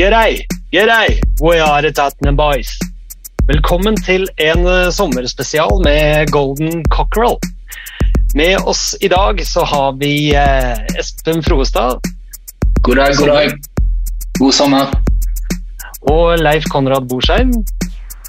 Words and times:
G'day, 0.00 0.46
g'day, 0.72 1.20
we 1.42 1.58
are 1.58 1.82
the 1.82 1.92
Tottenham 1.92 2.34
Boys. 2.34 2.70
Velkommen 3.44 3.98
til 4.00 4.22
en 4.40 4.62
eh, 4.64 4.86
sommerspesial 4.96 5.82
med 5.84 6.30
Golden 6.32 6.80
Cockerel. 6.88 7.36
Med 8.34 8.64
oss 8.64 8.94
i 9.04 9.10
dag 9.12 9.42
så 9.44 9.60
har 9.68 9.98
vi 10.00 10.32
eh, 10.32 10.80
Espen 10.96 11.44
Froestad 11.44 12.00
God 12.80 12.96
dag, 12.96 13.12
god 13.18 13.28
dag. 13.28 13.52
God 14.38 14.56
sommer. 14.56 14.88
og 16.08 16.38
Leif 16.40 16.64
Konrad 16.72 17.04
Borsheim. 17.04 17.52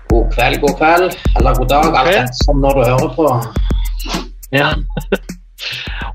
God 0.09 0.27
kveld, 0.35 0.59
god 0.65 0.75
kveld. 0.81 1.15
Eller 1.39 1.55
god 1.55 1.71
dag, 1.71 1.87
alt 2.01 2.15
etter 2.17 2.43
som 2.43 2.59
når 2.59 2.81
du 2.81 2.83
hører 2.89 3.15
på. 3.15 3.29
Ja. 4.51 4.73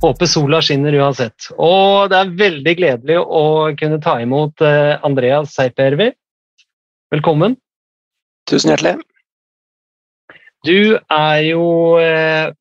Håper 0.03 0.29
sola 0.29 0.61
skinner 0.63 0.95
uansett. 1.01 1.49
Og 1.57 2.11
det 2.13 2.19
er 2.19 2.35
veldig 2.41 2.75
gledelig 2.79 3.17
å 3.23 3.45
kunne 3.79 4.01
ta 4.05 4.19
imot 4.21 4.61
eh, 4.65 4.97
Andreas 5.07 5.55
Seipervi. 5.57 6.11
Velkommen. 7.15 7.57
Tusen 8.51 8.75
hjertelig. 8.75 8.99
Du 10.67 10.99
er 10.99 11.41
jo 11.47 11.65
eh, 12.03 12.53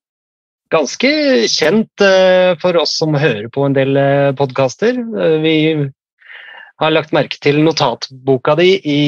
ganske 0.72 1.12
kjent 1.52 2.06
eh, 2.06 2.56
for 2.62 2.80
oss 2.80 2.96
som 3.02 3.18
hører 3.18 3.50
på 3.52 3.68
en 3.68 3.76
del 3.76 4.00
podkaster. 4.40 5.02
Vi 5.44 5.58
har 6.82 6.96
lagt 6.96 7.16
merke 7.16 7.40
til 7.44 7.62
notatboka 7.64 8.56
di 8.60 8.72
i, 8.80 9.00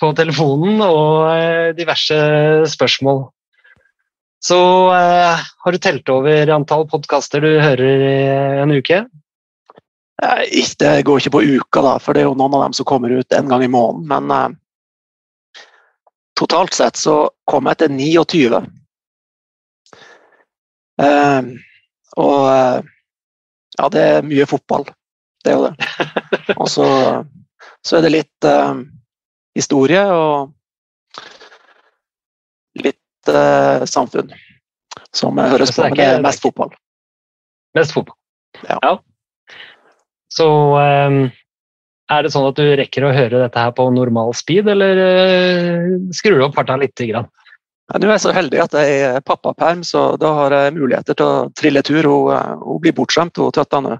på 0.00 0.12
telefonen 0.16 0.80
og 0.84 1.76
diverse 1.76 2.16
spørsmål. 2.72 3.26
Så 4.44 4.88
uh, 4.92 5.40
har 5.58 5.72
du 5.72 5.78
telt 5.78 6.08
over 6.12 6.50
antall 6.52 6.84
podkaster 6.88 7.40
du 7.40 7.54
hører 7.62 8.02
i 8.04 8.16
en 8.60 8.74
uke? 8.76 8.98
Eh, 10.22 10.42
Det 10.78 10.90
går 11.06 11.20
ikke 11.20 11.32
på 11.32 11.42
uka, 11.42 11.80
da, 11.80 11.94
for 11.98 12.12
det 12.12 12.22
er 12.22 12.28
jo 12.28 12.36
noen 12.36 12.56
av 12.58 12.66
dem 12.66 12.74
som 12.76 12.84
kommer 12.84 13.14
ut 13.14 13.32
en 13.32 13.48
gang 13.48 13.64
i 13.64 13.70
måneden. 13.72 14.04
Men 14.10 14.28
uh, 14.28 15.62
totalt 16.36 16.76
sett 16.76 17.00
så 17.00 17.30
kom 17.48 17.70
jeg 17.72 17.80
til 17.80 17.94
29. 17.96 18.60
Uh, 21.00 21.40
og 22.20 22.44
ja, 22.44 23.88
det 23.96 24.02
er 24.10 24.28
mye 24.28 24.48
fotball. 24.50 24.84
Det 25.40 25.54
er 25.54 25.56
jo 25.56 25.70
det. 25.70 25.88
Og 26.60 26.68
så, 26.68 26.86
så 27.84 27.96
er 27.96 28.04
det 28.04 28.12
litt 28.12 28.46
historie 29.56 30.04
og 30.08 30.52
litt 33.24 33.34
eh, 33.34 33.84
samfunn 33.86 34.32
som 35.14 35.38
høres 35.38 35.74
på. 35.74 35.82
Men 35.82 35.96
det 35.96 36.04
er 36.04 36.22
mest 36.22 36.42
fotball. 36.42 36.74
Mest 37.74 37.92
fotball. 37.92 38.16
Ja. 38.68 38.98
Så 40.30 40.48
um, 40.74 41.30
er 42.10 42.22
det 42.22 42.32
sånn 42.34 42.48
at 42.48 42.58
du 42.58 42.64
rekker 42.76 43.06
å 43.06 43.14
høre 43.14 43.44
dette 43.44 43.58
her 43.58 43.72
på 43.74 43.88
normal 43.94 44.34
speed, 44.34 44.68
eller 44.68 44.98
uh, 44.98 45.96
skrur 46.14 46.38
du 46.38 46.46
opp 46.46 46.58
farta 46.58 46.76
lite 46.76 47.08
grann? 47.10 47.30
Ja, 47.92 47.98
Nå 48.00 48.08
er 48.08 48.14
jeg 48.14 48.24
så 48.24 48.32
heldig 48.32 48.62
at 48.62 48.74
jeg 48.78 49.00
er 49.04 49.24
pappaperm, 49.26 49.82
så 49.84 50.14
da 50.16 50.30
har 50.38 50.54
jeg 50.56 50.76
muligheter 50.78 51.18
til 51.18 51.26
å 51.26 51.48
trille 51.52 51.82
tur. 51.84 52.00
Hun, 52.00 52.30
eh, 52.32 52.62
hun 52.64 52.78
blir 52.80 52.94
bortskjemt, 52.96 53.36
hun 53.36 53.52
tøttene. 53.52 53.98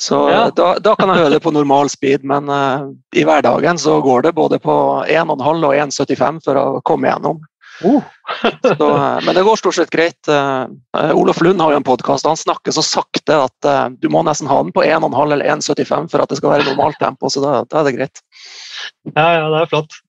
Så 0.00 0.16
Ja. 0.30 0.48
da, 0.48 0.78
da 0.80 0.94
kan 0.96 1.12
jeg 1.12 1.20
høre 1.20 1.34
det 1.34 1.42
på 1.44 1.52
normal 1.52 1.90
speed, 1.92 2.24
men 2.24 2.48
uh, 2.48 2.88
i 3.12 3.24
hverdagen 3.24 3.76
så 3.80 3.98
går 4.04 4.24
det 4.24 4.32
både 4.36 4.58
på 4.60 5.04
1,5 5.04 5.64
og 5.68 5.76
1,75 5.76 6.40
for 6.44 6.56
å 6.56 6.80
komme 6.88 7.08
gjennom. 7.12 7.44
Oh. 7.84 8.02
Så, 8.78 8.88
eh, 8.96 9.18
men 9.26 9.34
det 9.34 9.44
går 9.46 9.60
stort 9.60 9.76
sett 9.76 9.92
greit. 9.92 10.28
Eh, 10.28 10.62
eh, 10.98 11.12
Olof 11.16 11.40
Lund 11.44 11.60
har 11.60 11.74
jo 11.74 11.80
en 11.80 11.86
podkast, 11.86 12.26
han 12.26 12.38
snakker 12.40 12.72
så 12.72 12.84
sakte 12.84 13.36
at 13.46 13.68
du 14.00 14.08
må 14.12 14.22
nesten 14.26 14.48
ha 14.50 14.62
den 14.62 14.72
på 14.74 14.84
1,5 14.84 15.16
eller 15.36 15.52
1,75 15.56 16.10
for 16.12 16.24
at 16.24 16.32
det 16.32 16.40
skal 16.40 16.54
være 16.54 16.68
normalt 16.70 16.98
tempo, 17.02 17.30
så 17.32 17.44
da, 17.44 17.52
da 17.68 17.80
er 17.80 17.88
det 17.88 17.96
greit. 17.98 18.22
Ja, 19.12 19.28
ja, 19.40 19.46
det 19.52 19.62
er 19.62 19.72
flott. 19.72 20.00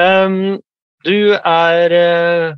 Um, 0.00 0.58
du 1.06 1.36
er 1.36 1.94
uh, 1.94 2.56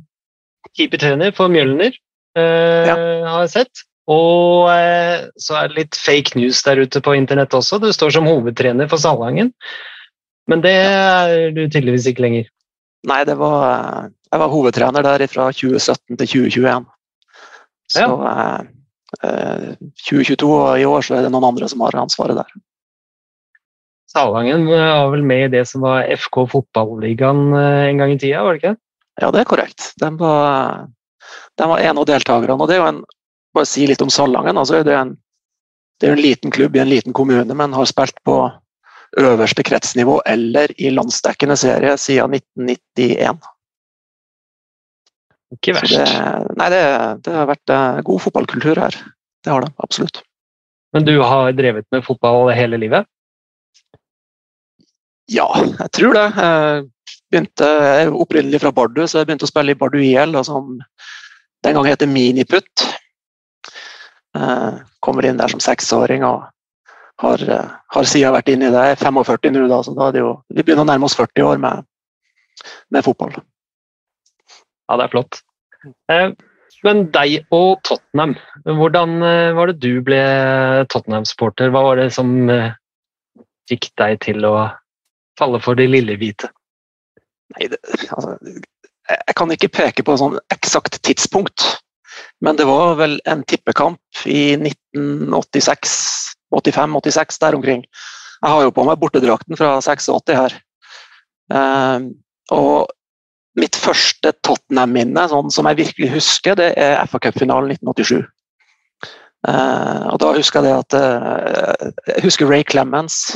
keepertrener 0.77 1.33
for 1.35 1.51
Mjølner, 1.51 1.95
eh, 2.37 2.91
har 2.91 3.45
jeg 3.45 3.53
sett. 3.55 3.85
Og 4.11 4.67
uh, 4.71 5.27
så 5.39 5.59
er 5.59 5.69
det 5.69 5.77
litt 5.77 5.99
fake 5.99 6.39
news 6.39 6.63
der 6.65 6.81
ute 6.81 7.03
på 7.03 7.15
internett 7.15 7.53
også. 7.55 7.79
Du 7.79 7.91
står 7.93 8.15
som 8.15 8.29
hovedtrener 8.29 8.89
for 8.91 9.01
Salangen. 9.01 9.53
Men 10.49 10.63
det 10.63 10.73
er 10.73 11.51
du 11.55 11.63
tydeligvis 11.67 12.09
ikke 12.09 12.25
lenger. 12.25 12.49
Nei, 13.07 13.21
det 13.25 13.37
var, 13.39 14.09
jeg 14.31 14.39
var 14.39 14.51
hovedtrener 14.51 15.05
der 15.05 15.27
fra 15.27 15.49
2017 15.51 16.17
til 16.17 16.27
2021. 16.27 16.85
Så 17.91 18.05
ja. 18.07 18.59
eh, 19.27 19.71
2022 20.07 20.51
og 20.55 20.79
i 20.79 20.85
år 20.87 21.03
så 21.03 21.17
er 21.17 21.25
det 21.25 21.31
noen 21.33 21.49
andre 21.49 21.67
som 21.71 21.83
har 21.83 21.97
ansvaret 21.99 22.39
der. 22.39 22.53
Salangen 24.11 24.65
var 24.67 25.09
vel 25.11 25.23
med 25.23 25.45
i 25.45 25.51
det 25.57 25.65
som 25.69 25.83
var 25.83 26.07
FK 26.15 26.45
Fotballigaen 26.51 27.51
eh, 27.55 27.89
en 27.89 28.01
gang 28.01 28.15
i 28.15 28.19
tida, 28.19 28.43
var 28.43 28.55
det 28.55 28.63
ikke? 28.63 28.75
Ja, 29.21 29.31
det 29.31 29.43
er 29.43 29.49
korrekt. 29.51 29.91
De 29.99 30.09
var, 30.19 30.87
de 31.59 31.67
var 31.73 31.83
en 31.83 31.99
av 31.99 32.07
deltakerne. 32.07 32.55
Og 32.55 32.71
det 32.71 32.77
er 32.77 32.81
jo 32.81 32.89
en, 32.89 33.03
bare 33.55 33.67
si 33.67 33.85
litt 33.87 34.03
om 34.03 34.11
Salangen. 34.11 34.59
Altså, 34.59 34.81
det, 34.87 34.95
er 34.95 35.05
en, 35.05 35.15
det 35.99 36.09
er 36.09 36.15
en 36.15 36.23
liten 36.23 36.55
klubb 36.55 36.75
i 36.75 36.83
en 36.83 36.91
liten 36.91 37.15
kommune, 37.15 37.55
men 37.55 37.75
har 37.75 37.87
spilt 37.89 38.19
på 38.27 38.45
øverste 39.19 39.63
kretsnivå 39.67 40.21
eller 40.25 40.71
i 40.79 40.91
landsdekkende 40.95 41.57
serie 41.59 41.97
siden 41.99 42.37
1991. 42.39 43.41
Ikke 45.55 45.75
verst. 45.75 45.97
det, 45.97 46.57
nei, 46.59 46.67
det, 46.71 46.83
det 47.25 47.33
har 47.35 47.49
vært 47.49 47.73
eh, 47.75 48.01
god 48.07 48.21
fotballkultur 48.23 48.79
her. 48.79 48.97
Det 49.43 49.51
har 49.51 49.65
det, 49.65 49.71
absolutt. 49.83 50.21
Men 50.95 51.07
du 51.07 51.15
har 51.23 51.51
drevet 51.55 51.87
med 51.91 52.05
fotball 52.05 52.51
hele 52.55 52.79
livet? 52.79 53.07
Ja, 55.31 55.47
jeg 55.55 55.91
tror 55.95 56.17
det. 56.17 56.25
Jeg 56.35 56.87
begynte 57.31 57.67
jeg 57.67 58.07
er 58.07 58.15
opprinnelig 58.23 58.59
fra 58.63 58.73
Bardu, 58.75 59.05
så 59.07 59.21
jeg 59.21 59.29
begynte 59.29 59.47
å 59.47 59.51
spille 59.51 59.75
i 59.75 59.79
Bardu 59.79 59.99
IL, 60.03 60.35
som 60.47 60.73
den 61.63 61.77
gang 61.77 61.87
heter 61.87 62.09
Miniputt. 62.11 62.87
Eh, 64.35 64.81
Kommer 65.01 65.27
inn 65.27 65.39
der 65.39 65.51
som 65.51 65.63
seksåring 65.63 66.25
og 66.27 66.43
har, 67.21 67.43
eh, 67.49 67.71
har 67.95 68.03
siden 68.03 68.35
vært 68.35 68.51
inne 68.51 68.67
i 68.67 68.73
det. 68.73 68.83
Jeg 68.89 68.97
er 68.97 69.03
45 69.05 69.55
nå, 69.55 69.67
da, 69.69 69.81
så 69.83 69.95
da 69.95 70.07
er 70.09 70.17
det 70.17 70.23
jo, 70.23 70.33
vi 70.49 70.63
begynner 70.63 70.85
å 70.85 70.91
nærme 70.91 71.07
oss 71.07 71.17
40 71.17 71.47
år 71.47 71.61
med, 71.61 71.85
med 72.91 73.05
fotball. 73.05 73.35
Ja, 74.91 74.97
det 74.99 75.05
er 75.07 75.11
flott. 75.13 75.37
Eh, 76.11 76.31
Men 76.83 77.05
deg 77.13 77.45
og 77.53 77.79
Tottenham, 77.87 78.33
hvordan 78.65 79.21
eh, 79.23 79.51
var 79.55 79.69
det 79.69 79.79
du 79.85 80.01
ble 80.03 80.19
Tottenham-supporter? 80.91 81.69
Hva 81.71 81.83
var 81.85 82.01
det 82.01 82.09
som 82.15 82.49
eh, 82.51 82.73
fikk 83.71 83.87
deg 84.01 84.17
til 84.25 84.43
å 84.49 84.55
falle 85.39 85.61
for 85.63 85.79
de 85.79 85.85
lille 85.87 86.17
hvite? 86.19 86.49
Nei, 87.55 87.69
det, 87.71 87.79
altså, 88.17 88.35
jeg 89.13 89.35
kan 89.37 89.53
ikke 89.55 89.71
peke 89.71 90.03
på 90.03 90.15
et 90.15 90.21
sånn 90.23 90.35
eksakt 90.51 90.97
tidspunkt, 91.07 91.63
men 92.43 92.59
det 92.59 92.67
var 92.67 92.97
vel 92.99 93.15
en 93.29 93.45
tippekamp 93.47 94.25
i 94.27 94.57
1986, 94.59 95.95
85-86, 96.51 97.39
der 97.45 97.59
omkring. 97.59 97.85
Jeg 98.41 98.55
har 98.55 98.65
jo 98.65 98.73
på 98.75 98.83
meg 98.87 98.99
bortedrakten 98.99 99.59
fra 99.59 99.77
86 99.85 100.35
her. 100.35 100.57
Og 102.55 102.89
mitt 103.59 103.75
første 103.75 104.31
Tottenham-minne, 104.45 105.25
sånn 105.31 105.51
som 105.51 105.67
jeg 105.67 105.81
virkelig 105.81 106.11
husker, 106.13 106.55
det 106.59 106.71
er 106.79 107.01
FA 107.09 107.19
Cup-finalen 107.19 107.73
1987. 107.75 108.21
Uh, 109.41 110.11
og 110.13 110.19
da 110.21 110.35
husker 110.35 110.67
jeg 110.67 110.83
at 110.83 110.93
uh, 110.93 111.89
Jeg 112.11 112.21
husker 112.27 112.45
Ray 112.45 112.61
Clemens. 112.61 113.31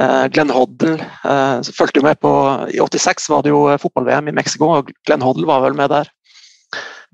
Eh, 0.00 0.26
Glenn 0.32 0.52
Hoddle 0.54 0.94
eh, 1.02 1.70
fulgte 1.76 2.00
jo 2.00 2.06
med 2.06 2.20
på 2.22 2.30
I 2.72 2.78
86 2.80 3.26
var 3.32 3.42
det 3.44 3.52
jo 3.52 3.64
eh, 3.68 3.80
fotball-VM 3.80 4.30
i 4.30 4.36
Mexico, 4.36 4.70
og 4.78 4.92
Glenn 5.04 5.24
Hoddle 5.24 5.48
var 5.50 5.64
vel 5.64 5.76
med 5.76 5.92
der. 5.92 6.08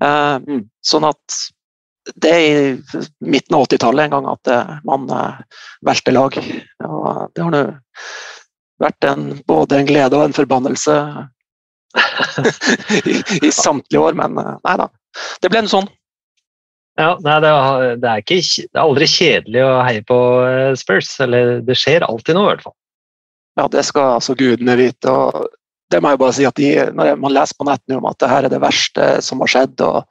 Eh, 0.03 0.61
Sånn 0.85 1.07
at 1.07 1.39
det 2.15 2.31
er 2.31 2.45
i 2.45 2.99
midten 3.27 3.57
av 3.57 3.65
80-tallet 3.65 4.07
en 4.07 4.13
gang 4.15 4.29
at 4.31 4.51
eh, 4.53 4.75
man 4.87 5.09
eh, 5.11 5.41
valgte 5.89 6.13
lag. 6.15 6.37
Og 6.87 7.09
det 7.35 7.43
har 7.43 7.51
nå 7.51 7.63
vært 8.79 9.09
en, 9.09 9.27
både 9.49 9.81
en 9.81 9.89
glede 9.89 10.15
og 10.15 10.27
en 10.27 10.37
forbannelse 10.37 10.95
i, 13.11 13.21
i 13.47 13.51
samtlige 13.51 14.01
år, 14.01 14.17
men 14.19 14.37
eh, 14.41 14.55
nei 14.67 14.75
da. 14.81 14.89
Det 15.41 15.51
ble 15.51 15.63
en 15.63 15.71
sånn. 15.71 15.87
Ja, 16.97 17.11
nei, 17.21 17.37
det, 17.43 17.51
er, 17.51 18.23
ikke, 18.23 18.65
det 18.65 18.73
er 18.73 18.81
aldri 18.81 19.07
kjedelig 19.11 19.61
å 19.61 19.73
heie 19.85 20.03
på 20.05 20.17
eh, 20.47 20.71
Spurs. 20.79 21.11
Eller 21.21 21.59
det 21.65 21.77
skjer 21.77 22.05
alltid 22.07 22.37
noe, 22.37 22.47
i 22.47 22.51
hvert 22.55 22.65
fall. 22.65 22.77
Ja, 23.57 23.67
det 23.73 23.83
skal 23.85 24.17
altså 24.17 24.37
gudene 24.37 24.77
vite. 24.79 25.13
og 25.13 25.47
det 25.91 26.01
må 26.03 26.11
jeg 26.11 26.19
bare 26.19 26.35
si 26.35 26.47
at 26.47 26.57
de, 26.59 26.71
Når 26.93 27.13
man 27.21 27.33
leser 27.33 27.57
på 27.57 27.67
nettene 27.67 27.99
om 28.01 28.09
at 28.09 28.17
det 28.21 28.31
her 28.31 28.47
er 28.47 28.53
det 28.53 28.63
verste 28.63 29.11
som 29.25 29.43
har 29.43 29.53
skjedd, 29.53 29.85
og 29.85 30.03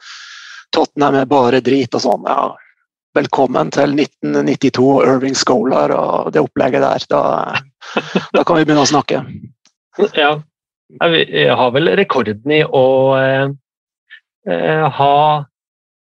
Tottenham 0.74 1.18
er 1.20 1.28
bare 1.30 1.60
drit 1.64 1.94
og 1.94 2.02
sånn, 2.02 2.26
ja, 2.26 2.54
velkommen 3.16 3.70
til 3.74 3.94
1992 3.96 4.88
Irving 5.06 5.36
Scholar 5.38 5.94
og 5.94 6.32
det 6.34 6.42
opplegget 6.42 6.84
der. 6.84 7.06
Da, 7.10 7.22
da 8.34 8.44
kan 8.44 8.58
vi 8.58 8.66
begynne 8.66 8.84
å 8.84 8.90
snakke. 8.90 9.22
Ja, 10.16 10.36
vi 10.88 11.46
har 11.48 11.70
vel 11.74 11.90
rekorden 11.98 12.52
i 12.54 12.62
å 12.64 12.86
eh, 13.18 13.46
eh 14.50 14.86
ha 14.98 15.16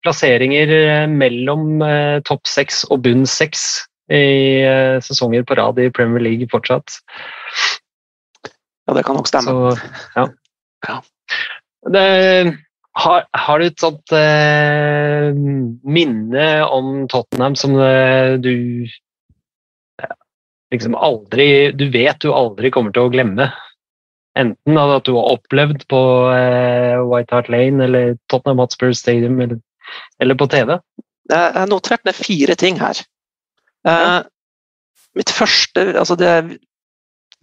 plasseringer 0.05 0.73
eh, 0.75 1.07
mellom 1.09 1.81
eh, 1.81 2.19
topp 2.27 2.45
seks 2.49 2.83
og 2.91 3.03
bunn 3.07 3.25
seks 3.29 3.85
i 4.13 4.61
eh, 4.61 4.97
sesonger 5.01 5.45
på 5.47 5.57
rad 5.57 5.79
i 5.81 5.89
Premier 5.93 6.21
League 6.21 6.49
fortsatt. 6.51 6.99
Ja, 8.85 8.93
det 8.93 9.05
kan 9.07 9.17
nok 9.17 9.31
stemme. 9.31 9.49
Så, 9.49 9.89
ja. 10.13 10.27
ja. 10.85 10.99
Det, 11.89 12.05
har, 13.01 13.25
har, 13.33 13.59
du 13.59 13.65
et 13.65 13.81
sånt 13.81 14.13
eh, 14.13 15.31
minne 15.33 16.45
om 16.69 17.07
Tottenham 17.09 17.57
som 17.57 17.73
du 18.41 18.53
liksom 20.73 20.95
aldri 20.97 21.71
Du 21.77 21.87
vet 21.93 22.17
du 22.21 22.31
aldri 22.33 22.71
kommer 22.73 22.93
til 22.93 23.07
å 23.07 23.13
glemme? 23.13 23.49
Enten 24.35 24.77
at 24.77 25.07
du 25.07 25.13
har 25.15 25.31
opplevd 25.37 25.85
på 25.91 26.01
eh, 26.33 26.99
White 27.07 27.35
Hart 27.35 27.49
Lane 27.49 27.83
eller 27.85 28.17
Tottenham 28.31 28.59
Hotspur 28.59 28.91
Stadium 28.93 29.39
eller 29.41 29.61
eller 30.19 30.35
på 30.35 30.47
TV? 30.47 30.79
Jeg 31.29 31.51
har 31.55 31.67
notert 31.69 32.05
ned 32.05 32.17
fire 32.17 32.55
ting 32.55 32.79
her. 32.79 32.99
Ja. 33.85 33.93
Uh, 33.93 34.23
mitt 35.15 35.29
første 35.29 35.83
altså 35.93 36.15
Det 36.17 36.25
jeg 36.25 36.57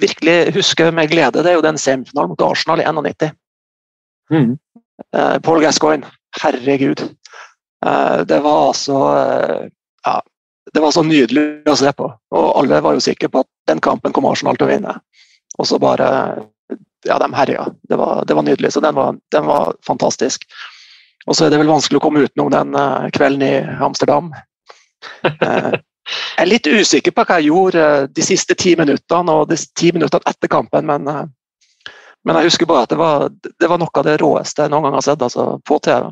virkelig 0.03 0.55
husker 0.56 0.91
med 0.91 1.09
glede, 1.09 1.39
det 1.44 1.47
er 1.53 1.55
jo 1.55 1.65
den 1.65 1.79
semifinalen 1.79 2.33
mot 2.33 2.43
Arsenal 2.43 2.83
i 2.83 2.85
91. 2.85 3.31
Mm. 4.31 4.59
Uh, 5.15 5.38
Paul 5.38 5.62
Gascoigne. 5.62 6.11
Herregud. 6.43 7.09
Det 8.29 8.38
var 8.43 8.69
altså 8.69 8.99
ja, 10.06 10.21
det 10.75 10.81
var 10.81 10.91
så 10.95 11.03
nydelig 11.03 11.69
å 11.69 11.75
se 11.77 11.91
på. 11.93 12.06
Og 12.35 12.47
alle 12.61 12.81
var 12.85 12.95
jo 12.97 13.03
sikre 13.03 13.29
på 13.29 13.43
at 13.43 13.49
den 13.69 13.81
kampen 13.83 14.15
kom 14.15 14.27
Arsenal 14.31 14.56
til 14.56 14.69
å 14.69 14.71
vinne. 14.71 14.95
Og 15.59 15.69
så 15.69 15.81
bare 15.83 16.09
Ja, 17.04 17.19
de 17.19 17.34
herja. 17.34 17.66
Det 17.88 17.96
var, 17.96 18.25
det 18.25 18.34
var 18.34 18.43
nydelig. 18.46 18.72
Så 18.72 18.81
den 18.81 18.94
var, 18.94 19.16
den 19.34 19.46
var 19.46 19.75
fantastisk. 19.87 20.46
Og 21.26 21.37
så 21.37 21.46
er 21.46 21.52
det 21.52 21.60
vel 21.60 21.70
vanskelig 21.70 22.00
å 22.00 22.02
komme 22.02 22.25
utenom 22.25 22.50
den 22.52 22.75
uh, 22.75 23.06
kvelden 23.14 23.44
i 23.46 23.52
Amsterdam. 23.84 24.32
Uh, 25.22 25.78
jeg 26.37 26.43
er 26.43 26.50
litt 26.50 26.66
usikker 26.66 27.14
på 27.14 27.26
hva 27.26 27.38
jeg 27.38 27.50
gjorde 27.50 27.87
uh, 27.87 28.08
de 28.10 28.26
siste 28.26 28.56
ti 28.58 28.75
minuttene 28.78 29.37
og 29.38 29.52
de 29.52 29.58
ti 29.78 29.93
minuttene 29.94 30.26
etter 30.31 30.50
kampen, 30.50 30.88
men, 30.88 31.06
men 31.06 32.40
jeg 32.40 32.50
husker 32.50 32.70
bare 32.70 32.88
at 32.88 32.94
det 32.94 32.99
var, 32.99 33.28
det 33.31 33.70
var, 33.70 33.78
noe 33.82 34.02
av 34.02 34.08
det 34.08 34.19
råeste 34.22 34.66
jeg 34.66 34.75
noen 34.75 34.88
gang 34.88 34.99
har 34.99 35.06
sett 35.06 35.22
altså, 35.22 35.46
på 35.66 35.78
TV. 35.87 36.10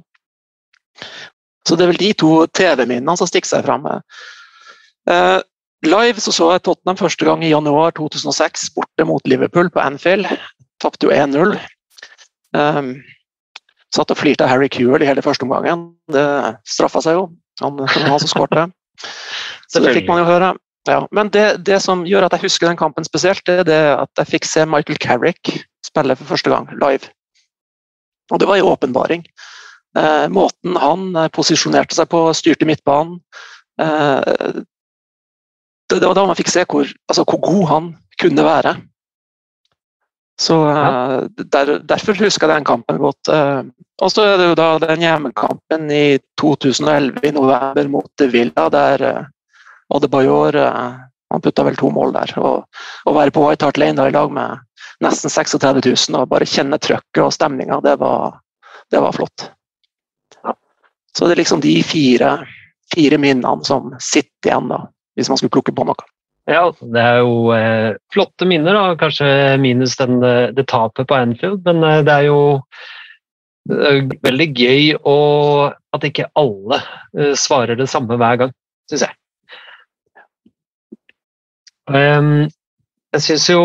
Så 1.67 1.77
det 1.77 1.85
er 1.85 1.93
vel 1.93 2.03
de 2.03 2.13
to 2.19 2.33
TV-minnene 2.57 3.19
som 3.19 3.29
stikker 3.29 3.51
seg 3.51 3.67
fram. 3.67 3.87
live 5.87 6.23
så, 6.23 6.33
så 6.33 6.53
jeg 6.55 6.63
Tottenham 6.65 6.99
første 6.99 7.27
gang 7.27 7.43
i 7.45 7.51
januar 7.51 7.93
2006 7.99 8.71
borte 8.79 9.07
mot 9.07 9.27
Liverpool 9.29 9.71
på 9.75 9.83
Anfield. 9.83 10.31
Tapte 10.81 11.09
jo 11.09 11.15
1-0. 11.15 11.57
Um, 12.57 12.95
Satt 13.91 14.13
og 14.15 14.21
flirte 14.21 14.47
av 14.47 14.53
Harry 14.53 14.69
Kewell 14.71 15.03
i 15.03 15.09
hele 15.09 15.23
første 15.25 15.47
omgangen. 15.47 15.89
Det 16.15 16.25
straffa 16.69 17.03
seg 17.03 17.17
jo, 17.19 17.25
han, 17.63 17.81
han 17.91 18.21
som 18.23 18.31
skårte. 18.31 18.69
Så 19.71 19.83
det 19.83 19.97
fikk 19.97 20.11
man 20.11 20.23
jo 20.23 20.29
høre. 20.29 20.53
Ja, 20.89 21.03
men 21.13 21.29
det, 21.35 21.45
det, 21.67 21.81
som 21.85 22.07
gjør 22.09 22.25
at 22.27 22.37
jeg 22.37 22.47
husker 22.47 22.71
den 22.71 22.79
kampen 22.81 23.05
spesielt, 23.05 23.43
det 23.47 23.59
er 23.63 23.67
det 23.69 23.81
at 23.99 24.23
jeg 24.23 24.31
fikk 24.37 24.47
se 24.49 24.63
Michael 24.65 24.99
Carrick 25.03 25.51
spille 25.85 26.17
for 26.17 26.31
første 26.31 26.53
gang 26.53 26.71
live. 26.81 27.11
Og 28.31 28.41
det 28.41 28.49
var 28.49 28.61
en 28.61 28.71
åpenbaring. 28.71 29.27
Eh, 29.99 30.27
måten 30.31 30.79
han 30.79 31.09
eh, 31.19 31.31
posisjonerte 31.35 31.99
seg 31.99 32.09
på, 32.13 32.23
styrte 32.39 32.67
midtbanen 32.69 33.17
eh, 33.83 34.61
det, 35.91 35.97
det, 35.97 36.05
var 36.05 36.15
da 36.15 36.29
man 36.29 36.39
fikk 36.39 36.53
se 36.53 36.63
hvor, 36.63 36.87
altså, 37.11 37.25
hvor 37.27 37.41
god 37.43 37.65
han 37.73 37.89
kunne 38.23 38.45
være. 38.47 38.77
Så 40.41 40.57
ja. 40.69 40.85
Eh, 41.15 41.23
der, 41.53 41.79
Derfor 41.85 42.17
husker 42.17 42.49
jeg 42.49 42.61
den 42.61 42.69
kampen 42.69 42.99
godt. 43.03 43.29
Eh, 43.29 43.63
og 44.01 44.13
så 44.13 44.25
er 44.25 44.39
det 44.41 44.49
jo 44.49 44.57
da 44.57 44.71
den 44.87 45.05
hjemmekampen 45.05 45.91
i 45.93 46.19
2011 46.41 47.21
i 47.29 47.33
november 47.37 47.91
mot 47.93 48.25
Villa, 48.33 48.69
der 48.73 49.05
uh, 49.05 49.27
Adebayor 49.93 50.57
han 51.31 51.43
putta 51.45 51.65
vel 51.67 51.77
to 51.77 51.91
mål 51.93 52.15
der. 52.17 52.33
Å 52.41 53.13
være 53.15 53.35
på 53.35 53.43
White 53.45 53.69
Hart 53.69 53.79
Lane 53.79 53.99
da, 54.01 54.09
i 54.09 54.15
lag 54.15 54.33
med 54.33 54.63
nesten 55.05 55.31
36 55.33 55.83
000 55.85 56.19
og 56.19 56.31
bare 56.33 56.49
kjenne 56.49 56.79
trøkket 56.81 57.23
og 57.23 57.35
stemninga, 57.35 57.81
det, 57.85 57.97
det, 58.91 59.03
var 59.05 59.17
flott. 59.17 59.51
Ja. 60.43 60.57
Så 61.17 61.29
det 61.29 61.37
er 61.37 61.43
liksom 61.43 61.63
de 61.65 61.75
fire, 61.87 62.33
fire 62.95 63.21
minnene 63.21 63.69
som 63.69 63.93
sitter 64.01 64.51
igjen, 64.51 64.73
da, 64.73 64.83
hvis 65.17 65.31
man 65.31 65.41
skulle 65.41 65.55
plukke 65.55 65.77
på 65.77 65.87
noe. 65.89 66.09
Ja, 66.51 66.65
det 66.83 67.03
er 67.03 67.21
jo 67.23 67.35
eh, 67.55 67.93
flotte 68.11 68.47
minner, 68.49 68.75
da. 68.75 68.97
kanskje 68.99 69.27
minus 69.63 69.95
den, 70.01 70.19
eh, 70.27 70.49
det 70.57 70.67
tapet 70.73 71.07
på 71.07 71.15
Anfield. 71.15 71.63
Men 71.69 71.85
eh, 71.87 72.01
det 72.07 72.17
er 72.17 72.27
jo 72.27 72.41
er 73.71 74.01
veldig 74.25 74.49
gøy 74.57 74.95
å, 75.07 75.19
at 75.95 76.07
ikke 76.07 76.31
alle 76.39 76.81
eh, 77.15 77.35
svarer 77.39 77.79
det 77.79 77.87
samme 77.93 78.19
hver 78.19 78.41
gang, 78.45 78.55
syns 78.91 79.07
jeg. 79.07 79.17
Um, 81.91 82.47
jeg 83.15 83.25
syns 83.25 83.49
jo 83.51 83.63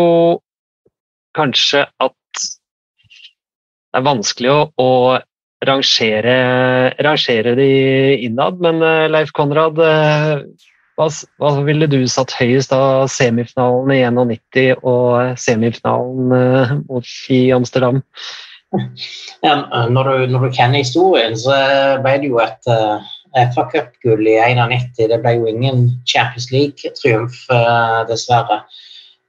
kanskje 1.36 1.84
at 2.02 2.14
det 2.42 4.00
er 4.00 4.06
vanskelig 4.06 4.50
å, 4.50 4.62
å 4.82 4.90
rangere, 5.66 6.38
rangere 7.06 7.54
de 7.58 7.68
innad, 8.26 8.58
men 8.62 8.82
eh, 8.84 9.06
Leif 9.10 9.32
Konrad 9.36 9.78
eh, 9.80 10.42
hva, 10.96 11.10
hva, 11.40 11.52
ville 11.66 11.88
du 11.92 11.98
satt 12.08 12.34
høyest 12.38 12.72
av 12.72 13.06
semifinalen 13.12 13.92
i 13.92 14.00
91 14.08 14.80
og 14.80 15.38
semifinalen 15.40 16.32
uh, 16.32 17.14
i 17.32 17.40
Amsterdam? 17.52 18.00
Ja, 19.44 19.54
når, 19.92 20.08
du, 20.08 20.32
når, 20.32 20.46
du, 20.46 20.56
kjenner 20.56 20.82
historien, 20.82 21.36
så 21.38 21.54
ble 22.04 22.16
det 22.22 22.30
jo 22.32 22.40
et 22.42 22.70
uh, 22.72 23.04
FA 23.54 23.66
Cup-gull 23.72 24.26
i 24.26 24.38
91. 24.40 25.06
Det 25.12 25.20
ble 25.22 25.36
jo 25.36 25.50
ingen 25.50 25.86
Champions 26.08 26.50
League-triumf, 26.54 27.38
uh, 27.52 28.02
dessverre. 28.08 28.62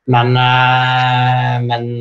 Men, 0.07 0.33
uh, 0.39 1.59
men 1.67 1.99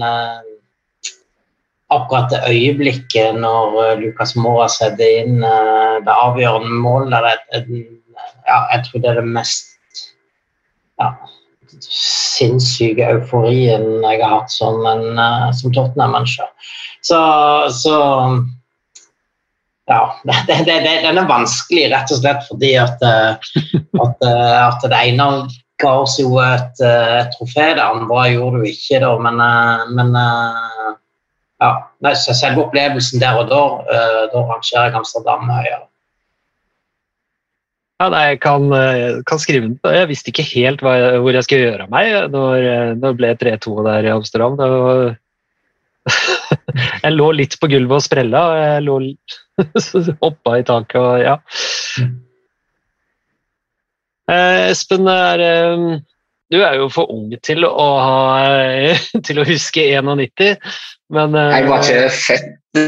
akkurat 1.91 2.31
det 2.31 2.47
øyeblikket 2.51 3.39
når 3.43 3.99
Lucas 4.01 4.35
Mora 4.39 4.67
setter 4.71 5.21
inn 5.23 5.39
det 5.43 6.15
avgjørende 6.15 6.81
målet 6.83 7.15
der, 7.15 7.77
ja, 8.47 8.61
jeg 8.73 8.87
tror 8.87 9.03
det 9.03 9.11
er 9.11 9.21
det 9.21 9.35
mest 9.37 9.75
ja, 11.01 11.11
sinnssyke 11.83 13.07
euforien 13.17 13.87
jeg 14.05 14.21
har 14.23 14.41
hatt 14.41 14.53
som, 14.53 14.81
en, 14.89 15.19
uh, 15.19 15.51
som 15.57 15.73
Tottenham-menneske. 15.75 16.47
Så, 17.05 17.19
så, 17.75 17.97
ja, 19.91 20.01
det, 20.29 20.41
det, 20.49 20.81
det, 20.87 20.97
den 21.07 21.21
er 21.23 21.31
vanskelig 21.31 21.91
rett 21.93 22.15
og 22.15 22.23
slett 22.23 22.49
fordi 22.49 22.75
at, 22.81 23.05
uh, 23.05 23.37
at, 24.03 24.27
uh, 24.27 24.59
at 24.67 24.87
det 24.87 25.03
ene 25.13 25.31
ga 25.83 25.93
oss 26.07 26.17
jo 26.17 26.39
et, 26.41 26.79
et 26.81 27.35
trofé, 27.37 27.75
det 27.77 27.85
andre 27.85 28.23
gjorde 28.33 28.63
du 28.63 28.71
ikke, 28.71 28.97
da, 29.03 29.11
men, 29.21 29.43
men 29.93 30.15
ja, 31.61 31.69
selve 32.17 32.63
opplevelsen 32.63 33.21
der 33.21 33.37
og 33.43 33.51
da, 33.51 33.59
da 34.33 34.45
rangerer 34.49 34.89
jeg 34.89 34.97
Amsterdam 34.97 35.45
høyere. 35.53 35.83
Ja, 37.97 38.11
nei, 38.13 38.25
jeg 38.35 38.41
kan, 38.45 38.67
eh, 38.77 39.23
kan, 39.25 39.39
skrive 39.41 39.71
den. 39.71 39.77
Jeg 39.81 40.09
visste 40.11 40.29
ikke 40.29 40.45
helt 40.51 40.83
hva, 40.85 40.97
hvor 41.25 41.33
jeg 41.33 41.47
skulle 41.47 41.65
gjøre 41.65 41.87
av 41.87 41.93
meg 41.95 42.13
når, 42.29 42.57
eh, 42.61 42.91
det 43.01 43.13
ble 43.17 43.31
3-2 43.41 43.77
der 43.87 44.09
i 44.09 44.11
Amsterdam. 44.13 44.59
Var... 44.61 45.15
jeg 47.07 47.15
lå 47.15 47.31
litt 47.39 47.57
på 47.57 47.71
gulvet 47.73 47.97
og 47.97 48.05
sprella. 48.05 48.43
Jeg 48.61 48.85
lå 48.85 48.99
hoppa 50.27 50.59
i 50.61 50.67
taket 50.69 51.01
og 51.01 51.23
ja. 51.25 51.39
Eh, 54.29 54.67
Espen, 54.75 55.09
er, 55.09 55.45
du 56.53 56.59
er 56.59 56.77
jo 56.77 56.91
for 56.93 57.09
ung 57.15 57.31
til 57.41 57.65
å, 57.65 57.87
ha, 57.97 58.51
til 59.27 59.41
å 59.41 59.47
huske 59.49 59.87
91, 59.97 60.59
men 61.17 61.39
Jeg 61.41 61.71
var 61.71 61.87
ikke 61.87 62.13
født 62.19 62.83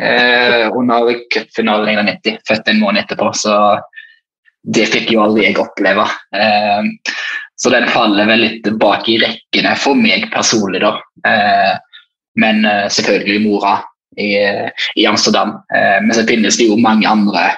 eh, 0.00 0.72
under 0.72 1.12
cupfinalen 1.34 1.92
i 1.92 1.98
91, 2.00 2.40
født 2.48 2.72
en 2.72 2.80
måned 2.80 3.04
etterpå, 3.04 3.34
så 3.36 3.58
det 4.66 4.86
fikk 4.90 5.12
jo 5.14 5.22
aldri 5.22 5.46
jeg 5.46 5.58
oppleve. 5.62 6.06
Eh, 6.34 6.88
så 7.56 7.72
den 7.72 7.88
faller 7.88 8.28
vel 8.28 8.42
litt 8.42 8.66
bak 8.80 9.06
i 9.08 9.18
rekkene 9.22 9.74
for 9.80 9.98
meg 9.98 10.26
personlig, 10.32 10.82
da. 10.82 10.96
Eh, 11.26 11.74
men 12.42 12.64
eh, 12.68 12.86
selvfølgelig 12.92 13.44
mora 13.46 13.78
i, 14.16 15.04
Amsterdam. 15.04 15.58
men 16.00 16.12
så 16.16 16.22
finnes 16.24 16.56
det 16.56 16.70
jo 16.70 16.78
mange 16.80 17.04
andre 17.08 17.50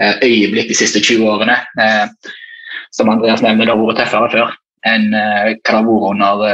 eh, 0.00 0.14
øyeblikk 0.24 0.70
de 0.70 0.76
siste 0.78 1.02
20 1.04 1.26
årene. 1.28 1.56
Som 2.96 3.10
Andreas 3.12 3.42
nevner, 3.44 3.68
det 3.68 3.74
har 3.74 3.82
vært 3.82 4.00
tøffere 4.00 4.30
før 4.32 4.54
enn 4.88 5.12
eh, 5.12 5.50
hva 5.52 5.58
det 5.58 5.74
har 5.74 5.84
vært 5.84 6.06
under 6.14 6.46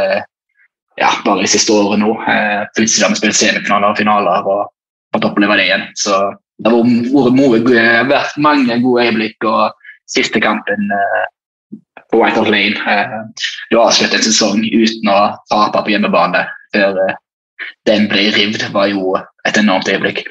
ja, 0.98 1.10
bare 1.22 1.44
de 1.44 1.50
siste 1.50 1.74
årene 1.74 2.02
nå. 2.02 2.16
Plutselig 2.74 3.06
har 3.06 3.14
vi 3.14 3.20
spilt 3.20 3.38
semifinaler 3.38 3.92
og 3.92 4.00
finaler 4.00 4.50
og 4.50 4.66
fått 5.14 5.28
oppleve 5.30 5.58
det 5.58 5.68
igjen. 5.68 5.86
Så 5.98 6.18
det 6.58 6.74
har 6.74 8.10
vært 8.10 8.36
mange 8.42 8.78
gode 8.82 9.06
øyeblikk. 9.06 9.46
og 9.46 9.83
siste 10.10 10.40
kampen 10.40 10.90
eh, 10.92 11.24
på 12.12 12.22
Whitehall 12.22 12.50
Lane. 12.50 12.76
Eh, 12.76 13.18
du 13.70 13.78
avslutter 13.80 14.20
en 14.20 14.26
sesong 14.26 14.64
uten 14.64 15.10
å 15.10 15.20
tape 15.50 15.84
på 15.84 15.94
hjemmebane 15.94 16.46
før 16.74 17.00
eh, 17.08 17.20
den 17.88 18.08
ble 18.10 18.28
rivd, 18.34 18.66
var 18.74 18.90
jo 18.92 19.14
et 19.48 19.58
enormt 19.60 19.88
øyeblikk. 19.88 20.24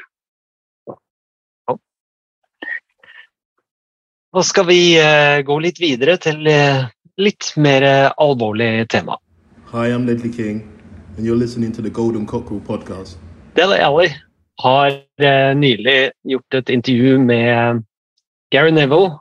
Nå 4.34 4.42
skal 4.42 4.66
vi 4.66 4.98
uh, 4.98 5.46
gå 5.46 5.60
litt 5.62 5.78
videre 5.78 6.16
til 6.18 6.48
uh, 6.50 6.88
litt 7.22 7.52
mer 7.62 7.86
uh, 7.86 8.14
alvorlig 8.18 8.88
tema. 8.90 9.20
Hi, 9.70 9.92
I'm 9.94 10.08
Ledley 10.10 10.34
King, 10.34 10.64
and 11.18 11.26
you're 11.26 11.38
listening 11.38 11.72
to 11.74 11.86
the 11.86 11.90
Golden 11.90 12.26
Cockerel 12.26 12.62
podcast. 12.66 13.20
Dele 13.54 13.78
Alli 13.86 14.10
har 14.64 14.98
nylig 15.54 16.12
gjort 16.26 16.54
et 16.54 16.70
intervju 16.70 17.20
med 17.20 17.84
Gary 18.54 18.72
Neville, 18.72 19.20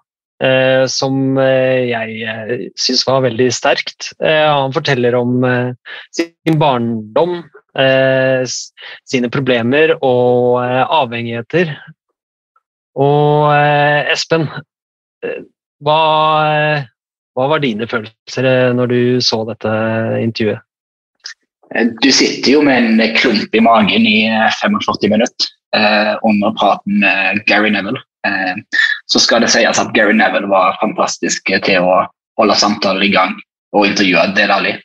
som 0.90 1.36
jeg 1.38 2.70
syns 2.74 3.04
var 3.06 3.20
veldig 3.22 3.46
sterkt. 3.54 4.08
han 4.18 4.72
forteller 4.74 5.14
om 5.14 5.44
sin 6.10 6.58
barndom, 6.58 7.36
sine 9.06 9.30
problemer 9.30 9.94
og 10.02 10.58
avhengigheter. 10.98 11.70
Og 12.98 13.54
Espen, 14.10 14.48
hva, 15.82 16.02
hva, 17.34 17.48
var 17.50 17.62
dine 17.62 17.88
følelser 17.90 18.46
eh, 18.46 18.74
når 18.76 18.92
du 18.92 19.00
så 19.24 19.42
dette 19.48 19.72
intervjuet? 20.22 20.62
Du 22.04 22.10
sitter 22.12 22.52
jo 22.52 22.62
med 22.66 22.84
en 23.00 23.14
klump 23.16 23.54
i 23.56 23.62
magen 23.64 24.06
i 24.06 24.28
45 24.60 25.08
minutter 25.08 25.48
eh, 25.76 26.12
under 26.28 26.52
praten 26.58 27.00
med 27.00 27.40
Gary 27.48 27.72
Neville. 27.72 28.02
Eh, 28.26 28.56
så 29.06 29.20
skal 29.20 29.42
det 29.42 29.50
sies 29.52 29.80
at 29.80 29.94
Gary 29.96 30.14
Neville 30.14 30.50
var 30.50 30.78
fantastisk 30.80 31.50
til 31.66 31.86
å 31.86 32.02
holde 32.40 32.58
samtalen 32.58 33.04
i 33.06 33.12
gang 33.12 33.34
og 33.74 33.88
intervjue 33.88 34.28
Delali. 34.36 34.76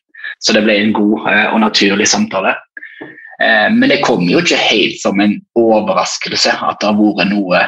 Så 0.44 0.56
det 0.56 0.64
ble 0.66 0.78
en 0.82 0.96
god 0.96 1.30
eh, 1.32 1.46
og 1.52 1.62
naturlig 1.64 2.10
samtale. 2.10 2.56
Eh, 3.44 3.68
men 3.74 3.92
det 3.92 4.02
kom 4.06 4.26
jo 4.30 4.42
ikke 4.42 4.60
helt 4.62 5.00
som 5.02 5.22
en 5.22 5.38
overraskelse 5.60 6.58
at 6.58 6.82
det 6.82 6.90
har 6.90 7.00
vært 7.00 7.32
noe 7.32 7.64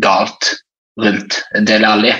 galt 0.00 0.52
rundt 1.00 1.40
Dele 1.66 1.88
Alli. 1.88 2.16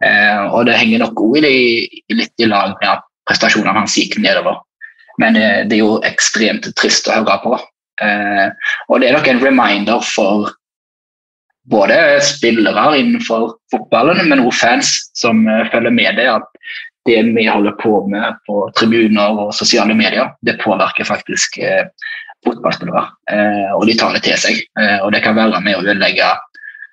Og 0.00 0.64
det 0.64 0.78
henger 0.80 1.02
nok 1.02 1.18
òg 1.20 1.42
litt 1.44 2.40
i 2.40 2.46
lag 2.48 2.70
med 2.78 2.86
at 2.88 3.02
prestasjonene 3.28 3.74
hans 3.76 3.98
gikk 4.00 4.14
nedover. 4.24 4.56
Men 5.20 5.36
det 5.36 5.76
er 5.76 5.82
jo 5.82 5.98
ekstremt 6.08 6.64
trist 6.80 7.10
å 7.10 7.18
høre 7.18 7.36
på. 7.42 7.52
Og 8.88 9.02
det 9.02 9.10
er 9.10 9.18
nok 9.18 9.28
en 9.28 9.42
reminder 9.44 10.00
for 10.08 10.48
både 11.70 11.96
spillere 12.24 12.86
innenfor 12.98 13.54
fotballen, 13.72 14.22
men 14.28 14.44
også 14.44 14.66
fans 14.66 14.94
som 15.18 15.46
eh, 15.48 15.66
følger 15.72 15.94
med 15.94 16.18
det, 16.20 16.28
at 16.32 16.48
det 17.08 17.22
vi 17.32 17.46
holder 17.48 17.78
på 17.80 18.04
med 18.12 18.36
på 18.46 18.66
tribuner 18.76 19.38
og 19.46 19.54
sosiale 19.56 19.96
medier, 19.96 20.34
det 20.46 20.58
påvirker 20.60 21.08
faktisk 21.08 21.58
eh, 21.64 21.88
fotballspillere. 22.46 23.06
Eh, 23.32 23.72
og 23.76 23.86
de 23.88 23.96
tar 23.98 24.14
det 24.16 24.24
til 24.26 24.38
seg. 24.40 24.62
og 25.04 25.12
det 25.12 25.24
kan 25.24 25.36
være 25.36 25.60
med 25.64 25.76
å 25.76 25.84
ødelegge 25.84 26.30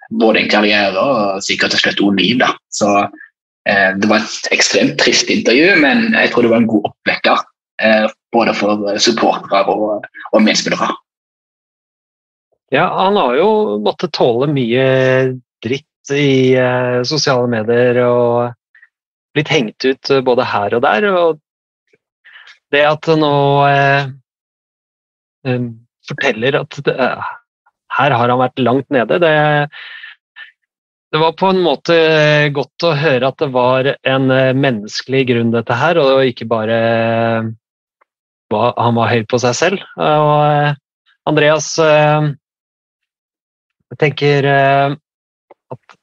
både 0.09 0.41
en 0.41 0.51
karriere 0.51 1.01
og 1.01 1.43
sikkert 1.43 1.75
til 1.75 1.83
slutt 1.83 2.03
også 2.03 2.17
liv. 2.19 2.37
Da. 2.41 2.51
Så 2.73 2.91
eh, 3.69 3.91
det 3.97 4.09
var 4.09 4.23
et 4.23 4.51
ekstremt 4.55 4.97
trist 5.01 5.31
intervju, 5.33 5.75
men 5.83 6.11
jeg 6.13 6.31
tror 6.31 6.45
det 6.45 6.53
var 6.53 6.63
en 6.63 6.71
god 6.71 6.89
oppvekker. 6.91 7.43
Eh, 7.83 8.07
både 8.33 8.53
for 8.57 8.87
supportere 9.01 9.63
og, 9.71 10.07
og 10.33 10.41
medspillere. 10.43 10.89
Ja, 12.73 12.85
han 12.99 13.15
har 13.15 13.35
jo 13.39 13.49
måttet 13.79 14.15
tåle 14.17 14.49
mye 14.51 14.85
dritt 15.63 16.11
i 16.11 16.55
eh, 16.55 17.01
sosiale 17.07 17.47
medier 17.51 17.99
og 18.03 18.53
blitt 19.35 19.51
hengt 19.51 19.85
ut 19.87 20.11
både 20.25 20.47
her 20.47 20.75
og 20.75 20.83
der. 20.83 21.07
og 21.11 21.43
det 22.71 22.83
at 22.83 23.07
nå 23.15 23.35
eh, 23.67 24.09
eh 25.47 25.67
forteller 26.07 26.55
at 26.55 26.75
det, 26.87 26.93
her 27.97 28.13
har 28.15 28.31
han 28.31 28.39
vært 28.39 28.61
langt 28.63 28.89
nede. 28.95 29.17
Det, 29.19 29.31
det 31.11 31.19
var 31.19 31.33
på 31.39 31.49
en 31.51 31.59
måte 31.65 31.97
godt 32.55 32.85
å 32.87 32.93
høre 32.95 33.27
at 33.27 33.39
det 33.43 33.49
var 33.51 33.89
en 34.07 34.31
eh, 34.31 34.53
menneskelig 34.55 35.25
grunn, 35.31 35.51
dette 35.55 35.75
her, 35.75 35.99
og 35.99 36.23
ikke 36.29 36.47
bare 36.47 36.77
han 38.53 38.95
var 38.95 39.11
høy 39.11 39.25
på 39.27 39.39
seg 39.43 39.57
selv. 39.57 39.83
Og 39.99 40.31
eh, 40.47 40.77
Andreas, 41.27 41.73
eh, 41.83 42.31
jeg 43.93 43.99
tenker 44.01 44.47
at 44.47 45.97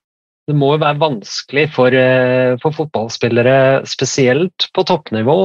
det 0.45 0.55
må 0.57 0.75
jo 0.75 0.83
være 0.83 1.01
vanskelig 1.01 1.65
for, 1.73 1.95
for 2.61 2.77
fotballspillere, 2.77 3.85
spesielt 3.89 4.67
på 4.77 4.85
toppnivå, 4.89 5.37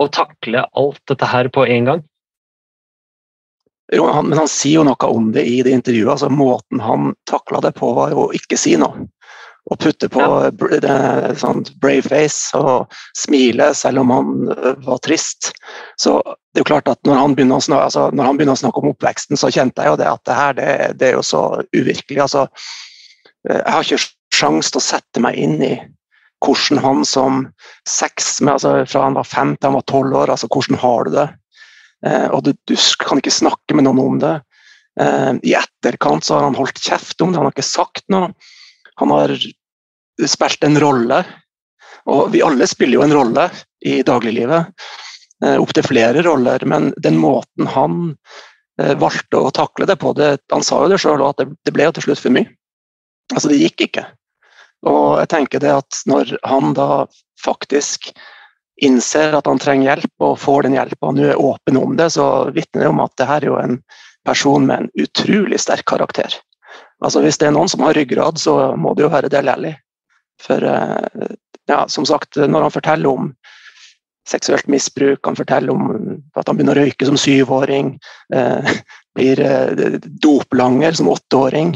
å 0.00 0.06
takle 0.12 0.64
alt 0.64 1.02
dette 1.10 1.28
her 1.28 1.50
på 1.52 1.66
en 1.68 1.90
gang. 1.90 2.04
Men 3.92 4.38
han 4.38 4.48
sier 4.48 4.80
jo 4.80 4.86
noe 4.88 5.10
om 5.12 5.28
det 5.34 5.44
i 5.44 5.58
det 5.62 5.74
intervjuet. 5.76 6.14
altså 6.14 6.30
Måten 6.32 6.80
han 6.80 7.12
takla 7.28 7.60
det 7.60 7.74
på, 7.76 7.92
var 7.96 8.14
jo 8.14 8.24
å 8.24 8.32
ikke 8.36 8.56
si 8.58 8.74
noe. 8.80 9.04
Å 9.64 9.76
putte 9.80 10.10
på 10.12 10.20
ja. 10.20 11.30
sånn 11.40 11.62
brave 11.80 12.04
face 12.04 12.58
og 12.58 12.92
smile 13.16 13.70
selv 13.72 14.02
om 14.02 14.10
han 14.12 14.50
øh, 14.52 14.74
var 14.84 15.00
trist. 15.06 15.54
Så 15.96 16.18
det 16.20 16.60
er 16.60 16.64
jo 16.66 16.68
klart 16.68 16.90
at 16.92 17.00
når 17.08 17.16
han 17.16 17.36
begynner 17.38 17.62
å 17.62 17.64
snakke, 17.64 17.86
altså, 17.88 18.02
når 18.12 18.28
han 18.28 18.40
begynner 18.40 18.58
å 18.58 18.60
snakke 18.60 18.82
om 18.82 18.90
oppveksten, 18.92 19.40
så 19.40 19.48
kjente 19.54 19.80
jeg 19.80 19.94
jo 19.94 20.00
det 20.02 20.10
at 20.10 20.24
det 20.28 20.36
her 20.36 20.58
det, 20.58 20.68
det 21.00 21.08
er 21.08 21.16
jo 21.16 21.24
så 21.24 21.42
uvirkelig. 21.72 22.20
altså 22.26 22.44
øh, 22.44 23.56
Jeg 23.56 23.72
har 23.72 23.88
ikke 23.88 24.04
sjans 24.34 24.72
til 24.74 24.82
å 24.82 24.88
sette 24.90 25.24
meg 25.24 25.40
inn 25.40 25.56
i 25.64 25.74
hvordan 26.44 26.82
han 26.84 27.04
som 27.08 27.46
seks, 27.88 28.36
altså 28.42 28.82
fra 28.88 29.06
han 29.06 29.16
var 29.16 29.28
fem 29.28 29.54
til 29.56 29.70
han 29.70 29.78
var 29.78 29.88
tolv 29.88 30.18
år, 30.24 30.34
altså 30.34 30.50
hvordan 30.52 30.80
har 30.82 31.08
du 31.08 31.16
det? 31.16 31.28
Eh, 32.06 32.26
og 32.28 32.44
du, 32.44 32.52
du, 32.68 32.74
kan 33.00 33.20
ikke 33.20 33.32
snakke 33.32 33.76
med 33.76 33.86
noen 33.86 34.02
om 34.02 34.18
det. 34.22 34.34
Eh, 35.00 35.32
I 35.40 35.56
etterkant 35.58 36.26
så 36.26 36.38
har 36.38 36.48
han 36.48 36.58
holdt 36.58 36.82
kjeft 36.82 37.22
om 37.24 37.32
det, 37.32 37.40
han 37.40 37.48
har 37.48 37.56
ikke 37.56 37.66
sagt 37.66 38.04
noe. 38.12 38.32
Han 39.00 39.12
har 39.14 39.34
spilt 40.30 40.64
en 40.64 40.80
rolle, 40.80 41.22
og 42.10 42.32
vi 42.34 42.42
alle 42.44 42.66
spiller 42.70 43.00
jo 43.00 43.04
en 43.06 43.14
rolle 43.16 43.48
i 43.86 44.00
dagliglivet. 44.06 44.88
Eh, 45.44 45.56
Opptil 45.60 45.86
flere 45.86 46.24
roller, 46.26 46.64
men 46.68 46.92
den 47.02 47.18
måten 47.20 47.70
han 47.74 48.16
valgte 48.74 49.38
å 49.38 49.52
takle 49.54 49.86
det 49.86 49.94
på 50.02 50.10
det, 50.18 50.40
Han 50.50 50.64
sa 50.66 50.80
jo 50.82 50.88
det 50.90 50.96
sjøl 50.98 51.20
at 51.22 51.38
det 51.38 51.70
ble 51.70 51.84
jo 51.86 51.92
til 51.94 52.08
slutt 52.08 52.22
for 52.24 52.34
mye. 52.34 52.48
Altså, 53.30 53.52
det 53.52 53.60
gikk 53.60 53.84
ikke. 53.86 54.02
Og 54.90 55.20
jeg 55.20 55.30
tenker 55.32 55.62
det 55.62 55.72
at 55.72 56.00
når 56.10 56.34
han 56.42 56.74
da 56.76 57.04
faktisk 57.44 58.10
innser 58.82 59.36
at 59.36 59.46
han 59.46 59.60
trenger 59.62 59.92
hjelp 59.92 60.24
og 60.26 60.40
får 60.42 60.66
den 60.66 60.76
hjelpa 60.76 61.10
og 61.10 61.18
nå 61.18 61.28
er 61.30 61.40
åpen 61.40 61.78
om 61.78 61.94
det, 61.98 62.10
så 62.16 62.50
vitner 62.54 62.84
det 62.84 62.90
om 62.90 63.02
at 63.04 63.14
det 63.20 63.28
her 63.30 63.44
er 63.44 63.50
jo 63.52 63.60
en 63.60 63.78
person 64.26 64.66
med 64.66 64.84
en 64.84 65.04
utrolig 65.06 65.60
sterk 65.62 65.86
karakter. 65.88 66.34
Altså 67.04 67.20
Hvis 67.24 67.38
det 67.40 67.48
er 67.48 67.56
noen 67.56 67.68
som 67.68 67.82
har 67.84 67.96
ryggrad, 67.96 68.38
så 68.40 68.74
må 68.80 68.94
det 68.94 69.04
jo 69.04 69.12
være 69.12 69.32
Del 69.32 69.50
Alli. 69.52 69.74
For 70.42 70.62
eh, 70.64 71.34
ja, 71.70 71.84
som 71.88 72.06
sagt, 72.08 72.36
når 72.36 72.66
han 72.66 72.74
forteller 72.74 73.10
om 73.10 73.32
seksuelt 74.28 74.68
misbruk, 74.72 75.20
han 75.26 75.36
forteller 75.36 75.72
om 75.74 75.90
at 76.36 76.48
han 76.48 76.56
begynner 76.56 76.78
å 76.78 76.84
røyke 76.84 77.08
som 77.08 77.18
syvåring, 77.20 77.94
eh, 78.34 78.70
blir 79.16 79.40
eh, 79.40 79.98
doplanger 80.24 80.96
som 80.96 81.10
åtteåring, 81.12 81.74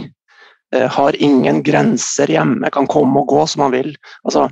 eh, 0.74 0.88
har 0.88 1.22
ingen 1.22 1.62
grenser 1.62 2.32
hjemme, 2.32 2.70
kan 2.72 2.88
komme 2.88 3.20
og 3.20 3.28
gå 3.34 3.44
som 3.46 3.66
han 3.66 3.76
vil. 3.76 3.92
Altså, 4.24 4.48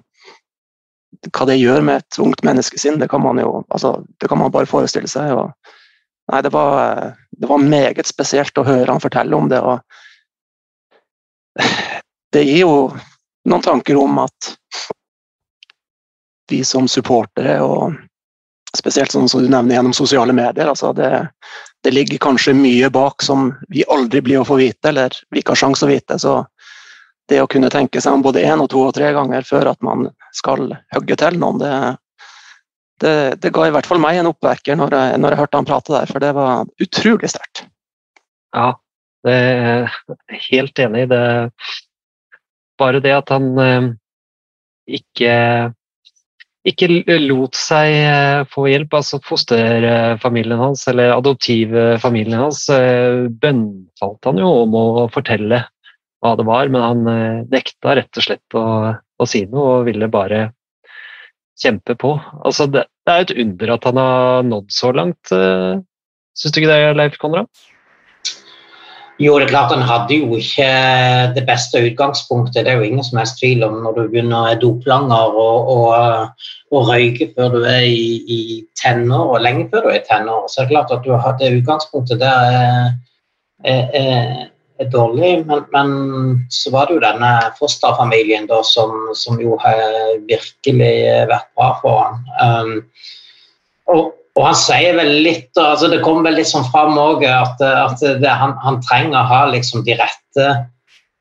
hva 1.32 1.48
det 1.48 1.56
gjør 1.56 1.84
med 1.86 2.02
et 2.02 2.20
ungt 2.20 2.44
menneskesinn, 2.44 3.00
det 3.00 3.08
kan 3.10 3.24
man 3.24 3.40
jo 3.40 3.62
altså, 3.72 3.96
det 4.20 4.28
kan 4.28 4.38
man 4.38 4.52
bare 4.52 4.68
forestille 4.68 5.08
seg. 5.08 5.32
Og, 5.32 5.72
nei, 6.32 6.42
det 6.44 6.52
var, 6.52 7.16
det 7.32 7.48
var, 7.48 7.64
meget 7.64 8.08
spesielt 8.08 8.58
å 8.60 8.66
høre 8.66 8.90
han 8.92 9.02
fortelle 9.02 9.36
om 9.36 9.48
det. 9.48 9.62
og 9.64 9.80
Det 12.32 12.42
gir 12.44 12.64
jo 12.64 12.72
noen 13.48 13.62
tanker 13.64 13.96
om 13.96 14.18
at 14.25 14.50
vi 16.50 16.62
som 16.64 16.88
supportere, 16.90 17.58
og 17.62 17.94
spesielt 18.76 19.14
sånn 19.14 19.28
som 19.30 19.42
du 19.42 19.48
nevner 19.48 19.78
gjennom 19.78 19.94
sosiale 19.96 20.34
medier, 20.36 20.68
altså 20.68 20.92
det, 20.94 21.10
det 21.82 21.94
ligger 21.94 22.20
kanskje 22.22 22.54
mye 22.58 22.90
bak 22.92 23.25
som 23.25 23.48
vi 23.72 23.86
aldri 23.88 24.20
blir 24.22 24.42
å 24.42 24.46
få 24.46 24.58
vite, 24.60 24.90
eller 24.90 25.16
vi 25.30 25.40
ikke 25.40 25.54
har 25.54 25.62
sjanse 25.64 25.86
å 25.86 25.90
vite. 25.90 26.18
så 26.18 26.42
det 27.28 27.40
å 27.42 27.48
kunne 27.50 27.70
tenke 27.72 28.00
seg 28.02 28.14
om 28.14 28.22
både 28.22 28.44
én 28.46 28.60
og 28.62 28.70
to 28.70 28.84
og 28.86 28.94
tre 28.94 29.10
ganger 29.14 29.46
før 29.46 29.72
at 29.72 29.80
man 29.82 30.06
skal 30.36 30.68
hogge 30.94 31.16
til 31.18 31.38
noen, 31.42 31.58
det, 31.58 31.72
det, 33.02 33.14
det, 33.42 33.50
ga 33.54 33.66
i 33.66 33.72
hvert 33.75 33.88
fall 33.88 34.02
meg 34.02 34.20
en 34.20 34.30
oppvekker 34.30 34.78
når 34.78 34.94
jeg, 34.94 35.20
når 35.22 35.34
jeg 35.34 35.40
hørte 35.42 35.60
han 35.60 35.68
prate 35.68 35.94
der, 35.96 36.10
for 36.10 36.22
det 36.22 36.32
var 36.36 36.68
utrolig 36.86 37.32
sterkt. 37.32 37.64
Ja, 38.54 38.76
Det 39.26 39.35
er 39.35 39.90
helt 40.50 40.78
enig 40.78 41.06
i. 41.06 41.11
det. 41.11 41.25
Bare 42.78 43.00
det 43.02 43.14
at 43.16 43.33
han 43.33 43.50
eh, 43.62 43.88
ikke 44.99 45.35
ikke 46.66 46.88
lot 47.23 47.54
seg 47.54 47.92
eh, 47.95 48.40
få 48.50 48.66
hjelp. 48.66 48.97
altså 48.99 49.21
Fosterfamilien 49.25 50.59
hans, 50.59 50.83
eller 50.90 51.14
adoptivfamilien 51.14 52.40
hans, 52.42 52.64
eh, 52.75 53.26
bønnfalt 53.30 54.26
han 54.26 54.42
jo 54.42 54.50
om 54.64 54.75
å 54.75 54.87
fortelle 55.14 55.62
hva 56.25 56.35
det 56.38 56.47
var, 56.49 56.71
men 56.73 56.83
han 56.83 57.49
nekta 57.52 57.95
rett 57.99 58.18
og 58.18 58.25
slett 58.25 58.56
å, 58.56 58.66
å 58.97 59.26
si 59.28 59.45
noe 59.47 59.76
og 59.76 59.87
ville 59.87 60.09
bare 60.11 60.49
kjempe 61.61 61.95
på. 62.00 62.16
Altså, 62.42 62.66
det, 62.73 62.87
det 63.06 63.14
er 63.14 63.26
et 63.26 63.35
under 63.45 63.73
at 63.76 63.87
han 63.87 64.00
har 64.00 64.49
nådd 64.49 64.73
så 64.75 64.90
langt. 64.97 65.30
Syns 65.30 66.56
du 66.56 66.61
ikke 66.61 66.73
det, 66.73 66.97
Leif 66.99 67.21
Konrad? 67.21 67.52
Jo, 69.16 69.38
det 69.38 69.46
er 69.46 69.49
klart 69.54 69.73
han 69.73 69.85
hadde 69.87 70.18
jo 70.18 70.37
ikke 70.37 70.66
det 71.32 71.46
beste 71.49 71.80
utgangspunktet. 71.88 72.66
Det 72.66 72.73
er 72.73 72.82
jo 72.82 72.88
ingen 72.88 73.04
som 73.04 73.16
helst 73.16 73.38
tvil 73.40 73.64
om 73.64 73.78
når 73.80 73.94
du 73.96 74.02
begynner 74.12 74.50
å 74.50 74.58
doplanger 74.61 75.38
og, 75.40 75.70
og, 75.73 76.42
og 76.76 76.90
røyke 76.90 77.30
før 77.32 77.54
du 77.54 77.62
er 77.64 77.87
i, 77.88 78.18
i 78.28 78.40
tenner, 78.76 79.23
og 79.25 79.40
lenge 79.40 79.70
før 79.73 79.87
du 79.87 79.92
er 79.94 80.02
i 80.02 80.04
tenner. 80.04 80.44
Så 80.52 80.61
det 80.61 80.66
er 80.66 80.75
klart 80.75 80.92
at 80.92 81.06
du 81.06 81.14
har 81.14 81.38
det 81.40 81.54
utgangspunktet 81.62 82.20
der 82.20 82.58
er, 83.64 83.80
er, 84.02 84.44
er 84.85 84.92
dårlig. 84.92 85.32
Men, 85.49 85.64
men, 85.73 85.96
så 86.52 86.75
var 86.76 86.90
det 86.90 86.99
jo 86.99 87.06
denne 87.06 87.32
fosterfamilien 87.56 88.50
da 88.52 88.61
som, 88.68 88.92
som 89.16 89.40
jo 89.40 89.56
har 89.64 89.80
virkelig 90.28 90.92
vært 91.32 91.49
bra 91.56 91.73
for 91.80 92.04
han. 92.04 92.20
Um, 92.37 92.76
og 93.96 94.12
og 94.36 94.44
han 94.44 94.56
sier 94.58 94.96
vel 94.98 95.12
litt 95.24 95.56
altså 95.60 95.88
Det 95.92 96.02
kommer 96.04 96.28
vel 96.28 96.40
litt 96.40 96.50
sånn 96.50 96.66
fram 96.68 96.98
òg 97.00 97.24
at, 97.28 97.62
at 97.64 98.02
det, 98.20 98.28
han, 98.28 98.52
han, 98.62 98.80
trenger 98.84 99.22
å 99.22 99.28
ha 99.30 99.42
liksom 99.52 99.84
de 99.86 99.96
rette 99.96 100.48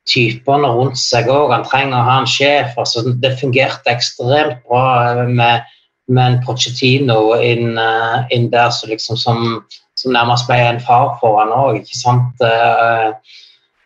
typene 0.05 0.69
rundt 0.69 0.99
seg 1.01 1.29
òg. 1.31 1.53
Han 1.53 1.65
trenger 1.65 1.97
å 1.97 2.05
ha 2.05 2.17
en 2.21 2.29
sjef. 2.29 2.75
altså 2.77 3.05
Det 3.23 3.37
fungerte 3.39 3.93
ekstremt 3.95 4.59
bra 4.67 5.23
med, 5.25 5.63
med 6.11 6.25
en 6.25 6.41
Pochettino 6.45 7.37
inn, 7.39 7.79
inn 8.35 8.51
der 8.51 8.69
så 8.75 8.91
liksom 8.91 9.17
som, 9.17 9.41
som, 9.95 10.13
nærmest 10.13 10.51
ble 10.51 10.59
en 10.61 10.83
far 10.83 11.15
for 11.23 11.39
han 11.39 11.55
òg. 11.55 11.79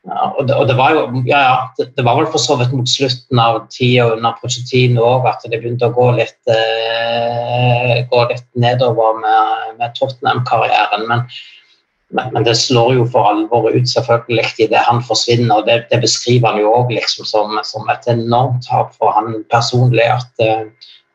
Og 0.09 0.47
det, 0.47 0.55
og 0.55 0.67
det, 0.69 0.75
var 0.77 0.93
jo 0.95 1.01
ja, 1.27 1.41
det, 1.77 1.91
det, 1.97 2.03
var 2.05 2.17
vel 2.17 2.29
for 2.31 2.41
så 2.41 2.55
vidt 2.59 2.73
mot 2.73 2.89
slutten 2.89 3.41
av 3.41 3.59
tida 3.73 4.07
under 4.15 4.37
Pochettino 4.41 5.03
òg 5.05 5.27
at 5.29 5.45
det 5.45 5.59
begynte 5.59 5.89
å 5.89 5.93
gå 5.93 6.07
litt, 6.17 6.39
eh, 6.49 7.99
gå 8.09 8.23
litt 8.31 8.47
nedover 8.57 9.19
med, 9.21 9.75
med 9.81 9.93
Tottenham-karrieren. 9.99 11.05
Men, 11.11 11.25
men, 12.15 12.31
men, 12.33 12.47
det 12.47 12.55
slår 12.57 12.95
jo 12.97 13.05
for 13.13 13.29
alvor 13.29 13.69
ut 13.69 13.91
selvfølgelig 13.91 14.65
idet 14.65 14.81
han 14.87 15.03
forsvinner. 15.05 15.59
og 15.59 15.69
Det, 15.69 15.83
det 15.91 16.01
beskriver 16.01 16.53
han 16.53 16.63
jo 16.63 16.73
òg 16.79 16.95
liksom 16.95 17.27
som, 17.29 17.59
som, 17.67 17.85
et 17.93 18.09
enormt 18.09 18.65
tap 18.65 18.95
for 18.97 19.13
han 19.17 19.43
personlig 19.53 20.07
at, 20.09 20.31
eh, 20.41 20.65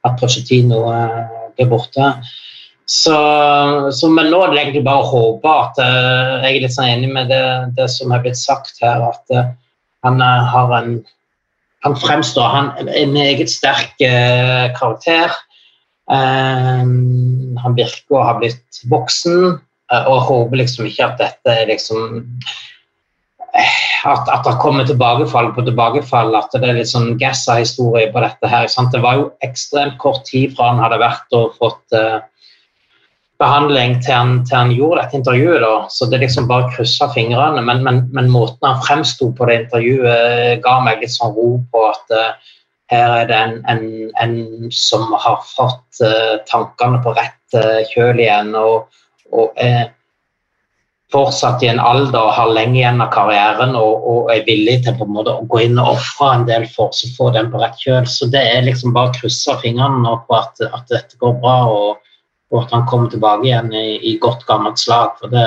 at 0.07 0.21
Pochettino 0.21 0.85
eh, 0.93 1.21
blir 1.59 1.73
borte. 1.73 2.13
Så, 2.87 3.17
så, 3.97 4.09
men 4.13 4.29
nå 4.29 4.43
er 4.45 4.51
det 4.53 4.61
egentlig 4.61 4.85
bare 4.85 5.07
å 5.07 5.09
håpe 5.09 5.49
at 5.49 5.79
uh, 5.81 6.45
Jeg 6.45 6.51
er 6.51 6.65
litt 6.67 6.75
sånn 6.75 6.91
enig 6.91 7.09
med 7.15 7.31
det, 7.33 7.45
det, 7.79 7.89
som 7.89 8.13
er 8.13 8.21
blitt 8.25 8.37
sagt 8.37 8.83
her, 8.85 9.01
at 9.09 9.33
uh, 9.33 9.55
han 10.05 10.21
uh, 10.21 10.45
har 10.53 10.75
en 10.83 10.99
Han 11.85 11.97
fremstår 12.01 12.49
han 12.53 12.69
en 12.89 13.13
meget 13.13 13.51
sterk 13.53 13.93
karakter. 14.01 15.33
han 16.09 17.75
virker 17.77 18.17
å 18.17 18.23
ha 18.25 18.33
blitt 18.39 18.79
voksen, 18.89 19.59
og 19.93 20.23
håper 20.31 20.63
liksom 20.63 20.89
ikke 20.89 21.11
at 21.11 21.21
dette 21.21 21.53
er 21.53 21.69
liksom 21.69 22.25
at, 23.53 24.33
at 24.33 24.49
det 24.49 24.57
kommer 24.65 24.89
tilbakefall 24.89 25.53
på 25.53 25.67
tilbakefall, 25.69 26.33
at 26.41 26.57
det 26.57 26.71
er 26.71 26.79
litt 26.81 26.89
sånn 26.89 27.19
Gassa-historie 27.21 28.09
på 28.17 28.25
dette 28.25 28.49
her. 28.49 28.65
Sant? 28.73 28.97
Det 28.97 29.05
var 29.05 29.21
jo 29.21 29.29
ekstremt 29.45 30.01
kort 30.01 30.25
tid 30.31 30.57
fra 30.57 30.73
han 30.73 30.81
hadde 30.81 31.03
vært 31.05 31.37
og 31.37 31.53
fått 31.61 32.01
behandling 33.45 33.99
til 34.03 34.17
han, 34.17 34.35
til 34.49 34.57
han, 34.59 34.73
gjorde 34.75 35.03
dette 35.03 35.19
intervjuet. 35.21 35.61
Da. 35.63 35.75
Så 35.93 36.09
det 36.11 36.23
liksom 36.25 36.49
bare 36.51 36.71
kryssa 36.75 37.11
fingrene. 37.15 37.63
Men, 37.63 37.85
men, 37.87 38.03
men, 38.17 38.33
måten 38.33 38.67
han 38.67 38.83
fremsto 38.85 39.31
på 39.37 39.49
det 39.51 39.61
intervjuet, 39.65 40.61
ga 40.65 40.79
meg 40.85 41.05
litt 41.05 41.15
sånn 41.15 41.35
ro 41.37 41.49
på 41.73 41.87
at 41.91 42.15
uh, 42.17 42.55
her 42.93 43.19
er 43.23 43.29
det 43.31 43.41
en, 43.41 43.59
en, 43.71 43.85
en 44.23 44.71
som 44.75 45.13
har 45.13 45.43
fått 45.55 46.05
uh, 46.05 46.41
tankene 46.51 47.03
på 47.05 47.15
rett 47.17 47.59
uh, 47.59 47.83
kjøl 47.93 48.23
igjen. 48.25 48.55
og, 48.59 49.03
og 49.35 49.55
er 49.61 49.93
fortsatt 51.15 51.63
i 51.63 51.69
en 51.71 51.81
alder 51.83 52.19
og 52.19 52.33
har 52.35 52.51
lenge 52.51 52.81
igjen 52.81 53.03
av 53.03 53.13
karrieren 53.15 53.77
og, 53.79 54.07
og, 54.11 54.31
er 54.35 54.43
villig 54.49 54.81
til 54.85 54.97
på 54.99 55.07
en 55.07 55.15
måte 55.15 55.35
å 55.35 55.45
gå 55.51 55.61
inn 55.67 55.79
og 55.79 55.93
ofre 55.95 56.31
en 56.35 56.47
del 56.49 56.67
for 56.73 56.91
å 56.91 57.11
få 57.17 57.29
den 57.37 57.53
på 57.53 57.61
rett 57.63 57.79
kjøl. 57.79 58.09
Så 58.11 58.27
det 58.33 58.43
er 58.43 58.67
liksom 58.67 58.95
bare 58.97 59.13
å 59.13 59.17
krysse 59.21 59.55
fingrene 59.63 60.17
på 60.27 60.39
at, 60.39 60.65
at 60.65 60.91
dette 60.91 61.21
går 61.23 61.37
bra. 61.43 61.59
og 61.71 62.04
og 62.53 62.65
at 62.65 62.75
han 62.75 62.87
kommer 62.89 63.11
tilbake 63.11 63.49
igjen 63.49 63.73
i, 63.75 63.99
i 64.13 64.17
godt, 64.23 64.45
gammelt 64.49 64.81
slag. 64.81 65.17
For 65.21 65.33
det, 65.33 65.47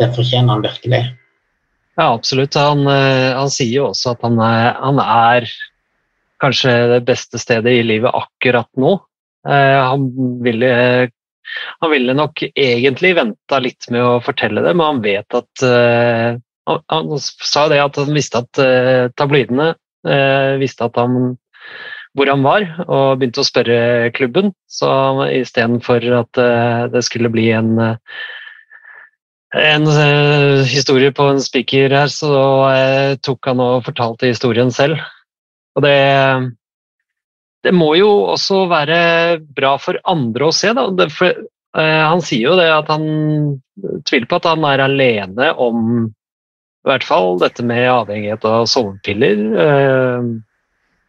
det, 0.00 0.10
fortjener 0.16 0.54
han 0.54 0.64
virkelig. 0.64 1.02
Ja, 1.98 2.12
absolutt. 2.12 2.58
Han, 2.58 2.86
eh, 2.88 3.30
han 3.36 3.52
sier 3.52 3.72
jo 3.74 3.88
også 3.90 4.14
at 4.14 4.26
han 4.26 4.40
er, 4.44 4.72
han 4.80 5.02
er, 5.04 5.50
kanskje 6.40 6.70
det 6.94 7.02
beste 7.04 7.36
stedet 7.36 7.74
i 7.76 7.84
livet 7.84 8.16
akkurat 8.16 8.68
nå. 8.80 8.94
Eh, 9.44 9.78
han 9.84 10.06
ville, 10.40 10.70
han 11.82 11.92
ville 11.92 12.14
nok 12.16 12.46
egentlig 12.48 13.10
venta 13.18 13.58
litt 13.60 13.90
med 13.92 14.00
å 14.00 14.14
fortelle 14.24 14.62
det, 14.64 14.72
men 14.72 14.86
han 14.86 15.02
vet 15.04 15.36
at 15.36 15.64
uh, 15.66 16.38
han, 16.70 16.80
han, 16.94 17.12
sa 17.20 17.66
det 17.68 17.82
at 17.82 18.00
han 18.00 18.16
visste 18.16 18.40
at 18.40 18.62
uh, 18.62 19.12
tabloidene 19.20 19.74
visste 20.56 20.86
at 20.86 20.96
han 20.96 21.34
hvor 22.16 22.30
han 22.30 22.42
var, 22.42 22.66
og 22.88 23.20
begynte 23.20 23.42
å 23.42 23.46
spørre 23.46 24.10
klubben. 24.16 24.52
Så 24.70 24.90
istedenfor 25.30 26.04
at 26.18 26.40
eh, 26.42 26.84
det 26.92 27.04
skulle 27.06 27.30
bli 27.32 27.48
en, 27.54 27.72
eh, 27.84 28.24
en 29.60 29.86
eh, 29.90 30.62
historie 30.70 31.14
på 31.14 31.28
en 31.30 31.42
spiker 31.42 31.94
her, 31.94 32.10
så 32.10 32.32
tok 33.22 33.52
han 33.52 33.62
og 33.62 33.86
fortalte 33.86 34.30
historien 34.32 34.74
selv. 34.74 34.98
Og 35.78 35.86
det, 35.86 35.96
det 37.66 37.74
må 37.76 37.92
jo 38.00 38.10
også 38.34 38.64
være 38.70 39.00
bra 39.54 39.76
for 39.78 40.00
andre 40.10 40.50
å 40.50 40.54
se, 40.54 40.74
da. 40.74 40.88
Det, 40.90 41.10
for, 41.14 41.46
han 41.78 42.18
sier 42.26 42.48
jo 42.50 42.58
det 42.58 42.66
at 42.74 42.88
han 42.90 43.04
tviler 44.02 44.26
på 44.26 44.40
at 44.40 44.48
han 44.50 44.64
er 44.66 44.82
alene 44.82 45.52
om 45.54 46.08
i 46.10 46.88
hvert 46.88 47.04
fall 47.06 47.36
dette 47.38 47.62
med 47.62 47.84
avhengighet 47.92 48.42
av 48.48 48.64
sovepiller. 48.66 49.44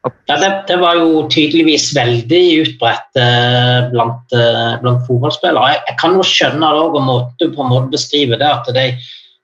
Ja, 0.01 0.35
det, 0.41 0.49
det, 0.67 0.77
var 0.81 0.97
jo 0.97 1.25
tydeligvis 1.29 1.91
veldig 1.93 2.41
utbredt 2.63 3.19
eh, 3.21 3.89
blant, 3.91 4.33
eh, 4.33 4.77
blant, 4.81 5.03
fotballspillere. 5.05 5.75
Jeg, 5.75 5.81
jeg, 5.91 5.97
kan 6.01 6.15
jo 6.17 6.25
skjønne 6.25 6.69
det 6.73 6.85
og 6.87 7.01
måten 7.05 7.35
du 7.37 7.53
på 7.53 7.61
en 7.61 7.69
måte 7.69 7.93
beskriver 7.93 8.41
det, 8.41 8.49
at 8.49 8.71
det, 8.73 8.85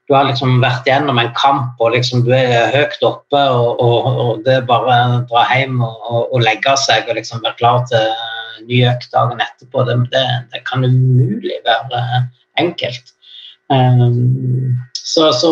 du 0.10 0.16
har 0.16 0.26
liksom 0.26 0.58
vært 0.64 0.88
gjennom 0.90 1.20
en 1.22 1.30
kamp 1.38 1.84
og 1.84 1.94
liksom 1.94 2.24
du 2.26 2.32
er 2.34 2.72
høyt 2.74 3.06
oppe, 3.06 3.44
og, 3.54 3.84
og, 3.84 4.08
og 4.24 4.42
det 4.48 4.56
er 4.56 4.66
bare 4.70 4.98
å 5.12 5.22
dra 5.30 5.46
hjem 5.52 5.78
og, 5.86 6.08
og, 6.24 6.40
legge 6.42 6.74
seg 6.88 7.06
og 7.12 7.20
liksom 7.20 7.44
være 7.46 7.60
klar 7.60 7.86
til 7.92 8.10
ny 8.66 8.82
økt 8.90 9.12
dagen 9.14 9.44
etterpå. 9.44 9.86
Det, 9.86 10.00
det, 10.16 10.26
det 10.56 10.64
kan 10.66 10.88
umulig 10.88 11.60
være 11.68 12.24
enkelt. 12.58 13.14
Um, 13.70 14.80
så, 15.08 15.34
så, 15.34 15.50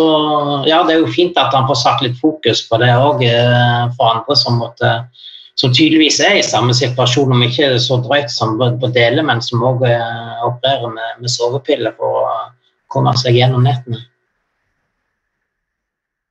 ja, 0.68 0.82
det 0.84 0.98
er 0.98 1.00
jo 1.00 1.12
fint 1.16 1.38
at 1.40 1.54
han 1.56 1.68
får 1.70 1.78
satt 1.80 2.02
litt 2.04 2.18
fokus 2.20 2.66
på 2.68 2.76
det 2.82 2.90
òg 2.92 3.22
eh, 3.24 3.86
for 3.96 4.10
andre 4.12 4.36
som, 4.36 4.58
måtte, 4.60 4.90
som 5.56 5.72
tydeligvis 5.72 6.18
er 6.28 6.42
i 6.42 6.44
samme 6.44 6.76
situasjon, 6.76 7.32
om 7.32 7.46
ikke 7.46 7.70
så 7.80 8.02
drøyt 8.04 8.34
som 8.34 8.58
på 8.60 8.90
dele, 8.98 9.24
men 9.24 9.40
som 9.46 9.64
òg 9.64 9.86
eh, 9.88 10.44
opererer 10.44 10.92
med, 10.92 11.22
med 11.24 11.32
sovepiller 11.32 11.96
for 11.96 12.20
å 12.20 12.34
komme 12.92 13.16
seg 13.16 13.40
gjennom 13.40 13.64
nettene. 13.64 14.02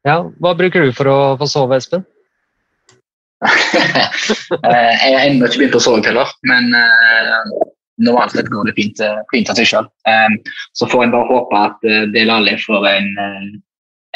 Ja, 0.05 0.19
hva 0.45 0.53
bruker 0.59 0.85
du 0.85 0.93
for 0.93 1.09
å 1.09 1.19
få 1.41 1.49
sove, 1.49 1.81
Espen? 1.81 2.05
Eh, 4.65 4.93
jeg 5.01 5.17
har 5.17 5.25
ennå 5.27 5.49
ikke 5.49 5.59
begynt 5.61 5.75
å 5.77 5.81
sove 5.83 6.05
heller, 7.99 8.13
men 8.13 8.15
normalt 8.15 8.51
går 8.51 8.65
det 8.67 8.75
fint, 8.77 9.01
eh, 9.01 9.23
fint 9.33 9.51
av 9.51 9.57
seg 9.57 9.67
sjøl. 9.67 9.87
Um, 10.09 10.39
så 10.73 10.87
får 10.87 11.05
en 11.05 11.13
bare 11.13 11.29
håpe 11.29 11.57
at 11.57 11.79
uh, 11.85 12.07
Del 12.13 12.31
Alli 12.31 12.57
får 12.59 12.87
en 12.89 13.19
uh, 13.19 13.59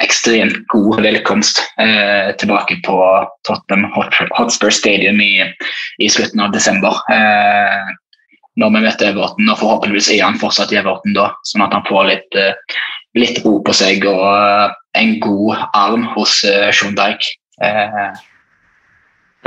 ekstremt 0.03 0.67
god 0.69 1.01
velkomst 1.03 1.59
uh, 1.81 2.35
tilbake 2.39 2.81
på 2.85 2.99
Tottenham 3.47 3.93
Hotspur 4.37 4.71
Stadium 4.71 5.21
i, 5.21 5.45
i 5.99 6.09
slutten 6.09 6.41
av 6.41 6.53
desember. 6.53 6.95
Uh, 7.11 7.89
når 8.59 8.73
vi 8.75 8.83
møter 8.83 9.13
Everton, 9.13 9.49
og 9.49 9.59
forhåpentligvis 9.59 10.11
er 10.11 10.25
han 10.25 10.39
fortsatt 10.39 10.73
i 10.73 10.81
Everton 10.81 11.15
da, 11.15 11.31
sånn 11.47 11.63
at 11.63 11.73
han 11.73 11.85
får 11.87 12.09
litt, 12.09 12.39
litt 13.15 13.39
ro 13.45 13.61
på 13.63 13.71
seg 13.71 14.03
og 14.11 14.75
en 14.99 15.13
god 15.23 15.63
arm 15.79 16.09
hos 16.17 16.41
Sean 16.43 16.99
Dyke. 16.99 17.39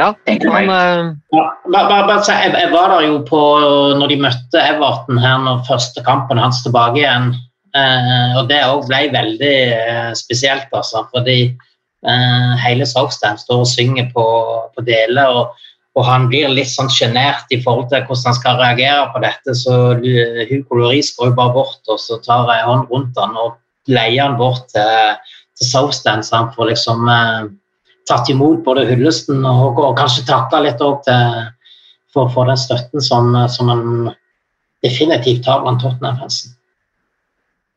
Ja, 0.02 0.10
han, 0.26 0.70
uh... 0.72 1.12
ja 1.36 1.46
bare, 1.70 2.04
bare, 2.10 2.20
jeg, 2.26 2.54
jeg, 2.58 2.70
var 2.74 2.94
der 2.96 3.08
jo 3.08 3.22
på 3.28 3.42
når 4.00 4.12
de 4.12 4.20
møtte 4.24 4.64
Everton 4.66 5.22
her 5.22 5.42
når 5.46 5.66
første 5.70 6.04
kampen 6.08 6.42
hans 6.42 6.64
tilbake 6.66 7.04
igjen. 7.04 7.34
Eh, 7.78 8.32
og 8.36 8.50
det 8.50 8.64
òg 8.68 8.88
ble 8.90 9.06
veldig 9.14 9.58
eh, 9.78 10.10
spesielt, 10.18 10.72
altså. 10.76 11.06
Fordi 11.14 11.38
eh, 11.48 12.54
hele 12.66 12.88
Southstand 12.90 13.40
står 13.44 13.64
og 13.64 13.70
synger 13.70 14.10
på, 14.16 14.26
på 14.76 14.88
deler. 14.88 15.30
og 15.42 15.68
og 16.00 16.06
han 16.08 16.30
blir 16.32 16.52
litt 16.52 16.72
sånn 16.72 16.90
sjenert 16.92 17.50
i 17.52 17.60
forhold 17.64 17.90
til 17.92 18.06
hvordan 18.08 18.30
han 18.30 18.38
skal 18.38 18.60
reagere 18.62 19.08
på 19.12 19.22
dette. 19.26 19.56
Så 19.60 19.74
Hugo 20.00 20.78
Lloris 20.80 21.12
går 21.18 21.32
jo 21.32 21.38
bare 21.40 21.56
bort 21.58 21.92
og 21.92 22.00
så 22.00 22.20
tar 22.24 22.48
jeg 22.48 22.68
hånd 22.68 22.88
rundt 22.92 23.20
han 23.20 23.36
og 23.40 23.58
leier 23.92 24.30
han 24.30 24.38
bort 24.40 24.70
til, 24.72 25.18
til 25.60 25.68
Southstand, 25.68 26.24
så 26.24 26.38
han 26.38 26.54
får 26.56 26.72
liksom 26.72 27.10
eh, 27.12 27.50
tatt 28.12 28.30
imot 28.32 28.66
både 28.68 28.86
hyllesten 28.90 29.46
og, 29.48 29.80
og 29.80 29.96
kanskje 30.00 30.28
takka 30.28 30.62
litt 30.66 30.84
òg 30.84 31.08
for, 32.12 32.28
for, 32.28 32.50
den 32.50 32.60
støtten 32.60 33.04
som, 33.04 33.32
som 33.50 33.72
han 33.72 34.12
definitivt 34.84 35.48
har 35.48 35.64
blant 35.64 35.82
Tottenham-fansen. 35.84 36.58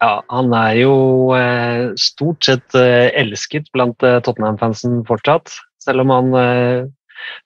Ja, 0.02 0.18
han 0.28 0.52
er 0.56 0.74
jo 0.82 0.96
eh, 1.36 1.94
stort 2.00 2.44
sett 2.44 2.76
eh, 2.76 3.08
elsket 3.16 3.70
blant 3.72 4.02
eh, 4.04 4.18
Tottenham-fansen 4.24 5.02
fortsatt. 5.08 5.52
Selv 5.80 6.04
om 6.04 6.12
han 6.12 6.34
eh, 6.40 6.90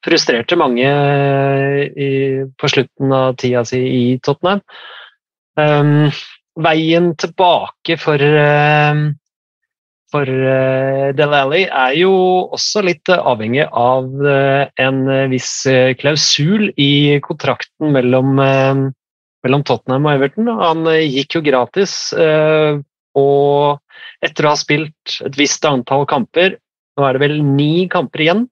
frustrerte 0.07 0.59
mange 0.59 0.87
eh, 0.89 1.83
i, 1.93 2.11
på 2.59 2.73
slutten 2.73 3.15
av 3.15 3.37
tida 3.39 3.65
si 3.69 3.83
i 3.83 4.03
Tottenham. 4.25 4.65
Um, 5.59 6.11
veien 6.63 7.13
tilbake 7.19 7.97
for, 7.99 8.23
uh, 8.23 9.09
for 10.13 10.25
Del 10.25 11.35
Alli 11.37 11.67
er 11.67 11.97
jo 11.99 12.13
også 12.57 12.81
litt 12.87 13.11
avhengig 13.13 13.67
av 13.67 14.09
uh, 14.25 14.65
en 14.81 15.03
viss 15.33 15.67
klausul 16.01 16.71
i 16.81 17.19
kontrakten 17.25 17.93
mellom, 17.93 18.41
mellom, 18.41 19.67
Tottenham 19.69 20.09
og 20.09 20.17
Everton. 20.17 20.49
Han 20.63 20.89
gikk 20.97 21.39
jo 21.39 21.45
gratis, 21.45 21.99
og 22.17 24.25
etter 24.25 24.49
å 24.49 24.55
ha 24.55 24.59
spilt 24.59 25.19
et 25.27 25.37
visst 25.37 25.67
antall 25.69 26.09
kamper, 26.09 26.57
nå 26.97 27.07
er 27.07 27.15
det 27.15 27.27
vel 27.27 27.37
ni 27.45 27.85
kamper 27.93 28.25
igjen, 28.25 28.49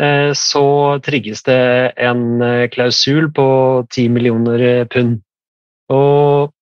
Eh, 0.00 0.32
så 0.32 0.98
trigges 1.04 1.42
det 1.44 1.92
en 2.00 2.42
eh, 2.42 2.68
klausul 2.72 3.28
på 3.34 3.46
10 3.90 4.08
millioner 4.14 4.64
eh, 4.64 4.84
pund. 4.88 5.20
Og 5.92 6.52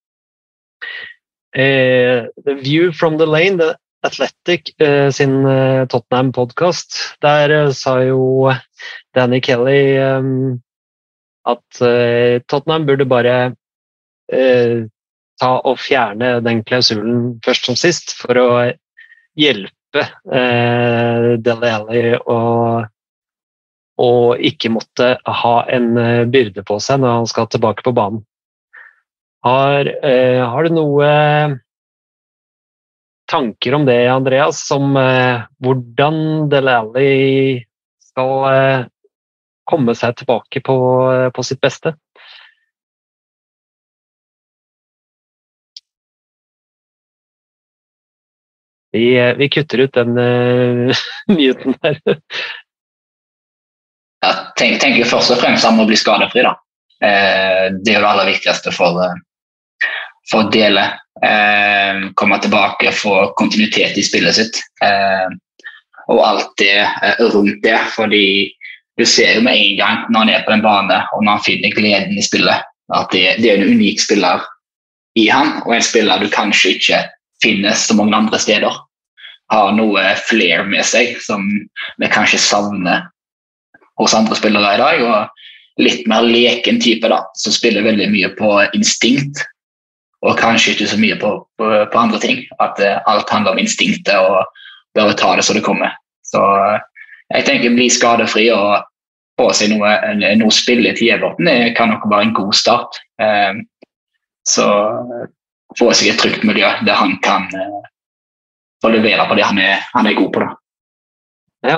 eh, 1.55 2.27
The 2.43 2.57
View 2.59 2.91
from 2.91 3.17
the 3.17 3.25
Lane, 3.25 3.71
Athletic 4.03 4.73
eh, 4.81 5.09
sin 5.13 5.45
eh, 5.45 5.85
Tottenham-podkast, 5.89 6.97
der 7.21 7.71
sa 7.77 7.99
jo 8.03 8.51
Danny 9.15 9.41
Kelly 9.41 9.97
at 11.41 11.81
Tottenham 12.47 12.85
burde 12.85 13.05
bare 13.09 13.35
ta 15.41 15.49
og 15.65 15.79
fjerne 15.81 16.35
den 16.45 16.61
klausulen 16.63 17.41
først 17.45 17.67
som 17.67 17.77
sist, 17.79 18.13
for 18.17 18.37
å 18.37 18.49
hjelpe 19.37 20.05
eh, 20.31 21.27
Dele 21.41 21.73
Alli 21.75 22.03
og 24.01 24.41
ikke 24.41 24.71
måtte 24.73 25.15
ha 25.41 25.55
en 25.69 25.97
eh, 25.99 26.27
byrde 26.31 26.63
på 26.65 26.79
seg 26.81 27.01
når 27.01 27.19
han 27.19 27.29
skal 27.29 27.49
tilbake 27.51 27.85
på 27.85 27.93
banen. 27.95 28.23
Har, 29.45 29.89
eh, 30.05 30.41
har 30.41 30.65
du 30.65 30.75
noe 30.75 31.09
tanker 33.31 33.75
om 33.77 33.85
det, 33.87 33.97
Andreas, 34.11 34.63
om 34.75 34.95
eh, 34.99 35.43
hvordan 35.63 36.49
Dele 36.51 36.77
Alli 36.83 37.11
skal 38.11 38.33
eh, 38.51 38.85
komme 39.71 39.95
seg 39.95 40.17
tilbake 40.19 40.63
på, 40.67 40.77
eh, 41.13 41.27
på 41.35 41.45
sitt 41.47 41.61
beste? 41.63 41.95
Vi, 48.91 49.05
eh, 49.15 49.35
vi, 49.39 49.47
kutter 49.49 49.85
ut 49.85 49.93
den 49.95 50.17
uh, 50.91 51.03
nyheten 51.31 51.79
der 51.79 52.01
jeg 54.21 54.79
tenker, 54.81 55.07
først 55.09 55.33
og 55.33 55.41
fremst 55.41 55.65
han 55.65 55.77
må 55.77 55.87
bli 55.89 55.97
skadefri. 55.97 56.43
da. 56.45 56.53
Eh, 57.01 57.67
det 57.81 57.93
er 57.93 57.97
jo 57.97 58.03
det 58.03 58.11
aller 58.11 58.29
viktigste 58.29 58.73
for, 58.75 58.99
eh, 59.01 59.15
for 60.31 60.45
å 60.45 60.51
dele. 60.53 60.87
Eh, 61.21 62.07
komme 62.17 62.39
tilbake, 62.41 62.93
få 62.95 63.33
kontinuitet 63.37 63.97
i 63.99 64.05
spillet 64.05 64.37
sitt. 64.37 64.61
Eh, 64.83 65.27
og 66.11 66.23
alt 66.25 66.53
det 66.61 66.79
eh, 66.81 67.21
rundt 67.33 67.61
det. 67.63 67.77
fordi 67.95 68.51
du 68.97 69.05
ser 69.05 69.37
jo 69.37 69.45
med 69.45 69.57
en 69.57 69.77
gang 69.77 69.99
når 70.09 70.19
han 70.19 70.29
er 70.29 70.43
på 70.45 70.51
den 70.53 70.63
banen 70.65 71.05
og 71.15 71.23
når 71.23 71.37
han 71.37 71.45
finner 71.45 71.75
gleden 71.75 72.17
i 72.17 72.25
spillet, 72.25 72.67
at 72.93 73.13
det, 73.13 73.37
det 73.39 73.51
er 73.51 73.61
en 73.61 73.75
unik 73.75 74.01
spiller 74.03 74.43
i 75.19 75.27
han, 75.31 75.59
og 75.65 75.75
en 75.75 75.83
spiller 75.83 76.21
du 76.21 76.29
kanskje 76.31 76.75
ikke 76.75 76.99
finner 77.43 77.75
så 77.77 77.95
mange 77.97 78.15
andre 78.15 78.39
steder. 78.39 78.75
Har 79.51 79.73
noe 79.75 80.03
flair 80.27 80.63
med 80.67 80.85
seg 80.87 81.17
som 81.23 81.47
vi 81.99 82.11
kanskje 82.11 82.39
savner 82.39 83.07
hos 83.99 84.15
andre 84.15 84.37
spillere 84.39 84.75
i 84.75 84.81
dag. 84.81 85.03
og 85.07 85.81
Litt 85.81 86.07
mer 86.07 86.23
leken 86.27 86.79
type, 86.83 87.07
da, 87.07 87.23
som 87.39 87.55
spiller 87.55 87.85
veldig 87.87 88.07
mye 88.11 88.29
på 88.37 88.53
instinkt. 88.77 89.43
Og 90.21 90.37
kanskje 90.37 90.75
ikke 90.75 90.89
så 90.91 90.99
mye 91.01 91.17
på, 91.17 91.31
på, 91.57 91.67
på 91.91 91.99
andre 91.99 92.19
ting. 92.21 92.43
At 92.61 92.79
uh, 92.81 93.01
alt 93.09 93.29
handler 93.29 93.55
om 93.55 93.61
instinktet 93.61 94.13
og 94.15 94.45
bare 94.97 95.17
ta 95.17 95.33
det 95.37 95.45
som 95.47 95.57
det 95.57 95.65
kommer. 95.65 95.95
Så 96.27 96.41
uh, 96.41 96.77
jeg 97.33 97.47
tenker 97.47 97.75
bli 97.75 97.89
skadefri 97.89 98.49
og 98.53 98.83
få 99.39 99.49
seg 99.57 99.73
noe, 99.73 99.95
noe 100.37 100.53
spill 100.53 100.85
i 100.85 100.93
det 100.93 101.59
kan 101.77 101.89
nok 101.89 102.05
være 102.11 102.29
en 102.29 102.35
god 102.37 102.53
start. 102.53 103.01
Uh, 103.21 103.63
så 104.47 104.67
få 105.79 105.91
seg 105.95 106.11
et 106.11 106.19
trygt 106.19 106.43
miljø 106.45 106.67
der 106.85 106.97
han 106.97 107.15
kan 107.23 107.47
få 108.81 108.89
levere 108.89 109.27
på 109.29 109.37
det 109.37 109.45
han 109.45 109.59
er, 109.61 109.85
han 109.93 110.09
er 110.09 110.17
god 110.17 110.31
på. 110.33 110.41
da. 110.43 110.49
Ja. 111.69 111.77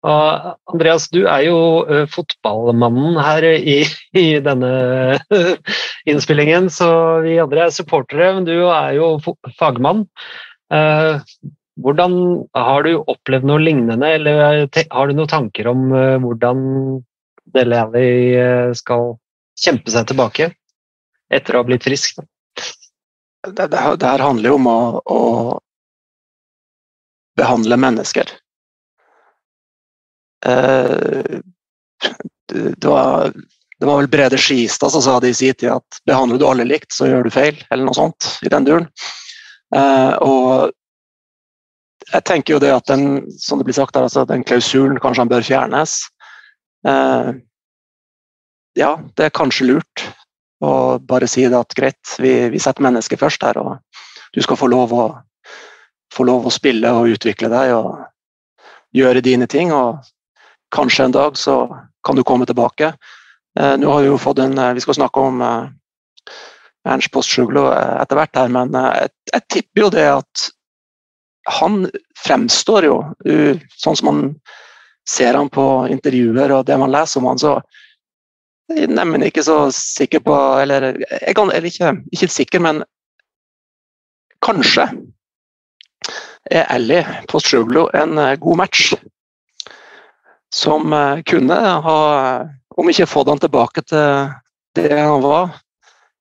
Og 0.00 0.54
Andreas, 0.72 1.10
du 1.12 1.26
er 1.28 1.44
jo 1.44 1.56
uh, 1.84 2.06
fotballmannen 2.08 3.18
her 3.20 3.44
i, 3.52 3.82
i 4.16 4.26
denne 4.40 4.70
innspillingen, 6.10 6.70
så 6.72 6.88
vi 7.24 7.36
andre 7.42 7.66
er 7.66 7.74
supportere, 7.76 8.30
men 8.38 8.48
du 8.48 8.54
er 8.64 8.94
jo 8.96 9.12
fagmann. 9.58 10.06
Uh, 10.72 11.20
hvordan 11.80 12.16
Har 12.56 12.84
du 12.84 13.04
opplevd 13.08 13.46
noe 13.48 13.60
lignende, 13.60 14.08
eller 14.16 14.66
har 14.70 15.08
du 15.08 15.16
noen 15.16 15.30
tanker 15.30 15.68
om 15.68 15.90
uh, 15.92 16.16
hvordan 16.22 16.64
Dele 17.50 17.80
Alli 17.82 18.10
skal 18.78 19.16
kjempe 19.58 19.90
seg 19.90 20.06
tilbake 20.06 20.52
etter 21.34 21.56
å 21.56 21.64
ha 21.64 21.66
blitt 21.66 21.82
frisk? 21.82 22.20
Det, 23.42 23.56
det, 23.56 23.66
det, 23.72 24.06
her 24.06 24.22
handler 24.22 24.52
jo 24.52 24.58
om 24.60 24.68
å, 24.70 24.78
å 25.02 25.20
behandle 27.40 27.80
mennesker. 27.80 28.30
Eh, 30.46 31.40
det 32.52 32.88
var, 32.88 33.32
det 33.78 33.86
var 33.86 33.96
vel 33.96 34.08
Brede 34.08 34.38
Skistad 34.38 34.90
som 34.90 35.02
sa 35.02 35.20
det 35.20 35.28
i 35.28 35.34
sin 35.34 35.54
tid 35.54 35.70
at 35.70 36.00
behandler 36.06 36.38
du 36.38 36.46
alle 36.46 36.66
likt, 36.66 36.92
så 36.92 37.08
gjør 37.08 37.24
du 37.24 37.34
feil, 37.34 37.60
eller 37.70 37.86
noe 37.86 37.96
sånt 37.96 38.28
i 38.42 38.52
den 38.52 38.66
duren. 38.66 38.88
Eh, 39.76 40.14
og 40.24 40.70
jeg 42.10 42.26
tenker 42.26 42.56
jo 42.56 42.62
det 42.62 42.72
at 42.74 42.88
den, 42.90 43.22
som 43.38 43.60
det 43.60 43.68
blir 43.68 43.76
sagt 43.76 43.96
her, 43.96 44.08
altså 44.08 44.26
den 44.26 44.44
klausulen 44.44 44.98
kanskje 45.02 45.24
han 45.24 45.30
bør 45.30 45.46
fjernes. 45.46 46.00
Eh, 46.88 47.30
ja, 48.78 48.92
det 49.16 49.28
er 49.28 49.36
kanskje 49.36 49.68
lurt 49.70 50.06
å 50.60 50.98
bare 50.98 51.28
si 51.30 51.46
det 51.46 51.56
at 51.56 51.74
greit, 51.76 52.16
vi, 52.20 52.34
vi 52.52 52.60
setter 52.60 52.84
mennesket 52.84 53.20
først 53.20 53.44
her, 53.46 53.60
og 53.60 53.78
du 54.34 54.42
skal 54.44 54.58
få 54.60 54.68
lov 54.70 54.92
å, 54.94 55.04
få 56.14 56.26
lov 56.28 56.46
å 56.46 56.54
spille 56.54 56.90
og 56.94 57.14
utvikle 57.14 57.50
deg 57.52 57.74
og 57.78 57.94
gjøre 58.96 59.22
dine 59.24 59.48
ting. 59.50 59.72
og 59.72 60.02
Kanskje 60.74 61.04
en 61.04 61.12
dag 61.12 61.36
så 61.38 61.62
kan 62.06 62.16
du 62.16 62.22
komme 62.22 62.46
tilbake. 62.46 62.92
Eh, 63.58 63.76
nå 63.76 63.90
har 63.92 64.00
Vi 64.00 64.12
jo 64.12 64.18
fått 64.18 64.38
en, 64.38 64.58
eh, 64.58 64.72
vi 64.74 64.80
skal 64.80 64.94
snakke 64.94 65.20
om 65.20 65.42
eh, 65.42 65.68
Ernst 66.88 67.10
Postsjuglo 67.12 67.66
etter 67.74 68.16
hvert, 68.16 68.36
her, 68.36 68.48
men 68.48 68.72
jeg, 68.72 69.10
jeg, 69.32 69.42
tipper 69.52 69.82
jo 69.82 69.90
det 69.92 70.06
at 70.08 70.44
han 71.50 71.82
fremstår 72.24 72.86
jo 72.86 72.94
sånn 73.76 73.98
som 73.98 74.08
man 74.08 74.22
ser 75.08 75.36
han 75.36 75.50
på 75.52 75.66
intervjuer 75.92 76.54
og 76.54 76.64
det 76.68 76.78
man 76.80 76.92
leser 76.94 77.20
om 77.20 77.28
han, 77.28 77.40
så 77.42 77.58
jeg 78.70 78.86
er 78.94 79.26
ikke 79.26 79.42
så 79.42 79.56
sikker 79.74 80.22
på 80.22 80.34
Eller, 80.62 80.92
kan, 81.34 81.50
eller 81.50 81.66
ikke, 81.66 81.90
ikke 82.14 82.30
sikker, 82.30 82.62
men 82.62 82.84
kanskje 84.46 84.86
er 86.48 86.68
Ellie 86.70 87.02
Postsjuglo 87.28 87.88
en 87.98 88.14
god 88.40 88.62
match 88.62 88.94
som 90.54 90.92
eh, 90.92 91.22
kunne 91.26 91.58
ha, 91.86 92.00
om 92.76 92.90
ikke 92.90 93.08
fått 93.10 93.30
han 93.32 93.42
tilbake 93.42 93.84
til 93.86 94.32
det 94.78 94.90
han 94.94 95.22
var 95.22 95.56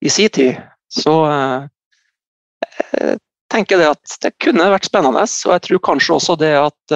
i 0.01 0.09
sin 0.09 0.29
tid, 0.33 0.57
så 0.89 1.13
jeg 1.29 3.17
tenker 3.51 3.81
jeg 3.81 3.93
at 3.93 4.15
det 4.23 4.31
kunne 4.41 4.71
vært 4.71 4.87
spennende. 4.87 5.21
Og 5.21 5.51
jeg 5.53 5.63
tror 5.65 5.81
kanskje 5.85 6.15
også 6.15 6.35
det 6.39 6.53
at 6.57 6.93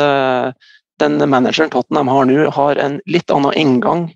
den 1.03 1.29
manageren 1.29 1.69
Tottenham 1.69 2.09
har 2.09 2.25
nå, 2.25 2.47
har 2.55 2.81
en 2.81 2.97
litt 3.05 3.29
annen 3.33 3.53
inngang 3.59 4.07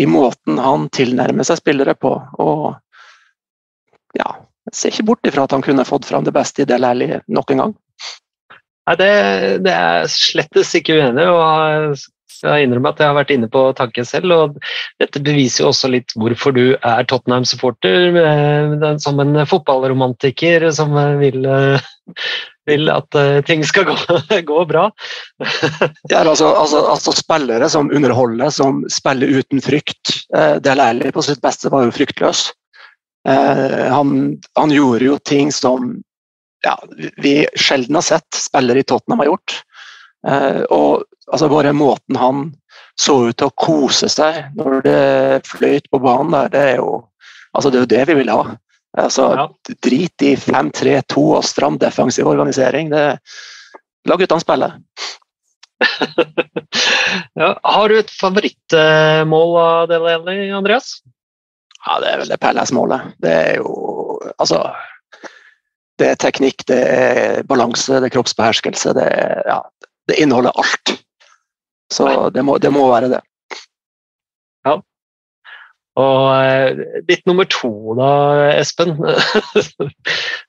i 0.00 0.06
måten 0.06 0.58
han 0.58 0.88
tilnærmer 0.94 1.46
seg 1.46 1.60
spillere 1.60 1.94
på. 1.98 2.12
Og 2.42 2.74
ja, 4.18 4.28
jeg 4.70 4.76
ser 4.76 4.94
ikke 4.94 5.08
bort 5.10 5.28
ifra 5.28 5.46
at 5.46 5.54
han 5.54 5.64
kunne 5.64 5.86
fått 5.88 6.08
fram 6.08 6.26
det 6.26 6.34
beste 6.36 6.64
i 6.64 6.68
Del 6.68 6.86
Alli 6.86 7.10
nok 7.28 7.54
en 7.54 7.64
gang. 7.64 7.76
Nei, 8.88 8.96
det, 8.98 9.12
det 9.66 9.74
er 9.74 10.08
slettes 10.10 10.72
ikke 10.78 10.96
uenig 10.98 11.26
og 11.30 12.00
jeg 12.42 12.66
innrømmer 12.66 12.94
at 12.94 13.00
jeg 13.02 13.10
har 13.10 13.16
vært 13.18 13.32
inne 13.34 13.48
på 13.52 13.62
tanken 13.78 14.06
selv. 14.08 14.32
og 14.34 14.56
Dette 15.00 15.22
beviser 15.24 15.64
jo 15.64 15.70
også 15.72 15.90
litt 15.92 16.14
hvorfor 16.18 16.54
du 16.56 16.64
er 16.76 17.08
Tottenham-supporter. 17.08 18.16
eh, 18.20 18.96
Som 19.02 19.20
en 19.20 19.42
fotballromantiker 19.46 20.70
som 20.72 20.96
vil, 21.20 21.44
eh, 21.44 21.90
vil 22.66 22.90
at 22.92 23.14
eh, 23.14 23.40
ting 23.46 23.64
skal 23.64 23.88
gå, 23.90 23.96
gå 24.52 24.64
bra. 24.70 24.88
Ja, 26.10 26.24
altså, 26.24 26.52
altså, 26.54 26.84
altså 26.86 27.12
Spillere 27.16 27.68
som 27.68 27.90
underholder, 27.92 28.50
som 28.50 28.84
spiller 28.88 29.28
uten 29.40 29.60
frykt. 29.60 30.16
Det 30.30 30.70
er 30.70 30.80
Alli 30.80 31.12
på 31.12 31.22
sitt 31.26 31.42
beste 31.42 31.70
var 31.72 31.84
jo 31.86 31.94
fryktløs. 31.94 32.50
Han, 33.28 34.38
han 34.56 34.70
gjorde 34.72 35.04
jo 35.04 35.18
ting 35.28 35.50
som 35.52 35.98
ja, 36.64 36.76
vi 37.20 37.46
sjelden 37.56 37.94
har 37.98 38.04
sett 38.04 38.36
spillere 38.36 38.80
i 38.80 38.86
Tottenham 38.86 39.22
har 39.22 39.30
gjort. 39.32 39.60
Eh, 40.28 40.62
og 40.68 41.04
altså 41.30 41.48
bare 41.48 41.72
måten 41.76 42.18
han 42.20 42.48
så 43.00 43.16
ut 43.30 43.38
til 43.40 43.48
å 43.48 43.56
kose 43.56 44.10
seg 44.12 44.50
når 44.58 44.82
det 44.84 45.46
fløyt 45.48 45.86
på 45.90 46.00
banen 46.02 46.34
der, 46.34 46.50
det 46.52 46.64
er 46.74 46.82
jo 46.82 46.90
altså 47.56 47.70
det 47.70 47.78
er 47.78 47.86
jo 47.86 47.92
det 47.94 48.02
vi 48.10 48.18
vil 48.20 48.34
ha. 48.34 48.42
Altså, 48.98 49.28
Ja. 49.38 49.46
Drit 49.86 50.22
i 50.26 50.34
5-3-2 50.36 51.22
og 51.38 51.44
stram 51.46 51.78
defensiv 51.78 52.26
organisering. 52.26 52.90
Det, 52.90 53.20
la 54.08 54.16
guttene 54.18 54.42
spille. 54.42 54.72
Ja, 57.40 57.54
har 57.64 57.88
du 57.88 57.96
et 57.98 58.10
favorittmål 58.12 59.56
av 59.58 59.88
det, 59.90 59.98
Andreas? 60.54 61.00
Ja, 61.86 61.96
det 62.02 62.10
er 62.10 62.20
vel 62.20 62.30
det 62.30 62.38
Pelles-målet. 62.42 63.14
Det 63.22 63.32
er 63.32 63.60
jo 63.62 63.70
Altså 64.36 64.60
Det 65.98 66.10
er 66.10 66.20
teknikk, 66.20 66.64
det 66.68 66.80
er 66.80 67.42
balanse, 67.48 67.98
det 68.00 68.10
er 68.10 68.14
kroppsbeherskelse. 68.14 68.92
Det, 68.96 69.06
er, 69.08 69.42
ja, 69.48 69.58
det 70.08 70.20
inneholder 70.22 70.56
alt. 70.56 70.94
Så 71.92 72.30
det 72.34 72.44
må, 72.46 72.58
det 72.62 72.70
må 72.72 72.86
være 72.90 73.10
det. 73.16 73.20
Ja. 74.66 74.78
Og 76.00 76.24
eh, 76.36 77.02
ditt 77.08 77.26
nummer 77.26 77.48
to, 77.50 77.72
da, 77.98 78.10
Espen? 78.60 78.94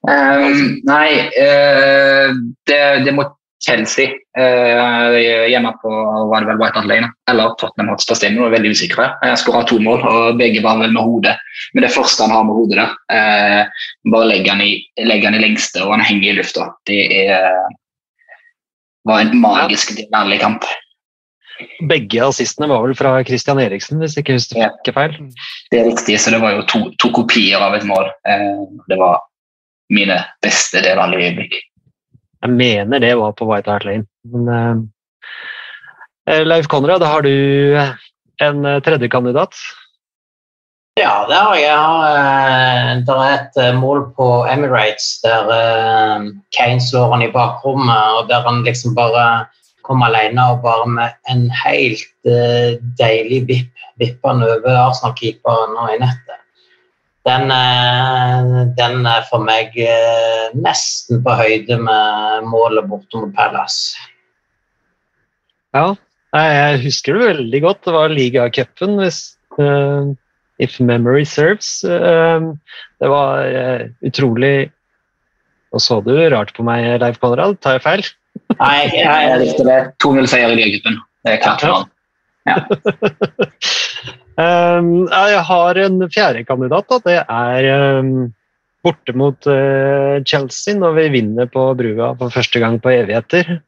Um, 0.05 0.57
nei, 0.91 1.07
uh, 1.33 2.33
det, 2.69 2.81
det 3.07 3.15
må 3.17 3.25
Chelsea. 3.61 4.13
Uh, 4.37 5.17
hjemme 5.51 5.73
på 5.81 5.91
var 6.31 6.41
det 6.41 6.49
vel 6.49 6.61
White 6.61 6.81
Lane, 6.89 7.11
eller 7.29 7.53
Tottenham 7.59 7.91
Hotspur 7.93 8.17
Stadium. 8.17 8.41
Jeg 8.41 8.49
er 8.49 8.55
veldig 8.55 8.71
usikker. 8.73 9.03
Jeg 9.25 9.41
skåra 9.41 9.63
to 9.69 9.77
mål, 9.83 10.01
og 10.07 10.39
begge 10.39 10.63
var 10.65 10.79
vel 10.81 10.95
med 10.95 11.05
hodet. 11.05 11.35
Men 11.75 11.85
det 11.85 11.93
første 11.93 12.25
han 12.25 12.33
har 12.33 12.47
med 12.47 12.57
hodet 12.57 12.79
der, 12.79 12.95
eh, 13.17 13.85
bare 14.13 14.31
legger 14.31 14.55
han, 14.55 14.65
i, 14.65 14.73
legger 15.05 15.29
han 15.29 15.37
i 15.37 15.43
lengste, 15.43 15.83
og 15.85 15.93
han 15.97 16.05
henger 16.07 16.31
i 16.31 16.37
lufta. 16.39 16.71
Det 16.89 17.01
er, 17.21 17.61
var 19.07 19.23
en 19.23 19.35
magisk 19.41 19.97
ærlig 20.13 20.39
kamp. 20.41 20.65
Begge 21.89 22.23
assistene 22.25 22.69
var 22.71 22.81
vel 22.85 22.95
fra 22.97 23.15
Christian 23.27 23.59
Eriksen, 23.61 23.99
hvis 24.01 24.15
jeg 24.15 24.23
ikke 24.25 24.37
husker 24.37 24.57
Ja. 24.63 24.69
ikke 24.81 24.93
feil. 24.95 25.17
Det 25.71 25.79
er 25.79 25.89
riktig, 25.89 26.19
så 26.19 26.31
det 26.33 26.41
var 26.41 26.55
jo 26.55 26.63
to, 26.69 26.79
to 26.97 27.11
kopier 27.13 27.61
av 27.61 27.75
et 27.77 27.85
mål. 27.85 28.09
Eh, 28.25 28.63
det 28.89 28.97
var 28.97 29.21
mine 29.93 30.17
beste 30.41 30.81
deler 30.81 31.03
av 31.03 31.13
øyeblikk. 31.13 31.53
Jeg 32.41 32.49
mener 32.49 32.99
det 32.99 33.13
var 33.19 33.35
på 33.37 33.45
White 33.45 33.69
Hart 33.69 33.85
Lane. 33.85 34.07
Men, 34.25 34.89
uh, 36.27 36.43
Leif 36.45 36.67
Konrad, 36.67 37.03
har 37.05 37.21
du 37.21 37.77
en 38.41 38.63
tredje 38.81 39.09
kandidat? 39.09 39.53
Ja, 40.97 41.25
det 41.29 41.37
har 41.37 41.55
jeg. 41.55 42.80
Det 43.07 43.15
er 43.15 43.33
et 43.35 43.57
eh, 43.61 43.77
mål 43.77 44.05
på 44.17 44.27
Emirates 44.49 45.21
der 45.23 45.49
eh, 45.55 46.27
Kane 46.55 46.83
slår 46.83 47.13
han 47.15 47.25
i 47.25 47.31
bakrommet, 47.33 48.17
og 48.17 48.29
der 48.29 48.45
han 48.47 48.63
liksom 48.67 48.95
bare 48.97 49.45
kommer 49.87 50.11
alene 50.11 50.43
og 50.53 50.61
bare 50.65 50.87
med 50.89 51.15
en 51.31 51.47
helt 51.63 52.29
eh, 52.29 52.77
deilig 52.99 53.41
vipp 53.49 53.87
vipper 54.01 54.33
han 54.33 54.45
over 54.45 54.77
Arsenal-keeperen 54.87 55.75
og 55.77 55.89
i 55.93 55.97
nettet. 56.01 56.37
Den, 57.27 57.51
eh, 57.53 58.53
den 58.77 59.05
er 59.05 59.27
for 59.29 59.43
meg 59.45 59.75
nesten 60.57 61.21
på 61.21 61.35
høyde 61.37 61.77
med 61.77 62.47
målet 62.49 62.87
borte 62.89 63.21
mot 63.21 63.35
Palace. 63.37 63.99
Ja, 65.77 65.93
jeg 66.33 66.81
husker 66.87 67.15
det 67.15 67.27
veldig 67.35 67.61
godt. 67.61 67.85
Det 67.85 67.93
var 67.93 68.11
ligacupen, 68.11 68.97
hvis 69.03 69.21
If 70.61 70.79
memory 70.79 71.25
serves. 71.25 71.83
Eh, 71.83 72.41
det 73.01 73.09
var 73.09 73.45
eh, 73.45 73.89
utrolig 74.05 74.71
Nå 75.71 75.79
så 75.79 76.01
du 76.03 76.11
rart 76.33 76.49
på 76.51 76.65
meg, 76.67 76.83
Leif 76.99 77.15
Konrad. 77.21 77.55
Tar 77.63 77.77
jeg 77.77 77.83
feil? 77.85 78.01
Nei, 78.59 78.89
jeg, 78.91 79.07
Jeg 79.07 79.39
likte 79.39 79.63
det. 79.63 79.77
2-0-seier 80.03 80.51
i 80.51 80.57
ligacupen. 80.59 80.97
Det 81.23 81.37
er 81.37 81.43
klart 81.45 81.63
for. 81.63 81.87
Um, 84.41 85.09
jeg 85.11 85.41
har 85.47 85.77
en 85.77 86.05
fjerde 86.09 86.45
kandidat. 86.47 86.87
Da. 86.89 86.99
Det 87.03 87.17
er 87.21 87.99
um, 87.99 88.31
borte 88.85 89.15
mot 89.17 89.49
uh, 89.49 90.21
Chelsea 90.25 90.77
når 90.77 90.95
vi 90.97 91.09
vinner 91.17 91.49
på 91.51 91.65
brua 91.77 92.13
for 92.19 92.33
første 92.33 92.61
gang 92.63 92.79
på 92.81 92.93
evigheter. 92.93 93.59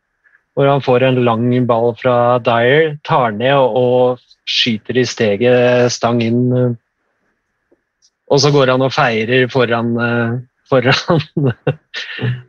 Hvor 0.53 0.69
han 0.69 0.86
får 0.86 1.08
en 1.08 1.23
lang 1.25 1.47
ball 1.67 1.93
fra 1.99 2.38
Dyer, 2.45 2.95
tar 3.06 3.34
ned 3.36 3.58
og, 3.58 3.77
og 3.77 4.49
skyter 4.49 4.99
i 5.01 5.06
steget 5.08 5.91
stang 5.93 6.21
inn. 6.23 6.77
Og 8.34 8.41
så 8.41 8.50
går 8.54 8.74
han 8.74 8.82
og 8.82 8.93
feirer 8.96 9.46
foran, 9.54 9.93
uh, 9.98 10.38
foran 10.69 11.22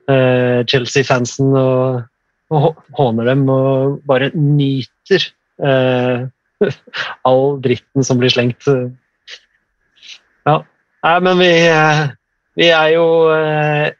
uh, 0.08 0.60
Chelsea-fansen 0.70 1.52
og, 1.60 2.04
og 2.54 2.70
håner 2.96 3.32
dem 3.34 3.44
og 3.52 3.98
bare 4.08 4.30
nyter 4.32 5.28
uh, 5.60 6.24
all 7.28 7.58
dritten 7.64 8.06
som 8.06 8.20
blir 8.20 8.32
slengt. 8.32 8.68
Ja. 10.44 10.60
Nei, 11.04 11.18
men 11.20 11.40
vi, 11.40 11.50
eh, 11.68 12.04
vi 12.56 12.70
er 12.72 12.92
jo 12.94 13.06
eh, 13.34 13.90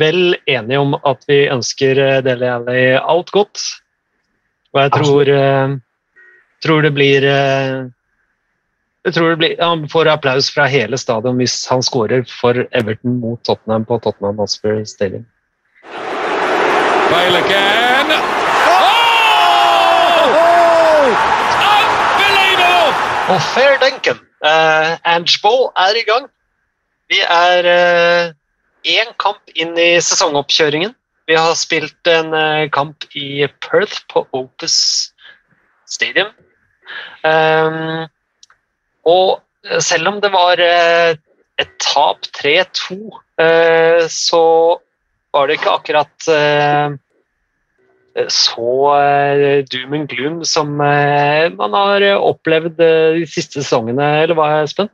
vel 0.00 0.34
enige 0.44 0.80
om 0.80 0.96
at 0.98 1.24
vi 1.28 1.46
ønsker 1.52 2.00
eh, 2.04 2.18
Dele 2.24 2.50
Alli 2.52 2.82
alt 2.98 3.32
godt. 3.32 3.62
Og 4.74 4.82
jeg 4.82 4.92
tror, 4.96 5.30
eh, 5.36 5.76
tror 6.64 6.84
det 6.84 6.92
blir 6.96 7.26
eh, 7.26 7.88
jeg 9.04 9.14
tror 9.16 9.30
det 9.30 9.38
blir, 9.40 9.54
Han 9.62 9.88
får 9.88 10.08
applaus 10.12 10.50
fra 10.54 10.66
hele 10.68 10.98
stadion 10.98 11.38
hvis 11.40 11.56
han 11.70 11.82
skårer 11.82 12.24
for 12.28 12.66
Everton 12.76 13.20
mot 13.20 13.40
Tottenham 13.44 13.84
på 13.88 13.98
Tottenham 14.04 14.38
Hotspur 14.38 14.84
Stadium. 14.84 15.26
Bale 17.10 17.38
again. 17.40 18.12
Oh! 18.70 19.08
Unbelievable! 22.26 22.92
Og 23.34 23.40
fair 23.54 23.80
denken. 23.82 24.20
Uh, 24.44 24.96
Angeball 25.04 25.70
er 25.76 25.96
i 25.96 26.04
gang. 26.06 26.28
Vi 27.10 27.18
er 27.24 27.66
én 28.86 29.10
kamp 29.18 29.50
inn 29.56 29.74
i 29.78 29.96
sesongoppkjøringen. 30.00 30.94
Vi 31.28 31.36
har 31.38 31.54
spilt 31.58 32.08
en 32.10 32.32
uh, 32.34 32.68
kamp 32.72 33.04
i 33.14 33.46
Perth 33.64 34.04
på 34.12 34.26
Opus 34.32 34.76
Stadium. 35.86 36.30
Um, 37.24 38.08
og 39.10 39.82
selv 39.84 40.08
om 40.08 40.20
det 40.22 40.30
var 40.32 40.60
eh, 40.64 41.18
et 41.60 41.72
tap 41.82 42.24
3-2, 42.38 42.96
eh, 43.42 44.06
så 44.08 44.42
var 45.34 45.46
det 45.46 45.58
ikke 45.58 45.74
akkurat 45.76 46.28
eh, 46.32 46.94
så 48.30 48.70
eh, 48.96 49.64
doom 49.70 49.98
and 50.00 50.08
gloom 50.10 50.38
som 50.44 50.80
eh, 50.82 51.50
man 51.54 51.76
har 51.76 52.06
eh, 52.06 52.16
opplevd 52.30 52.80
eh, 52.82 53.20
de 53.20 53.26
siste 53.28 53.60
sesongene, 53.60 54.08
eller 54.24 54.38
hva, 54.38 54.48
Espen? 54.64 54.90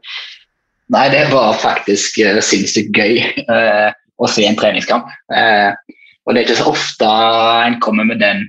Nei, 0.92 1.07
det 1.11 1.24
var 1.33 1.57
faktisk 1.59 2.20
sinnssykt 2.46 2.94
gøy 2.94 3.22
eh, 3.22 3.88
å 4.16 4.29
se 4.31 4.44
en 4.46 4.59
treningskamp. 4.59 5.09
Eh, 5.35 5.72
og 6.26 6.35
det 6.35 6.42
er 6.42 6.46
ikke 6.46 6.61
så 6.61 6.70
ofte 6.74 7.09
en 7.66 7.81
kommer 7.83 8.07
med 8.07 8.20
den 8.22 8.44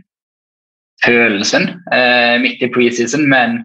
følelsen 1.05 1.69
eh, 1.93 2.37
midt 2.41 2.61
i 2.65 2.69
preseason, 2.73 3.25
men 3.29 3.61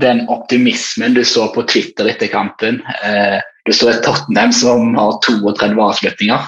den 0.00 0.28
optimismen 0.32 1.14
du 1.14 1.24
så 1.24 1.48
på 1.52 1.64
Twitter 1.68 2.08
etter 2.08 2.30
kampen 2.32 2.80
eh, 3.04 3.40
Du 3.66 3.72
så 3.76 3.90
et 3.92 4.00
Tottenham 4.02 4.52
som 4.56 4.94
har 4.96 5.18
32 5.22 5.78
avslutninger, 5.84 6.46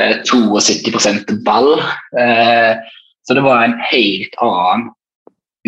eh, 0.00 0.22
72 0.24 1.42
ball. 1.44 1.74
Eh, 2.18 2.78
så 3.26 3.34
det 3.36 3.42
var 3.44 3.64
en 3.64 3.74
helt 3.90 4.38
annen 4.40 4.86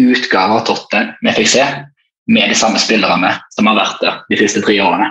utgave 0.00 0.56
av 0.56 0.64
Tottenham 0.64 1.12
vi 1.20 1.34
fikk 1.36 1.50
se 1.52 1.66
med 2.32 2.48
de 2.48 2.56
samme 2.56 2.80
spillerne 2.80 3.34
som 3.52 3.68
har 3.68 3.76
vært 3.76 4.00
der 4.00 4.22
de 4.30 4.40
siste 4.40 4.62
tre 4.64 4.78
årene. 4.80 5.10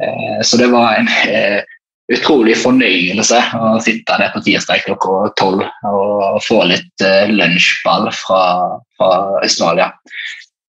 Eh, 0.00 0.40
så 0.46 0.56
det 0.56 0.70
var 0.72 0.96
en 0.96 1.10
eh, 1.28 1.60
utrolig 2.10 2.56
fornøyelse 2.58 3.38
å 3.54 3.74
sitte 3.84 4.16
der 4.18 4.32
på 4.34 4.42
tirsdag 4.46 4.86
klokka 4.86 5.30
tolv 5.38 5.66
og 5.86 6.40
få 6.46 6.62
litt 6.70 7.04
eh, 7.04 7.30
lunsjball 7.30 8.08
fra, 8.16 8.42
fra 8.98 9.10
Australia. 9.44 9.90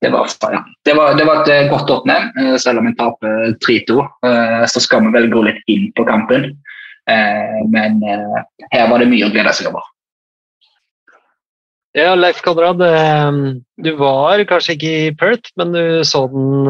Det 0.02 0.10
var, 0.10 0.28
ja. 0.42 0.66
det, 0.84 0.94
var, 0.94 1.14
det 1.14 1.26
var, 1.26 1.44
et 1.44 1.50
eh, 1.54 1.68
godt 1.70 1.92
oppnevn, 1.94 2.32
eh, 2.42 2.56
selv 2.58 2.82
om 2.82 2.88
vi 2.90 2.96
taper 2.98 3.52
3-2. 3.62 4.00
Eh, 4.26 4.64
så 4.74 4.82
skal 4.82 5.06
vi 5.06 5.14
vel 5.14 5.28
gå 5.30 5.44
litt 5.46 5.62
inn 5.70 5.92
på 5.98 6.06
kampen. 6.10 6.54
Men 7.74 7.98
her 8.72 8.86
var 8.88 9.02
det 9.02 9.08
mye 9.10 9.26
å 9.26 9.32
glede 9.34 9.52
seg 9.58 9.68
over. 9.72 9.84
Ja, 11.98 12.14
Leif 12.16 12.40
Konrad, 12.46 12.80
du 12.80 13.90
var 14.00 14.44
kanskje 14.48 14.76
ikke 14.78 14.92
i 14.94 15.10
Perth, 15.18 15.50
men 15.60 15.74
du 15.74 16.06
så 16.08 16.22
den 16.32 16.70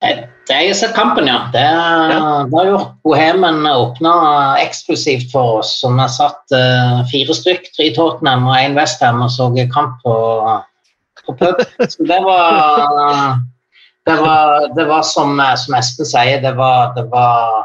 det 0.00 0.54
har 0.54 0.62
jeg 0.62 0.78
sett 0.78 0.94
kampen, 0.96 1.26
ja. 1.28 1.50
Det, 1.52 1.64
ja. 1.66 2.30
jo 2.46 2.62
gjort 2.70 2.94
Bohemen 3.04 3.66
åpna 3.66 4.14
eksklusivt 4.62 5.34
for 5.34 5.58
oss. 5.58 5.74
Så 5.82 5.90
vi 5.92 6.08
satt 6.14 6.56
fire 7.10 7.36
stykk, 7.36 7.68
tre 7.74 7.90
Tottenham 7.98 8.46
og 8.46 8.56
én 8.62 8.78
Westham 8.78 9.20
og 9.26 9.34
så 9.34 9.50
kamp 9.74 9.98
på, 10.06 10.16
på 11.26 11.36
pub. 11.40 11.62
Så 11.90 12.06
det 12.08 12.22
var 12.24 13.42
Det 14.06 14.14
var, 14.22 14.68
det 14.76 14.84
var 14.86 15.02
som, 15.02 15.32
som, 15.58 15.74
Espen 15.74 16.06
sier, 16.06 16.38
det 16.38 16.52
var, 16.54 16.92
det 16.94 17.08
var, 17.10 17.64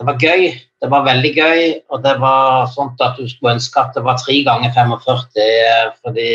det 0.00 0.06
var 0.08 0.22
gøy. 0.22 0.46
Det 0.80 0.88
var 0.88 1.04
veldig 1.04 1.32
gøy, 1.36 1.62
og 1.92 2.00
det 2.06 2.14
var 2.22 2.70
sånn 2.72 2.94
at 3.04 3.18
du 3.18 3.26
skulle 3.28 3.58
ønske 3.58 3.82
at 3.82 3.92
det 3.92 4.04
var 4.06 4.16
tre 4.22 4.38
ganger 4.46 4.72
45, 4.72 5.26
eh, 5.44 5.90
fordi 6.00 6.30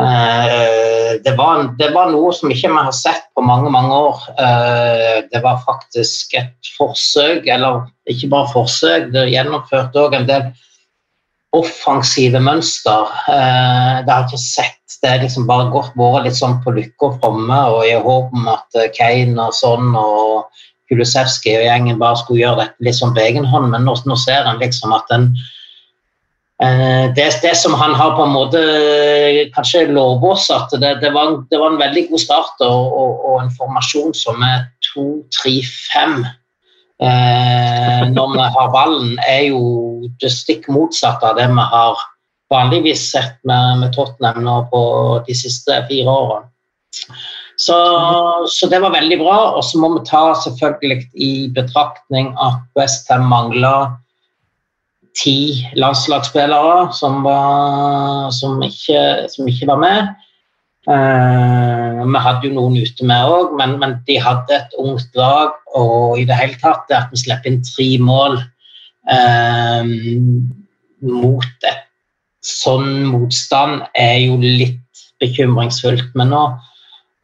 Eh, 0.00 1.22
det 1.22 1.36
var, 1.38 1.68
det 1.78 1.92
var, 1.94 2.08
noe 2.10 2.32
som 2.34 2.50
ikke 2.50 2.70
vi 2.72 2.82
har 2.82 2.94
sett 2.96 3.28
på 3.34 3.44
mange 3.46 3.70
mange 3.70 3.94
år. 3.94 4.24
Eh, 4.34 5.18
det 5.30 5.42
var 5.44 5.62
faktisk 5.62 6.34
et 6.40 6.70
forsøk, 6.78 7.46
eller 7.46 7.84
ikke 8.10 8.32
bare 8.32 8.50
forsøk, 8.50 9.12
det 9.14 9.28
gjennomførte 9.30 10.02
òg 10.02 10.18
en 10.18 10.26
del 10.30 10.48
offensive 11.54 12.40
mønster. 12.42 13.10
Eh, 13.30 14.02
det 14.04 14.10
har 14.10 14.24
jeg 14.24 14.34
ikke 14.34 14.42
sett. 14.42 14.98
Det 15.02 15.10
har 15.10 15.24
liksom 15.24 15.48
bare 15.48 15.70
gått 15.72 15.96
vært 15.98 16.28
litt 16.28 16.38
sånn 16.38 16.60
på 16.64 16.74
lykke 16.76 17.08
og 17.08 17.18
fromme 17.22 17.58
og 17.72 17.82
i 17.86 17.96
håp 17.96 18.32
om 18.34 18.46
at 18.52 18.78
Kane 18.96 19.36
og 19.40 19.56
sånn 19.56 19.90
og 19.98 20.62
Kulusevski 20.90 21.56
og 21.58 21.66
gjengen 21.66 22.00
bare 22.00 22.20
skulle 22.20 22.42
gjøre 22.42 22.62
dette 22.62 22.86
litt 22.86 22.98
sånn 22.98 23.14
på 23.16 23.22
egen 23.24 23.48
hånd, 23.48 23.70
men 23.72 23.86
nå, 23.88 23.96
nå 24.06 24.16
ser 24.20 24.48
en 24.48 24.60
liksom 24.62 24.92
at 24.96 25.12
en 25.16 25.30
Eh, 26.62 27.14
det, 27.14 27.40
det, 27.42 27.56
som 27.56 27.74
han 27.74 27.94
har 27.94 28.14
på 28.16 28.22
en 28.22 28.30
måte 28.32 28.60
kanskje 29.56 29.88
at 29.90 30.70
det, 30.78 30.92
det, 31.02 31.10
var, 31.10 31.42
det, 31.50 31.58
var, 31.58 31.72
en 31.72 31.80
veldig 31.80 32.04
god 32.10 32.22
start 32.22 32.62
og, 32.62 32.92
og, 32.94 33.24
og 33.26 33.42
en 33.42 33.50
formasjon 33.58 34.14
som 34.14 34.38
er 34.46 34.62
2-3-5 34.94 36.22
eh, 37.04 38.02
når 38.10 38.34
vi 38.34 38.48
har 38.56 38.72
ballen, 38.74 39.14
er 39.28 39.46
jo 39.50 39.62
det 40.20 40.32
stikk 40.32 40.68
motsatte 40.72 41.30
av 41.30 41.38
det 41.38 41.46
vi 41.52 41.68
har 41.74 42.02
vanligvis 42.52 43.06
sett 43.12 43.38
med, 43.48 43.80
med 43.82 43.94
Tottenham 43.94 44.44
nå 44.44 44.58
på 44.72 44.82
de 45.26 45.36
siste 45.36 45.80
fire 45.88 46.10
årene. 46.10 46.50
Så, 47.56 47.76
så, 48.50 48.66
det 48.66 48.80
var 48.82 48.94
veldig 48.94 49.18
bra. 49.20 49.36
Og 49.58 49.64
så 49.66 49.78
må 49.78 49.92
vi 49.94 50.06
ta 50.08 50.26
selvfølgelig 50.42 51.04
i 51.14 51.32
betraktning 51.54 52.32
at 52.42 52.62
Westham 52.78 53.28
mangler 53.30 53.94
ti 55.14 55.62
landslagsspillere 55.78 56.88
som, 56.92 57.22
var, 57.22 58.32
som, 58.34 58.58
ikke, 58.62 59.28
som 59.30 59.48
ikke, 59.50 59.68
var 59.70 59.78
med. 59.82 60.14
Uh, 60.84 62.04
vi 62.04 62.20
hadde 62.20 62.50
jo 62.50 62.56
noen 62.58 62.76
ute 62.76 63.06
med 63.08 63.30
òg, 63.32 63.54
men, 63.56 63.78
men, 63.80 63.96
de 64.08 64.18
hadde 64.20 64.52
et 64.58 64.76
ungt 64.80 65.16
lag. 65.16 65.54
Og 65.78 66.20
i 66.20 66.26
det 66.28 66.36
hele 66.36 66.58
tatt 66.60 66.92
at 66.92 67.12
vi 67.12 67.22
slipper 67.22 67.50
inn 67.50 67.62
tre 67.64 67.88
mål 68.04 68.38
uh, 69.08 69.82
mot 71.04 71.68
et 71.70 71.82
sånn 72.44 73.08
motstand, 73.08 73.86
er 73.96 74.18
jo 74.26 74.36
litt 74.42 75.04
bekymringsfullt. 75.22 76.10
Men 76.18 76.34
nå 76.34 76.44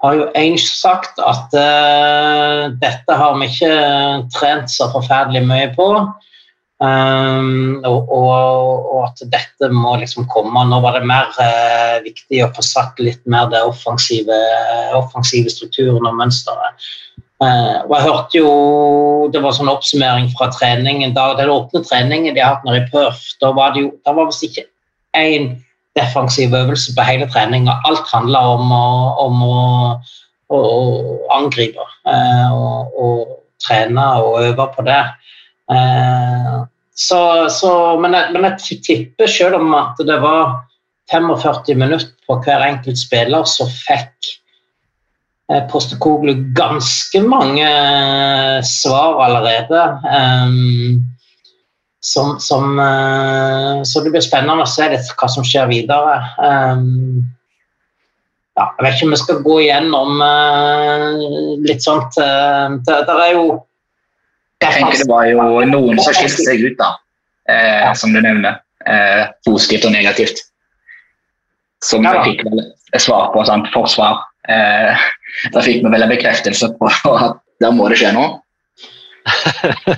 har 0.01 0.17
jo 0.17 0.31
Ainge 0.41 0.65
sagt 0.65 1.21
at 1.21 1.53
uh, 1.53 2.73
dette 2.81 3.21
har 3.21 3.37
vi 3.37 3.51
ikke 3.51 3.75
trent 4.33 4.73
så 4.73 4.89
forferdelig 4.95 5.45
mye 5.49 5.69
på. 5.77 5.91
Um, 6.81 7.83
og, 7.85 8.09
og, 8.09 8.87
og, 8.89 9.01
at 9.11 9.21
dette 9.29 9.69
må 9.75 9.99
liksom 10.01 10.25
komme. 10.33 10.63
Nå 10.65 10.79
var 10.81 10.97
det 10.97 11.09
mer 11.09 11.29
uh, 11.37 12.01
viktig 12.01 12.41
å 12.41 12.49
få 12.57 12.65
satt 12.65 13.03
litt 13.05 13.21
mer 13.29 13.51
det 13.53 13.61
offensive, 13.69 14.39
offensive 14.97 15.53
strukturen 15.53 16.09
og 16.09 16.17
mønsteret. 16.17 16.89
Uh, 17.41 17.85
og 17.87 17.93
jeg 17.95 18.05
hørte 18.05 18.37
jo 18.37 18.49
Det 19.33 19.41
var 19.41 19.55
sånn 19.57 19.71
oppsummering 19.73 20.27
fra 20.37 20.51
treningen 20.53 21.15
da, 21.17 21.31
den 21.39 21.49
åpne 21.53 21.81
treningen 21.87 22.35
de 22.37 22.43
har 22.43 22.57
hatt 22.57 22.65
nede 22.69 22.83
i 22.83 22.89
Perth. 22.89 23.37
Da 23.45 23.53
var 23.57 23.77
det 23.77 23.85
jo 23.85 23.93
da 24.09 24.17
var 24.17 24.31
visst 24.31 24.49
ikke 24.49 24.65
én 25.17 25.53
defensiv 25.99 26.57
øvelse 26.57 26.97
på 26.97 27.05
hele 27.05 27.29
treninga. 27.29 27.77
Alt 27.89 28.09
handla 28.09 28.41
om, 28.57 28.73
om 28.73 29.45
å, 29.45 29.63
å, 30.49 30.59
å, 30.65 30.83
angripe 31.37 31.85
uh, 32.09 32.49
og, 32.57 32.97
og, 32.97 33.37
trene 33.61 34.07
og 34.25 34.39
øve 34.41 34.65
på 34.73 34.83
det. 34.87 35.03
Eh, 35.71 36.61
så, 36.95 37.49
så, 37.53 37.73
men, 38.01 38.15
jeg, 38.17 38.33
men, 38.35 38.49
jeg, 38.49 38.81
tipper, 38.85 39.31
selv 39.31 39.61
om 39.61 39.73
at 39.79 40.01
det 40.07 40.19
var 40.23 40.61
45 41.13 41.79
minutter 41.79 42.13
på 42.29 42.37
hver 42.45 42.67
enkelt 42.67 42.99
spiller, 42.99 43.47
så 43.49 43.67
fikk 43.71 44.31
eh, 45.51 45.65
Postekoglu 45.71 46.35
ganske 46.57 47.23
mange 47.25 47.67
eh, 47.67 48.59
svar 48.67 49.23
allerede. 49.27 49.87
Um, 50.05 51.01
som, 52.01 52.41
som, 52.41 52.79
uh, 52.79 53.83
så 53.85 54.01
det 54.01 54.13
blir 54.15 54.25
spennende 54.25 54.65
å 54.65 54.69
se 54.69 54.87
litt 54.89 55.11
hva 55.21 55.29
som 55.29 55.45
skjer 55.45 55.69
videre. 55.69 56.15
Um, 56.41 57.27
ja, 58.57 58.71
jeg 58.79 58.85
vet 58.85 58.95
ikke 58.97 59.09
om 59.09 59.15
vi 59.15 59.21
skal 59.21 59.43
gå 59.45 59.59
igjennom 59.65 60.23
uh, 60.25 61.59
litt 61.65 61.85
sånt 61.85 62.17
uh, 62.21 62.73
det, 62.87 62.97
det, 63.09 63.19
er 63.25 63.37
jo 63.37 63.45
jeg 64.61 64.77
tenker 64.77 65.01
det 65.01 65.09
var 65.09 65.29
jo 65.31 65.47
noen 65.69 66.01
som 66.01 66.17
skilte 66.17 66.45
seg 66.45 66.65
ut, 66.67 66.77
da, 66.81 66.91
eh, 67.49 67.93
som 67.97 68.13
du 68.15 68.21
nevner. 68.21 68.61
Eh, 68.89 69.25
positivt 69.45 69.87
og 69.89 69.93
negativt. 69.93 70.41
Som 71.85 72.05
jeg 72.05 72.25
fikk 72.27 72.45
vel 72.49 72.63
et 72.65 73.03
svar 73.03 73.31
på. 73.35 73.45
Sant? 73.49 73.69
Forsvar. 73.75 74.23
Eh, 74.49 75.09
da 75.55 75.65
fikk 75.65 75.85
vi 75.85 75.93
vel 75.93 76.05
en 76.05 76.13
bekreftelse 76.13 76.73
på 76.79 76.91
at 77.17 77.41
der 77.61 77.75
må 77.77 77.89
det 77.93 78.01
skje 78.01 78.13
noe. 78.17 78.39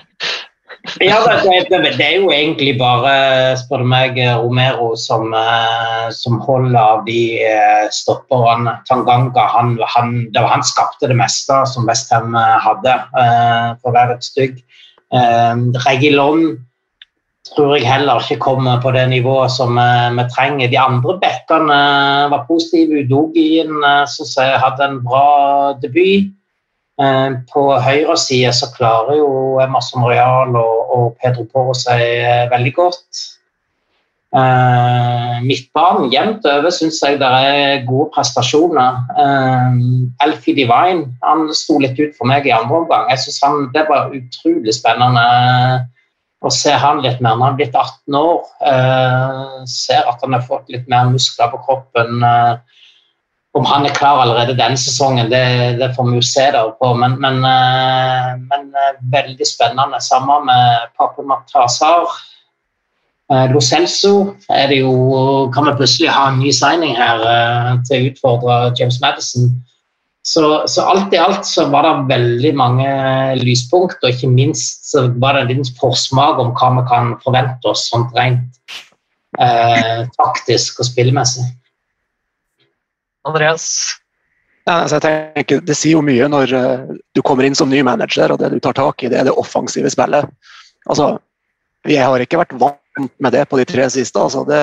ja, 0.83 1.19
det, 1.27 1.67
det, 1.71 1.79
det, 1.97 2.03
er 2.03 2.17
jo 2.19 2.33
egentlig 2.35 2.73
bare, 2.81 3.55
spør 3.61 3.85
du 3.85 3.89
meg, 3.93 4.17
Romero 4.43 4.93
som, 4.99 5.31
eh, 5.31 6.09
som 6.11 6.41
holder 6.43 6.79
av 6.81 7.05
de 7.07 7.39
eh, 7.47 7.87
stopperne. 7.95 8.75
Tanganga 8.89 9.47
han, 9.55 9.77
han, 9.95 10.13
det 10.35 10.43
var 10.43 10.57
han 10.57 10.67
skapte 10.67 11.07
det 11.11 11.19
meste 11.19 11.61
som 11.71 11.87
Westham 11.87 12.35
eh, 12.35 12.59
hadde, 12.67 12.99
for 13.79 13.93
å 13.93 13.95
være 13.95 14.19
et 14.19 14.27
stygg. 14.27 14.61
Regilon 15.87 16.57
tror 17.53 17.75
jeg 17.77 17.85
heller 17.85 18.23
ikke 18.23 18.41
kommer 18.41 18.81
på 18.83 18.95
det 18.97 19.05
nivået 19.11 19.53
som 19.53 19.77
vi 19.77 20.25
trenger. 20.33 20.71
De 20.73 20.79
andre 20.81 21.19
bekkene 21.21 21.81
var 22.33 22.47
positive. 22.49 23.05
Udogien 23.05 23.85
som 24.09 24.31
hadde 24.65 24.89
en 24.89 25.03
bra 25.05 25.27
debut. 25.83 26.33
Eh, 27.03 27.29
på 27.51 27.67
høyre 27.83 28.17
side 28.21 28.53
så 28.55 28.71
klarer 28.75 29.19
jo 29.19 29.29
Masson 29.73 30.05
Royal 30.05 30.57
og, 30.59 30.97
og 30.97 31.07
Pedro 31.23 31.47
Poro 31.51 31.77
seg 31.77 32.03
eh, 32.03 32.49
veldig 32.53 32.75
godt. 32.77 33.23
Eh, 34.33 35.41
midtbanen 35.45 36.13
jevnt 36.13 36.47
over 36.49 36.73
syns 36.73 37.03
jeg 37.05 37.19
det 37.21 37.29
er 37.29 37.83
gode 37.89 38.11
prestasjoner. 38.15 39.01
Eh, 39.25 39.81
Elfie 40.25 40.57
Divine 40.57 41.11
han 41.25 41.49
sto 41.57 41.81
litt 41.83 41.99
ut 42.01 42.15
for 42.19 42.31
meg 42.31 42.47
i 42.49 42.55
andre 42.55 42.85
omgang. 42.85 43.09
Jeg 43.13 43.25
synes 43.27 43.73
Det 43.75 43.89
var 43.89 44.15
utrolig 44.17 44.77
spennende 44.77 45.27
å 46.43 46.51
se 46.51 46.73
han 46.73 47.03
litt 47.03 47.21
mer. 47.21 47.37
Når 47.37 47.45
han 47.45 47.53
er 47.55 47.61
blitt 47.61 47.77
18 47.77 48.19
år, 48.19 48.41
Eh, 48.63 49.65
ser 49.67 50.07
at 50.07 50.21
han 50.23 50.33
har 50.37 50.45
fått 50.47 50.71
litt 50.71 50.89
mer 50.89 51.11
muskler 51.11 51.51
på 51.51 51.59
kroppen. 51.67 52.23
Uh, 52.23 52.59
om 53.53 53.67
han 53.69 53.85
er 53.85 53.93
klar 53.93 54.23
allerede 54.23 54.57
denne 54.57 54.81
sesongen, 54.81 55.29
det, 55.31 55.45
det 55.81 55.91
får 55.97 56.09
vi 56.09 56.21
jo 56.21 56.25
se 56.25 56.45
der 56.55 56.71
på. 56.81 56.93
Men, 56.97 57.19
men, 57.21 57.43
eh, 57.45 58.31
men 58.49 58.71
eh, 58.73 59.01
veldig 59.13 59.49
spennende. 59.49 60.01
Sammen 60.01 60.47
med 60.49 60.93
Papa 60.97 61.25
Matasar. 61.27 62.09
Eh, 63.33 63.45
Lo 63.53 63.61
Celso 63.61 64.15
er 64.49 64.73
det 64.73 64.81
jo, 64.81 64.95
kan 65.53 65.69
vi 65.69 65.77
plutselig 65.83 66.15
ha 66.17 66.31
en 66.31 66.41
ny 66.41 66.55
signing 66.57 66.97
her 66.97 67.21
til 67.89 67.99
å 67.99 68.09
utfordre 68.13 68.57
James 68.81 69.01
Madison. 69.05 69.53
Så, 70.25 70.63
så, 70.71 70.85
alt 70.87 71.13
i 71.13 71.19
alt 71.19 71.45
så 71.45 71.67
var 71.69 71.85
det 71.85 72.13
veldig 72.15 72.53
mange 72.55 72.91
lyspunkt, 73.43 73.99
og 74.05 74.13
ikke 74.13 74.31
minst 74.31 74.87
så 74.93 75.09
var 75.19 75.35
det 75.35 75.43
en 75.43 75.51
liten 75.51 75.73
forsmak 75.81 76.39
om 76.39 76.53
hva 76.55 76.69
vi 76.77 76.85
kan 76.89 77.17
forvente 77.25 77.69
oss 77.69 77.89
sånn 77.91 78.07
rent 78.15 78.63
eh, 79.43 80.07
taktisk 80.15 80.81
og 80.81 80.89
spillemessig. 80.89 81.51
Andreas? 83.29 83.67
Ja, 84.67 84.85
altså 84.85 85.01
jeg 85.01 85.35
tenker, 85.35 85.63
det 85.67 85.75
sier 85.75 85.97
jo 85.97 86.05
mye 86.07 86.29
når 86.31 86.53
uh, 86.55 86.91
du 87.17 87.23
kommer 87.27 87.47
inn 87.47 87.57
som 87.59 87.71
ny 87.71 87.81
manager, 87.87 88.31
og 88.31 88.39
det 88.39 88.53
du 88.53 88.61
tar 88.63 88.77
tak 88.79 89.03
i, 89.03 89.11
det 89.11 89.19
er 89.19 89.27
det 89.27 89.35
offensive 89.39 89.91
spillet. 89.91 90.29
Altså, 90.91 91.17
vi 91.87 91.99
har 91.99 92.23
ikke 92.23 92.39
vært 92.39 92.55
vant 92.61 93.11
med 93.19 93.35
det 93.35 93.47
på 93.51 93.59
de 93.59 93.67
tre 93.67 93.89
siste. 93.91 94.19
Altså 94.19 94.45
det, 94.47 94.63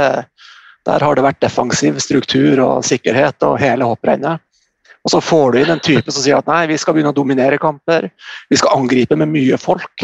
Der 0.88 1.03
har 1.03 1.16
det 1.16 1.26
vært 1.26 1.41
defensiv 1.43 1.99
struktur 1.99 2.62
og 2.64 2.86
sikkerhet 2.88 3.43
og 3.43 3.60
hele 3.60 3.88
hopprennet. 3.88 4.39
Og 5.03 5.12
så 5.12 5.22
får 5.24 5.51
du 5.51 5.60
inn 5.60 5.72
en 5.72 5.84
type 5.84 6.12
som 6.12 6.24
sier 6.24 6.39
at 6.39 6.47
nei, 6.47 6.66
vi 6.72 6.78
skal 6.80 6.95
begynne 6.95 7.12
å 7.14 7.16
dominere 7.16 7.60
kamper. 7.60 8.10
Vi 8.51 8.60
skal 8.60 8.76
angripe 8.76 9.16
med 9.20 9.32
mye 9.32 9.60
folk. 9.60 10.03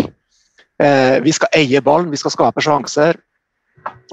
Eh, 0.82 1.18
vi 1.24 1.34
skal 1.36 1.52
eie 1.56 1.82
ballen, 1.84 2.12
vi 2.12 2.20
skal 2.20 2.34
skape 2.34 2.64
sjanser. 2.64 3.20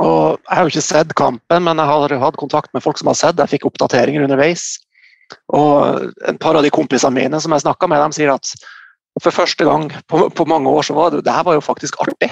Og 0.01 0.39
Jeg 0.49 0.57
har 0.57 0.63
jo 0.65 0.73
ikke 0.73 0.85
sett 0.85 1.15
kampen, 1.19 1.65
men 1.65 1.81
jeg 1.81 1.91
har 1.91 2.17
hatt 2.23 2.41
kontakt 2.41 2.73
med 2.75 2.85
folk 2.85 2.99
som 3.01 3.11
har 3.11 3.19
sett. 3.19 3.41
Jeg 3.41 3.57
fikk 3.57 3.69
oppdateringer 3.71 4.25
underveis. 4.25 4.79
Og 5.53 6.13
En 6.29 6.39
par 6.39 6.57
av 6.57 6.65
de 6.65 6.73
kompisene 6.73 7.15
mine 7.17 7.41
som 7.41 7.53
jeg 7.53 7.65
snakka 7.65 7.89
med, 7.89 8.03
de 8.03 8.21
sier 8.21 8.33
at 8.33 8.55
for 9.21 9.35
første 9.35 9.65
gang 9.69 9.91
på, 10.09 10.25
på 10.33 10.49
mange 10.49 10.71
år 10.73 10.87
så 10.89 10.97
var 10.97 11.13
det, 11.13 11.25
det 11.27 11.35
her 11.35 11.45
var 11.45 11.59
jo 11.59 11.65
faktisk 11.65 11.99
artig. 12.01 12.31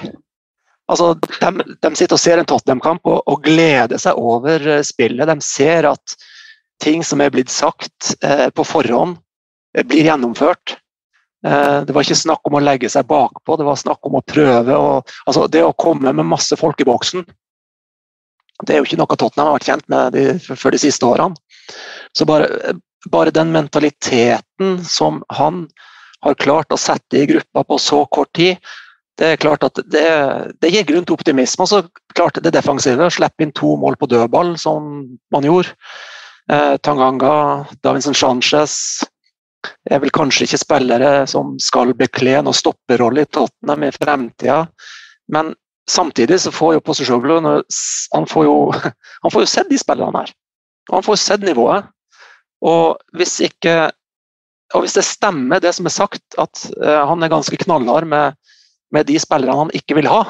Altså, 0.91 1.13
de, 1.15 1.65
de 1.85 1.91
sitter 1.95 2.17
og 2.17 2.23
ser 2.23 2.41
en 2.41 2.49
Tottenham-kamp 2.49 3.07
og, 3.07 3.21
og, 3.31 3.43
gleder 3.45 4.01
seg 4.01 4.19
over 4.19 4.65
eh, 4.67 4.83
spillet. 4.87 5.29
De 5.29 5.45
ser 5.45 5.87
at 5.91 6.17
ting 6.83 7.05
som 7.07 7.21
er 7.23 7.31
blitt 7.35 7.53
sagt 7.53 8.15
eh, 8.27 8.49
på 8.51 8.65
forhånd, 8.67 9.19
eh, 9.77 9.87
blir 9.87 10.09
gjennomført. 10.09 10.79
Eh, 11.47 11.83
det 11.85 11.95
var 11.97 12.05
ikke 12.05 12.19
snakk 12.21 12.49
om 12.49 12.59
å 12.59 12.63
legge 12.63 12.91
seg 12.93 13.09
bakpå, 13.09 13.57
det 13.57 13.67
var 13.69 13.79
snakk 13.81 14.05
om 14.07 14.19
å 14.19 14.25
prøve. 14.27 14.77
Og, 14.77 15.15
altså, 15.27 15.47
det 15.49 15.65
å 15.65 15.77
komme 15.77 16.13
med 16.13 16.29
masse 16.29 16.57
folk 16.61 16.81
i 16.83 16.89
boksen, 16.89 17.25
det 18.67 18.75
er 18.75 18.83
jo 18.83 18.89
ikke 18.89 18.99
noe 19.01 19.17
Tottenham 19.17 19.49
har 19.49 19.57
vært 19.57 19.71
kjent 19.71 19.87
med 19.89 20.17
de, 20.17 20.25
før 20.45 20.75
de 20.75 20.83
siste 20.83 21.07
årene. 21.09 21.39
Så 22.17 22.27
bare, 22.29 22.75
bare 23.09 23.33
den 23.33 23.55
mentaliteten 23.55 24.83
som 24.85 25.23
han 25.33 25.65
har 26.21 26.37
klart 26.37 26.75
å 26.75 26.81
sette 26.81 27.23
i 27.23 27.29
gruppa 27.31 27.65
på 27.65 27.79
så 27.81 28.03
kort 28.13 28.35
tid, 28.37 28.61
det 29.21 29.35
er 29.35 29.41
klart 29.41 29.65
at 29.65 29.81
det, 29.93 30.05
det 30.61 30.71
gir 30.73 30.85
grunn 30.89 31.07
til 31.09 31.17
optimisme. 31.17 31.65
Og 31.65 31.71
så 31.73 31.81
klart 32.17 32.41
det 32.41 32.53
defensive, 32.53 33.09
slippe 33.13 33.45
inn 33.45 33.53
to 33.57 33.75
mål 33.81 33.97
på 34.01 34.09
dødball, 34.13 34.55
som 34.61 34.91
man 35.33 35.49
gjorde. 35.49 35.73
Eh, 36.53 36.77
Tanganga, 36.85 37.65
Davinson 37.85 38.17
Sanchez 38.17 38.77
er 39.91 40.01
vel 40.03 40.13
kanskje 40.15 40.47
ikke 40.47 40.61
spillere 40.63 41.13
som 41.31 41.57
skal 41.63 41.95
bekle 41.99 42.39
noen 42.41 42.57
stopperrolle 42.57 43.25
i 43.25 43.31
Tottenham 43.31 43.87
i 43.87 43.93
fremtida, 43.95 44.65
men 45.33 45.55
samtidig 45.91 46.41
så 46.43 46.53
får 46.55 46.77
jo 46.77 46.85
Posisjoglu 46.87 47.39
han, 47.41 47.63
han 48.15 48.29
får 48.31 48.47
jo 48.47 49.49
sett 49.49 49.71
de 49.71 49.79
spillerne 49.81 50.25
her. 50.25 50.35
Han 50.91 51.07
får 51.07 51.19
sett 51.23 51.47
nivået. 51.47 51.89
Og 52.67 53.01
hvis 53.17 53.39
ikke 53.47 53.91
og 54.71 54.85
hvis 54.85 54.95
det 54.95 55.03
stemmer 55.03 55.59
det 55.59 55.73
som 55.75 55.89
er 55.89 55.95
sagt, 55.95 56.23
at 56.39 56.61
uh, 56.79 57.03
han 57.11 57.25
er 57.27 57.33
ganske 57.33 57.57
knallhard 57.59 58.07
med 58.07 58.37
med 58.95 59.07
de 59.07 59.19
spillerne 59.23 59.59
han 59.59 59.75
ikke 59.77 59.97
vil 59.99 60.09
ha, 60.11 60.23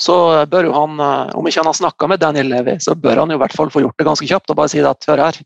så 0.00 0.16
bør 0.50 0.68
jo 0.68 0.74
han, 0.74 1.00
eh, 1.02 1.34
om 1.38 1.46
ikke 1.46 1.62
han 1.62 1.70
har 1.70 1.78
snakka 1.78 2.08
med 2.10 2.22
Daniel 2.22 2.50
Levi, 2.50 2.76
så 2.82 2.96
bør 2.98 3.22
han 3.22 3.32
jo 3.32 3.38
i 3.38 3.42
hvert 3.42 3.56
fall 3.56 3.70
få 3.70 3.84
gjort 3.84 3.98
det 3.98 4.08
ganske 4.08 4.28
kjapt 4.30 4.50
og 4.50 4.58
bare 4.58 4.72
si 4.72 4.82
at 4.82 5.08
hør 5.10 5.24
her, 5.26 5.40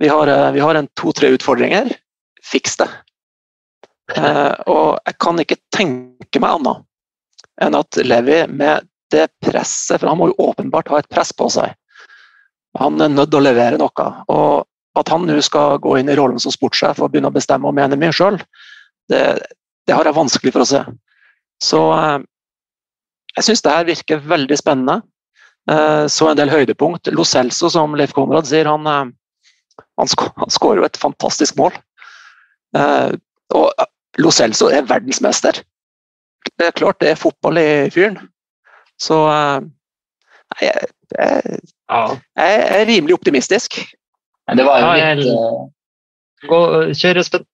vi 0.00 0.08
har, 0.08 0.26
eh, 0.26 0.52
vi 0.52 0.60
har 0.60 0.74
en 0.74 0.88
to-tre 0.96 1.28
utfordringer, 1.36 1.90
fiks 2.42 2.78
det. 2.80 2.88
Eh, 4.16 4.54
og 4.66 4.98
jeg 5.06 5.18
kan 5.22 5.42
ikke 5.42 5.60
tenke 5.74 6.40
meg 6.42 6.56
annet 6.56 6.86
enn 7.60 7.76
at 7.76 7.98
Levi 8.00 8.40
med 8.48 8.88
det 9.12 9.28
presset, 9.44 10.00
for 10.00 10.08
han 10.08 10.18
må 10.18 10.30
jo 10.30 10.48
åpenbart 10.48 10.88
ha 10.88 11.00
et 11.02 11.10
press 11.12 11.34
på 11.36 11.50
seg. 11.52 11.74
Han 12.78 13.00
er 13.02 13.12
nødt 13.12 13.32
til 13.32 13.40
å 13.40 13.44
levere 13.44 13.78
noe. 13.78 14.06
Og 14.32 14.66
at 14.98 15.12
han 15.12 15.26
nå 15.28 15.36
skal 15.44 15.78
gå 15.82 15.98
inn 16.00 16.08
i 16.10 16.16
rollen 16.18 16.40
som 16.40 16.54
sportssjef 16.54 17.02
og 17.02 17.12
begynne 17.12 17.30
å 17.30 17.34
bestemme 17.34 17.68
og 17.68 17.76
mene 17.76 17.98
mye 18.00 18.14
sjøl, 18.14 18.38
det, 19.10 19.22
det 19.86 19.96
har 19.96 20.08
jeg 20.08 20.16
vanskelig 20.16 20.54
for 20.54 20.64
å 20.64 20.70
se. 20.72 20.82
Så 21.60 21.84
eh, 21.98 22.18
jeg 23.36 23.50
syns 23.50 23.64
det 23.66 23.76
her 23.76 23.88
virker 23.90 24.28
veldig 24.32 24.58
spennende. 24.58 25.00
Eh, 25.70 26.06
så 26.08 26.30
en 26.30 26.40
del 26.40 26.52
høydepunkt. 26.54 27.12
Lo 27.12 27.26
Celso, 27.26 27.68
som 27.70 27.98
Leif 27.98 28.14
Konrad 28.16 28.48
sier, 28.48 28.70
han, 28.70 29.12
eh, 30.00 30.16
han, 30.16 30.34
han 30.42 30.54
skårer 30.54 30.82
jo 30.82 30.88
et 30.88 31.00
fantastisk 31.00 31.58
mål. 31.60 31.76
Og 33.56 33.86
Lo 34.22 34.30
Celso 34.34 34.68
er 34.70 34.86
verdensmester. 34.88 35.62
Det 36.56 36.68
er 36.68 36.76
klart 36.76 37.00
det 37.02 37.12
er 37.12 37.20
fotball 37.20 37.58
i 37.60 37.70
fyren. 37.92 38.18
Så 39.00 39.16
jeg, 40.60 40.86
jeg, 41.18 41.58
jeg, 41.90 42.20
er 42.36 42.86
rimelig 42.88 43.16
optimistisk. 43.16 43.80
Det 44.50 44.66
var 44.66 44.82
jo 44.82 45.20
litt 45.20 45.70
Gå, 46.48 46.60
Kjør, 46.96 47.20
Espen. 47.20 47.44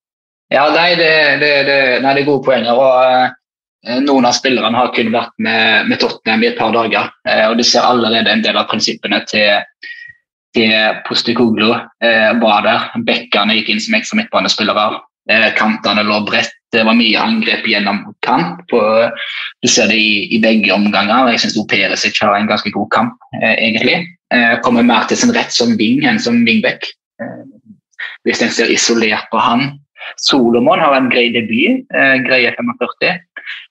Ja, 0.52 0.68
nei, 0.70 0.94
det, 0.94 1.10
det, 1.42 1.50
det, 1.66 1.78
nei, 2.04 2.12
det 2.14 2.22
er 2.22 2.28
gode 2.28 2.46
poenger. 2.46 2.78
og 2.78 2.94
uh, 3.02 3.98
Noen 4.02 4.28
av 4.28 4.36
spillerne 4.36 4.78
har 4.78 4.92
kun 4.94 5.10
vært 5.14 5.34
med, 5.42 5.90
med 5.90 6.00
Tottenham 6.02 6.44
i 6.44 6.50
et 6.52 6.58
par 6.58 6.72
dager. 6.74 7.10
Eh, 7.28 7.44
og 7.50 7.58
Du 7.58 7.64
ser 7.66 7.86
allerede 7.86 8.32
en 8.32 8.42
del 8.42 8.58
av 8.58 8.68
prinsippene 8.70 9.20
til, 9.30 9.62
til 10.56 11.00
Postikoglu 11.06 11.70
eh, 11.74 12.32
var 12.40 12.64
der. 12.66 12.88
Bekkene 13.06 13.58
gikk 13.58 13.72
inn 13.72 13.82
som 13.82 13.96
ekstra 13.98 14.20
midtbanespillere. 14.20 15.00
Eh, 15.30 15.48
kantene 15.58 16.04
lå 16.06 16.22
bredt. 16.28 16.52
Det 16.74 16.82
var 16.84 16.96
mye 16.98 17.20
angrep 17.22 17.64
gjennom 17.70 18.02
kamp. 18.26 18.66
Du 18.68 19.68
ser 19.70 19.88
det 19.88 19.96
i, 19.96 20.26
i 20.34 20.40
begge 20.42 20.72
omganger. 20.74 21.30
Jeg 21.30 21.44
syns 21.44 21.56
Perisic 21.70 22.18
har 22.20 22.34
en 22.36 22.50
ganske 22.50 22.72
god 22.74 22.90
kamp, 22.92 23.14
eh, 23.38 23.54
egentlig. 23.54 24.00
Eh, 24.34 24.56
kommer 24.66 24.84
mer 24.84 25.06
til 25.08 25.20
sin 25.20 25.32
rett 25.36 25.54
som 25.54 25.76
wing 25.78 26.02
enn 26.04 26.18
som 26.20 26.42
wingback. 26.44 26.88
Eh, 27.22 27.44
hvis 28.26 28.42
en 28.42 28.52
ser 28.52 28.72
isolert 28.74 29.30
på 29.30 29.40
han, 29.40 29.76
Solomon 30.22 30.82
har 30.82 30.94
en 30.96 31.08
grei 31.10 31.28
debut, 31.34 31.86
eh, 31.94 32.16
greie 32.26 32.52
45. 32.58 33.22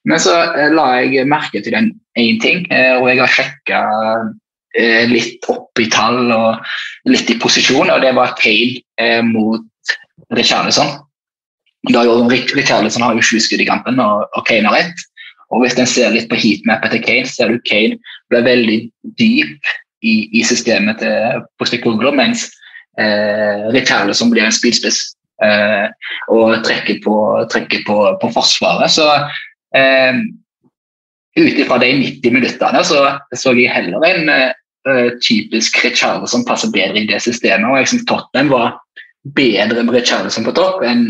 Men 0.09 0.21
så 0.21 0.33
eh, 0.55 0.71
la 0.73 0.88
jeg 1.03 1.27
merke 1.29 1.61
til 1.61 1.75
den 1.75 1.91
én 2.19 2.39
ting, 2.41 2.65
eh, 2.71 2.95
og 2.95 3.09
jeg 3.11 3.21
har 3.21 3.36
sjekka 3.36 3.83
eh, 3.83 4.33
litt 4.76 5.45
opp 5.51 5.80
i 5.80 5.88
tall 5.91 6.32
og 6.36 7.09
litt 7.09 7.30
i 7.32 7.39
posisjon, 7.39 7.91
og 7.91 8.01
det 8.03 8.13
var 8.17 8.36
Kane 8.39 8.82
eh, 9.01 9.21
mot 9.26 9.63
Richarlison. 10.36 10.95
Richarlison 11.86 13.05
har 13.05 13.15
jo 13.15 13.26
sju 13.26 13.39
skudd 13.39 13.61
i 13.61 13.69
kampen, 13.69 13.99
og, 14.01 14.26
og 14.36 14.47
Kane 14.47 14.69
har 14.71 14.86
ett. 14.86 15.05
Og 15.53 15.61
hvis 15.61 15.78
en 15.78 15.89
ser 15.89 16.13
litt 16.13 16.30
på 16.32 16.39
heatmappet 16.39 16.95
til 16.95 17.03
Kane, 17.05 17.30
ser 17.30 17.51
du 17.51 17.59
Kane 17.69 17.99
ble 18.34 18.41
veldig 18.45 18.80
dyp 19.19 19.73
i, 20.05 20.15
i 20.34 20.41
systemet 20.45 20.99
til 21.01 21.45
Postecoglou, 21.61 22.15
mens 22.17 22.47
eh, 22.99 23.67
Richarlison 23.76 24.34
blir 24.34 24.47
en 24.47 24.55
spydspiss 24.55 25.03
eh, 25.45 25.86
og 26.34 26.57
trekker 26.65 26.99
på, 27.05 27.19
trekker 27.53 27.86
på, 27.86 27.99
på 28.21 28.34
Forsvaret. 28.34 28.89
Så 28.97 29.05
eh, 29.78 30.26
ut 31.36 31.61
ifra 31.61 31.78
de 31.84 31.93
90 32.01 32.34
minuttene 32.34 32.82
så 32.88 33.01
så 33.36 33.53
jeg 33.53 33.73
heller 33.73 34.05
en 34.09 34.30
eh, 34.32 34.53
typisk 35.23 35.79
Richarlison 35.81 36.43
passer 36.45 36.69
bedre 36.73 37.01
i 37.01 37.07
det 37.09 37.17
systemet. 37.23 37.65
og 37.65 37.79
Jeg 37.79 37.88
synes 37.89 38.05
Tottenham 38.09 38.51
var 38.53 38.75
bedre 39.33 39.83
med 39.83 39.95
Richarlison 39.95 40.45
på 40.45 40.53
topp 40.53 40.83
enn 40.86 41.07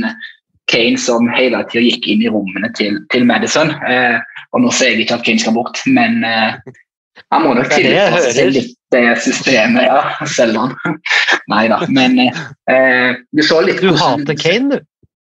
Kane 0.71 0.97
som 0.97 1.27
hele 1.35 1.61
tida 1.69 1.83
gikk 1.83 2.07
inn 2.09 2.23
i 2.25 2.31
rommene 2.31 2.71
til, 2.77 2.97
til 3.13 3.27
Madison. 3.27 3.69
Eh, 3.85 4.17
og 4.55 4.63
Nå 4.63 4.71
ser 4.73 4.93
jeg 4.93 5.05
ikke 5.05 5.19
at 5.19 5.27
Kane 5.27 5.43
skal 5.43 5.55
bort, 5.57 5.81
men 5.85 6.23
eh, 6.25 6.57
han 7.33 7.45
må 7.45 7.53
nok 7.57 7.69
tilpasse 7.71 8.33
seg 8.37 8.51
litt 8.55 8.73
det 8.93 9.03
systemet, 9.23 9.85
ja. 9.87 10.01
Selv 10.29 10.57
han. 10.61 10.75
Nei 11.51 11.65
da, 11.71 11.81
men 11.91 12.19
eh, 12.23 13.17
du 13.35 13.43
så 13.45 13.61
litt 13.65 13.81
Du 13.83 13.91
hater 13.93 14.37
Kane, 14.39 14.77
du? 14.79 14.91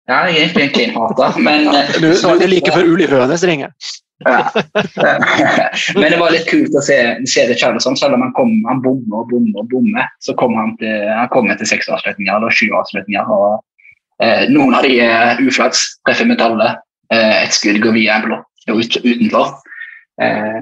Ja, 0.10 0.24
jeg 0.26 0.40
er 0.40 0.46
egentlig 0.48 0.64
en 0.66 0.72
Kane-hater, 0.74 1.36
men 1.46 1.68
Du, 2.00 2.08
Du, 2.08 2.08
du 2.10 2.46
liker 2.48 2.50
like 2.50 2.72
før 2.74 2.88
Uli 2.96 3.06
Hønes 3.12 3.44
ringer. 3.46 3.76
Men 5.96 6.12
det 6.12 6.20
var 6.20 6.34
litt 6.34 6.50
kult 6.50 6.76
å 6.76 6.82
se, 6.84 6.98
se 7.30 7.46
det 7.48 7.56
sånn, 7.62 7.98
Selv 8.00 8.18
om 8.18 8.26
han, 8.26 8.34
kom, 8.36 8.52
han 8.68 8.82
bommer 8.84 9.22
og 9.22 9.30
bommer 9.32 9.64
og 9.64 9.70
bommer, 9.72 10.10
så 10.24 10.36
kom 10.40 10.58
han 10.60 10.76
til, 10.82 11.08
han 11.08 11.32
kom 11.32 11.48
til 11.52 11.70
seks 11.70 11.90
avslutninger 11.92 12.36
eller 12.36 12.52
sju 12.56 12.68
avslutninger. 12.76 13.32
og 13.32 13.60
eh, 14.24 14.44
Noen 14.52 14.76
av 14.76 14.88
de 14.88 15.00
er 15.06 15.40
uflaks, 15.44 15.86
treffer 16.08 16.28
metallet. 16.30 16.82
Eh, 17.14 17.36
et 17.46 17.56
skudd 17.56 17.80
går 17.84 17.96
via 17.96 18.20
en 18.20 18.28
blokk 18.28 18.46
ut, 18.70 19.00
utenfor. 19.06 19.56
Eh, 20.22 20.60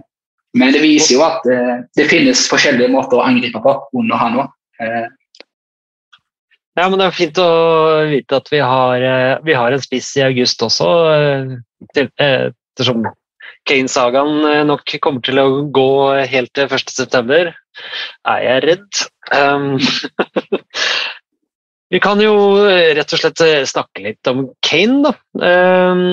men 0.57 0.73
det 0.73 0.81
viser 0.83 1.17
jo 1.17 1.25
at 1.25 1.45
eh, 1.51 1.77
det 1.97 2.09
finnes 2.11 2.47
forskjellige 2.49 2.93
måter 2.93 3.19
å 3.19 3.25
angripe 3.25 3.61
på 3.63 3.77
under 3.97 4.21
han 4.21 4.41
òg. 4.43 4.53
Eh. 4.81 5.07
Ja, 6.77 6.85
men 6.91 6.99
det 7.01 7.07
er 7.07 7.15
fint 7.17 7.39
å 7.41 7.49
vite 8.05 8.37
at 8.37 8.51
vi 8.53 8.59
har, 8.61 9.01
eh, 9.01 9.39
vi 9.45 9.55
har 9.57 9.73
en 9.73 9.81
spiss 9.81 10.11
i 10.19 10.25
august 10.27 10.61
også, 10.61 10.89
eh, 11.13 12.03
eh, 12.05 12.51
ettersom 12.53 13.07
Kane-sagaen 13.67 14.67
nok 14.69 14.95
kommer 15.03 15.23
til 15.25 15.41
å 15.41 15.47
gå 15.73 15.89
helt 16.31 16.53
til 16.55 16.71
1.9. 16.71 17.51
Er 18.27 18.45
jeg 18.45 18.63
redd? 18.65 19.01
Um, 19.35 19.75
vi 21.93 22.01
kan 22.03 22.21
jo 22.23 22.33
rett 22.97 23.13
og 23.13 23.21
slett 23.21 23.43
snakke 23.69 24.05
litt 24.05 24.31
om 24.31 24.47
Kane, 24.65 25.01
da. 25.05 25.13
Um, 25.43 26.05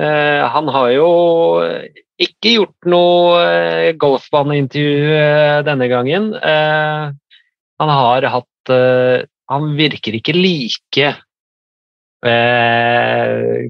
uh, 0.00 0.44
han 0.52 0.70
har 0.76 0.92
jo 0.94 1.08
ikke 2.18 2.54
gjort 2.56 2.88
noe 2.90 3.38
eh, 3.46 3.92
golfbaneintervju 3.98 5.10
eh, 5.14 5.60
denne 5.66 5.86
gangen. 5.90 6.32
Uh, 6.34 7.14
han 7.78 7.92
har 7.94 8.26
hatt 8.34 8.46
Han 9.48 9.70
virker 9.78 10.12
ikke 10.18 10.34
like 10.36 11.12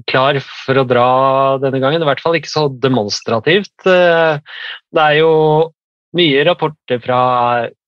klar 0.09 0.39
for 0.41 0.79
å 0.81 0.85
dra 0.89 1.07
denne 1.61 1.79
gangen. 1.83 2.01
I 2.01 2.07
hvert 2.09 2.23
fall 2.23 2.37
ikke 2.39 2.49
så 2.49 2.63
demonstrativt. 2.81 3.75
Det 3.85 5.03
er 5.03 5.17
jo 5.19 5.33
mye 6.17 6.45
rapporter 6.47 7.01
fra 7.03 7.19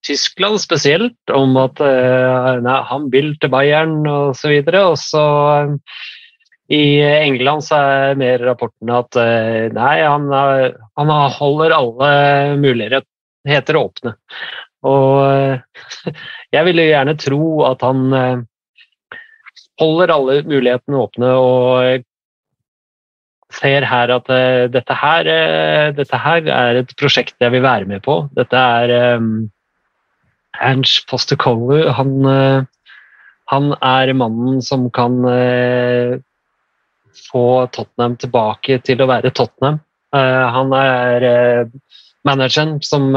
Tyskland 0.05 0.61
spesielt 0.61 1.33
om 1.33 1.55
at 1.61 1.81
eh, 1.85 2.57
nei, 2.65 2.77
han 2.89 3.07
vil 3.13 3.33
til 3.41 3.51
Bayern 3.53 3.99
osv. 4.09 4.53
Og, 4.61 4.71
så 4.71 4.81
og 4.91 4.97
så 5.01 5.25
eh, 5.61 5.75
i 6.71 6.83
England 7.03 7.65
så 7.67 7.77
er 7.83 8.19
mer 8.19 8.41
rapportene 8.47 9.01
at 9.03 9.17
eh, 9.21 9.67
nei, 9.75 9.95
han, 10.05 10.29
er- 10.33 10.77
han 10.97 11.13
holder 11.37 11.75
alle 11.77 12.11
muligheter 12.61 13.81
åpne. 13.81 14.15
Og 14.89 15.17
eh, 15.27 16.15
jeg 16.55 16.67
vil 16.69 16.81
jo 16.81 16.89
gjerne 16.89 17.17
tro 17.21 17.41
at 17.69 17.85
han 17.85 18.05
eh, 18.17 18.37
holder 19.81 20.13
alle 20.13 20.39
mulighetene 20.45 21.01
åpne 21.01 21.33
og 21.41 22.05
ser 23.55 23.85
her 23.87 24.13
at 24.15 24.29
eh, 24.31 24.67
dette 24.71 24.97
her, 24.97 25.27
eh, 25.27 25.87
dette 25.95 26.19
her 26.23 26.47
er 26.47 26.81
et 26.81 26.93
prosjekt 26.99 27.35
jeg 27.41 27.53
vil 27.53 27.65
være 27.65 27.89
med 27.89 28.03
på. 28.05 28.23
Dette 28.37 28.57
er 28.57 29.17
um, 29.17 29.49
Ernst 30.61 31.07
Postecoglou. 31.09 31.89
Han, 31.97 32.13
eh, 32.31 32.63
han 33.51 33.71
er 33.75 34.13
mannen 34.15 34.61
som 34.63 34.87
kan 34.95 35.17
uh, 35.27 36.15
få 37.27 37.47
Tottenham 37.75 38.15
tilbake 38.21 38.79
til 38.87 39.03
å 39.03 39.09
være 39.11 39.33
Tottenham. 39.35 39.81
Uh, 40.15 40.47
han 40.55 40.71
er 40.77 41.25
uh, 41.27 41.97
manageren 42.27 42.77
som 42.85 43.09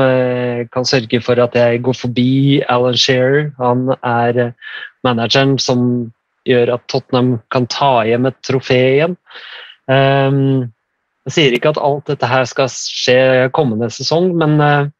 kan 0.72 0.86
sørge 0.88 1.18
for 1.20 1.36
at 1.42 1.54
jeg 1.58 1.82
går 1.84 1.96
forbi 1.98 2.62
Alan 2.72 2.96
Shearer. 2.96 3.50
Han 3.60 3.90
er 4.00 4.54
manageren 5.04 5.58
som 5.60 6.08
gjør 6.48 6.74
at 6.76 6.86
Tottenham 6.92 7.36
kan 7.52 7.68
ta 7.72 8.04
hjem 8.08 8.28
et 8.30 8.40
trofé 8.46 8.80
igjen. 8.96 9.16
Ehm, 9.90 10.70
jeg 11.24 11.36
sier 11.36 11.56
ikke 11.56 11.72
at 11.72 11.80
alt 11.80 12.10
dette 12.10 12.28
her 12.28 12.44
skal 12.48 12.68
skje 12.72 13.48
kommende 13.56 13.88
sesong, 13.92 14.32
men 14.40 14.60
eh, 14.60 14.92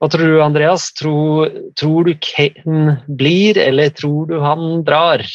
hva 0.00 0.08
tror 0.08 0.30
du, 0.32 0.38
Andreas? 0.40 0.88
Tror, 0.96 1.50
tror 1.76 2.06
du 2.08 2.14
Kane 2.24 2.96
blir, 3.20 3.58
eller 3.60 3.90
tror 3.92 4.30
du 4.30 4.38
han 4.40 4.80
drar? 4.86 5.26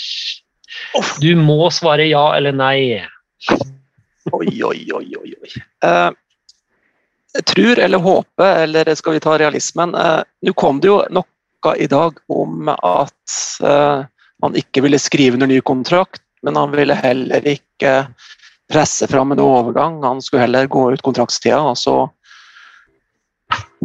Du 1.22 1.36
må 1.38 1.70
svare 1.70 2.08
ja 2.10 2.24
eller 2.34 2.56
nei. 2.56 3.04
Oi, 4.34 4.50
oi, 4.66 4.80
oi, 4.90 5.06
oi. 5.22 5.36
oi. 5.38 5.52
Uh, 5.86 6.10
tror 7.46 7.80
eller 7.80 8.02
håper, 8.02 8.64
eller 8.64 8.90
skal 8.98 9.20
vi 9.20 9.22
ta 9.24 9.38
realismen 9.38 9.94
Uh, 9.94 10.24
Nå 10.42 10.56
kom 10.58 10.82
det 10.82 10.90
jo 10.90 10.98
noe 11.14 11.76
i 11.78 11.88
dag 11.90 12.18
om 12.34 12.70
at 12.74 13.36
han 14.44 14.58
ikke 14.60 14.84
ville 14.86 15.00
skrive 15.00 15.38
under 15.38 15.50
ny 15.50 15.62
kontrakt, 15.66 16.24
men 16.44 16.58
han 16.60 16.74
ville 16.76 16.98
heller 16.98 17.46
ikke 17.48 17.94
presse 18.72 19.08
fram 19.08 19.32
en 19.32 19.42
overgang. 19.42 20.02
Han 20.04 20.22
skulle 20.22 20.46
heller 20.46 20.68
gå 20.68 20.88
ut 20.94 21.04
kontraktstida 21.06 21.62
og 21.62 21.78
så, 21.80 21.96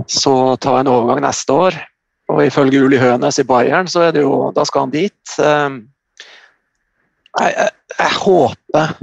så 0.08 0.34
ta 0.60 0.78
en 0.80 0.90
overgang 0.90 1.22
neste 1.24 1.54
år. 1.54 1.78
Og 2.30 2.44
ifølge 2.44 2.82
Uli 2.86 2.98
Hønes 3.00 3.40
i 3.42 3.46
Bayern, 3.46 3.88
så 3.90 4.06
er 4.06 4.14
det 4.14 4.22
jo, 4.22 4.50
da 4.54 4.64
skal 4.68 4.86
han 4.86 4.92
dit. 4.94 5.34
Eh, 5.42 5.80
jeg, 7.40 7.54
jeg, 7.56 7.72
jeg 7.98 8.18
håper 8.20 8.94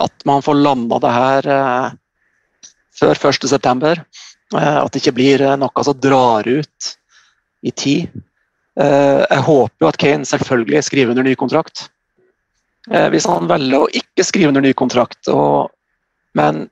at 0.00 0.24
man 0.26 0.42
får 0.42 0.54
landa 0.54 0.98
det 1.02 1.14
her 1.14 1.48
eh, 1.56 1.88
før 2.98 3.20
1.9. 3.30 3.94
Eh, 4.54 4.78
at 4.78 4.92
det 4.92 5.02
ikke 5.02 5.16
blir 5.18 5.44
eh, 5.44 5.56
noe 5.60 5.86
som 5.86 5.98
drar 5.98 6.46
ut 6.46 6.94
i 7.64 7.72
tid. 7.72 8.22
Eh, 8.80 9.22
jeg 9.22 9.44
håper 9.46 9.84
jo 9.84 9.90
at 9.90 9.98
Kane 10.02 10.26
selvfølgelig 10.28 10.82
skriver 10.86 11.14
under 11.14 11.26
ny 11.26 11.34
kontrakt. 11.38 11.88
Eh, 12.90 13.08
hvis 13.14 13.28
han 13.30 13.48
velger 13.50 13.84
å 13.84 13.92
ikke 13.94 14.26
skrive 14.26 14.50
under 14.50 14.64
ny 14.64 14.72
kontrakt, 14.76 15.20
og, 15.32 15.70
men 16.38 16.66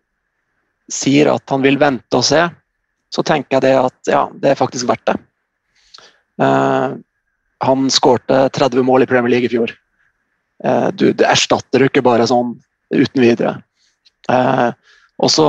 sier 0.92 1.30
at 1.32 1.46
han 1.52 1.62
vil 1.64 1.78
vente 1.80 2.18
og 2.18 2.26
se, 2.26 2.42
så 3.12 3.24
tenker 3.26 3.58
jeg 3.58 3.66
det 3.66 3.76
at 3.78 4.10
ja, 4.10 4.26
det 4.40 4.52
er 4.52 4.58
faktisk 4.58 4.88
verdt 4.90 5.06
det. 5.12 5.16
Eh, 6.42 6.98
han 7.62 7.90
skårte 7.94 8.48
30 8.56 8.86
mål 8.86 9.04
i 9.04 9.10
Premier 9.10 9.30
League 9.30 9.46
i 9.46 9.52
fjor. 9.52 9.74
Eh, 10.64 10.88
du, 10.94 11.10
det 11.12 11.28
erstatter 11.28 11.82
du 11.82 11.88
ikke 11.88 12.04
bare 12.04 12.26
sånn 12.28 12.56
uten 12.92 13.22
videre. 13.22 13.56
Eh, 14.30 14.70
og 15.22 15.30
så 15.30 15.48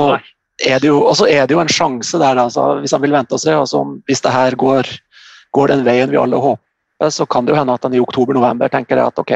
er 0.62 0.78
det 0.80 0.90
jo, 0.90 1.00
er 1.26 1.48
det 1.48 1.56
jo 1.56 1.62
en 1.62 1.72
sjanse 1.72 2.18
der, 2.20 2.38
da, 2.38 2.66
hvis 2.80 2.94
han 2.94 3.02
vil 3.02 3.14
vente 3.16 3.34
og 3.34 3.42
se. 3.42 3.56
Hvis 4.08 4.22
det 4.24 4.34
her 4.34 4.56
går, 4.58 4.90
går 5.54 5.70
den 5.70 5.84
veien 5.86 6.10
vi 6.10 6.18
alle 6.20 6.40
håper, 6.40 7.10
så 7.10 7.26
kan 7.26 7.46
det 7.46 7.54
jo 7.54 7.58
hende 7.58 7.74
at 7.74 7.86
han 7.86 7.94
i 7.94 8.02
oktober-november 8.02 8.70
tenker 8.72 9.00
at 9.02 9.18
ok, 9.20 9.32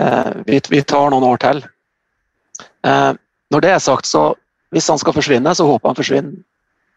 eh, 0.00 0.30
vi, 0.46 0.60
vi 0.70 0.82
tar 0.86 1.12
noen 1.12 1.26
år 1.26 1.42
til. 1.42 1.62
Eh, 2.86 3.12
når 3.52 3.64
det 3.64 3.70
er 3.74 3.82
sagt, 3.82 4.08
så 4.10 4.32
hvis 4.72 4.88
han 4.90 5.00
skal 5.00 5.16
forsvinne, 5.16 5.54
så 5.54 5.66
håper 5.68 5.90
han 5.92 5.98
forsvinner. 5.98 6.42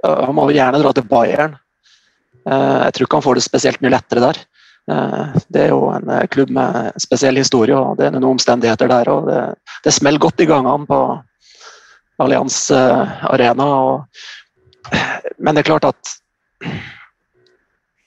Eh, 0.06 0.20
han 0.28 0.36
må 0.38 0.50
gjerne 0.54 0.82
dra 0.84 0.94
til 0.96 1.08
Bayern. 1.10 1.62
Jeg 2.46 2.94
tror 2.94 3.08
ikke 3.08 3.18
han 3.18 3.24
får 3.26 3.38
det 3.40 3.42
spesielt 3.42 3.80
mye 3.82 3.90
lettere 3.90 4.22
der. 4.22 4.40
Det 5.50 5.64
er 5.64 5.72
jo 5.72 5.88
en 5.90 6.12
klubb 6.30 6.52
med 6.54 6.92
spesiell 7.02 7.40
historie, 7.42 7.74
og 7.74 7.96
det 7.98 8.06
er 8.06 8.12
noen 8.14 8.36
omstendigheter 8.36 8.92
der. 8.92 9.10
og 9.10 9.26
Det, 9.26 9.40
det 9.82 9.94
smeller 9.96 10.22
godt 10.22 10.44
i 10.46 10.46
gangene 10.52 10.86
på 10.86 11.00
Allianz 12.22 12.60
Arena. 12.70 13.66
Og, 13.66 14.94
men 15.42 15.58
det 15.58 15.64
er 15.64 15.70
klart 15.72 15.90
at 15.90 16.14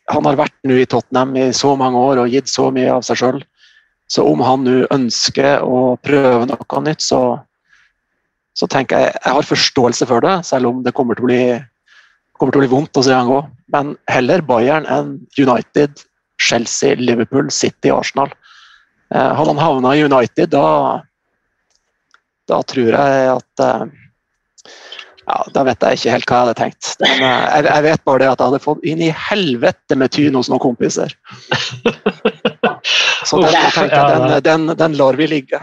han 0.09 0.27
har 0.29 0.39
vært 0.41 0.57
nå 0.69 0.79
i 0.81 0.89
Tottenham 0.89 1.37
i 1.37 1.49
så 1.57 1.75
mange 1.79 2.01
år 2.01 2.23
og 2.23 2.33
gitt 2.33 2.49
så 2.51 2.69
mye 2.75 2.91
av 2.97 3.05
seg 3.07 3.21
sjøl. 3.21 3.43
Så 4.09 4.25
om 4.25 4.41
han 4.41 4.65
nå 4.65 4.87
ønsker 4.95 5.65
å 5.65 5.99
prøve 6.01 6.47
noe 6.49 6.83
nytt, 6.85 7.05
så, 7.05 7.21
så 8.57 8.69
tenker 8.73 9.03
jeg 9.03 9.17
jeg 9.19 9.37
har 9.37 9.51
forståelse 9.51 10.09
for 10.09 10.25
det, 10.25 10.39
selv 10.49 10.71
om 10.71 10.81
det 10.85 10.95
kommer 10.97 11.19
til 11.19 11.27
å 11.27 11.29
bli, 11.29 11.43
til 12.41 12.49
å 12.49 12.63
bli 12.63 12.71
vondt 12.73 12.97
å 12.97 13.05
se 13.05 13.13
han 13.13 13.29
gå. 13.29 13.43
Men 13.75 13.97
heller 14.09 14.45
Bayern 14.49 14.89
enn 14.89 15.19
United, 15.37 16.01
Chelsea, 16.41 16.97
Liverpool, 16.97 17.51
City, 17.53 17.93
Arsenal. 17.93 18.33
Eh, 19.13 19.33
hadde 19.37 19.53
han 19.53 19.61
havna 19.61 19.93
i 19.97 20.07
United, 20.07 20.55
da, 20.57 21.03
da 22.49 22.63
tror 22.65 22.95
jeg 22.97 23.33
at 23.35 23.65
eh, 23.65 23.85
ja, 25.29 25.39
Da 25.55 25.65
vet 25.69 25.85
jeg 25.85 25.99
ikke 25.99 26.15
helt 26.17 26.31
hva 26.31 26.39
jeg 26.39 26.47
hadde 26.47 26.59
tenkt. 26.63 26.91
Men 27.05 27.25
eh, 27.27 27.45
jeg, 27.53 27.67
jeg 27.69 27.87
vet 27.89 28.05
bare 28.09 28.23
det 28.23 28.31
at 28.33 28.41
jeg 28.41 28.51
hadde 28.51 28.65
fått 28.65 28.87
inn 28.89 29.05
i 29.05 29.11
helvete 29.29 29.99
med 30.01 30.15
tyn 30.15 30.39
hos 30.39 30.51
noen 30.53 30.63
kompiser. 30.63 31.15
Så 33.29 33.41
den, 33.43 33.53
jeg 33.53 33.73
tenkte 33.75 33.99
jeg, 33.99 34.09
den, 34.09 34.45
den, 34.47 34.77
den 34.79 34.97
lar 34.99 35.19
vi 35.19 35.29
ligge. 35.29 35.61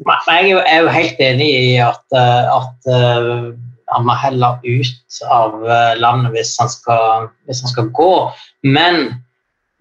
Men 0.00 0.28
jeg 0.28 0.52
er 0.64 0.84
jo, 0.84 0.92
helt 0.94 1.18
enig 1.20 1.48
i 1.48 1.74
at, 1.84 2.04
eh, 2.16 2.46
at 2.54 2.88
eh, 2.94 3.50
han 3.90 4.06
må 4.06 4.14
heller 4.16 4.62
ut 4.64 5.18
av 5.28 5.66
eh, 5.66 5.98
landet 6.00 6.32
hvis 6.36 6.54
han 6.60 6.70
skal, 6.72 7.28
hvis 7.48 7.60
han 7.64 7.72
skal 7.72 7.90
gå. 7.96 8.14
Men 8.64 9.02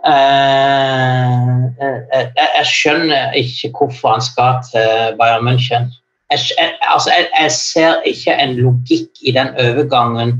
eh, 0.07 1.37
jeg, 1.79 2.31
jeg 2.35 2.67
skjønner 2.73 3.37
ikke 3.39 3.71
hvorfor 3.77 4.17
han 4.17 4.25
skal 4.25 4.59
til 4.67 5.15
Bayern 5.21 5.47
München. 5.47 5.91
Jeg, 6.29 6.39
jeg, 6.57 6.73
altså, 6.81 7.09
jeg, 7.15 7.27
jeg 7.39 7.51
ser 7.51 8.01
ikke 8.05 8.35
en 8.37 8.55
logikk 8.59 9.23
i 9.25 9.33
den 9.33 9.49
overgangen 9.57 10.35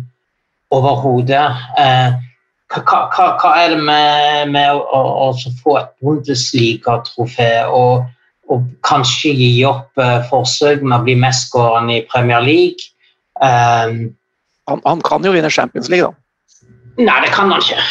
overhodet. 0.71 1.47
Eh, 1.81 2.19
hva, 2.69 2.99
hva, 3.09 3.25
hva 3.41 3.53
er 3.57 3.73
det 3.73 3.79
med, 3.81 4.51
med 4.53 4.69
å, 4.69 4.83
å, 4.93 5.31
å 5.31 5.53
få 5.63 5.79
et 5.79 5.89
Bundesliga-trofé 6.05 7.49
og, 7.73 8.05
og 8.53 8.69
kanskje 8.85 9.33
gi 9.33 9.49
opp 9.65 9.97
eh, 9.97 10.19
forsøk 10.29 10.85
med 10.85 10.99
å 10.99 11.03
bli 11.07 11.17
mestskårende 11.17 11.97
i 11.97 12.05
Premier 12.13 12.45
League? 12.45 12.93
Eh, 13.41 14.13
Han, 14.69 14.81
han 14.85 14.99
kan 15.01 15.25
jo 15.25 15.31
vinne 15.33 15.49
Champions 15.49 15.89
League, 15.89 16.05
da. 16.05 16.13
Nei, 17.01 17.15
det 17.23 17.31
kan 17.33 17.49
han 17.49 17.63
ikke. 17.63 17.81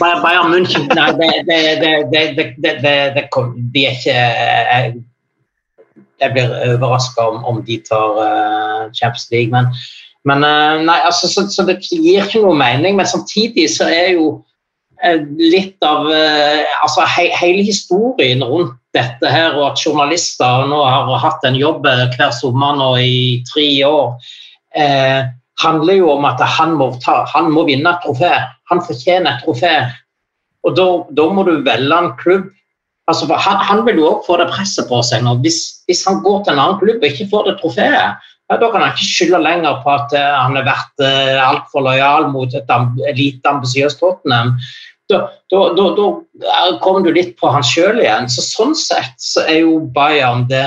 Bayern 0.00 0.48
München 0.48 0.86
Nei, 0.96 1.10
det, 1.18 1.28
det, 1.44 1.58
det, 1.82 1.90
det, 2.08 2.22
det, 2.32 2.32
det, 2.32 2.46
det, 2.64 2.72
det 2.80 3.24
det, 3.26 3.26
det 3.74 3.82
er 3.84 3.92
ikke 3.98 5.02
Jeg, 6.18 6.32
blir 6.34 6.52
overraska 6.74 7.28
om, 7.30 7.44
om 7.46 7.62
de 7.66 7.78
tar 7.86 8.18
uh, 8.18 8.90
Champions 8.96 9.28
League, 9.30 9.52
men, 9.54 9.70
men 10.26 10.44
uh, 10.44 10.82
nei, 10.82 10.98
altså, 11.06 11.30
så, 11.30 11.46
så 11.52 11.64
det 11.68 11.78
gir 11.86 12.24
ikke 12.24 12.42
noe 12.42 12.58
mening. 12.58 12.98
Men 12.98 13.08
samtidig 13.08 13.68
så 13.76 13.86
er 13.86 14.16
jo 14.16 14.28
uh, 15.04 15.22
litt 15.38 15.78
av 15.86 16.10
altså 16.10 17.06
he, 17.16 17.28
Hele 17.38 17.62
historien 17.66 18.42
rundt 18.44 18.76
dette 18.96 19.30
her, 19.30 19.54
og 19.54 19.70
at 19.70 19.82
journalister 19.84 20.66
nå 20.66 20.82
har 20.82 21.10
hatt 21.22 21.44
en 21.46 21.58
jobb 21.58 21.86
hver 21.86 22.32
sommer 22.34 22.78
nå 22.80 22.92
i 23.04 23.18
tre 23.52 23.68
år, 23.86 24.14
handler 25.62 25.98
jo 25.98 26.10
om 26.12 26.26
at 26.28 26.42
han 26.56 26.74
må, 26.78 26.90
ta, 27.02 27.22
han 27.32 27.50
må 27.52 27.64
vinne 27.68 27.90
et 27.90 28.04
trofé. 28.04 28.30
Han 28.70 28.82
fortjener 28.84 29.32
et 29.32 29.44
trofé. 29.44 29.74
Og 30.66 30.76
da 30.76 31.26
må 31.34 31.44
du 31.46 31.58
velge 31.66 31.98
en 31.98 32.12
klubb. 32.20 32.48
Altså, 33.08 33.28
han, 33.32 33.60
han 33.64 33.84
vil 33.86 34.02
jo 34.02 34.08
også 34.10 34.26
få 34.26 34.38
det 34.40 34.50
presset 34.52 34.88
på 34.88 35.00
seg. 35.06 35.22
nå. 35.24 35.38
Hvis, 35.44 35.60
hvis 35.88 36.04
han 36.08 36.20
går 36.24 36.42
til 36.44 36.54
en 36.54 36.62
annen 36.64 36.80
klubb 36.80 37.00
og 37.00 37.08
ikke 37.08 37.28
får 37.30 37.46
det 37.48 37.54
trofeet, 37.62 38.26
ja, 38.48 38.56
da 38.56 38.68
kan 38.72 38.84
han 38.84 38.92
ikke 38.94 39.06
skylde 39.06 39.40
lenger 39.44 39.80
på 39.84 39.92
at 39.92 40.12
uh, 40.16 40.36
han 40.42 40.56
har 40.56 40.66
vært 40.68 41.04
uh, 41.04 41.40
altfor 41.44 41.84
lojal 41.84 42.28
mot 42.32 42.54
et 42.56 42.70
lite 43.16 43.48
ambisiøst 43.48 44.00
Tottenham. 44.00 44.54
Da, 45.08 45.22
da, 45.52 45.60
da, 45.76 45.84
da 45.96 46.62
kommer 46.84 47.04
du 47.04 47.14
litt 47.16 47.34
på 47.40 47.48
han 47.52 47.64
sjøl 47.64 48.00
igjen. 48.02 48.28
Så 48.32 48.44
sånn 48.44 48.76
sett 48.76 49.16
så 49.20 49.44
er 49.48 49.62
jo 49.62 49.78
Bayern 49.92 50.44
det 50.50 50.66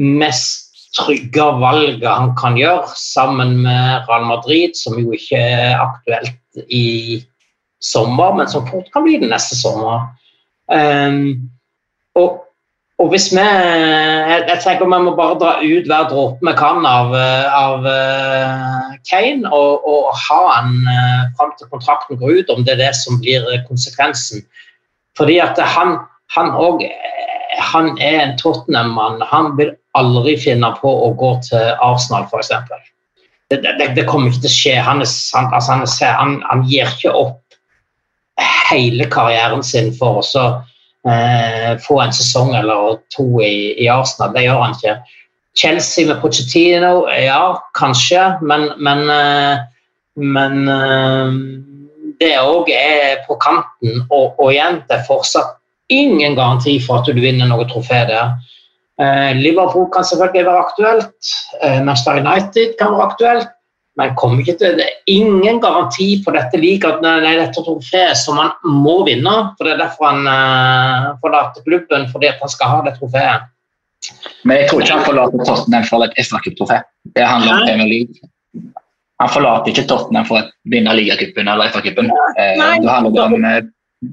mest 0.00 0.64
trygge 0.96 1.44
valget 1.60 2.08
han 2.08 2.32
kan 2.40 2.56
gjøre, 2.56 2.88
sammen 2.96 3.58
med 3.64 4.08
Real 4.08 4.24
Madrid, 4.28 4.76
som 4.78 4.96
jo 5.00 5.12
ikke 5.16 5.36
er 5.40 5.76
aktuelt 5.76 6.64
i 6.72 7.20
sommer, 7.84 8.32
men 8.38 8.48
som 8.48 8.64
fort 8.70 8.88
kan 8.94 9.04
bli 9.04 9.18
det 9.20 9.28
neste 9.28 9.58
sommer. 9.58 10.08
Um, 10.72 11.50
og, 12.16 12.42
og, 12.98 13.08
hvis 13.12 13.28
vi 13.34 13.42
jeg, 13.44 14.42
jeg, 14.48 14.58
tenker 14.64 14.88
vi 14.88 15.00
må 15.04 15.14
bare 15.18 15.38
dra 15.40 15.52
ut 15.60 15.88
hver 15.90 16.08
dråpe 16.10 16.48
vi 16.48 16.54
kan 16.56 16.86
av, 16.88 17.12
av 17.12 17.84
uh, 17.84 18.96
Kane 19.08 19.48
og, 19.52 19.84
og, 19.84 20.10
ha 20.26 20.40
han 20.54 20.76
uh, 20.88 21.24
fram 21.36 21.52
til 21.58 21.70
kontrakten 21.72 22.20
går 22.20 22.40
ut, 22.40 22.52
om 22.54 22.64
det 22.64 22.76
er 22.76 22.86
det 22.86 22.92
som 22.96 23.20
blir 23.20 23.44
konsekvensen. 23.68 24.46
Fordi 25.16 25.38
at 25.44 25.60
han 25.76 25.98
han, 26.34 26.50
også, 26.50 26.88
han 27.58 27.98
er 27.98 28.20
en 28.20 28.38
Tottenham-mann. 28.38 29.22
Han 29.30 29.56
vil 29.58 29.74
aldri 29.96 30.36
finne 30.40 30.72
på 30.80 30.90
å 31.06 31.12
gå 31.18 31.32
til 31.46 31.72
Arsenal, 31.84 32.26
f.eks. 32.30 32.52
Det, 33.50 33.60
det, 33.62 33.92
det, 33.94 34.06
kommer 34.08 34.32
ikke 34.32 34.46
til 34.46 34.50
å 34.50 34.56
skje. 34.56 34.76
Han, 34.82 35.02
er, 35.04 35.10
altså 35.54 36.10
han, 36.18 36.40
han, 36.48 36.64
gir 36.66 36.88
ikke 36.90 37.14
opp 37.14 37.42
hele 38.66 39.06
karrieren 39.08 39.62
sin 39.64 39.92
for 39.96 40.20
å 40.20 40.24
eh, 40.42 40.56
få 41.86 42.00
en 42.02 42.14
sesong 42.14 42.56
eller 42.58 42.96
to 43.14 43.24
i, 43.38 43.76
i, 43.78 43.86
Arsenal. 43.86 44.32
Det 44.34 44.42
gjør 44.42 44.62
han 44.64 44.74
ikke. 44.74 44.94
Chelsea 45.56 46.06
med 46.06 46.20
Pochettino, 46.20 47.06
ja, 47.08 47.56
kanskje, 47.78 48.24
men, 48.42 48.68
men, 48.76 49.06
eh, 49.10 49.62
men 50.20 50.68
eh, 50.68 51.38
det 52.20 52.34
òg 52.42 52.68
er 52.74 53.22
på 53.28 53.38
kanten. 53.40 54.02
Og, 54.10 54.36
og, 54.36 54.50
igjen, 54.52 54.82
det 54.88 54.98
er 54.98 55.08
fortsatt 55.08 55.56
ingen 55.92 56.36
garanti 56.36 56.76
for 56.82 57.00
at 57.00 57.08
du 57.08 57.22
vinner 57.22 57.48
noe 57.48 57.64
trofé 57.70 58.02
der. 58.10 58.36
Eh, 59.00 59.32
Liverpool 59.38 59.88
kan 59.94 60.04
selvfølgelig 60.04 60.44
være 60.48 60.64
aktuelt. 60.66 61.32
Eh, 61.62 61.80
Manchester 61.80 62.20
United 62.20 62.76
kan 62.80 62.92
være 62.92 63.08
aktuelt. 63.10 63.55
Men 63.96 64.12
kommer 64.20 64.42
ikke 64.42 64.58
til, 64.60 64.76
det 64.76 64.84
er 64.84 64.96
ingen 65.08 65.58
garanti 65.62 66.18
på 66.24 66.32
dette 66.34 66.58
ligaet, 66.60 67.00
nei, 67.00 67.32
dette 67.38 67.62
trofeet 67.64 68.18
som 68.20 68.36
han 68.36 68.50
må 68.68 68.98
vinne. 69.06 69.34
for 69.56 69.64
Det 69.64 69.72
er 69.72 69.80
derfor 69.80 70.10
han 70.10 70.28
uh, 70.28 71.14
forlater 71.22 71.64
klubben, 71.64 72.04
fordi 72.12 72.28
han 72.36 72.52
skal 72.52 72.74
ha 72.74 72.82
det 72.84 72.98
trofeet. 72.98 73.46
Men 74.44 74.60
jeg 74.60 74.68
tror 74.68 74.82
ikke 74.82 74.98
han 74.98 75.06
forlater 75.06 75.44
Tottenham 75.48 75.86
for 75.88 76.04
et 76.04 76.18
FA-cuptrofé. 76.20 76.82
Det 77.16 77.24
handler 77.24 77.54
om 77.54 77.64
Premier 77.64 77.88
League. 77.88 78.28
Han 79.22 79.32
forlater 79.32 79.72
ikke 79.72 79.86
Tottenham 79.88 80.28
for 80.28 80.42
å 80.42 80.72
vinne 80.72 80.92
ligacupen 80.98 81.48
eller 81.48 81.72
FA-cupen. 81.72 82.12
Eh, 82.12 82.52
det 82.82 82.90
handler 82.90 83.22
om 83.24 83.48
eh, 83.48 83.62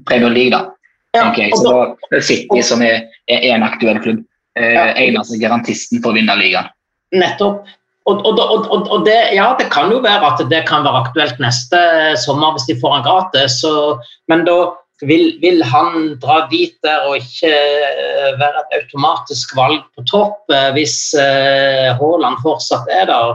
Premier 0.08 0.32
League, 0.32 0.54
da. 0.54 0.72
Ja, 1.14 1.28
okay, 1.28 1.52
så 1.54 1.68
da 1.68 2.16
er 2.16 2.24
City 2.24 2.62
som 2.66 2.82
er, 2.82 3.04
er 3.30 3.44
en 3.52 3.66
aktuell 3.66 4.00
klubb. 4.02 4.24
Eh. 4.58 4.80
Eneste 5.04 5.38
garantisten 5.42 6.00
for 6.02 6.14
å 6.14 6.18
vinne 6.18 6.34
ligaen. 6.40 6.72
Nettopp. 7.14 7.68
Og, 8.04 8.20
og, 8.28 8.36
og, 8.36 8.88
og, 8.92 9.04
det, 9.06 9.16
ja, 9.32 9.46
det 9.56 9.70
kan 9.72 9.88
jo 9.92 10.02
være 10.04 10.28
at 10.28 10.40
det 10.50 10.64
kan 10.68 10.84
være 10.84 11.06
aktuelt 11.06 11.38
neste 11.40 11.78
sommer 12.20 12.52
hvis 12.52 12.66
de 12.68 12.76
får 12.82 12.98
han 12.98 13.06
gratis. 13.06 13.60
Så, 13.62 13.96
men 14.28 14.44
da 14.44 14.58
vil, 15.08 15.38
vil, 15.40 15.64
han 15.64 16.12
dra 16.20 16.42
dit 16.50 16.76
der 16.84 17.08
og 17.08 17.16
ikke 17.16 17.48
eh, 17.48 18.36
være 18.40 18.60
et 18.60 18.76
automatisk 18.82 19.56
valg 19.56 19.80
på 19.96 20.04
topp 20.10 20.52
eh, 20.52 20.70
hvis 20.76 20.96
uh, 21.16 21.96
Haaland 21.98 22.38
fortsatt 22.44 22.92
er 22.92 23.08
der. 23.10 23.34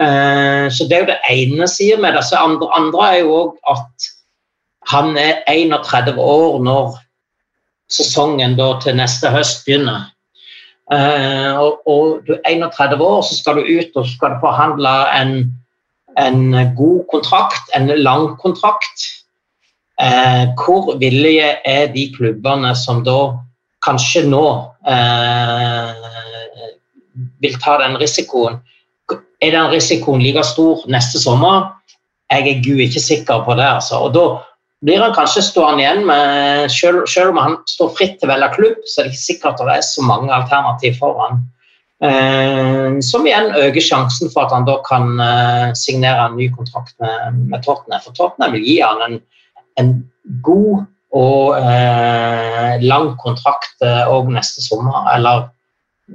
Uh, 0.00 0.70
så 0.72 0.86
Det 0.88 0.96
er 0.96 1.02
jo 1.02 1.10
det 1.10 1.20
ene 1.34 1.68
sida 1.68 1.98
med 2.00 2.14
det. 2.16 2.24
Så 2.28 2.38
andre, 2.38 2.70
andre 2.78 3.08
er 3.10 3.20
jo 3.24 3.34
òg 3.40 3.74
at 3.74 4.10
han 4.94 5.16
er 5.18 5.42
31 5.50 6.18
år 6.18 6.62
når 6.62 6.96
sesongen 7.92 8.56
til 8.56 8.96
neste 8.96 9.30
høst 9.30 9.66
begynner. 9.66 10.08
Uh, 10.92 11.56
og, 11.56 11.88
og, 11.88 12.20
du 12.26 12.34
er 12.34 12.40
31 12.52 13.00
år, 13.04 13.22
så 13.24 13.36
skal 13.38 13.56
du 13.56 13.64
ut 13.64 13.96
og 13.96 14.08
skal 14.10 14.34
du 14.34 14.42
forhandle 14.42 14.92
en, 15.16 15.32
en 16.20 16.42
god 16.76 17.04
kontrakt, 17.12 17.70
en 17.76 17.88
lang 17.96 18.34
kontrakt. 18.42 19.06
Uh, 20.02 20.52
hvor 20.58 20.98
villige 20.98 21.54
er 21.68 21.86
de 21.94 22.08
klubbene 22.16 22.74
som 22.76 23.00
da 23.06 23.18
kanskje 23.86 24.26
nå 24.28 24.46
uh, 24.88 25.90
vil 27.40 27.56
ta 27.62 27.78
den 27.80 27.96
risikoen? 28.00 28.60
Er 29.42 29.56
den 29.56 29.72
risikoen 29.72 30.22
like 30.22 30.44
stor 30.44 30.84
neste 30.90 31.20
sommer? 31.22 31.72
Jeg 32.32 32.48
er 32.48 32.62
gud 32.64 32.80
ikke 32.84 33.00
sikker 33.00 33.44
på 33.44 33.56
det. 33.56 33.68
Altså. 33.78 33.96
Og 33.96 34.14
da 34.14 34.26
blir 34.82 35.02
han 35.02 35.14
kanskje 35.14 35.44
stående 35.46 35.84
igjen 35.84 36.04
med 36.08 36.70
selv, 36.74 37.04
selv, 37.10 37.32
om 37.32 37.40
han 37.40 37.56
står 37.70 37.92
fritt 37.98 38.16
til 38.18 38.28
å 38.28 38.32
velge 38.32 38.50
klubb, 38.56 38.78
så 38.86 39.00
er 39.00 39.06
det 39.06 39.14
ikke 39.14 39.22
sikkert 39.22 39.60
at 39.60 39.68
det 39.68 39.76
er 39.76 39.84
så 39.86 40.06
mange 40.06 40.32
alternativ 40.34 40.96
for 40.98 41.20
han. 41.22 41.42
Eh, 42.02 42.98
som 43.06 43.26
igjen 43.28 43.52
øker 43.54 43.84
sjansen 43.84 44.32
for 44.32 44.48
at 44.48 44.54
han 44.56 44.66
da 44.66 44.80
kan 44.88 45.12
eh, 45.22 45.68
signere 45.78 46.26
en 46.26 46.34
ny 46.38 46.48
kontrakt 46.54 46.96
med, 47.02 47.44
med 47.52 47.62
Tottenham. 47.62 48.02
For 48.02 48.16
Tottenham 48.18 48.56
vil 48.56 48.66
gi 48.66 48.80
han 48.82 49.04
en, 49.06 49.20
en 49.78 49.94
god 50.42 50.82
og 51.12 51.58
eh, 51.60 52.82
lang 52.82 53.12
kontrakt 53.20 53.84
òg 53.84 54.30
eh, 54.30 54.34
neste 54.34 54.64
sommer, 54.64 55.04
eller 55.14 55.50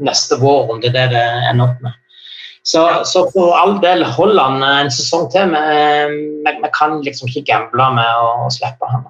neste 0.03 0.39
vår, 0.41 0.73
om 0.73 0.81
det 0.81 0.91
er 0.91 0.97
det 0.97 1.07
det 1.13 1.25
ender 1.53 1.69
opp 1.69 1.83
med. 1.85 1.95
Så, 2.67 2.81
så, 3.07 3.21
for 3.31 3.55
all 3.55 3.77
del, 3.79 4.03
hold 4.03 4.39
han 4.41 4.59
en 4.65 4.89
sesong 4.91 5.29
til. 5.31 5.53
Vi 5.55 6.71
kan 6.75 6.97
liksom 7.05 7.29
ikke 7.31 7.45
gamble 7.47 7.85
med 7.95 8.25
å, 8.25 8.49
slippe 8.51 8.89
han. 8.91 9.05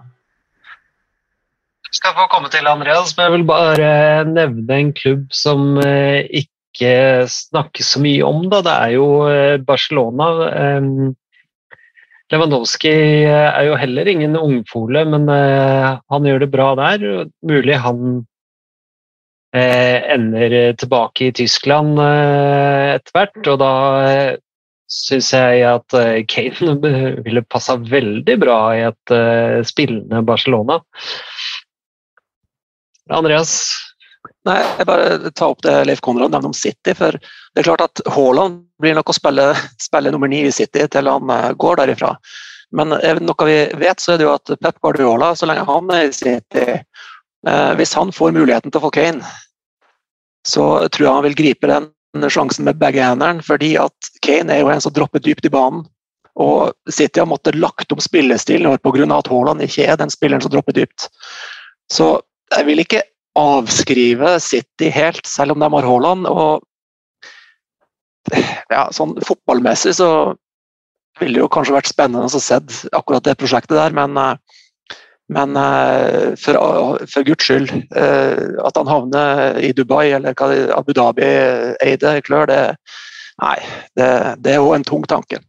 Skal 1.89 2.13
få 2.13 2.27
komme 2.29 2.51
til 2.53 2.69
Andreas, 2.69 3.15
men 3.17 3.25
jeg 3.25 3.35
vil 3.37 3.47
bare 3.49 3.89
nevne 4.29 4.77
en 4.77 4.91
klubb 4.93 5.25
som 5.33 5.79
eh, 5.81 6.27
ikke 6.43 7.25
snakkes 7.33 7.95
så 7.95 8.03
mye 8.03 8.27
om. 8.27 8.45
Da. 8.51 8.61
Det 8.67 8.75
er 8.75 8.93
jo 8.99 9.07
eh, 9.31 9.57
Barcelona. 9.65 10.29
Lewandowski 12.29 12.93
er 13.31 13.71
jo 13.71 13.77
heller 13.79 14.11
ingen 14.11 14.37
ungfole, 14.37 15.07
men 15.09 15.25
eh, 15.33 15.97
han 16.13 16.29
gjør 16.29 16.45
det 16.45 16.53
bra 16.53 16.73
der. 16.77 17.07
Mulig 17.47 17.81
han 17.81 18.19
Eh, 18.19 18.36
ender 20.13 20.73
tilbake 20.79 21.27
i 21.27 21.33
Tyskland 21.35 21.99
eh, 22.01 22.95
etter 22.97 23.15
hvert. 23.15 23.39
Og 23.53 23.57
da 23.61 23.71
eh, 24.03 24.35
syns 24.91 25.31
jeg 25.35 25.65
at 25.67 25.97
Kane 26.31 26.77
ville 27.25 27.43
passa 27.49 27.77
veldig 27.79 28.37
bra 28.39 28.59
i 28.75 28.85
et 28.87 29.15
spillende 29.67 30.23
Barcelona. 30.27 30.79
Andreas? 33.11 33.57
Nei, 34.47 34.61
jeg 34.79 34.87
bare 34.87 35.31
tar 35.35 35.51
opp 35.51 35.63
det 35.63 35.73
Leif 35.87 35.99
Konrad 36.03 36.31
nevner 36.31 36.49
om 36.49 36.55
City. 36.55 36.93
for 36.95 37.15
det 37.19 37.61
er 37.61 37.67
klart 37.67 37.83
at 37.83 38.01
Haaland 38.15 38.61
blir 38.79 38.95
nok 38.95 39.11
å 39.11 39.15
spille, 39.15 39.49
spille 39.87 40.11
nummer 40.13 40.31
ni 40.31 40.45
i 40.47 40.53
City 40.55 40.87
til 40.87 41.11
han 41.11 41.31
går 41.59 41.81
derifra. 41.83 42.15
Men 42.75 42.95
noe 42.95 43.47
vi 43.47 43.59
vet, 43.79 43.99
så 44.03 44.13
er 44.13 44.19
det 44.19 44.27
jo 44.27 44.33
at 44.35 44.55
Pep 44.59 44.79
Guardiola, 44.83 45.33
så 45.35 45.47
lenge 45.47 45.67
han 45.67 45.91
er 45.95 46.07
i 46.07 46.15
City, 46.15 46.65
Eh, 47.47 47.73
hvis 47.73 47.93
han 47.93 48.11
får 48.11 48.33
muligheten 48.35 48.71
til 48.71 48.81
å 48.81 48.87
få 48.87 48.93
Kane, 48.95 49.35
så 50.47 50.63
tror 50.87 51.05
jeg 51.05 51.13
han 51.13 51.27
vil 51.27 51.37
gripe 51.37 51.69
den 51.69 51.91
sjansen 52.31 52.65
med 52.67 52.79
begge 52.81 53.03
hendene, 53.03 53.43
fordi 53.45 53.75
at 53.81 54.11
Kane 54.25 54.53
er 54.53 54.63
jo 54.63 54.71
en 54.71 54.81
som 54.83 54.93
dropper 54.95 55.21
dypt 55.23 55.45
i 55.45 55.53
banen. 55.53 55.83
Og 56.37 56.71
City 56.93 57.19
har 57.19 57.29
måttet 57.29 57.57
lagt 57.57 57.91
om 57.91 58.01
spillestilen 58.01 58.77
pga. 58.85 59.05
at 59.17 59.27
Haaland 59.27 59.61
ikke 59.65 59.85
er 59.85 59.97
den 59.97 60.09
spilleren 60.13 60.41
som 60.41 60.53
dropper 60.53 60.73
dypt. 60.77 61.09
Så 61.91 62.21
jeg 62.55 62.65
vil 62.65 62.79
ikke 62.79 63.01
avskrive 63.37 64.39
City 64.39 64.89
helt, 64.93 65.25
selv 65.27 65.51
om 65.51 65.59
de 65.59 65.69
har 65.73 65.87
Haaland. 65.89 66.27
Og 66.27 66.61
ja, 68.69 68.87
sånn 68.91 69.17
fotballmessig 69.25 69.95
så 69.97 70.09
ville 71.19 71.39
det 71.39 71.43
jo 71.43 71.49
kanskje 71.51 71.75
vært 71.75 71.89
spennende 71.89 72.29
å 72.29 72.41
se 72.41 72.59
akkurat 72.93 73.25
det 73.25 73.37
prosjektet 73.39 73.77
der, 73.77 73.95
men 73.95 74.17
uh, 74.19 74.37
men 75.29 75.57
uh, 75.57 76.35
for, 76.39 76.55
for, 77.07 77.23
guds 77.23 77.43
skyld, 77.43 77.71
uh, 77.95 78.63
at 78.63 78.77
han 78.79 78.87
havner 78.87 79.59
i 79.59 79.73
Dubai 79.75 80.13
eller 80.15 80.37
Abu 80.77 80.93
Dhabi 80.95 81.27
eide 81.83 82.13
klør, 82.23 82.47
det, 82.47 82.61
nei, 83.43 83.57
det, 83.99 84.09
det 84.43 84.55
er 84.55 84.61
jo 84.61 84.71
en 84.75 84.87
tung 84.87 85.03
tanke. 85.07 85.41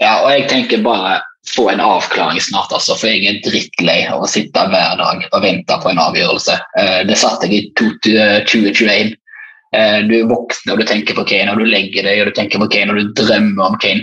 Ja, 0.00 0.22
og 0.24 0.30
jeg 0.32 0.48
tenker 0.48 0.80
bare 0.80 1.18
få 1.52 1.66
en 1.72 1.82
avklaring 1.84 2.40
snart, 2.40 2.72
altså, 2.72 2.96
for 2.96 3.10
jeg 3.10 3.26
er 3.28 3.42
drittlei 3.44 4.00
av 4.08 4.24
å 4.24 4.28
sitte 4.30 4.64
hver 4.72 4.96
dag 4.96 5.26
og 5.28 5.42
vente 5.44 5.80
på 5.82 5.92
en 5.92 6.00
avgjørelse. 6.00 6.56
Uh, 6.78 7.00
det 7.08 7.20
satte 7.20 7.50
jeg 7.50 7.66
i 7.66 7.72
2021. 8.48 9.16
Du 9.70 10.12
er 10.16 10.26
voksen 10.26 10.72
og 10.72 10.80
du 10.80 10.82
tenker 10.82 11.14
på 11.14 11.22
Kane, 11.30 11.52
og 11.52 11.60
du 11.60 11.68
legger 11.70 12.02
deg 12.02 12.24
og 12.24 12.32
du 12.32 12.34
tenker 12.34 12.58
på 12.58 12.66
Kane 12.72 12.90
og 12.90 12.96
du 12.98 13.12
drømmer 13.20 13.68
om 13.68 13.76
Kane. 13.78 14.02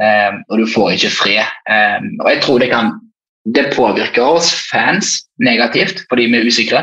Um, 0.00 0.38
og 0.48 0.62
du 0.62 0.66
får 0.72 0.94
ikke 0.94 1.10
fred. 1.12 1.48
Um, 1.68 2.14
og 2.22 2.30
jeg 2.32 2.42
tror 2.44 2.62
det 2.62 2.70
kan 2.72 2.94
det 3.44 3.72
påvirker 3.74 4.22
oss 4.22 4.52
fans 4.70 5.16
negativt 5.42 6.04
fordi 6.10 6.28
vi 6.30 6.38
er 6.38 6.48
usikre. 6.48 6.82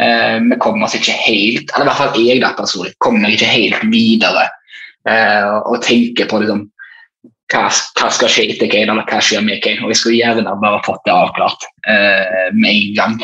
Eh, 0.00 0.40
vi 0.42 0.58
kommer 0.58 0.88
oss 0.88 0.96
ikke 0.98 1.14
helt 1.14 1.70
eller 1.70 1.84
i 1.84 1.88
hvert 1.88 2.00
fall 2.00 2.16
jeg 2.18 2.40
da 2.42 2.50
personlig, 2.58 2.96
kommer 2.98 3.30
ikke 3.30 3.46
helt 3.46 3.84
videre 3.92 4.48
eh, 5.06 5.52
og 5.70 5.84
tenker 5.86 6.26
på 6.26 6.40
liksom, 6.42 6.64
hva, 7.52 7.68
hva, 7.70 8.08
skal 8.10 8.32
skje 8.32 8.48
etter 8.56 8.72
Kane, 8.72 8.90
eller 8.90 9.06
hva 9.06 9.20
skjer 9.22 9.44
med 9.46 9.62
Kane. 9.62 9.84
Og 9.84 9.92
jeg 9.92 10.00
skulle 10.00 10.18
gjerne 10.18 10.56
bare 10.64 10.82
fått 10.86 11.04
det 11.06 11.14
avklart 11.14 11.68
eh, 11.86 12.50
med 12.56 12.72
en 12.72 12.94
gang. 12.98 13.16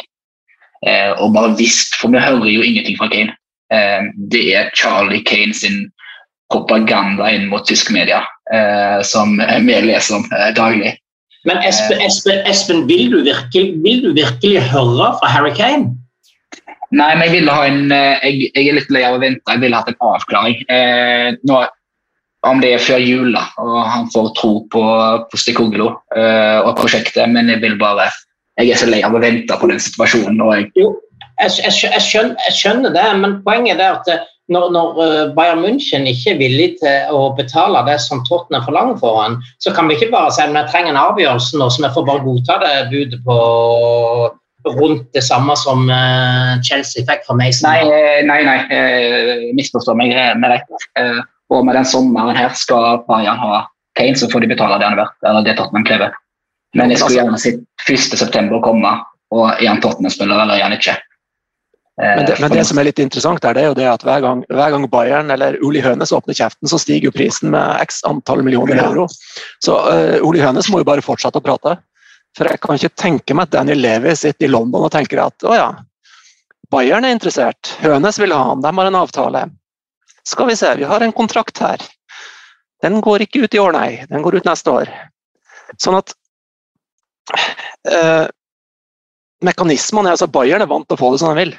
eh, 0.87 1.11
og 1.18 1.35
bare 1.35 1.57
visst, 1.59 1.99
for 1.99 2.14
vi 2.14 2.23
hører 2.23 2.47
jo 2.53 2.62
ingenting 2.62 3.01
fra 3.01 3.11
Kane. 3.11 3.35
Eh, 3.75 4.07
det 4.31 4.45
er 4.55 4.71
Charlie 4.79 5.25
Kane 5.27 5.57
sin 5.57 5.89
propaganda 6.53 7.33
inn 7.35 7.49
mot 7.51 7.66
tysk 7.66 7.91
media 7.95 8.23
som 9.07 9.37
vi 9.39 9.77
leser 9.87 10.17
om 10.17 10.25
eh, 10.35 10.51
daglig. 10.57 10.97
Men 11.49 11.63
Espen, 11.65 12.01
Espen, 12.05 12.43
Espen 12.49 12.85
vil, 12.89 13.09
du 13.13 13.23
virkelig, 13.25 13.73
vil, 13.85 14.03
du 14.05 14.13
virkelig, 14.13 14.61
høre 14.73 15.13
fra 15.21 15.31
Harry 15.33 15.53
Kane? 15.57 15.95
Nei, 16.91 17.13
men 17.15 17.29
jeg 17.29 17.37
vil 17.39 17.51
ha 17.53 17.61
en 17.69 17.85
eh, 17.95 18.25
jeg, 18.27 18.49
jeg, 18.51 18.65
er 18.67 18.77
litt 18.81 18.91
lei 18.93 19.05
av 19.07 19.17
å 19.17 19.21
vente. 19.23 19.47
Jeg 19.47 19.63
ville 19.63 19.79
hatt 19.79 19.93
en 19.93 20.01
avklaring. 20.11 20.59
Eh, 20.69 21.29
nå, 21.49 21.61
om 22.49 22.61
det 22.61 22.75
er 22.75 22.83
før 22.83 23.01
jul 23.05 23.31
da, 23.37 23.45
og 23.63 23.79
han 23.87 24.09
får 24.13 24.33
tro 24.41 24.53
på, 24.73 24.83
på 25.31 25.41
Stikoglo 25.41 25.93
eh, 26.17 26.59
og 26.65 26.75
prosjektet, 26.81 27.25
men 27.31 27.53
jeg 27.53 27.63
vil 27.63 27.79
bare 27.81 28.09
jeg 28.61 28.75
er 28.75 28.81
så 28.81 28.89
lei 28.91 29.01
av 29.07 29.15
å 29.17 29.21
vente 29.23 29.57
på 29.57 29.69
den 29.71 29.81
situasjonen. 29.81 30.41
Jeg... 30.57 30.69
Jo, 30.77 30.91
jeg, 31.41 31.53
jeg, 31.63 32.03
skjønner, 32.05 32.37
jeg, 32.49 32.57
skjønner, 32.59 32.93
det, 32.97 33.07
men 33.23 33.39
poenget 33.47 33.81
er 33.81 33.97
at 34.01 34.27
når, 34.51 34.67
når, 34.75 35.01
Bayern 35.37 35.63
München 35.63 36.09
ikke 36.11 36.35
er 36.35 36.41
villig 36.41 36.69
til 36.81 37.15
å 37.15 37.31
betale 37.39 37.85
det 37.87 37.97
som 38.03 38.23
Tottenham 38.27 38.67
forlanger 38.67 38.99
for 39.01 39.21
han, 39.23 39.39
så 39.63 39.73
kan 39.77 39.89
vi 39.89 39.97
ikke 39.97 40.11
bare 40.13 40.33
si 40.35 40.43
at 40.43 40.55
vi 40.55 40.65
trenger 40.73 40.95
en 40.95 41.03
avgjørelse 41.05 41.59
nå, 41.61 41.71
så 41.71 41.85
vi 41.85 41.93
får 41.95 42.07
bare 42.09 42.25
godta 42.27 42.59
det 42.65 42.77
budet 42.91 43.21
på 43.27 43.41
rundt 44.77 45.07
det 45.17 45.23
samme 45.25 45.55
som 45.57 45.87
Chelsea 46.67 47.07
fikk 47.09 47.23
fra 47.27 47.37
Mason. 47.39 47.71
Nei, 47.71 48.25
nei, 48.29 48.41
nei. 48.45 49.53
misforstå 49.57 49.95
meg 49.97 50.13
med. 50.43 50.59
Og 51.51 51.65
med 51.67 51.79
den 51.79 51.89
sommeren 51.89 52.37
her 52.37 52.53
skal 52.59 53.01
Bayern 53.09 53.41
ha 53.41 53.65
Kane, 53.99 54.17
så 54.17 54.29
får 54.31 54.45
de 54.45 54.53
betale 54.53 54.79
det 54.79 54.87
han 54.87 54.95
er 54.95 55.03
verdt, 55.03 55.17
eller 55.27 55.47
det 55.47 55.57
Tottenham 55.59 55.87
krever. 55.87 56.19
Men 56.79 56.93
jeg 56.93 57.01
skulle 57.01 57.19
gjerne 57.19 57.41
sett 57.43 57.63
1.9. 57.91 58.61
komme, 58.63 58.93
og 59.35 59.47
er 59.57 59.67
han 59.67 59.81
Tottenham-spiller 59.83 60.45
eller 60.45 60.61
er 60.61 60.69
han 60.69 60.77
ikke? 60.77 60.95
Men 62.01 62.24
det, 62.24 62.36
men 62.41 62.53
det, 62.55 62.62
som 62.64 62.78
er 62.80 62.86
litt 62.86 63.01
interessant, 63.03 63.45
er 63.45 63.57
det 63.57 63.64
jo 63.66 63.74
det 63.76 63.84
at 63.91 64.05
hver 64.07 64.22
gang, 64.24 64.41
hver 64.49 64.72
gang 64.72 64.86
Bayern 64.88 65.32
eller 65.34 65.59
Uli 65.61 65.82
Hønes 65.84 66.14
åpner 66.16 66.36
kjeften, 66.36 66.70
så 66.70 66.78
stiger 66.80 67.11
jo 67.11 67.12
prisen 67.12 67.51
med 67.53 67.82
x 67.82 68.01
antall 68.09 68.41
millioner 68.47 68.80
euro. 68.80 69.05
Så 69.61 69.74
uh, 69.84 70.16
Uli 70.24 70.41
Hønes 70.41 70.70
må 70.72 70.80
jo 70.80 70.88
bare 70.88 71.05
fortsette 71.05 71.43
å 71.43 71.45
prate. 71.45 71.74
For 72.38 72.49
jeg 72.49 72.62
kan 72.62 72.78
ikke 72.78 72.95
tenke 72.95 73.36
meg 73.36 73.51
at 73.51 73.59
Daniel 73.59 73.82
Levi 73.82 74.14
sitter 74.16 74.47
i 74.47 74.53
London 74.53 74.86
og 74.86 74.93
tenker 74.95 75.20
at 75.26 75.45
å 75.45 75.57
ja, 75.59 75.68
Bayern 76.70 77.05
er 77.05 77.12
interessert, 77.16 77.72
Hønes 77.82 78.20
vil 78.22 78.32
ha 78.32 78.45
han, 78.53 78.62
de 78.62 78.72
har 78.78 78.88
en 78.88 79.01
avtale. 79.01 79.45
Skal 80.30 80.49
vi 80.49 80.57
se, 80.57 80.70
vi 80.78 80.86
har 80.86 81.03
en 81.03 81.12
kontrakt 81.16 81.59
her. 81.59 81.82
Den 82.80 83.01
går 83.05 83.26
ikke 83.26 83.43
ut 83.45 83.55
i 83.55 83.61
år, 83.61 83.74
nei. 83.76 83.88
Den 84.09 84.22
går 84.24 84.38
ut 84.38 84.47
neste 84.49 84.72
år. 84.72 84.93
Sånn 85.82 85.99
at 85.99 86.14
uh, 87.91 88.30
Mekanismene 89.45 90.11
er 90.11 90.16
altså 90.16 90.30
Bayern 90.30 90.62
er 90.62 90.70
vant 90.70 90.86
til 90.88 90.97
å 90.97 91.01
få 91.01 91.12
det 91.12 91.20
som 91.22 91.34
de 91.34 91.43
vil. 91.43 91.55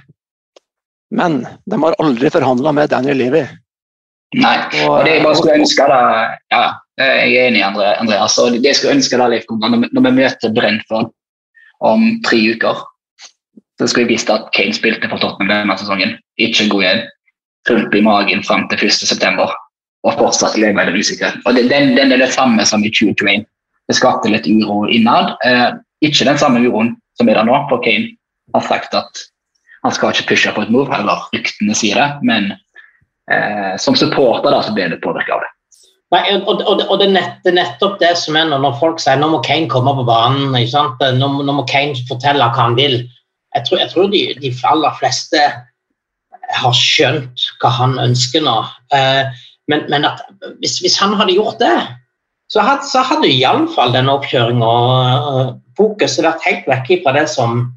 Men 1.12 1.41
de 1.68 1.82
har 1.84 1.97
aldri 1.99 2.32
forhandla 2.32 2.72
med 2.76 2.91
Daniel 2.93 3.20
Levy. 3.20 3.41
Nei, 4.39 4.55
og 4.88 5.01
det 5.03 5.18
jeg 5.18 5.24
bare 5.26 5.38
skulle 5.38 5.57
ønske 5.59 5.88
da, 5.91 6.03
ja, 6.53 6.62
Jeg 7.01 7.34
er 7.36 7.47
enig, 7.49 7.64
Andreas. 7.66 8.38
og 8.39 8.53
det 8.53 8.64
jeg 8.64 8.78
skulle 8.78 8.95
ønske 8.95 9.18
da, 9.20 9.28
Leif 9.28 9.49
når, 9.49 9.89
når 9.91 10.05
vi 10.05 10.12
møter 10.22 10.53
Brentford 10.55 11.09
om 11.84 12.05
tre 12.24 12.39
uker, 12.53 12.84
så 13.82 13.88
skulle 13.89 14.05
jeg 14.05 14.14
visst 14.14 14.30
at 14.30 14.51
Kane 14.55 14.76
spilte 14.78 15.09
for 15.09 15.20
Tottenham 15.20 15.49
denne 15.51 15.78
sesongen. 15.80 16.16
Ikke 16.39 16.70
god 16.70 16.86
igjen 16.86 17.03
klump 17.68 17.95
i 17.95 18.03
magen 18.05 18.43
fram 18.45 18.68
til 18.70 18.88
1.9. 18.88 19.47
og 20.05 20.18
fortsatt 20.18 20.57
leve 20.57 20.82
i 20.82 20.89
den 20.89 21.01
usikkerheten. 21.01 21.41
Og 21.45 21.57
den, 21.57 21.95
den, 21.97 22.14
er 22.14 22.22
det 22.22 22.32
samme 22.34 22.66
som 22.66 22.86
i 22.86 22.93
2021. 22.93 23.43
Det 23.89 23.97
skapte 23.97 24.32
litt 24.32 24.47
uro 24.47 24.86
innad. 24.89 25.36
Eh, 25.45 25.68
ikke 26.05 26.30
den 26.30 26.39
samme 26.41 26.62
uroen 26.64 26.95
som 27.20 27.30
er 27.30 27.38
der 27.38 27.49
nå, 27.49 27.57
for 27.70 27.84
Kane 27.84 28.14
har 28.55 28.66
sagt 28.70 28.95
at 28.97 29.26
han 29.86 29.95
skal 29.95 30.13
ikke 30.13 30.34
pushe 30.34 30.51
på 30.53 30.65
et 30.65 30.73
move, 30.73 30.91
eller 30.93 31.25
ryktene 31.34 31.75
sier 31.77 31.97
det, 31.97 32.09
men 32.27 32.51
eh, 33.32 33.73
som 33.82 33.97
supporter 33.97 34.53
da, 34.53 34.61
så 34.65 34.75
blir 34.75 34.91
det 34.91 35.01
påvirka 35.03 35.38
av 35.38 35.45
det. 35.45 35.51
Nei, 36.11 36.21
og, 36.36 36.59
og, 36.67 36.82
og 36.91 36.97
det, 36.99 37.07
er 37.07 37.13
nett, 37.15 37.45
nettopp 37.55 37.95
det 38.01 38.11
som 38.19 38.36
er 38.36 38.49
når, 38.51 38.73
folk 38.82 38.99
sier 38.99 39.19
nå 39.19 39.29
må 39.32 39.39
Kane 39.45 39.69
komme 39.71 39.93
på 39.95 40.03
banen. 40.07 40.51
Nå, 40.51 41.29
nå, 41.39 41.53
må 41.55 41.63
Kane 41.69 41.95
fortelle 42.09 42.49
hva 42.51 42.65
han 42.67 42.75
vil. 42.75 42.97
Jeg 43.55 43.67
tror, 43.67 43.79
jeg 43.79 43.91
tror 43.93 44.09
de, 44.11 44.25
de, 44.43 44.51
aller 44.67 44.97
fleste 44.99 45.45
har 46.51 46.75
skjønt 46.75 47.47
hva 47.63 47.71
han 47.77 47.95
ønsker 48.03 48.43
nå. 48.43 48.57
Eh, 48.91 49.23
men, 49.71 49.88
men 49.88 50.07
at, 50.09 50.25
hvis, 50.59 50.82
hvis, 50.84 50.99
han 50.99 51.15
hadde 51.15 51.38
gjort 51.38 51.63
det, 51.63 51.77
så 52.51 52.63
hadde, 52.67 52.89
så 52.91 53.05
hadde 53.07 53.32
iallfall 53.32 53.95
denne 53.95 54.11
oppkjøringa 54.19 54.71
og 55.32 55.53
fokuset 55.79 56.25
vært 56.27 56.43
helt 56.43 56.67
vekk 56.67 57.05
fra 57.05 57.15
det 57.15 57.29
som, 57.32 57.69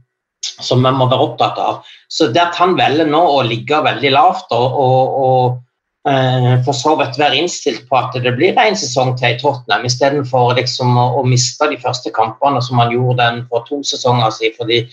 som 0.60 0.82
vi 0.84 0.92
må 0.94 1.08
være 1.10 1.28
opptatt 1.28 1.58
av. 1.58 1.92
Så 2.08 2.30
det 2.32 2.42
at 2.42 2.58
han 2.60 2.76
velger 2.78 3.08
nå 3.10 3.20
å 3.20 3.42
ligge 3.46 3.80
veldig 3.84 4.12
lavt 4.14 4.52
og, 4.54 4.78
og, 4.84 5.16
og 5.24 6.10
eh, 6.10 6.52
for 6.66 6.76
så 6.76 6.94
vidt 7.00 7.18
være 7.20 7.40
innstilt 7.40 7.88
på 7.88 7.98
at 7.98 8.14
det 8.22 8.36
blir 8.36 8.58
en 8.60 8.78
sesong 8.78 9.14
til 9.18 9.34
i 9.34 9.40
Tottenham, 9.40 9.86
istedenfor 9.88 10.54
liksom 10.60 10.94
å, 11.00 11.08
å 11.20 11.26
miste 11.26 11.70
de 11.72 11.80
første 11.82 12.14
kampene 12.14 12.62
som 12.62 12.82
han 12.82 12.94
gjorde 12.94 13.20
den 13.22 13.42
for 13.50 13.66
to 13.68 13.82
sesonger 13.86 14.34
siden. 14.36 14.56
fordi 14.60 14.84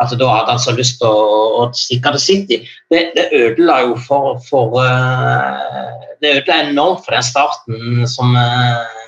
at 0.00 0.12
da 0.16 0.28
hadde 0.32 0.54
han 0.54 0.62
så 0.62 0.72
lyst 0.72 0.98
til 1.00 1.12
å, 1.12 1.24
å 1.60 1.64
stikke 1.76 2.14
til 2.14 2.22
City. 2.22 2.58
Det, 2.92 3.10
det 3.16 3.26
ødela 3.36 3.82
jo 3.84 3.98
for, 4.00 4.38
for 4.46 4.78
uh, 4.80 6.06
Det 6.20 6.38
ødela 6.38 6.70
enormt 6.70 7.04
for 7.04 7.16
den 7.16 7.26
starten 7.26 8.08
som 8.08 8.32
uh, 8.36 8.99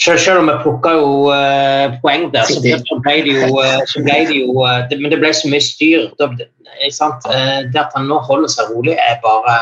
selv, 0.00 0.18
selv, 0.18 0.40
om 0.40 0.48
vi 0.48 0.56
plukka 0.62 0.94
jo 0.96 1.10
uh, 1.28 1.96
poeng 2.04 2.28
der, 2.32 2.48
så, 2.48 2.62
så, 2.62 2.98
ble 3.04 3.16
det 3.26 3.36
jo, 3.36 3.60
så 3.90 4.02
ble 4.04 4.16
det 4.30 4.38
jo 4.40 4.54
det, 4.90 5.00
Men 5.00 5.12
det 5.12 5.20
ble 5.20 5.32
så 5.36 5.50
mye 5.52 5.64
styr. 5.64 6.08
Det, 6.20 6.30
det 6.40 7.82
at 7.82 7.94
han 7.96 8.08
nå 8.08 8.20
holder 8.28 8.52
seg 8.52 8.72
rolig, 8.72 8.96
er 8.96 9.20
bare 9.24 9.58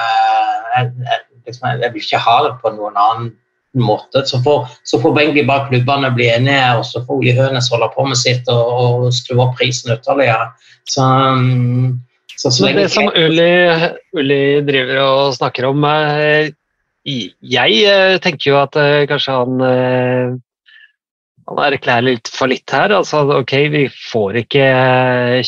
jeg, 0.76 0.93
jeg, 1.11 1.20
liksom, 1.49 1.68
jeg 1.82 1.93
vil 1.95 2.07
ikke 2.07 2.24
ha 2.28 2.39
det 2.47 2.57
på 2.62 2.74
noen 2.76 2.99
annen 2.99 3.30
måte. 3.78 4.24
Så 4.26 4.41
får, 4.45 4.68
så 4.89 5.01
får 5.03 5.20
egentlig 5.20 5.47
bare 5.49 5.68
klubbene 5.68 6.11
bli 6.14 6.28
enige, 6.32 6.66
og 6.78 6.84
så 6.86 7.03
får 7.07 7.20
Ole 7.20 7.34
Hønes 7.36 7.70
holde 7.72 7.91
på 7.95 8.07
med 8.09 8.20
sitt 8.20 8.49
og, 8.53 8.68
og 8.78 9.09
skru 9.14 9.41
opp 9.45 9.57
prisen 9.59 9.95
ytterligere. 9.95 10.51
Så, 10.89 11.05
um, 11.05 11.99
så, 12.36 12.53
så 12.55 12.70
det 12.72 12.89
som 12.95 13.11
Uli, 13.11 13.51
Uli, 14.16 14.43
driver 14.66 15.03
og 15.03 15.36
snakker 15.36 15.68
om 15.72 15.84
eh, 15.89 16.53
Jeg 17.09 17.81
eh, 17.89 18.19
tenker 18.23 18.51
jo 18.51 18.61
at 18.61 18.77
eh, 18.77 19.07
kanskje 19.09 19.35
han 19.39 19.65
han 21.49 21.61
erklærer 21.65 22.05
litt 22.05 22.29
for 22.29 22.51
litt 22.53 22.69
her. 22.75 22.93
altså 22.93 23.23
ok, 23.39 23.53
Vi 23.73 23.85
får 24.11 24.43
ikke 24.43 24.65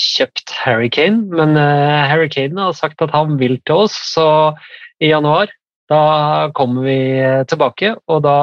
kjøpt 0.01 0.55
Harry 0.63 0.89
Kane, 0.89 1.27
men 1.29 1.59
Harry 1.61 2.31
Kane 2.33 2.57
har 2.57 2.73
sagt 2.73 3.05
at 3.05 3.13
han 3.13 3.35
vil 3.37 3.59
til 3.69 3.83
oss. 3.85 3.99
Så 4.15 4.25
i 5.05 5.11
januar 5.11 5.53
da 5.93 6.49
kommer 6.57 6.87
vi 6.89 6.97
tilbake, 7.51 7.93
og 8.09 8.23
da 8.25 8.39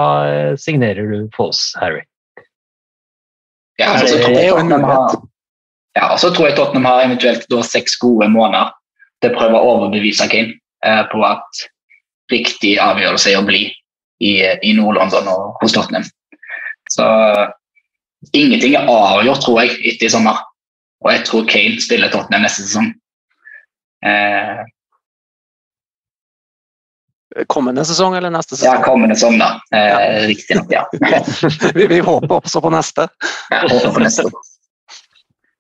signerer 0.62 1.10
du 1.10 1.26
på 1.34 1.48
oss, 1.50 1.72
Harry. 1.82 2.04
Ja, 3.82 3.96
altså, 3.96 4.22
det 4.22 4.46
jo 4.52 4.62
en. 4.62 4.74
Ja, 5.98 6.18
så 6.18 6.30
tror 6.34 6.50
jeg 6.52 6.58
Tottenham 6.58 6.86
har 6.86 7.06
eventuelt 7.06 7.48
da 7.50 7.64
seks 7.66 7.98
gode 8.02 8.30
måneder 8.30 8.74
til 9.22 9.34
å 9.34 9.38
prøve 9.38 9.58
å 9.58 9.74
overbevise 9.74 10.28
Kane 10.30 10.58
eh, 10.86 11.04
på 11.10 11.22
at 11.26 11.64
riktig 12.32 12.78
avgjørelse 12.82 13.36
å 13.38 13.46
bli 13.48 13.66
i, 14.20 14.32
i 14.42 14.74
Nord-London 14.78 15.30
og 15.32 15.62
hos 15.62 15.76
Tottenham. 15.76 16.06
Så 16.92 17.06
ingenting 18.34 18.78
er 18.78 18.90
avgjort, 18.90 19.44
tror 19.44 19.62
jeg, 19.64 19.76
etter 19.94 20.10
i 20.10 20.14
sommer. 20.14 20.40
Og 21.06 21.12
jeg 21.14 21.28
tror 21.28 21.46
Kane 21.50 21.84
spiller 21.84 22.12
Tottenham 22.14 22.46
neste 22.48 22.66
sesong. 22.66 22.90
Eh, 24.06 24.64
kommende 27.52 27.86
sesong 27.86 28.16
eller 28.18 28.34
neste 28.34 28.56
sesong? 28.56 28.80
Ja, 28.80 28.84
kommende 28.86 29.16
sesong, 29.16 29.38
da. 29.42 29.60
Eh, 29.76 30.28
Riktignok, 30.32 30.72
ja. 30.74 30.86
vi, 31.78 31.88
vi, 31.88 32.00
håper 32.00 32.40
også 32.40 32.62
på 32.62 32.72
neste. 32.74 33.08
Ja, 33.54 33.62
håper 33.68 33.94
på 33.94 34.06
neste. 34.06 34.26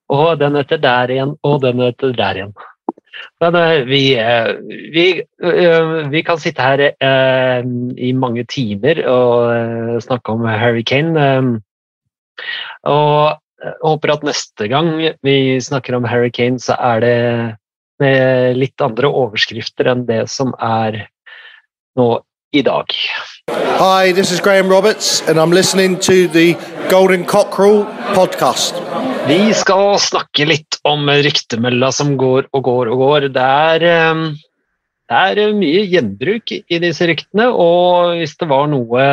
og 0.07 0.39
den 0.39 0.55
etter 0.55 0.81
der 0.81 1.11
igjen, 1.13 1.35
og 1.43 1.61
den 1.61 1.83
etter 1.85 2.15
der 2.17 2.41
igjen. 2.41 2.53
Men 3.43 3.55
uh, 3.55 3.85
vi, 3.85 4.01
uh, 4.17 4.53
vi, 4.93 5.07
uh, 5.43 6.07
vi, 6.09 6.23
kan 6.25 6.39
sitte 6.41 6.63
her 6.63 6.83
i 7.97 8.13
mange 8.17 8.45
timer 8.49 9.03
og 9.09 10.01
snakke 10.05 10.33
om 10.33 10.47
Harry 10.49 10.83
Kane. 10.87 11.61
og 12.87 13.37
håper 13.81 14.13
at 14.13 14.25
neste 14.25 14.67
gang 14.69 14.91
vi 15.25 15.37
snakker 15.61 15.97
om 15.97 16.05
Harry 16.05 16.29
Kane, 16.29 16.59
så 16.61 16.77
er 16.77 16.99
det 17.01 17.17
med 18.01 18.57
litt 18.57 18.81
andre 18.85 19.09
overskrifter 19.09 19.89
enn 19.89 20.05
det 20.05 20.27
som 20.29 20.53
er 20.61 21.07
nå 21.97 22.09
i 22.51 22.61
dag. 22.61 22.85
Hi, 23.51 24.11
this 24.13 24.31
is 24.31 24.39
Graham 24.39 24.69
Roberts, 24.69 25.21
and 25.27 25.39
I'm 25.39 25.51
listening 25.51 25.99
to 25.99 26.27
the 26.27 26.55
Golden 26.89 27.25
Cockerel 27.25 27.83
podcast. 28.15 28.77
Vi 29.27 29.53
skal 29.53 29.97
snakke 29.99 30.47
litt 30.47 30.79
om 30.87 31.09
ryktemølla 31.11 31.91
som 31.91 32.15
går 32.19 32.47
og 32.55 32.63
går 32.63 32.91
og 32.93 33.03
går. 33.03 33.27
Det 33.35 33.43
er, 33.43 33.87
ehm, 33.91 34.23
det 35.11 35.23
er 35.43 35.53
mye 35.59 35.83
gjenbruk 35.91 36.55
i 36.55 36.79
disse 36.79 37.07
ryktene, 37.07 37.49
og 37.51 38.15
hvis 38.21 38.37
det 38.39 38.47
var 38.47 38.67
noe 38.71 39.03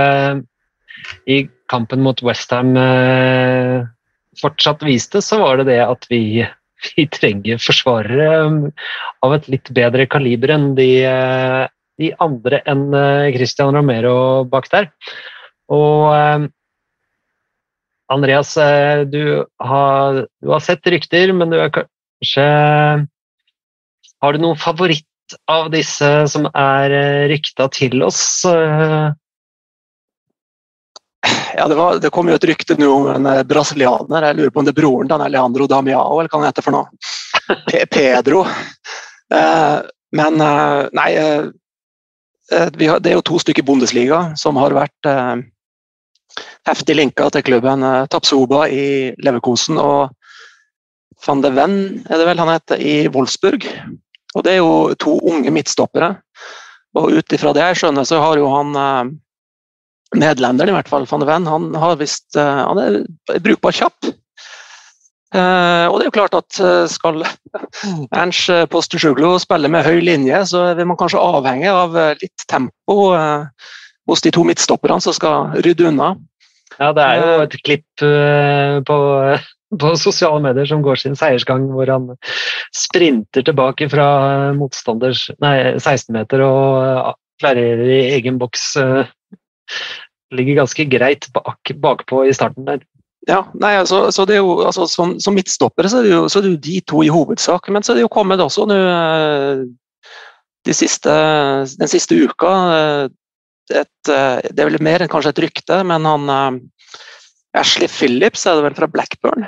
i 1.26 1.45
kampen 1.68 2.05
mot 2.07 2.22
Westham 2.22 2.76
eh, 2.78 3.82
fortsatt 4.39 4.87
viste, 4.87 5.18
så 5.22 5.43
var 5.43 5.59
det 5.59 5.72
det 5.72 5.82
at 5.82 6.07
vi 6.11 6.47
vi 6.95 7.07
trenger 7.09 7.57
forsvarere 7.64 8.45
um, 8.45 8.59
av 9.24 9.32
et 9.39 9.47
litt 9.49 9.70
bedre 9.72 10.05
kaliber 10.11 10.53
enn 10.53 10.74
de, 10.76 10.89
eh, 11.09 11.64
de 12.01 12.11
andre 12.22 12.61
enn 12.70 12.88
eh, 12.97 13.32
Christian 13.36 13.74
Romero 13.76 14.45
bak 14.51 14.68
der. 14.72 14.90
Og 15.72 16.12
um, 16.12 16.47
Andreas, 18.12 18.57
eh, 18.61 19.05
du 19.09 19.45
har, 19.62 20.24
du 20.42 20.53
har 20.53 20.62
sett 20.64 20.86
rykter, 20.86 21.32
men 21.36 21.53
du 21.53 21.59
er 21.61 21.72
kanskje 21.72 22.47
Har 24.24 24.32
du 24.32 24.40
noen 24.40 24.61
favoritt 24.61 25.36
av 25.51 25.70
disse 25.72 26.09
som 26.30 26.47
er 26.53 26.92
rykta 27.30 27.68
til 27.72 28.03
oss? 28.05 28.42
Ja, 31.57 31.68
det, 31.68 31.74
var, 31.74 31.99
det, 32.01 32.11
kom 32.12 32.28
jo 32.28 32.36
et 32.36 32.45
rykte 32.49 32.76
nå 32.80 32.88
om 32.92 33.09
en 33.12 33.28
brasilianer. 33.49 34.28
Jeg 34.28 34.38
lurer 34.38 34.53
på 34.53 34.61
om 34.61 34.66
det 34.66 34.74
er 34.74 34.80
broren 34.80 35.11
til 35.11 35.24
Leandro 35.32 35.68
Damiao, 35.70 36.18
eller 36.18 36.32
hva 36.32 36.40
han 36.40 36.49
heter 36.51 36.66
for 36.66 36.76
noe. 36.76 36.86
Pedro. 37.95 38.45
Eh, 39.32 39.78
men 40.14 40.40
eh, 40.40 40.80
nei 40.95 41.11
eh, 41.18 41.47
Det 42.51 42.86
er 42.88 43.14
jo 43.14 43.24
to 43.24 43.38
stykker 43.40 43.64
Bundesliga 43.64 44.34
som 44.36 44.59
har 44.61 44.74
vært 44.76 45.09
heftig 46.68 46.97
linka 46.99 47.30
til 47.32 47.45
klubben 47.47 47.84
Tapsoba 48.12 48.66
i 48.68 49.14
Leverkosen 49.24 49.80
og 49.80 50.12
van 51.24 51.40
de 51.40 51.53
Ven 51.57 51.76
er 52.05 52.20
det 52.20 52.26
vel 52.28 52.42
han 52.42 52.53
heter, 52.53 52.80
i 52.84 53.09
Wolfsburg. 53.09 53.64
Og 54.34 54.45
Det 54.45 54.53
er 54.53 54.61
jo 54.61 54.92
to 55.01 55.16
unge 55.24 55.53
midtstoppere. 55.55 56.11
Og 57.01 57.16
ut 57.16 57.32
ifra 57.32 57.55
det 57.57 57.64
jeg 57.64 57.80
skjønner, 57.80 58.05
så 58.05 58.20
har 58.20 58.36
jo 58.36 58.51
han 58.53 58.76
nederlenderen, 60.18 60.72
i 60.72 60.76
hvert 60.76 60.90
fall, 60.90 61.07
van 61.11 61.22
de 61.22 61.28
Ven, 61.28 61.49
han, 61.51 61.70
har 61.78 61.99
vist, 62.01 62.28
eh, 62.38 62.61
han 62.68 62.80
er 62.80 63.42
brukbar 63.45 63.74
kjapp. 63.74 64.12
Uh, 65.35 65.91
og 65.91 65.97
det 65.99 66.05
er 66.05 66.09
jo 66.09 66.14
klart 66.14 66.37
at 66.39 66.59
uh, 66.62 66.85
skal 66.87 67.24
Ernst 68.14 68.53
Postersjuglo 68.70 69.32
spille 69.43 69.70
med 69.72 69.82
høy 69.87 69.99
linje, 70.05 70.45
så 70.53 70.68
vil 70.78 70.87
man 70.87 70.99
kanskje 71.01 71.22
avhenge 71.22 71.72
av 71.72 71.97
litt 72.20 72.45
tempo 72.51 72.99
hos 73.14 74.22
de 74.22 74.30
to 74.35 74.45
midtstopperne 74.47 75.03
som 75.03 75.16
skal 75.16 75.57
rydde 75.64 75.89
unna. 75.91 76.14
Ja, 76.76 76.93
det 76.95 77.03
er 77.03 77.20
jo 77.22 77.35
et 77.45 77.59
klipp 77.66 78.05
på, 78.87 78.97
på, 79.82 79.93
sosiale 79.99 80.43
medier 80.45 80.70
som 80.70 80.82
går 80.87 81.03
sin 81.03 81.18
seiersgang, 81.18 81.66
hvor 81.72 81.91
han 81.91 82.09
sprinter 82.74 83.47
tilbake 83.47 83.89
fra 83.91 84.07
motstanders 84.59 85.28
nei, 85.43 85.76
16-meter 85.78 86.43
og 86.47 87.14
klarerer 87.43 87.87
i 87.91 88.01
egen 88.18 88.39
boks 88.39 88.74
ligger 90.35 90.62
ganske 90.62 90.87
greit 90.91 91.28
bak, 91.35 91.74
bakpå 91.80 92.24
i 92.28 92.35
starten 92.37 92.66
der. 92.68 92.82
Ja, 93.24 93.40
nei, 93.56 93.72
altså, 93.80 94.10
så 94.12 94.26
det 94.28 94.36
er 94.36 94.42
jo, 94.42 94.58
altså, 94.66 94.84
som, 94.90 95.14
som 95.22 95.36
midtstoppere 95.36 95.88
så 95.88 96.02
er, 96.02 96.06
det 96.06 96.12
jo, 96.12 96.24
så 96.28 96.38
er 96.38 96.44
det 96.44 96.50
jo 96.52 96.62
de 96.66 96.76
to 96.84 97.00
i 97.06 97.12
hovedsak, 97.12 97.70
men 97.72 97.84
så 97.84 97.92
er 97.92 97.98
det 97.98 98.04
jo 98.04 98.12
kommet 98.12 98.42
også 98.44 98.66
nå 98.68 98.76
eh, 98.76 99.62
de 100.68 100.74
siste, 100.76 101.14
den 101.80 101.90
siste 101.90 102.18
uka 102.20 102.52
eh, 102.74 103.04
et, 103.72 104.10
eh, 104.12 104.44
Det 104.50 104.60
er 104.60 104.68
vel 104.68 104.82
mer 104.84 105.00
enn 105.00 105.12
kanskje 105.12 105.32
et 105.32 105.40
rykte, 105.46 105.80
men 105.88 106.04
han 106.04 106.60
Ashley 107.56 107.88
Phillips 107.88 108.44
er 108.44 108.58
det 108.58 108.66
vel 108.66 108.76
fra 108.76 108.90
Blackburn, 108.90 109.46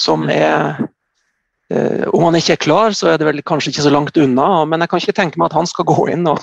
som 0.00 0.24
er 0.32 0.80
Om 2.10 2.24
han 2.26 2.36
ikke 2.38 2.56
er 2.56 2.60
klar, 2.64 2.94
så 2.96 3.12
er 3.12 3.20
det 3.20 3.26
vel 3.28 3.42
kanskje 3.46 3.70
ikke 3.70 3.84
så 3.86 3.92
langt 3.92 4.18
unna, 4.20 4.64
men 4.68 4.82
jeg 4.82 4.90
kan 4.90 5.02
ikke 5.02 5.16
tenke 5.20 5.40
meg 5.40 5.52
at 5.52 5.58
han 5.60 5.68
skal 5.68 5.86
gå 5.88 6.08
inn 6.12 6.26
og 6.28 6.40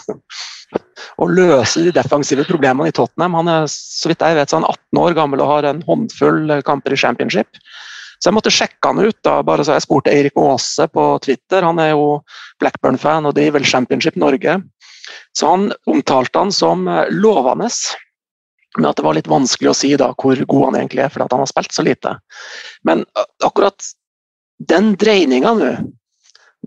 å 1.21 1.27
løse 1.27 1.83
de 1.85 1.93
defensive 1.95 2.45
problemene 2.47 2.91
i 2.91 2.95
Tottenham. 2.95 3.37
Han 3.41 3.51
er 3.51 3.69
så 3.71 4.11
vidt 4.11 4.23
jeg 4.23 4.37
vet, 4.37 4.51
så 4.51 4.59
han 4.59 4.67
18 4.69 5.01
år 5.03 5.15
gammel 5.17 5.43
og 5.43 5.51
har 5.51 5.69
en 5.69 5.81
håndfull 5.87 6.59
kamper 6.67 6.95
i 6.95 6.99
championship. 6.99 7.61
Så 8.21 8.29
jeg 8.29 8.37
måtte 8.37 8.53
sjekke 8.53 8.91
han 8.91 9.01
ut. 9.01 9.17
da, 9.25 9.39
bare 9.41 9.65
så 9.65 9.73
Jeg 9.73 9.87
spurte 9.87 10.11
Eirik 10.13 10.37
Aase 10.37 10.85
på 10.93 11.05
Twitter, 11.25 11.65
han 11.65 11.79
er 11.81 11.95
jo 11.95 12.21
Blackburn-fan 12.61 13.25
og 13.25 13.35
driver 13.35 13.65
Championship 13.65 14.15
Norge. 14.15 14.59
Så 15.37 15.49
han 15.49 15.71
omtalte 15.89 16.39
han 16.39 16.51
som 16.53 16.87
eh, 16.87 17.09
lovende, 17.09 17.69
men 18.77 18.87
at 18.87 18.99
det 18.99 19.05
var 19.05 19.17
litt 19.17 19.31
vanskelig 19.31 19.71
å 19.71 19.75
si 19.75 19.89
da 19.99 20.11
hvor 20.13 20.37
god 20.37 20.67
han 20.69 20.77
egentlig 20.83 21.03
er, 21.03 21.09
fordi 21.11 21.27
han 21.31 21.43
har 21.43 21.49
spilt 21.49 21.73
så 21.75 21.83
lite. 21.83 22.13
Men 22.87 23.03
akkurat 23.43 23.89
den 24.69 24.93
dreininga 25.01 25.55
nå, 25.57 25.71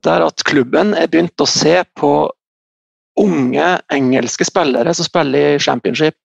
der 0.05 0.27
at 0.27 0.43
klubben 0.45 0.93
er 0.99 1.09
begynt 1.09 1.41
å 1.41 1.49
se 1.49 1.79
på 1.97 2.11
unge 3.21 3.67
engelske 3.93 4.45
spillere 4.45 4.95
som 4.95 5.07
spiller 5.07 5.55
i 5.55 5.59
championship, 5.59 6.17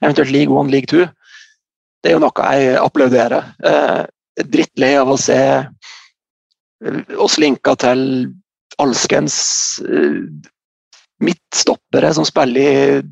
eventuelt 0.00 0.30
league 0.30 0.54
one, 0.54 0.70
league 0.70 0.90
two, 0.90 1.06
det 2.02 2.10
er 2.10 2.16
jo 2.16 2.22
noe 2.24 2.46
jeg 2.50 2.76
applauderer. 2.82 3.52
Eh, 3.62 4.02
drittlei 4.42 4.94
av 4.98 5.12
å 5.12 5.18
se 5.20 5.38
eh, 5.38 7.02
oss 7.20 7.38
linka 7.38 7.76
til 7.78 8.02
alskens 8.82 9.36
eh, 9.86 10.22
midtstoppere 11.22 12.10
som 12.16 12.26
spiller 12.26 12.62
i 12.62 13.02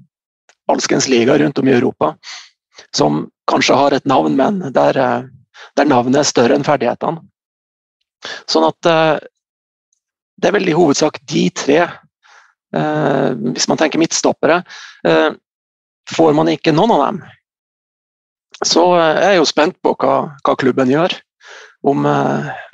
alskens 0.71 1.07
liga 1.11 1.39
rundt 1.39 1.59
om 1.63 1.69
i 1.71 1.77
Europa. 1.77 2.15
Som 2.97 3.29
kanskje 3.51 3.79
har 3.79 3.95
et 3.95 4.09
navn, 4.11 4.35
men 4.39 4.59
der, 4.75 4.99
eh, 4.99 5.29
der 5.79 5.91
navnet 5.91 6.25
er 6.25 6.31
større 6.33 6.59
enn 6.59 6.67
ferdighetene. 6.67 7.23
Sånn 8.51 8.67
at 8.67 8.77
det 8.85 10.49
er 10.49 10.53
vel 10.53 10.69
i 10.69 10.75
hovedsak 10.77 11.23
de 11.31 11.47
tre 11.57 11.79
hvis 13.55 13.69
man 13.69 13.79
tenker 13.81 13.99
midtstoppere. 13.99 14.63
Eh, 15.07 15.31
får 16.11 16.33
man 16.37 16.51
ikke 16.53 16.75
noen 16.75 16.95
av 16.95 17.03
dem, 17.07 17.19
så 18.67 18.85
eh, 18.99 19.17
er 19.17 19.35
jeg 19.35 19.41
jo 19.41 19.51
spent 19.51 19.79
på 19.83 19.95
hva, 19.99 20.15
hva 20.45 20.57
klubben 20.61 20.93
gjør. 20.93 21.17
Om 21.81 22.05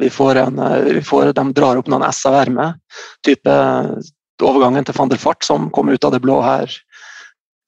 vi 0.03 0.09
får, 0.11 0.38
en, 0.40 0.57
vi 0.82 0.99
får 1.07 1.28
de 1.38 1.42
drar 1.55 1.78
opp 1.78 1.86
noen 1.86 2.03
S 2.09 2.24
med. 2.51 2.80
Type 3.22 3.53
overgangen 4.42 4.82
til 4.82 4.97
van 4.97 5.12
der 5.12 5.20
Fart 5.22 5.47
som 5.47 5.68
kom 5.70 5.92
ut 5.94 6.05
av 6.05 6.11
det 6.11 6.18
blå 6.24 6.40
her 6.42 6.66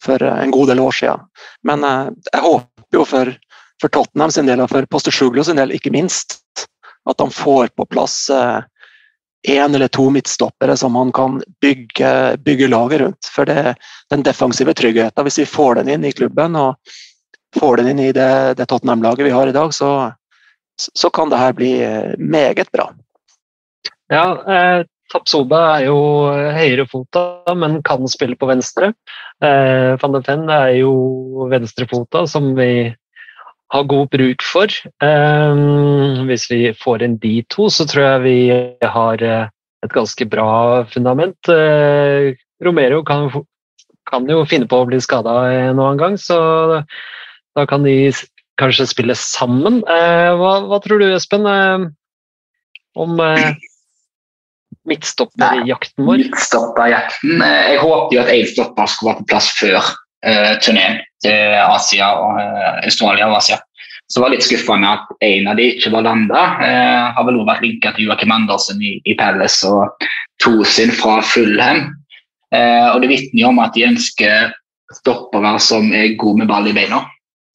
for 0.03 0.19
en 0.27 0.51
god 0.51 0.73
del 0.73 0.83
år 0.83 0.97
siden. 0.99 1.23
Men 1.63 1.87
jeg 1.87 2.43
håper 2.43 2.99
jo 2.99 3.05
for, 3.07 3.31
for 3.79 3.95
Tottenham 3.95 4.35
sin 4.35 4.51
del 4.51 4.65
og 4.65 4.73
for 4.75 4.91
Postersjuglo 4.91 5.47
sin 5.47 5.63
del 5.63 5.77
ikke 5.79 5.95
minst 5.95 6.41
at 7.07 7.23
de 7.23 7.31
får 7.31 7.71
på 7.79 7.87
plass 7.87 8.19
én 9.43 9.75
eller 9.75 9.89
to 9.89 10.11
midtstoppere 10.11 10.77
som 10.77 10.93
man 10.93 11.13
kan 11.13 11.43
bygge, 11.61 12.37
bygge 12.37 12.69
laget 12.69 13.01
rundt. 13.01 13.31
For 13.31 13.45
det, 13.45 13.75
den 14.11 14.23
defensive 14.23 14.75
tryggheten, 14.75 15.25
hvis 15.25 15.39
vi 15.39 15.47
får 15.47 15.75
den 15.75 15.89
inn 15.95 16.05
i 16.05 16.13
klubben 16.13 16.57
og 16.57 16.77
får 17.59 17.77
den 17.77 17.89
inn 17.93 18.01
i 18.09 18.13
det, 18.13 18.55
det 18.59 18.67
Tottenham-laget 18.67 19.27
vi 19.27 19.35
har 19.35 19.47
i 19.47 19.57
dag, 19.57 19.75
så, 19.75 20.13
så, 20.77 21.11
kan 21.11 21.31
det 21.31 21.41
her 21.41 21.53
bli 21.53 21.73
eh, 21.85 22.15
meget 22.19 22.73
bra. 22.73 22.91
Ja, 24.13 24.27
eh, 24.55 24.87
Tapsoba 25.13 25.61
er 25.79 25.87
jo 25.87 25.99
høyrefota, 26.53 27.55
men 27.57 27.81
kan 27.83 28.09
spille 28.09 28.37
på 28.37 28.49
venstre. 28.51 28.93
Eh, 29.45 29.95
Van 30.03 30.17
de 30.17 30.21
Ven 30.27 30.49
er 30.53 30.75
jo 30.83 31.49
venstrefota, 31.49 32.27
som 32.29 32.53
vi 32.59 32.91
har 33.73 33.85
god 33.89 34.09
bruk 34.13 34.45
for. 34.45 34.73
Um, 35.05 36.25
hvis 36.29 36.49
vi 36.51 36.73
får 36.77 37.05
inn 37.05 37.19
de 37.23 37.35
to, 37.53 37.69
så 37.73 37.87
tror 37.89 38.05
jeg 38.05 38.25
vi 38.25 38.39
har 38.97 39.25
eh, 39.25 39.51
et 39.85 39.95
ganske 39.95 40.29
bra 40.31 40.49
fundament. 40.93 41.39
Uh, 41.51 42.33
Romero 42.65 43.03
kan, 43.07 43.29
kan, 44.09 44.27
jo 44.31 44.47
finne 44.49 44.69
på 44.71 44.81
å 44.81 44.89
bli 44.89 45.01
skada 45.05 45.37
en 45.53 45.77
annen 45.77 46.01
gang, 46.01 46.19
så 46.19 46.39
da 47.55 47.67
kan 47.69 47.85
de 47.87 48.11
kanskje 48.59 48.89
spille 48.91 49.15
sammen. 49.15 49.83
Hva, 49.87 50.55
hva, 50.67 50.81
tror 50.83 50.99
du, 50.99 51.07
Espen, 51.15 51.47
om 52.99 53.21
midtstopperjakten 54.89 56.09
vår? 56.09 56.25
Midtstopperjakten? 56.25 57.45
Jeg 57.45 57.79
håpet 57.85 58.17
jo 58.17 58.25
at 58.25 58.35
én 58.35 58.51
stopper 58.51 58.91
skulle 58.91 59.13
være 59.13 59.23
på 59.23 59.31
plass 59.31 59.53
før 59.61 59.93
turneen 60.65 60.97
til 61.23 61.53
Asia 61.63 62.09
og 62.19 62.41
uh, 62.41 62.79
Australia 62.83 63.29
og 63.31 63.37
Asia. 63.39 63.59
Så 64.09 64.19
det 64.19 64.25
var 64.25 64.33
litt 64.33 64.47
skuffende 64.47 64.91
at 64.97 65.25
en 65.27 65.51
av 65.51 65.59
de 65.59 65.67
ikke 65.75 65.91
var 65.93 66.07
landa. 66.07 66.43
Eh, 66.65 67.09
har 67.13 67.27
vel 67.29 67.37
også 67.37 67.51
vært 67.51 67.65
linka 67.67 67.91
til 67.93 68.07
Joakim 68.07 68.33
Andersen 68.33 68.81
i, 68.81 68.95
i 69.05 69.17
Palace 69.19 69.69
og 69.69 70.07
Tosin 70.41 70.95
fra 70.97 71.19
Fulham. 71.21 71.91
Eh, 72.55 72.87
og 72.89 73.03
Det 73.05 73.11
vitner 73.11 73.43
jo 73.43 73.51
om 73.51 73.61
at 73.61 73.77
de 73.77 73.85
ønsker 73.91 74.55
stoppere 74.97 75.53
som 75.61 75.93
er 75.93 76.17
gode 76.17 76.41
med 76.41 76.49
ball 76.49 76.71
i 76.71 76.73
beina. 76.73 77.03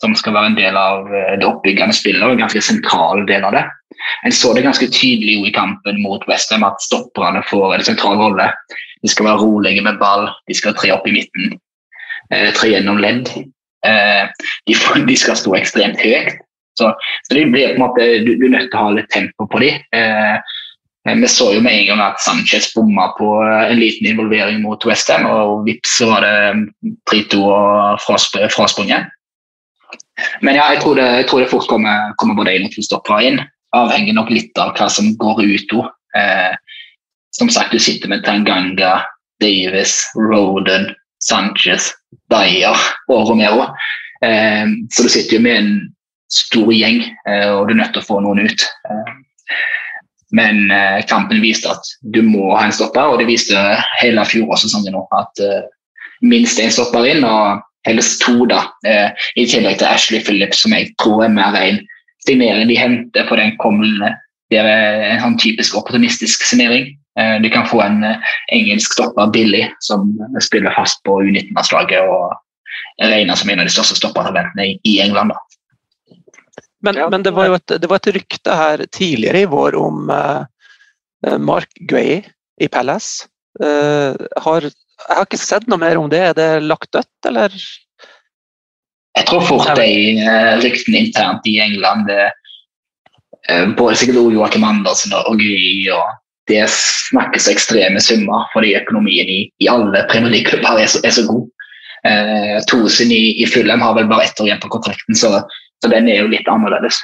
Som 0.03 0.14
skal 0.20 0.36
være 0.38 0.51
en 0.51 0.59
del 0.59 0.78
av 0.78 1.09
det 1.09 1.47
oppbyggende 1.47 1.95
spillet 1.95 2.22
og 2.22 2.36
en 2.36 2.43
ganske 2.43 2.61
sentral 2.61 3.26
del 3.26 3.47
av 3.47 3.57
det. 3.57 3.66
En 4.28 4.36
så 4.36 4.51
det 4.53 4.66
ganske 4.66 4.91
tydelig 4.93 5.39
i 5.47 5.53
kampen 5.55 6.01
mot 6.03 6.22
Westham 6.30 6.66
at 6.68 6.82
stopperne 6.86 7.41
får 7.49 7.80
en 7.80 7.88
sentral 7.88 8.20
rolle. 8.20 8.49
De 9.01 9.09
skal 9.09 9.32
være 9.32 9.41
rolige 9.41 9.82
med 9.86 9.97
ball, 10.01 10.28
de 10.45 10.57
skal 10.59 10.76
tre 10.78 10.91
opp 10.93 11.07
i 11.09 11.16
midten. 11.16 11.55
Eh, 12.34 12.49
tre 12.57 12.73
gjennom 12.73 12.97
ledd. 13.01 13.29
Eh, 13.86 14.25
de, 14.65 14.75
de, 15.09 15.15
skal 15.19 15.38
stå 15.39 15.55
ekstremt 15.59 16.01
høyt. 16.01 16.41
Så, 16.79 16.89
så 17.27 17.36
blir 17.38 17.51
på 17.53 17.75
en 17.75 17.84
måte, 17.84 18.05
du, 18.25 18.34
du, 18.39 18.47
er 18.47 18.55
nødt 18.55 18.71
til 18.71 18.79
å 18.79 18.86
ha 18.88 18.93
litt 18.97 19.11
tempo 19.13 19.45
på 19.49 19.61
dem. 19.61 19.81
Eh, 19.93 20.53
vi 21.03 21.27
så 21.27 21.49
jo 21.51 21.61
med 21.61 21.75
en 21.75 21.88
gang 21.89 22.01
at 22.05 22.21
Sanchez 22.23 22.69
bomma 22.73 23.09
på 23.17 23.27
en 23.43 23.75
liten 23.75 24.07
involvering 24.07 24.61
mot 24.63 24.86
Westham, 24.88 25.25
og 25.27 25.65
vips 25.67 25.97
så 25.99 26.07
var 26.13 26.23
det 26.23 26.93
3-2 27.11 27.41
og 27.43 27.99
frasprunget. 28.55 29.11
Men 30.45 30.55
ja, 30.55 30.69
jeg 30.71 30.79
tror 30.79 30.95
det, 30.95 31.09
jeg 31.19 31.27
tror 31.27 31.43
det 31.43 31.49
fort 31.51 31.67
kommer, 31.67 32.13
kommer 32.21 32.38
både 32.39 32.55
inn 32.55 32.69
og 32.69 32.71
to 32.73 32.86
stoppere 32.86 33.25
inn. 33.27 33.43
avhenger 33.73 34.13
nok 34.13 34.29
litt 34.29 34.59
av 34.61 34.75
hva 34.77 34.86
som 34.88 35.11
går 35.17 35.43
ut 35.43 35.71
av. 35.75 35.91
Eh, 36.15 36.55
som 37.34 37.49
sagt, 37.49 37.73
du 37.73 37.81
sitter 37.81 38.07
med 38.07 38.23
Tanganga, 38.23 39.01
Davis, 39.41 39.97
Roden, 40.15 40.91
Sanchez, 41.19 41.89
Dyer 42.32 42.80
og 43.11 43.30
Romero. 43.30 43.68
Eh, 44.24 44.66
så 44.91 45.05
du 45.05 45.11
sitter 45.11 45.38
jo 45.38 45.43
med 45.43 45.59
en 45.59 45.74
stor 46.34 46.72
gjeng, 46.74 47.03
eh, 47.28 47.49
og 47.51 47.68
du 47.68 47.76
er 47.76 47.82
nødt 47.82 47.93
til 47.95 48.03
å 48.03 48.07
få 48.07 48.22
noen 48.24 48.45
ut. 48.47 48.66
Eh, 48.89 49.14
men 50.34 50.64
kampen 51.05 51.43
viste 51.43 51.70
at 51.70 51.89
du 52.09 52.24
må 52.26 52.55
ha 52.55 52.64
en 52.66 52.74
stopper, 52.74 53.05
og 53.05 53.20
det 53.22 53.28
viste 53.30 53.53
hele 53.99 54.24
fjorårssesongen 54.26 54.95
nå. 54.95 55.03
At 55.14 55.41
minst 56.26 56.57
én 56.57 56.74
stopper 56.74 57.05
inn, 57.05 57.22
og 57.22 57.61
helst 57.86 58.24
to, 58.24 58.47
da. 58.49 58.64
I 59.38 59.45
tillegg 59.45 59.78
til 59.78 59.91
Ashley 59.91 60.24
Phillips, 60.26 60.64
som 60.64 60.74
jeg 60.74 60.89
tror 60.97 61.28
er 61.28 61.36
mer 61.36 61.53
en 61.59 61.78
signering 62.26 62.66
de 62.66 62.80
henter 62.80 63.30
på 63.30 63.38
den 63.38 63.53
kommende. 63.61 64.09
Det 64.49 64.57
er 64.57 65.05
en 65.11 65.22
sånn 65.22 65.38
typisk 65.38 65.78
opportunistisk 65.78 66.41
signering. 66.49 66.89
Eh, 67.20 67.36
du 67.41 67.49
kan 67.53 67.68
få 67.70 67.82
en 67.82 68.03
eh, 68.03 68.32
engelsk 68.55 68.95
stopper 68.95 69.28
billig, 69.34 69.68
som 69.80 70.14
spiller 70.41 70.74
fast 70.76 71.03
på 71.05 71.20
U19-landslaget 71.22 72.07
og 72.09 72.34
regner 73.03 73.38
som 73.38 73.51
en 73.53 73.61
av 73.61 73.70
de 73.70 73.74
største 73.74 73.97
stoppertalentene 73.99 74.78
i 74.82 74.95
England. 75.03 75.34
da. 75.34 76.18
Men, 76.84 76.95
Ja. 76.95 77.09
men 77.09 77.24
det, 77.24 77.32
var 77.32 77.47
jo 77.47 77.59
et, 77.59 77.76
det 77.80 77.89
var 77.89 78.01
et 78.01 78.14
rykte 78.16 78.55
her 78.59 78.86
tidligere 78.91 79.45
i 79.45 79.51
vår 79.51 79.78
om 79.80 80.09
uh, 80.11 80.43
Mark 81.39 81.70
Gray 81.88 82.20
i 82.59 82.68
Palace. 82.68 83.30
Uh, 83.61 84.18
har, 84.43 84.68
jeg 84.68 85.16
har 85.16 85.24
ikke 85.24 85.39
sett 85.39 85.70
noe 85.72 85.80
mer 85.80 86.01
om 86.01 86.09
det. 86.11 86.20
Er 86.20 86.36
det 86.36 86.49
lagt 86.66 86.91
dødt, 86.91 87.30
eller? 87.30 87.55
Jeg 89.14 89.28
tror 89.30 89.43
fort 89.45 89.76
de 89.78 90.18
er 90.26 90.57
ryktene 90.64 91.03
internt 91.05 91.45
i 91.49 91.59
England 91.61 92.07
det, 92.09 92.32
eh, 93.49 93.68
Både 93.78 93.97
sikkert 93.99 94.34
Joakim 94.34 94.66
Andersen 94.66 95.14
og 95.14 95.38
Gry 95.38 95.86
og 95.93 96.07
det 96.51 96.63
snakkes 96.69 97.47
ekstreme 97.51 98.01
summer 98.03 98.47
fordi 98.53 98.75
økonomien 98.79 99.29
i, 99.29 99.41
i 99.63 99.69
alle 99.71 100.05
Premier 100.11 100.33
League-klubber 100.33 100.81
er, 100.81 100.89
er 101.03 101.15
så 101.15 101.25
god. 101.27 101.45
Eh, 102.07 102.57
Tosin 102.67 103.11
i, 103.15 103.43
i 103.43 103.47
Fulham 103.47 103.83
har 103.83 103.95
vel 103.95 104.09
bare 104.11 104.27
ett 104.27 104.41
år 104.41 104.49
igjen 104.49 104.63
på 104.63 104.71
kontrakten, 104.73 105.15
så, 105.15 105.39
så 105.79 105.91
den 105.91 106.09
er 106.11 106.23
jo 106.23 106.31
litt 106.33 106.49
annerledes. 106.51 106.99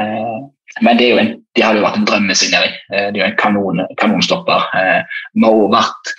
Eh, 0.00 0.38
men 0.84 1.00
det, 1.00 1.10
en, 1.20 1.34
det 1.56 1.64
hadde 1.64 1.80
jo 1.80 1.84
vært 1.86 2.00
en 2.00 2.08
drømmesignering. 2.08 2.74
Eh, 2.94 3.10
det 3.12 3.20
er 3.20 3.22
jo 3.22 3.28
en 3.28 3.38
kanon, 3.40 3.84
kanonstopper. 4.00 4.66
Eh, 4.78 5.20
vi 5.34 5.44
har 5.44 5.52
også 5.52 5.74
vært 5.74 6.12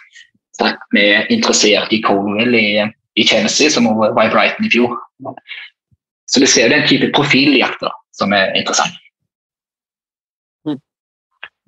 sagt, 0.59 0.87
er 0.99 1.29
interessert 1.33 1.93
i 1.95 2.01
Colwell 2.05 2.57
i, 2.57 2.69
i 3.15 3.25
Chelsea, 3.25 3.71
som 3.73 3.87
var 3.97 4.25
i 4.25 4.31
Brighton 4.33 4.67
i 4.67 4.73
fjor. 4.73 4.97
Så 6.29 6.41
du 6.41 6.45
ser 6.45 6.67
jo 6.67 6.75
den 6.75 6.87
type 6.89 7.09
profil 7.15 7.55
i 7.55 7.63
jakta 7.63 7.91
som 8.19 8.33
er 8.35 8.51
interessant. 8.57 8.97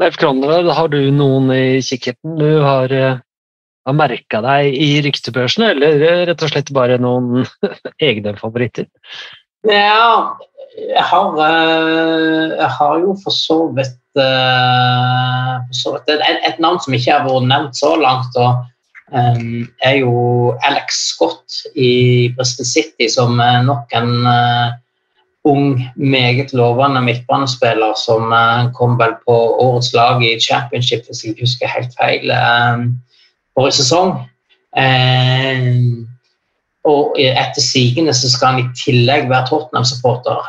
Leif 0.01 0.17
Kronrad, 0.17 0.65
har 0.73 0.87
du 0.89 1.11
noen 1.13 1.51
i 1.53 1.81
kikkerten 1.85 2.33
du 2.39 2.63
har, 2.63 2.89
eh, 2.89 3.19
har 3.85 3.93
merka 3.93 4.39
deg 4.41 4.73
i 4.73 4.97
ryktebørsene, 5.05 5.75
eller 5.75 6.01
eh, 6.07 6.21
rett 6.31 6.41
og 6.41 6.49
slett 6.49 6.71
bare 6.73 6.97
noen 7.01 7.45
egne 8.09 8.33
favoritter? 8.39 8.87
Ja, 9.69 10.33
jeg 10.73 11.05
har, 11.05 11.37
eh, 11.45 12.55
jeg 12.55 12.69
har 12.79 12.95
jo 13.03 13.13
for 13.21 13.29
så 13.35 13.59
vidt, 13.77 13.99
et, 14.17 16.25
et 16.49 16.59
navn 16.59 16.81
som 16.81 16.97
ikke 16.97 17.13
har 17.13 17.29
vært 17.29 17.45
nevnt 17.51 17.77
så 17.77 17.93
langt, 18.01 18.33
og, 18.41 18.65
eh, 19.13 19.37
er 19.85 20.01
jo 20.01 20.57
Alex 20.65 20.97
Scott 21.11 21.61
i 21.77 22.33
Bristol 22.33 22.65
City, 22.65 23.05
som 23.05 23.37
nok 23.37 23.93
en 24.01 24.17
ung, 25.43 25.81
meget 25.95 26.53
lovende 26.53 27.01
midtbanespiller 27.01 27.95
som 27.97 28.31
eh, 28.33 28.69
kom 28.77 28.97
vel 28.99 29.15
på 29.25 29.37
årets 29.63 29.93
lag 29.97 30.21
i 30.23 30.37
championship, 30.39 31.07
hvis 31.07 31.23
jeg 31.25 31.37
husker 31.39 31.71
helt 31.71 31.95
feil, 31.97 32.29
eh, 32.29 32.85
forrige 33.57 33.79
sesong. 33.81 34.15
Eh, 34.77 35.65
og 36.87 37.17
etter 37.21 37.61
sigende 37.61 38.13
så 38.17 38.29
skal 38.29 38.53
han 38.53 38.63
i 38.63 38.69
tillegg 38.77 39.27
være 39.29 39.49
Tottenham-supporter. 39.49 40.47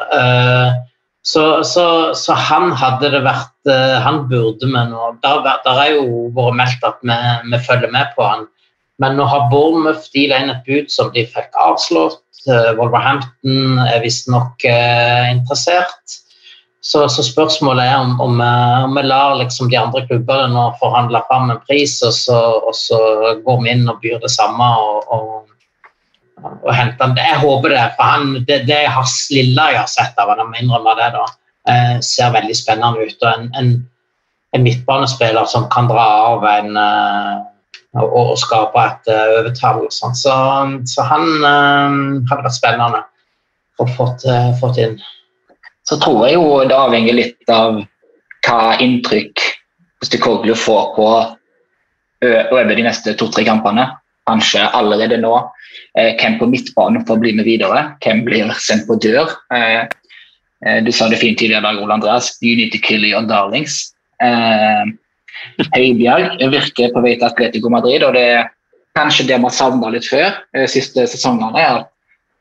Så, 1.23 1.43
så, 1.63 1.85
så 2.19 2.35
han 2.35 2.73
hadde 2.75 3.13
det 3.13 3.21
vært 3.23 3.69
Han 4.03 4.25
burde 4.27 4.67
vi 4.67 4.81
nå 4.91 5.11
Der, 5.23 5.45
der 5.45 5.77
er 5.79 5.93
jo 5.93 6.25
vært 6.35 6.57
meldt 6.59 6.87
at 6.89 7.05
vi, 7.07 7.19
vi 7.53 7.61
følger 7.69 7.93
med 7.93 8.17
på 8.17 8.25
han. 8.27 8.47
Men 8.99 9.21
nå 9.21 9.29
har 9.29 9.51
Bournemouth 9.53 10.09
de 10.17 10.25
legnet 10.33 10.57
et 10.57 10.65
bud 10.67 10.91
som 10.91 11.13
de 11.13 11.27
fikk 11.29 11.53
avslått. 11.61 12.22
Eh, 12.51 12.73
Wolverhampton 12.79 13.79
er 13.87 14.03
visstnok 14.03 14.65
eh, 14.67 15.31
interessert. 15.35 16.19
Så, 16.83 17.05
så 17.15 17.23
spørsmålet 17.23 17.87
er 17.87 18.01
om, 18.03 18.17
om, 18.21 18.41
eh, 18.43 18.85
om 18.89 18.97
vi 18.99 19.05
lar 19.07 19.37
liksom 19.39 19.71
de 19.71 19.79
andre 19.79 20.03
klubbene 20.09 20.51
nå 20.51 20.65
forhandle 20.81 21.23
fram 21.29 21.53
en 21.53 21.63
pris, 21.69 22.01
og 22.03 22.15
så, 22.17 22.41
og 22.67 22.75
så 22.75 22.99
går 23.45 23.63
vi 23.63 23.71
inn 23.77 23.87
og 23.91 24.03
byr 24.03 24.19
det 24.25 24.33
samme. 24.35 24.73
og, 24.83 25.09
og 25.15 25.43
og 26.43 26.73
henter 26.75 27.07
han. 27.07 27.17
Jeg 27.19 27.39
håper 27.43 27.71
det, 27.71 27.83
for 27.97 28.09
han, 28.09 28.35
det, 28.49 28.63
det 28.67 28.79
er 28.81 28.95
hans 28.95 29.15
lille 29.31 29.69
jeg 29.73 29.79
har 29.79 29.91
sett 29.91 30.19
av 30.19 30.33
han, 30.33 30.55
jeg 30.57 30.67
det, 30.67 31.09
da, 31.15 31.25
eh, 31.71 31.97
ser 32.03 32.35
veldig 32.35 32.57
spennende 32.59 33.07
ut. 33.07 33.17
og 33.23 33.29
En, 33.31 33.49
en, 33.59 33.73
en 34.57 34.67
midtbanespiller 34.67 35.47
som 35.51 35.69
kan 35.73 35.91
dra 35.91 36.07
av 36.33 36.47
en 36.51 36.79
eh, 36.83 37.35
og, 37.99 38.13
og 38.33 38.37
skape 38.41 38.85
et 38.85 39.11
uh, 39.13 39.39
overtall. 39.41 39.87
sånn. 39.93 40.17
Så, 40.19 40.35
så 40.89 41.07
han 41.09 41.27
uh, 41.45 42.21
hadde 42.31 42.45
vært 42.47 42.59
spennende 42.59 43.03
å 43.81 43.89
fått, 43.97 44.27
uh, 44.29 44.79
inn. 44.81 44.99
Så 45.89 45.99
tror 46.01 46.27
jeg 46.27 46.39
jo 46.39 46.63
det 46.69 46.79
avhenger 46.79 47.19
litt 47.19 47.53
av 47.53 47.83
hva 48.47 48.61
inntrykk 48.83 49.51
Stikoglu 50.03 50.55
får 50.59 50.87
på 50.97 51.09
over 52.23 52.75
de 52.75 52.83
neste 52.83 53.13
to-tre 53.19 53.45
kampene. 53.47 53.85
Kanskje 54.27 54.65
allerede 54.75 55.19
nå. 55.23 55.35
Eh, 55.99 56.15
hvem 56.19 56.39
på 56.39 56.49
midtbanen 56.51 57.05
får 57.07 57.19
bli 57.23 57.33
med 57.37 57.49
videre? 57.49 57.85
Hvem 58.05 58.23
blir 58.27 58.53
sendt 58.63 58.87
på 58.89 58.99
dør? 59.03 59.33
Eh, 59.55 59.89
du 60.87 60.93
sa 60.95 61.09
det 61.11 61.19
fint 61.19 61.39
tidligere 61.39 61.63
i 61.63 61.67
dag, 61.67 61.81
Ole 61.83 61.97
Andreas. 61.97 62.37
You 62.41 62.57
need 62.57 62.73
to 62.73 62.79
kill 62.79 63.05
your 63.05 63.27
darlings. 63.27 63.93
Eh, 64.23 64.85
Høibjerg 65.75 66.43
virker 66.53 66.93
på 66.95 67.03
vei 67.05 67.15
til 67.17 67.29
Atletico 67.29 67.73
Madrid, 67.73 68.05
og 68.07 68.15
det 68.17 68.27
er 68.37 68.51
kanskje 68.99 69.27
det 69.29 69.41
har 69.41 69.55
savna 69.55 69.91
litt 69.93 70.09
før 70.09 70.31
eh, 70.57 70.69
siste 70.71 71.07
sesongene. 71.09 71.59
er 71.59 71.81
at 71.81 71.91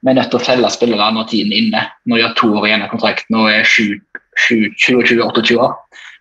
vi 0.02 0.12
er 0.12 0.18
nødt 0.18 0.32
til 0.34 0.40
å 0.40 0.46
selge 0.46 0.72
spillere 0.74 1.12
når 1.14 1.28
tiden 1.30 1.54
er 1.54 1.62
inne. 1.62 1.84
Nå 2.10 2.18
gjør 2.18 2.38
to 2.40 2.50
år 2.58 2.68
igjen 2.68 2.86
av 2.86 2.90
kontrakten 2.94 3.38
og 3.38 3.52
er 3.52 3.68
27-28 3.70 5.60
år. 5.62 5.76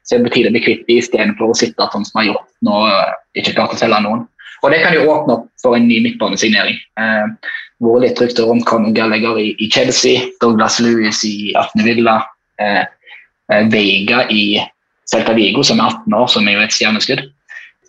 Så 0.04 0.18
det 0.18 0.26
betyr 0.26 0.48
å 0.48 0.52
bli 0.54 0.62
kvitt 0.64 0.84
dem 0.88 1.00
istedenfor 1.00 1.52
å 1.52 1.56
sitte 1.56 1.88
sånn 1.92 2.04
som 2.04 2.18
vi 2.18 2.24
har 2.24 2.34
gjort 2.34 2.48
nå. 2.66 2.76
eh, 2.90 3.16
Ikke 3.40 3.56
klart 3.56 3.74
å 3.74 3.80
selge 3.80 4.02
noen. 4.04 4.26
Og 4.60 4.72
det 4.74 4.82
kan 4.82 4.92
jo 4.92 5.08
åpne 5.08 5.38
opp 5.38 5.46
for 5.62 5.76
en 5.76 5.86
ny 5.88 6.00
midtbanesignering. 6.04 6.76
Eh, 7.00 7.52
vært 7.80 8.04
litt 8.04 8.20
rykter 8.20 8.50
om 8.52 8.60
Conor 8.68 8.92
Gallagher 8.96 9.38
i, 9.40 9.54
i 9.56 9.70
Chelsea, 9.72 10.26
Douglas 10.42 10.80
Lewis 10.84 11.22
i 11.24 11.54
Atne 11.56 11.86
Villa, 11.86 12.18
eh, 12.60 12.82
eh, 13.52 13.64
Vega 13.72 14.26
i 14.28 14.60
Celta 15.10 15.34
Vigo, 15.34 15.64
som 15.66 15.80
er 15.80 15.90
18 15.90 16.16
år, 16.16 16.28
som 16.30 16.48
er 16.48 16.56
jo 16.56 16.64
et 16.64 16.74
stjerneskudd. 16.74 17.24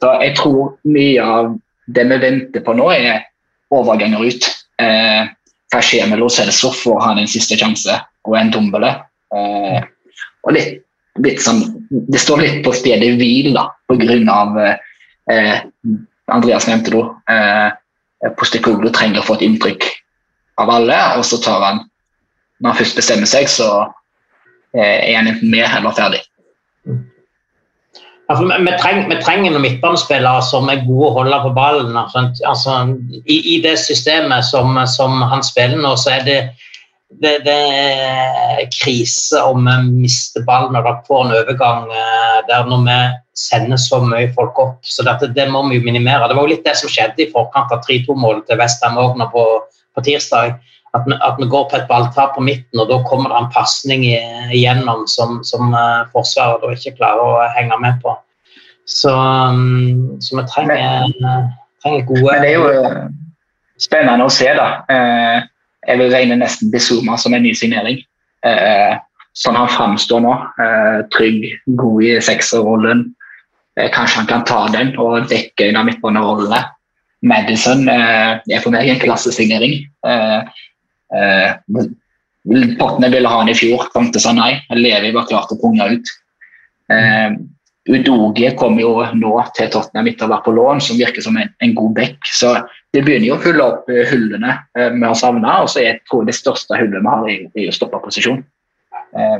Så 0.02 0.14
jeg 0.24 0.36
tror 0.40 0.76
mye 0.90 1.22
av 1.22 1.52
det 1.92 2.06
vi 2.10 2.18
venter 2.24 2.64
på 2.66 2.74
nå, 2.78 2.88
er 2.94 3.28
overganger 3.72 4.26
ut. 4.26 4.48
Eh, 4.82 5.30
hva 5.72 5.82
skjer 5.86 6.10
med 6.10 6.20
Lo 6.20 6.30
Celso? 6.32 6.72
Får 6.76 7.02
han 7.06 7.22
en 7.22 7.30
siste 7.30 7.58
sjanse 7.60 7.98
og 8.28 8.38
en 8.38 8.52
tombele? 8.54 8.96
Eh, 9.36 9.84
og 10.42 10.56
litt, 10.56 10.82
litt 11.22 11.44
sånn, 11.44 11.62
det 11.90 12.22
står 12.22 12.42
litt 12.42 12.60
på 12.66 12.74
stedet 12.76 13.14
hvil 13.20 13.54
da, 13.56 13.68
på 13.88 14.00
av 14.34 14.58
eh, 14.66 15.62
Andreas 16.32 16.68
nevnte 16.68 16.96
det. 16.96 17.06
Eh, 17.36 18.34
Postekoglu 18.38 18.92
trenger 18.94 19.22
å 19.22 19.26
få 19.26 19.40
et 19.40 19.48
inntrykk 19.48 19.88
av 20.62 20.70
alle, 20.70 20.98
og 21.18 21.26
så 21.26 21.40
tar 21.42 21.64
han 21.66 21.88
Når 22.62 22.70
han 22.70 22.78
først 22.78 22.98
bestemmer 23.00 23.26
seg, 23.26 23.48
så 23.50 23.68
eh, 24.78 25.00
er 25.10 25.16
han 25.18 25.32
enten 25.32 25.50
med 25.50 25.66
eller 25.66 25.96
ferdig. 25.98 26.20
For 28.38 28.48
vi, 28.48 28.58
vi, 28.66 28.74
treng, 28.80 29.06
vi 29.10 29.20
trenger 29.22 29.54
noen 29.54 29.66
midtbanespillere 29.66 30.42
som 30.46 30.70
er 30.72 30.84
gode 30.86 31.10
å 31.10 31.16
holde 31.20 31.40
på 31.44 31.54
ballen. 31.58 31.96
Altså, 31.98 32.26
altså, 32.48 32.76
i, 33.26 33.38
I 33.56 33.62
det 33.64 33.78
systemet 33.82 34.48
som, 34.48 34.78
som 34.90 35.22
han 35.32 35.44
spiller 35.46 35.82
nå, 35.82 35.94
så 36.00 36.16
er 36.18 36.28
det, 36.28 36.38
det, 37.24 37.34
det 37.48 37.58
er 37.58 38.70
krise 38.76 39.42
om 39.44 39.68
vi 39.68 40.06
mister 40.06 40.46
ballen 40.48 40.78
og 40.80 40.86
dere 40.88 41.06
får 41.08 41.26
en 41.26 41.36
overgang 41.42 41.92
eh, 41.92 42.40
der 42.48 42.70
når 42.70 42.86
vi 42.88 43.00
sender 43.42 43.80
så 43.82 44.02
mye 44.04 44.32
folk 44.36 44.60
opp. 44.62 44.80
Så 44.86 45.06
dette, 45.08 45.32
det 45.36 45.48
må 45.52 45.64
vi 45.70 45.80
jo 45.80 45.86
minimere. 45.86 46.28
Det 46.30 46.38
var 46.38 46.48
jo 46.48 46.54
litt 46.54 46.68
det 46.68 46.78
som 46.80 46.92
skjedde 46.92 47.26
i 47.26 47.32
forkant 47.34 47.74
av 47.74 47.84
3-2-målet 47.88 48.48
til 48.50 48.62
Westham 48.62 49.00
òg 49.02 49.20
på, 49.34 49.46
på 49.96 50.06
tirsdag. 50.08 50.60
At 50.92 51.06
vi, 51.08 51.16
at 51.24 51.38
vi, 51.39 51.48
går 51.48 51.70
på 51.72 51.78
et 51.78 51.88
balltap 51.88 52.34
på 52.36 52.44
midten, 52.44 52.80
og 52.82 52.89
da 52.89 52.98
kommer 53.08 53.32
det 53.32 53.39
en 53.39 53.52
pasning 53.54 54.04
igjennom 54.04 55.06
som, 55.08 55.38
som 55.48 55.72
uh, 55.72 56.04
Forsvaret 56.12 56.60
da 56.60 56.74
ikke 56.76 56.98
klarer 56.98 57.22
å 57.24 57.46
henge 57.56 57.78
med 57.80 58.02
på. 58.04 58.18
Så, 58.89 59.14
um, 59.16 60.18
så 60.20 60.36
vi 60.42 60.44
trenger, 60.52 61.08
uh, 61.24 61.48
trenger 61.84 62.04
gode 62.10 62.26
Men 62.28 62.44
det 62.44 62.50
er 62.50 62.58
jo 62.58 62.68
eh, 62.76 63.06
spennende 63.82 64.28
å 64.28 64.34
se, 64.34 64.50
da. 64.58 64.68
Eh, 64.92 65.48
jeg 65.88 66.02
vil 66.02 66.14
regne 66.14 66.38
nesten 66.42 66.74
Bizuma 66.74 67.18
som 67.18 67.34
en 67.34 67.44
ny 67.46 67.54
signering. 67.58 68.02
Eh, 68.46 68.94
sånn 69.38 69.58
han 69.58 69.72
framstår 69.72 70.22
nå, 70.26 70.34
eh, 70.62 71.00
trygg, 71.16 71.48
god 71.80 72.04
i 72.06 72.12
sekserrollen, 72.22 73.06
eh, 73.78 73.89
kanskje 73.94 74.22
han 74.22 74.30
kan 74.30 74.46
ta 74.46 74.66
den 74.74 74.94
og 75.00 75.30
dekke 75.32 75.70
en 75.70 75.82
av 75.82 75.88
midtbanerollene. 75.89 76.62
Madison 77.22 77.88
eh, 77.89 78.42
er 78.50 78.62
for 78.64 78.74
meg 78.74 78.89
en 78.89 79.02
klassesignering. 79.02 79.86
Eh, 80.06 80.39
eh, 81.18 81.88
Pottene 82.80 83.12
ville 83.14 83.30
ha 83.30 83.43
han 83.43 83.51
i 83.51 83.53
fjor, 83.53 83.86
Tante 83.93 84.20
sa 84.20 84.32
nei. 84.34 84.55
Levi 84.74 85.12
var 85.14 85.28
klar 85.30 85.45
til 85.45 85.59
å 85.59 85.62
punge 85.62 85.86
ut. 85.93 86.14
Eh, 86.89 87.36
Udoge 87.89 88.51
kom 88.57 88.78
jo 88.78 88.91
nå 89.18 89.32
til 89.57 89.70
Tottenham 89.74 90.09
etter 90.12 90.28
å 90.28 90.30
ha 90.30 90.36
vært 90.36 90.45
på 90.45 90.53
lån, 90.53 90.82
som 90.86 90.99
virker 90.99 91.24
som 91.26 91.38
en, 91.41 91.49
en 91.66 91.76
god 91.78 91.95
back. 91.97 92.30
Så 92.30 92.53
det 92.93 93.01
begynner 93.07 93.32
jo 93.32 93.38
å 93.38 93.41
fylle 93.41 93.66
opp 93.66 93.89
eh, 93.89 94.03
hullene 94.12 94.57
eh, 94.78 94.91
vi 94.93 95.05
har 95.05 95.18
savna. 95.18 95.62
Og 95.64 95.72
så 95.74 95.86
jeg 95.86 96.01
tror 96.09 96.28
det 96.28 96.38
største 96.38 96.78
hullet 96.78 97.01
vi 97.01 97.14
har, 97.14 97.30
i, 97.32 97.70
å 97.70 97.74
stoppe 97.76 98.01
posisjon. 98.03 98.43
Eh, 99.18 99.38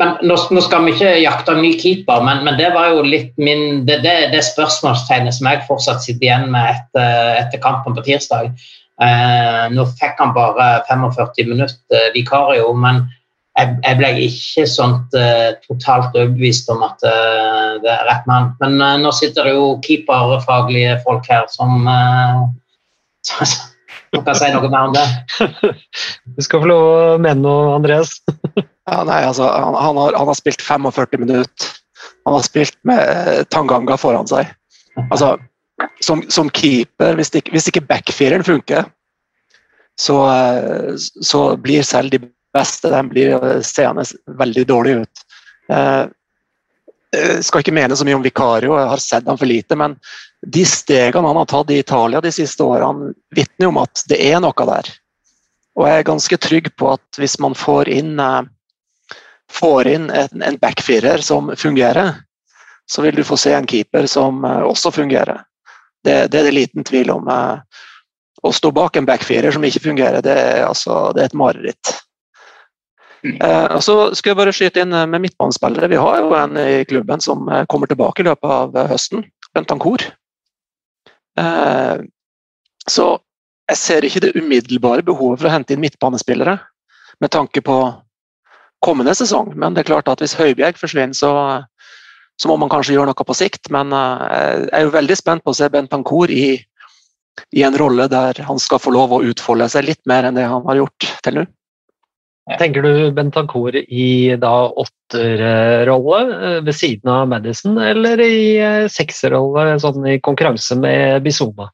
men, 0.00 0.18
nå, 0.26 0.36
skal 0.36 0.84
vi 0.84 0.92
ikke 0.96 1.14
jakte 1.22 1.54
en 1.54 1.62
ny 1.64 1.72
keeper, 1.80 2.24
men, 2.26 2.42
men, 2.44 2.58
det 2.60 2.72
var 2.74 2.90
jo 2.92 3.04
litt 3.06 3.32
min 3.40 3.84
Det, 3.88 4.00
det, 4.04 4.16
det 4.32 4.40
spørsmålstegnet 4.50 5.36
som 5.36 5.48
jeg 5.48 5.64
fortsatt 5.68 6.04
sitter 6.04 6.28
igjen 6.28 6.48
med 6.52 6.74
etter, 6.74 7.36
etter 7.40 7.62
kampen 7.62 7.96
på 7.96 8.04
tirsdag. 8.04 8.52
Eh, 9.02 9.64
nå 9.74 9.86
fikk 9.98 10.20
han 10.22 10.34
bare 10.36 10.68
45 10.88 11.50
minutter 11.50 12.12
vikario, 12.14 12.70
men 12.78 13.02
jeg, 13.58 13.74
jeg, 13.82 13.98
ble 13.98 14.10
ikke 14.24 14.62
sånt 14.70 15.12
uh, 15.18 15.52
totalt 15.66 16.14
overbevist 16.16 16.70
om 16.72 16.80
at 16.86 17.02
det 17.04 17.90
er 17.92 18.06
rett 18.08 18.24
mann. 18.30 18.54
Men 18.62 18.80
nå 19.02 19.10
sitter 19.12 19.44
det 19.44 19.52
jo 19.58 19.66
keeperfaglige 19.84 20.94
folk 21.04 21.28
her 21.28 21.44
som 21.52 21.84
som 24.12 24.24
kan 24.26 24.36
si 24.36 24.48
noe 24.52 24.68
mer 24.68 24.88
om 24.88 24.96
det. 24.96 25.06
Du 26.36 26.44
skal 26.44 26.62
få 26.62 26.68
lov 26.68 26.82
å 26.88 27.20
mene 27.22 27.40
noe, 27.40 27.76
Andreas. 27.76 28.18
ja, 28.90 28.98
nei, 29.08 29.22
altså, 29.24 29.48
han, 29.48 29.76
han, 29.76 30.00
har, 30.00 30.18
han, 30.18 30.28
har, 30.28 30.38
spilt 30.38 30.64
45 30.64 31.22
minutter. 31.24 31.70
Han 32.26 32.36
har 32.36 32.44
spilt 32.46 32.76
med 32.88 33.48
Tanganga 33.52 33.96
foran 34.00 34.28
seg. 34.30 34.50
Altså, 35.08 35.34
som, 36.00 36.22
som 36.30 36.50
keeper, 36.50 37.16
hvis, 37.18 37.32
ikke, 37.34 37.52
hvis 37.54 37.68
ikke 37.70 37.84
backfireren 37.88 38.44
funker, 38.46 38.86
så, 40.00 40.16
så 40.98 41.42
blir 41.56 41.82
selv 41.86 42.10
de 42.10 42.22
beste. 42.54 42.90
De 42.90 43.02
blir 43.08 43.62
seende 43.66 44.04
veldig 44.38 44.64
dårlig 44.68 44.96
ut. 45.02 45.24
Jeg 45.68 46.08
eh, 47.16 47.40
skal 47.44 47.62
ikke 47.62 47.74
mene 47.76 47.96
så 47.96 48.06
mye 48.08 48.16
om 48.18 48.24
Vicario, 48.24 48.76
jeg 48.78 48.90
har 48.92 49.04
sett 49.04 49.28
ham 49.28 49.38
for 49.40 49.48
lite. 49.48 49.76
Men 49.78 49.96
de 50.42 50.64
stegene 50.68 51.28
han 51.28 51.40
har 51.42 51.50
tatt 51.50 51.70
i 51.70 51.80
Italia 51.82 52.22
de 52.24 52.32
siste 52.34 52.64
årene, 52.64 53.12
vitner 53.36 53.70
om 53.70 53.80
at 53.82 54.04
det 54.10 54.20
er 54.32 54.40
noe 54.42 54.68
der. 54.72 54.90
Og 55.78 55.86
jeg 55.88 56.00
er 56.00 56.08
ganske 56.08 56.40
trygg 56.48 56.74
på 56.76 56.90
at 56.92 57.20
hvis 57.20 57.38
man 57.40 57.56
får 57.56 57.88
inn, 57.92 58.18
eh, 58.20 58.42
får 59.52 59.94
inn 59.94 60.10
en, 60.10 60.44
en 60.44 60.60
backfirer 60.60 61.24
som 61.24 61.52
fungerer, 61.56 62.16
så 62.90 63.04
vil 63.04 63.16
du 63.16 63.24
få 63.24 63.38
se 63.40 63.54
en 63.56 63.68
keeper 63.68 64.08
som 64.10 64.44
eh, 64.44 64.60
også 64.66 64.92
fungerer. 64.92 65.44
Det, 66.02 66.16
det 66.32 66.40
er 66.40 66.48
det 66.48 66.54
liten 66.56 66.86
tvil 66.86 67.12
om. 67.14 67.28
Å 68.42 68.50
stå 68.50 68.72
bak 68.74 68.96
en 68.98 69.06
backfirer 69.06 69.54
som 69.54 69.64
ikke 69.64 69.84
fungerer, 69.84 70.24
det 70.24 70.34
er, 70.34 70.64
altså, 70.66 71.12
det 71.14 71.22
er 71.22 71.30
et 71.30 71.38
mareritt. 71.38 71.92
Eh, 73.22 73.68
og 73.70 73.82
så 73.86 73.94
skal 74.18 74.32
jeg 74.32 74.38
bare 74.40 74.54
skyte 74.54 74.82
inn 74.82 74.94
eh, 74.98 75.06
med 75.06 75.22
midtbanespillere. 75.22 75.90
Vi 75.92 76.00
har 76.00 76.18
jo 76.18 76.32
en 76.34 76.58
i 76.58 76.82
klubben 76.90 77.22
som 77.22 77.46
eh, 77.48 77.62
kommer 77.70 77.86
tilbake 77.86 78.24
i 78.24 78.26
løpet 78.26 78.54
av 78.56 78.74
eh, 78.76 78.88
høsten. 78.90 79.22
Bentancour. 79.54 80.02
Eh, 81.38 82.02
så 82.90 83.06
jeg 83.70 83.78
ser 83.78 84.06
ikke 84.06 84.24
det 84.24 84.34
umiddelbare 84.34 85.04
behovet 85.06 85.42
for 85.42 85.50
å 85.50 85.54
hente 85.54 85.76
inn 85.76 85.84
midtbanespillere 85.84 86.56
med 87.22 87.30
tanke 87.30 87.62
på 87.62 87.76
kommende 88.82 89.14
sesong. 89.14 89.52
Men 89.54 89.76
det 89.76 89.84
er 89.84 89.92
klart 89.92 90.10
at 90.10 90.24
hvis 90.24 90.34
Høibjerg 90.40 90.80
forsvinner, 90.80 91.14
så, 91.14 91.32
så 92.42 92.50
må 92.50 92.58
man 92.58 92.70
kanskje 92.72 92.96
gjøre 92.96 93.12
noe 93.12 93.26
på 93.28 93.38
sikt. 93.38 93.70
Men 93.70 93.94
jeg 93.94 94.68
er 94.74 94.86
jo 94.88 94.94
veldig 94.96 95.16
spent 95.18 95.44
på 95.46 95.54
å 95.54 95.56
se 95.56 95.68
Bentancour 95.70 96.32
i, 96.34 96.56
i 97.54 97.62
en 97.62 97.78
rolle 97.78 98.08
der 98.10 98.42
han 98.48 98.58
skal 98.58 98.82
få 98.82 98.90
lov 98.90 99.14
å 99.14 99.22
utfolde 99.30 99.68
seg 99.70 99.86
litt 99.86 100.02
mer 100.10 100.26
enn 100.26 100.40
det 100.40 100.48
han 100.50 100.66
har 100.66 100.80
gjort 100.82 101.12
til 101.22 101.38
nå. 101.38 101.46
Tenker 102.58 102.82
du 102.82 103.12
Bentancour 103.14 103.76
i 103.78 104.34
da 104.42 104.52
åtterrolle 104.66 106.22
eh, 106.34 106.56
ved 106.66 106.74
siden 106.74 107.10
av 107.12 107.28
Madison, 107.30 107.78
eller 107.78 108.18
i 108.18 108.56
eh, 108.58 108.88
sekserrolle 108.90 109.78
sånn 109.78 110.08
i 110.10 110.18
konkurranse 110.18 110.74
med 110.78 111.22
Bizoma? 111.22 111.68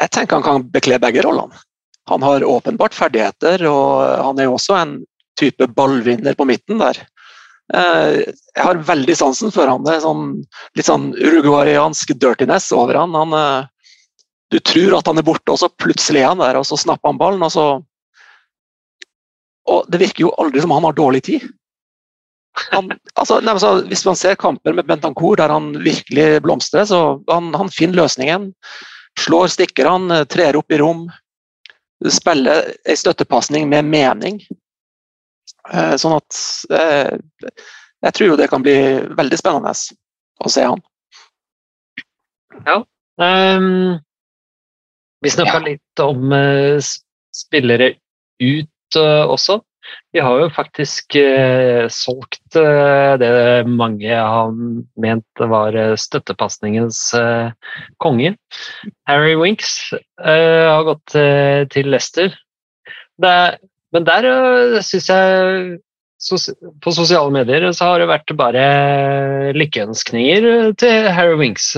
Jeg 0.00 0.12
tenker 0.16 0.40
han 0.40 0.46
kan 0.46 0.64
bekle 0.72 0.98
begge 1.02 1.24
rollene. 1.26 1.60
Han 2.08 2.24
har 2.24 2.44
åpenbart 2.48 2.96
ferdigheter, 2.96 3.66
og 3.68 4.24
han 4.24 4.40
er 4.40 4.48
jo 4.48 4.56
også 4.56 4.78
en 4.78 4.96
type 5.36 5.68
ballvinner 5.76 6.36
på 6.38 6.46
midten 6.48 6.80
der. 6.80 7.02
Eh, 7.74 8.20
jeg 8.22 8.62
har 8.62 8.84
veldig 8.88 9.16
sansen 9.18 9.54
for 9.54 9.66
han. 9.70 9.82
Det 9.86 9.96
er 9.96 10.04
sånn, 10.04 10.28
litt 10.78 10.88
sånn 10.88 11.10
uruguayansk 11.16 12.14
dirtiness 12.20 12.70
over 12.76 13.00
han. 13.02 13.16
han. 13.16 13.68
Du 14.54 14.60
tror 14.62 14.98
at 15.00 15.10
han 15.10 15.18
er 15.18 15.26
borte, 15.26 15.50
og 15.50 15.58
så 15.58 15.72
plutselig 15.74 16.22
er 16.22 16.30
han 16.30 16.42
der, 16.44 16.60
og 16.60 16.68
så 16.68 16.78
snapper 16.78 17.10
han 17.10 17.20
ballen, 17.20 17.42
og 17.42 17.52
så 17.52 17.66
og 19.66 19.86
det 19.90 20.00
virker 20.02 20.26
jo 20.26 20.34
aldri 20.38 20.62
som 20.62 20.74
han 20.74 20.84
har 20.86 20.96
dårlig 20.96 21.22
tid. 21.26 21.46
Han, 22.72 22.88
altså, 23.14 23.40
nei, 23.44 23.56
så, 23.60 23.72
hvis 23.90 24.04
man 24.06 24.16
ser 24.16 24.38
kamper 24.40 24.76
med 24.76 24.86
Bentancour 24.88 25.36
der 25.36 25.52
han 25.52 25.72
virkelig 25.84 26.42
blomstrer, 26.46 26.86
så 26.88 27.00
han, 27.28 27.50
han 27.54 27.72
finner 27.72 28.04
løsningen. 28.04 28.52
Slår 29.20 29.50
stikkerne, 29.52 30.22
trer 30.30 30.56
opp 30.60 30.72
i 30.72 30.78
rom. 30.80 31.06
Spiller 32.12 32.70
ei 32.86 32.96
støttepasning 32.96 33.68
med 33.68 33.88
mening. 33.90 34.40
Eh, 35.72 35.94
sånn 35.98 36.16
at 36.18 36.40
eh, 36.70 37.14
Jeg 38.04 38.14
tror 38.14 38.28
jo 38.30 38.38
det 38.38 38.50
kan 38.52 38.62
bli 38.62 38.76
veldig 39.18 39.38
spennende 39.40 39.72
å 39.72 40.50
se 40.52 40.66
han. 40.66 40.82
Ja. 42.66 42.82
Um, 43.16 43.96
vi 45.24 45.32
snakka 45.32 45.56
ja. 45.58 45.64
litt 45.64 46.02
om 46.04 46.32
uh, 46.32 46.76
spillere 47.34 47.94
ut 48.42 48.98
uh, 49.00 49.24
også. 49.32 49.58
Vi 50.12 50.20
har 50.22 50.40
jo 50.42 50.48
faktisk 50.52 51.16
uh, 51.16 51.86
solgt 51.92 52.58
uh, 52.58 53.16
det 53.20 53.30
mange 53.70 54.12
har 54.12 54.52
ment 54.52 55.44
var 55.54 55.78
støttepasningens 55.98 57.00
konge. 58.02 58.34
Harry 59.08 59.36
Winks 59.40 59.78
har 60.20 60.84
gått 60.86 61.16
til 61.72 61.90
Leicester. 61.90 62.34
Det, 63.16 63.34
men 63.96 64.06
der 64.06 64.28
uh, 64.28 64.78
syns 64.84 65.08
jeg 65.10 65.78
på 66.84 66.92
sosiale 66.96 67.32
medier 67.32 67.66
så 67.76 67.90
har 67.90 68.00
det 68.00 68.08
vært 68.08 68.36
bare 68.38 68.66
lykkeønskninger 69.56 70.72
til 70.80 71.08
Harry 71.12 71.36
Winks. 71.40 71.74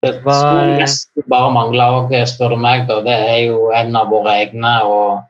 Det 0.00 0.14
skulle 0.24 0.78
nesten 0.80 1.26
bare 1.28 1.52
mangle 1.52 2.24
spør 2.28 2.54
du 2.54 2.60
meg. 2.60 2.88
og 2.90 3.04
Det 3.04 3.12
er 3.14 3.38
jo 3.50 3.68
en 3.76 3.96
av 3.96 4.08
våre 4.12 4.38
egne. 4.40 4.72
og 4.82 5.20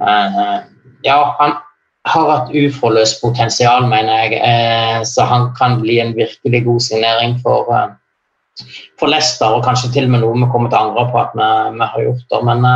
uh, 0.00 0.60
Ja, 1.04 1.18
han 1.40 1.56
har 2.04 2.28
et 2.34 2.52
uforløst 2.60 3.22
potensial, 3.24 3.88
mener 3.88 4.26
jeg. 4.26 4.40
Uh, 4.44 5.00
så 5.08 5.24
han 5.24 5.50
kan 5.56 5.80
bli 5.80 5.98
en 6.00 6.12
virkelig 6.16 6.64
god 6.64 6.80
signering 6.80 7.38
for, 7.40 7.72
uh, 7.72 8.66
for 9.00 9.08
Leicester, 9.08 9.56
og 9.56 9.64
kanskje 9.64 9.92
til 9.94 10.10
og 10.10 10.12
med 10.16 10.24
noe 10.24 10.36
vi 10.36 10.50
kommer 10.52 10.68
til 10.68 10.80
å 10.80 10.90
angre 10.90 11.06
på 11.12 11.22
at 11.22 11.32
vi, 11.40 11.48
vi 11.78 11.88
har 11.94 12.04
gjort. 12.08 12.26
det. 12.28 12.42
Men, 12.50 12.68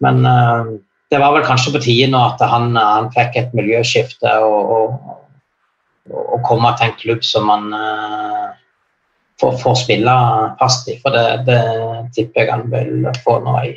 men 0.00 0.22
det 1.10 1.18
var 1.20 1.34
vel 1.34 1.44
kanskje 1.44 1.74
på 1.74 1.82
tide 1.84 2.06
nå 2.12 2.20
at 2.22 2.42
han, 2.46 2.72
han 2.76 3.10
fikk 3.14 3.36
et 3.36 3.54
miljøskifte 3.56 4.30
og, 4.46 4.70
og, 4.76 5.16
og, 6.14 6.38
komme 6.46 6.70
til 6.78 6.86
en 6.86 6.96
klubb 7.00 7.26
som 7.26 7.50
han 7.50 7.66
får, 9.40 9.58
får 9.60 9.72
å 9.74 9.80
spille 9.80 10.16
fast 10.60 10.88
i. 10.88 10.96
For 11.02 11.14
det, 11.14 11.26
det, 11.48 11.60
tipper 12.16 12.44
jeg 12.44 12.52
han 12.52 12.66
vil 12.72 13.10
få 13.24 13.40
nå 13.44 13.56
i, 13.66 13.74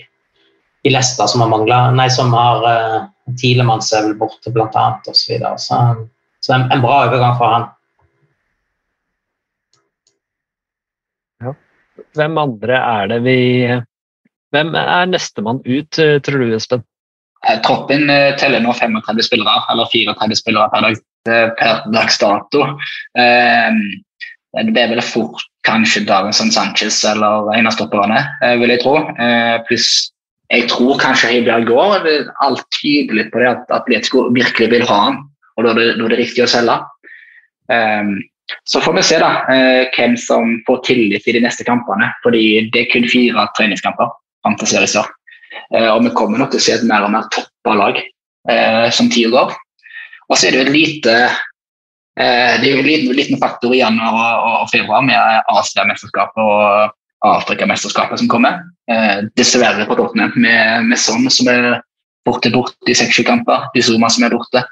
i 0.85 0.93
Leicester, 0.93 1.27
som 1.29 1.43
har 1.43 1.51
mangla 1.51 1.85
Nei, 1.95 2.09
som 2.13 2.33
har 2.35 2.63
uh, 2.67 2.99
Tilemanns 3.39 3.93
er 3.95 4.11
borte, 4.19 4.51
blant 4.51 4.75
annet, 4.79 5.07
osv. 5.07 5.19
Så, 5.19 5.31
videre. 5.33 5.55
så 5.57 5.79
Så 6.43 6.53
en, 6.53 6.67
en 6.75 6.81
bra 6.83 7.05
overgang 7.05 7.37
for 7.39 7.47
han. 7.55 7.69
Hvem 12.17 12.37
andre 12.37 12.77
er 12.77 13.07
det 13.13 13.19
vi 13.23 13.37
Hvem 14.53 14.75
er 14.77 15.07
nestemann 15.09 15.63
ut, 15.65 15.99
eh, 15.99 16.19
tror 16.21 16.43
du, 16.43 16.55
Espen? 16.55 16.83
Eh, 17.43 17.59
troppen 17.65 18.07
teller 18.39 18.61
nå 18.63 18.73
35 18.77 19.25
spillere, 19.25 19.63
eller 19.73 19.89
34 19.91 20.37
spillere 20.39 20.69
per, 20.71 20.85
dag, 20.85 21.01
per 21.57 21.81
dags 21.91 22.19
dato. 22.21 22.67
Det 24.53 24.77
er 24.77 24.91
vel 24.91 25.01
fort 25.01 25.41
kanskje 25.65 26.03
Davinson 26.05 26.51
Sanchez 26.53 26.99
eller 27.09 27.49
en 27.55 27.67
av 27.67 27.73
stopperne, 27.73 28.19
eh, 28.43 28.55
vil 28.61 28.69
jeg 28.69 28.83
tro. 28.83 28.97
Eh, 29.17 29.57
pluss 29.67 30.11
jeg 30.51 30.67
tror 30.69 30.99
kanskje 31.01 31.31
Høibjerg 31.31 31.65
går. 31.65 32.03
Det 32.03 32.13
er 32.13 32.27
Alt 32.45 32.65
tydelig 32.77 33.31
på 33.31 33.39
det 33.41 33.47
at 33.49 33.71
Atletico 33.73 34.27
virkelig 34.29 34.69
vil 34.69 34.85
ha 34.85 34.99
han, 35.07 35.23
og 35.57 35.65
da 35.65 35.71
er 35.71 35.79
det, 35.79 35.87
da 35.97 36.05
er 36.05 36.13
det 36.13 36.19
riktig 36.19 36.43
å 36.43 36.51
selge. 36.51 36.75
Um, 37.71 38.19
så 38.69 38.81
får 38.83 38.93
vi 38.93 39.01
se 39.07 39.17
da, 39.23 39.31
hvem 39.95 40.17
som 40.19 40.59
får 40.67 40.83
tillit 40.85 41.25
i 41.25 41.33
de 41.33 41.41
neste 41.41 41.63
kampene. 41.65 42.11
fordi 42.21 42.69
Det 42.69 42.81
er 42.83 42.91
kun 42.91 43.07
fire 43.09 43.47
treningskamper 43.57 44.11
seriestart. 44.65 45.11
Uh, 45.73 45.95
og 45.95 46.03
vi 46.05 46.13
kommer 46.17 46.41
nok 46.41 46.51
til 46.53 46.61
å 46.61 46.65
se 46.65 46.75
et 46.75 46.85
mer 46.89 47.05
og 47.05 47.13
mer 47.13 47.29
toppa 47.33 47.77
lag. 47.77 48.01
eh, 48.49 48.89
som 48.91 49.09
tidligere. 49.09 49.55
Og 50.29 50.37
så 50.37 50.47
er 50.47 50.51
det 50.51 50.59
jo 50.59 50.65
et 50.67 50.73
lite 50.73 51.13
eh, 52.19 52.53
det 52.59 52.67
er 52.67 52.73
jo 52.73 52.81
en 52.81 52.87
liten, 52.89 53.15
liten 53.15 53.39
faktor 53.39 53.73
i 53.73 53.81
januar 53.81 54.39
og, 54.41 54.53
og 54.63 54.69
februar 54.71 55.03
med 55.05 55.17
Asia-mesterskapet 55.51 56.43
og 56.43 56.93
Afrikamesterskapet 57.23 58.19
som 58.19 58.31
kommer. 58.31 58.61
Eh, 58.91 59.25
dessverre 59.39 59.87
på 59.87 59.97
Tottenham 59.99 60.33
med, 60.35 60.89
med 60.89 60.99
Son 60.99 61.29
som 61.31 61.51
er 61.51 61.81
borte 62.27 62.51
borte 62.53 62.91
i 62.91 62.95
seks-sju 62.97 63.23
kamper. 63.27 63.69
Bizuma 63.75 64.09
som 64.11 64.27
er 64.27 64.35
borte. 64.35 64.63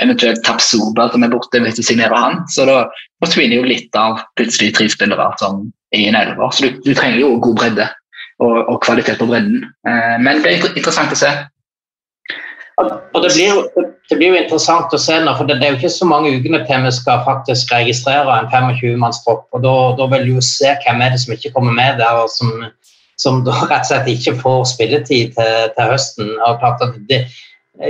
Eventuelt 0.00 0.44
Tapsoba 0.46 1.08
som 1.12 1.24
er 1.26 1.32
borte 1.32 1.60
hvis 1.60 1.80
du 1.80 1.84
signerer 1.84 2.16
han. 2.16 2.42
Så 2.52 2.66
da 2.68 2.84
forsvinner 3.24 3.60
jo 3.60 3.68
litt 3.68 3.96
av 3.98 4.22
plutselig 4.38 4.74
tre 4.76 4.88
spillere 4.92 5.30
som 5.40 5.66
i 5.96 6.06
en 6.08 6.16
elver. 6.16 6.52
Så 6.54 6.68
du, 6.68 6.78
du, 6.84 6.92
trenger 6.94 7.20
jo 7.24 7.34
god 7.42 7.58
bredde 7.58 7.88
og, 8.40 8.58
og 8.68 8.80
kvalitet 8.84 9.20
på 9.20 9.28
bredden. 9.30 9.64
Eh, 9.88 10.16
men 10.24 10.42
det 10.44 10.52
er 10.52 10.68
interessant 10.72 11.12
å 11.14 11.18
se. 11.18 11.30
Og 12.80 13.20
det 13.20 13.32
blir, 13.34 13.58
det 14.08 14.16
blir, 14.16 14.30
jo 14.32 14.38
interessant 14.38 14.94
å 14.94 15.00
se 15.00 15.18
nå, 15.20 15.34
for 15.36 15.48
det, 15.48 15.58
er 15.60 15.74
jo 15.74 15.80
ikke 15.80 15.92
så 15.92 16.06
mange 16.08 16.32
ukene 16.32 16.62
til 16.64 16.86
vi 16.86 16.92
skal 16.96 17.20
faktisk 17.26 17.72
registrere 17.74 18.38
en 18.38 18.48
25-mannstropp. 18.48 19.44
og 19.52 19.64
da, 19.64 19.74
da, 19.98 20.06
vil 20.14 20.28
vi 20.28 20.36
jo 20.38 20.44
se 20.44 20.72
hvem 20.84 21.04
er 21.04 21.12
det 21.12 21.20
som 21.20 21.34
ikke 21.34 21.52
kommer 21.56 21.76
med 21.76 22.00
der, 22.00 22.22
og 22.22 22.30
som, 22.32 22.64
som 23.20 23.42
da 23.44 23.58
rett 23.66 23.84
og 23.84 23.90
slett 23.90 24.10
ikke 24.14 24.38
får 24.40 24.64
spilletid 24.72 25.36
til, 25.36 25.72
til 25.76 25.92
høsten. 25.92 26.32
og 26.46 26.60
klart 26.62 26.84
at 26.86 26.96
de, 27.10 27.24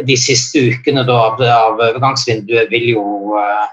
De 0.06 0.14
siste 0.18 0.60
ukene 0.70 1.02
da, 1.06 1.16
av, 1.31 1.40
av 1.43 1.81
overgangsvinduet 1.82 2.70
vil 2.70 2.93
jo 2.93 3.05
uh, 3.35 3.70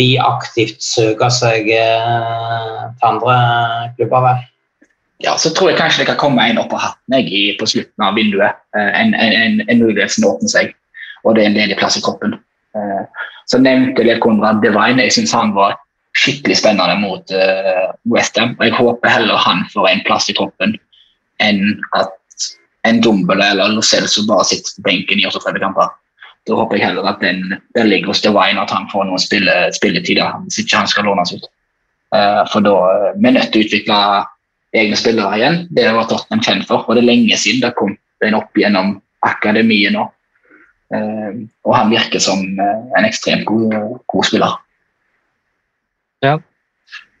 de 0.00 0.14
aktivt 0.22 0.80
søke 0.84 1.28
seg 1.34 1.68
uh, 1.68 2.88
til 2.96 3.08
andre 3.10 3.34
klubber. 3.96 4.28
vel? 4.28 4.46
Ja, 5.18 5.34
så 5.38 5.50
tror 5.50 5.72
jeg 5.72 5.78
kanskje 5.80 6.04
det 6.04 6.12
kan 6.12 6.20
komme 6.20 6.44
en 6.46 6.60
opp 6.62 6.72
av 6.76 6.84
hatten 6.84 7.16
jeg, 7.18 7.56
på 7.58 7.66
slutten 7.66 8.04
av 8.06 8.14
vinduet. 8.18 8.60
Eh, 8.76 8.90
en, 9.00 9.14
en, 9.18 9.58
en 9.64 9.80
mulighet 9.82 10.14
som 10.14 10.28
åpner 10.30 10.52
seg, 10.52 10.74
og 11.24 11.34
det 11.34 11.42
er 11.42 11.50
en 11.50 11.58
ledig 11.58 11.78
plass 11.80 11.98
i 11.98 12.02
kroppen. 12.04 12.36
Eh, 12.78 13.24
så 13.50 13.58
nevnte 13.62 14.06
jeg 14.06 14.22
Konrad 14.22 14.62
Devine. 14.62 15.02
Jeg 15.08 15.16
syns 15.16 15.34
han 15.34 15.54
var 15.56 15.74
skikkelig 16.18 16.58
spennende 16.60 16.98
mot 17.00 17.30
Westham. 18.10 18.54
Og 18.58 18.64
Jeg 18.66 18.74
håper 18.76 19.12
heller 19.12 19.40
han 19.40 19.62
får 19.72 19.86
en 19.88 20.02
plass 20.06 20.26
i 20.28 20.34
kroppen 20.36 20.74
enn 21.44 21.78
at 21.96 22.14
en 22.88 22.98
Dumbele 23.04 23.46
eller 23.52 23.72
Lo 23.72 23.82
Celso 23.84 24.24
bare 24.26 24.46
sitter 24.48 24.76
på 24.76 24.84
benken 24.88 25.22
i 25.22 25.26
38 25.28 25.62
kamper. 25.62 25.92
Da 26.48 26.58
håper 26.58 26.76
jeg 26.76 26.88
heller 26.88 27.08
at 27.08 27.22
den, 27.24 27.54
den 27.76 27.88
ligger 27.88 28.12
hos 28.12 28.22
Devine, 28.24 28.60
at 28.60 28.72
han 28.74 28.88
får 28.92 29.06
noen 29.08 29.22
spille, 29.22 29.54
spilletider 29.76 30.42
hvis 30.44 30.60
ikke 30.64 30.82
han 30.82 30.90
skal 30.90 31.08
lånes 31.08 31.32
ut. 31.36 31.48
For 32.52 32.64
da 32.64 32.76
vi 33.16 33.30
er 33.30 33.36
nødt 33.38 33.52
til 33.54 33.62
å 33.62 33.68
utvikle 33.68 34.02
egne 34.76 34.96
spillere 34.98 35.38
igjen. 35.38 35.58
Det 35.70 35.88
var 35.94 36.08
Tottenham 36.08 36.44
kjent 36.44 36.68
for, 36.68 36.84
og 36.84 36.96
det 36.96 37.04
er 37.04 37.10
lenge 37.10 37.40
siden 37.40 37.62
det 37.64 37.74
kom 37.78 37.94
en 38.24 38.38
opp 38.38 38.56
gjennom 38.58 38.96
akademiet 39.26 39.94
nå. 39.94 40.08
Uh, 40.88 41.44
og 41.68 41.74
han 41.76 41.92
virker 41.92 42.22
som 42.22 42.40
uh, 42.56 42.80
en 42.96 43.04
ekstremt 43.04 43.44
god, 43.48 43.74
god 44.08 44.28
spiller. 44.28 44.54
Ja. 46.24 46.38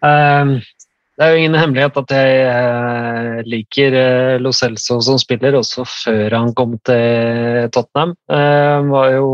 Um, 0.00 0.56
det 1.18 1.26
er 1.26 1.34
jo 1.34 1.40
ingen 1.42 1.58
hemmelighet 1.58 1.98
at 2.00 2.14
jeg 2.14 2.46
uh, 2.46 3.40
liker 3.44 3.98
Lo 4.40 4.54
Celso 4.56 5.00
som 5.04 5.18
spiller, 5.20 5.58
også 5.58 5.84
før 5.88 6.38
han 6.38 6.54
kom 6.56 6.78
til 6.86 7.68
Tottenham. 7.74 8.16
Han 8.30 8.92
var 8.94 9.12
jo 9.16 9.30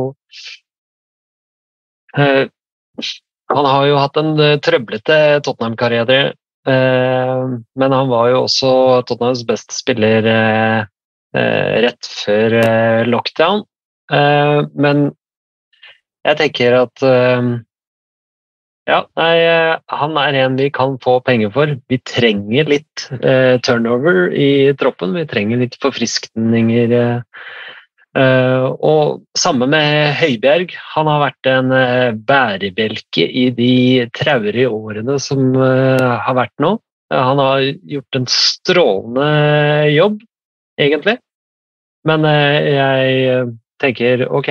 Han 2.15 3.67
har 3.67 3.87
jo 3.87 3.97
hatt 3.99 4.17
en 4.21 4.37
trøblete 4.63 5.17
Tottenham-karriere 5.45 6.19
Eh, 6.25 6.44
men 6.67 7.93
han 7.97 8.09
var 8.09 8.31
jo 8.33 8.45
også 8.47 8.71
Tottenhams 9.09 9.45
beste 9.49 9.77
spiller 9.77 10.25
eh, 10.31 10.81
eh, 11.37 11.75
rett 11.85 12.09
før 12.25 12.57
lockdown. 13.11 13.65
Men 14.09 15.07
jeg 16.25 16.39
tenker 16.41 16.77
at 16.79 17.05
ja, 18.85 18.99
nei, 19.17 19.35
han 19.97 20.19
er 20.21 20.37
en 20.43 20.59
vi 20.61 20.67
kan 20.73 20.99
få 21.01 21.17
penger 21.25 21.53
for. 21.55 21.71
Vi 21.89 21.99
trenger 22.05 22.69
litt 22.69 23.07
eh, 23.17 23.57
turnover 23.65 24.29
i 24.37 24.75
troppen. 24.77 25.15
Vi 25.17 25.25
trenger 25.31 25.63
litt 25.63 25.79
forfriskninger. 25.81 26.93
Eh, 28.15 28.65
og 28.87 29.25
samme 29.35 29.67
med 29.71 30.15
Høibjerg. 30.21 30.75
Han 30.95 31.09
har 31.11 31.23
vært 31.25 31.49
en 31.51 31.73
eh, 31.75 32.15
bærebjelke 32.15 33.27
i 33.27 33.49
de 33.57 34.07
traurige 34.15 34.71
årene 34.71 35.17
som 35.23 35.49
eh, 35.59 36.11
har 36.27 36.37
vært 36.39 36.55
nå. 36.63 36.77
Han 37.15 37.43
har 37.43 37.65
gjort 37.91 38.19
en 38.19 38.29
strålende 38.31 39.27
jobb, 39.93 40.23
egentlig. 40.81 41.19
Men 42.09 42.25
jeg 42.27 43.45
tenker 43.81 44.25
ok, 44.27 44.49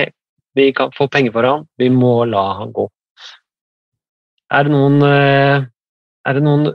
vi 0.56 0.68
kan 0.74 0.94
få 0.94 1.08
penger 1.12 1.34
for 1.34 1.48
han, 1.48 1.66
vi 1.78 1.90
må 1.92 2.14
la 2.30 2.44
han 2.60 2.72
gå. 2.74 2.86
Er 4.54 4.64
det 4.64 4.72
noen, 4.72 4.96
er 5.04 6.38
det 6.38 6.44
noen 6.46 6.70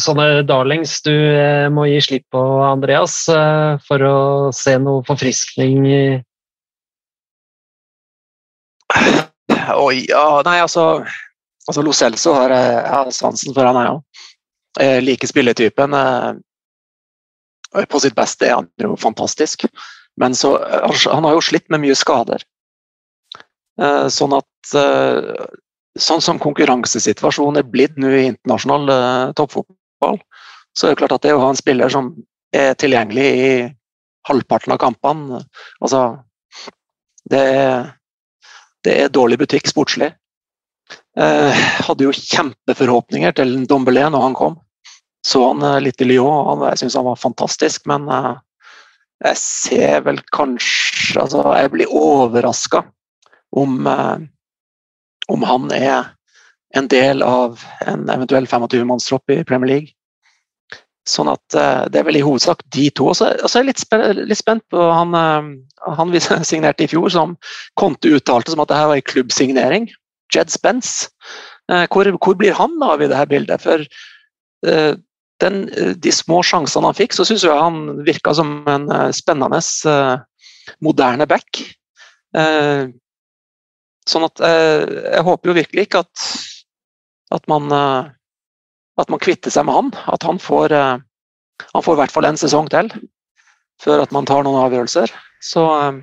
sånne 0.00 0.42
darlings 0.48 0.98
du 1.06 1.12
eh, 1.12 1.68
må 1.72 1.86
gi 1.88 2.00
slipp 2.04 2.26
på, 2.34 2.40
Andreas, 2.64 3.16
eh, 3.32 3.80
for 3.86 4.04
å 4.06 4.18
se 4.56 4.76
noe 4.80 5.04
forfriskning 5.06 5.88
Oi, 8.92 10.04
ja, 10.08 10.42
nei, 10.44 10.58
altså, 10.60 10.84
altså 11.68 11.84
Lo 11.84 11.94
Celso 11.96 12.34
har 12.36 12.52
jeg 12.52 13.14
sansen 13.16 13.54
for 13.56 13.64
han, 13.64 13.78
er 13.80 13.88
jo. 13.88 13.96
Jeg 14.80 15.04
liker 15.06 15.30
spilletypen. 15.30 15.96
På 17.88 18.00
sitt 18.02 18.16
beste 18.18 18.48
er 18.48 18.58
han 18.58 18.68
jo 18.82 18.98
fantastisk. 19.00 19.64
Men 20.20 20.36
så, 20.36 20.54
han 20.60 21.24
har 21.24 21.38
jo 21.38 21.44
slitt 21.44 21.70
med 21.72 21.84
mye 21.86 21.96
skader. 21.96 22.44
Eh, 23.80 24.08
sånn 24.12 24.36
at 24.36 24.76
Sånn 26.00 26.22
som 26.24 26.38
konkurransesituasjonen 26.40 27.60
er 27.60 27.66
blitt 27.68 27.98
nå 28.00 28.08
i 28.16 28.22
internasjonal 28.30 29.32
toppfotball, 29.36 29.76
fotball, 30.02 30.20
så 30.78 30.86
er 30.86 30.92
det 30.92 31.00
klart 31.02 31.12
at 31.12 31.22
det 31.22 31.34
å 31.34 31.42
ha 31.42 31.52
en 31.52 31.58
spiller 31.58 31.92
som 31.92 32.12
er 32.52 32.74
tilgjengelig 32.74 33.28
i 33.32 33.52
halvparten 34.28 34.72
av 34.72 34.78
kampene 34.78 35.40
altså, 35.80 36.22
det, 37.30 37.44
det 38.84 38.96
er 39.04 39.14
dårlig 39.14 39.38
butikk 39.40 39.70
sportslig. 39.70 40.12
Eh, 41.18 41.62
hadde 41.86 42.04
jo 42.04 42.12
kjempeforhåpninger 42.12 43.34
til 43.38 43.54
Dombelé 43.70 44.04
når 44.10 44.26
han 44.26 44.36
kom. 44.36 44.56
Så 45.26 45.42
han 45.46 45.62
eh, 45.62 45.80
litt 45.84 46.02
i 46.02 46.08
Lyon, 46.08 46.64
jeg 46.66 46.82
syns 46.82 46.98
han 46.98 47.06
var 47.06 47.20
fantastisk, 47.20 47.86
men 47.90 48.08
eh, 48.10 48.34
jeg 49.22 49.38
ser 49.38 50.02
vel 50.08 50.18
kanskje 50.34 51.20
Altså, 51.20 51.42
jeg 51.58 51.68
blir 51.74 51.90
overraska 51.92 52.80
om, 53.58 53.86
eh, 53.86 54.22
om 55.28 55.42
han 55.46 55.70
er 55.76 56.12
en 56.72 56.88
del 56.88 57.22
av 57.22 57.60
en 57.86 58.08
eventuell 58.10 58.46
25-mannstropp 58.48 59.30
i 59.34 59.42
Premier 59.44 59.70
League. 59.74 59.92
Sånn 61.08 61.26
at 61.32 61.56
uh, 61.56 61.88
Det 61.90 61.98
er 61.98 62.06
vel 62.06 62.20
i 62.20 62.24
hovedsak 62.24 62.62
de 62.74 62.86
to. 62.94 63.08
Og 63.10 63.16
så 63.18 63.32
er 63.32 63.58
jeg 63.58 63.68
litt, 63.72 63.82
litt, 64.20 64.38
spent 64.38 64.62
på 64.70 64.82
han, 64.86 65.16
uh, 65.16 65.94
han 65.98 66.12
vi 66.14 66.22
signerte 66.50 66.86
i 66.86 66.90
fjor, 66.90 67.10
som 67.12 67.36
Conte 67.80 68.14
uttalte 68.14 68.54
som 68.54 68.62
at 68.62 68.70
det 68.70 68.78
her 68.78 68.92
var 68.92 69.00
en 69.00 69.10
klubbsignering. 69.10 69.90
Jed 70.32 70.52
Spence. 70.54 71.10
Uh, 71.70 71.84
hvor, 71.90 72.08
hvor, 72.22 72.38
blir 72.38 72.54
han 72.56 72.78
av 72.86 73.02
i 73.02 73.10
det 73.10 73.18
her 73.18 73.30
bildet? 73.30 73.62
For 73.62 73.86
den, 75.42 75.56
de 75.98 76.10
små 76.14 76.36
sjansene 76.46 76.86
han 76.86 76.94
fikk, 76.94 77.16
så 77.16 77.24
syns 77.26 77.42
jeg 77.42 77.50
han 77.58 78.04
virka 78.06 78.30
som 78.38 78.60
en 78.70 78.84
spennende, 79.10 79.58
moderne 80.86 81.26
back. 81.26 81.58
Sånn 84.06 84.26
at 84.28 84.44
jeg 84.44 85.24
håper 85.26 85.50
jo 85.50 85.56
virkelig 85.58 85.88
ikke 85.88 86.04
at 86.06 86.22
at 87.32 87.48
man, 87.50 87.72
eh, 87.72 88.12
at 89.00 89.10
man 89.12 89.22
kvitter 89.22 89.52
seg 89.52 89.66
med 89.68 89.78
han. 89.78 89.90
At 90.12 90.24
han 90.26 90.40
får, 90.42 90.72
eh, 90.76 91.02
han 91.72 91.84
får 91.84 91.96
i 91.96 92.00
hvert 92.02 92.14
fall 92.14 92.28
en 92.28 92.40
sesong 92.40 92.70
til 92.72 92.92
før 93.82 94.04
at 94.04 94.12
man 94.14 94.26
tar 94.28 94.44
noen 94.46 94.62
avgjørelser. 94.62 95.10
Så 95.42 95.66
eh, 95.80 96.00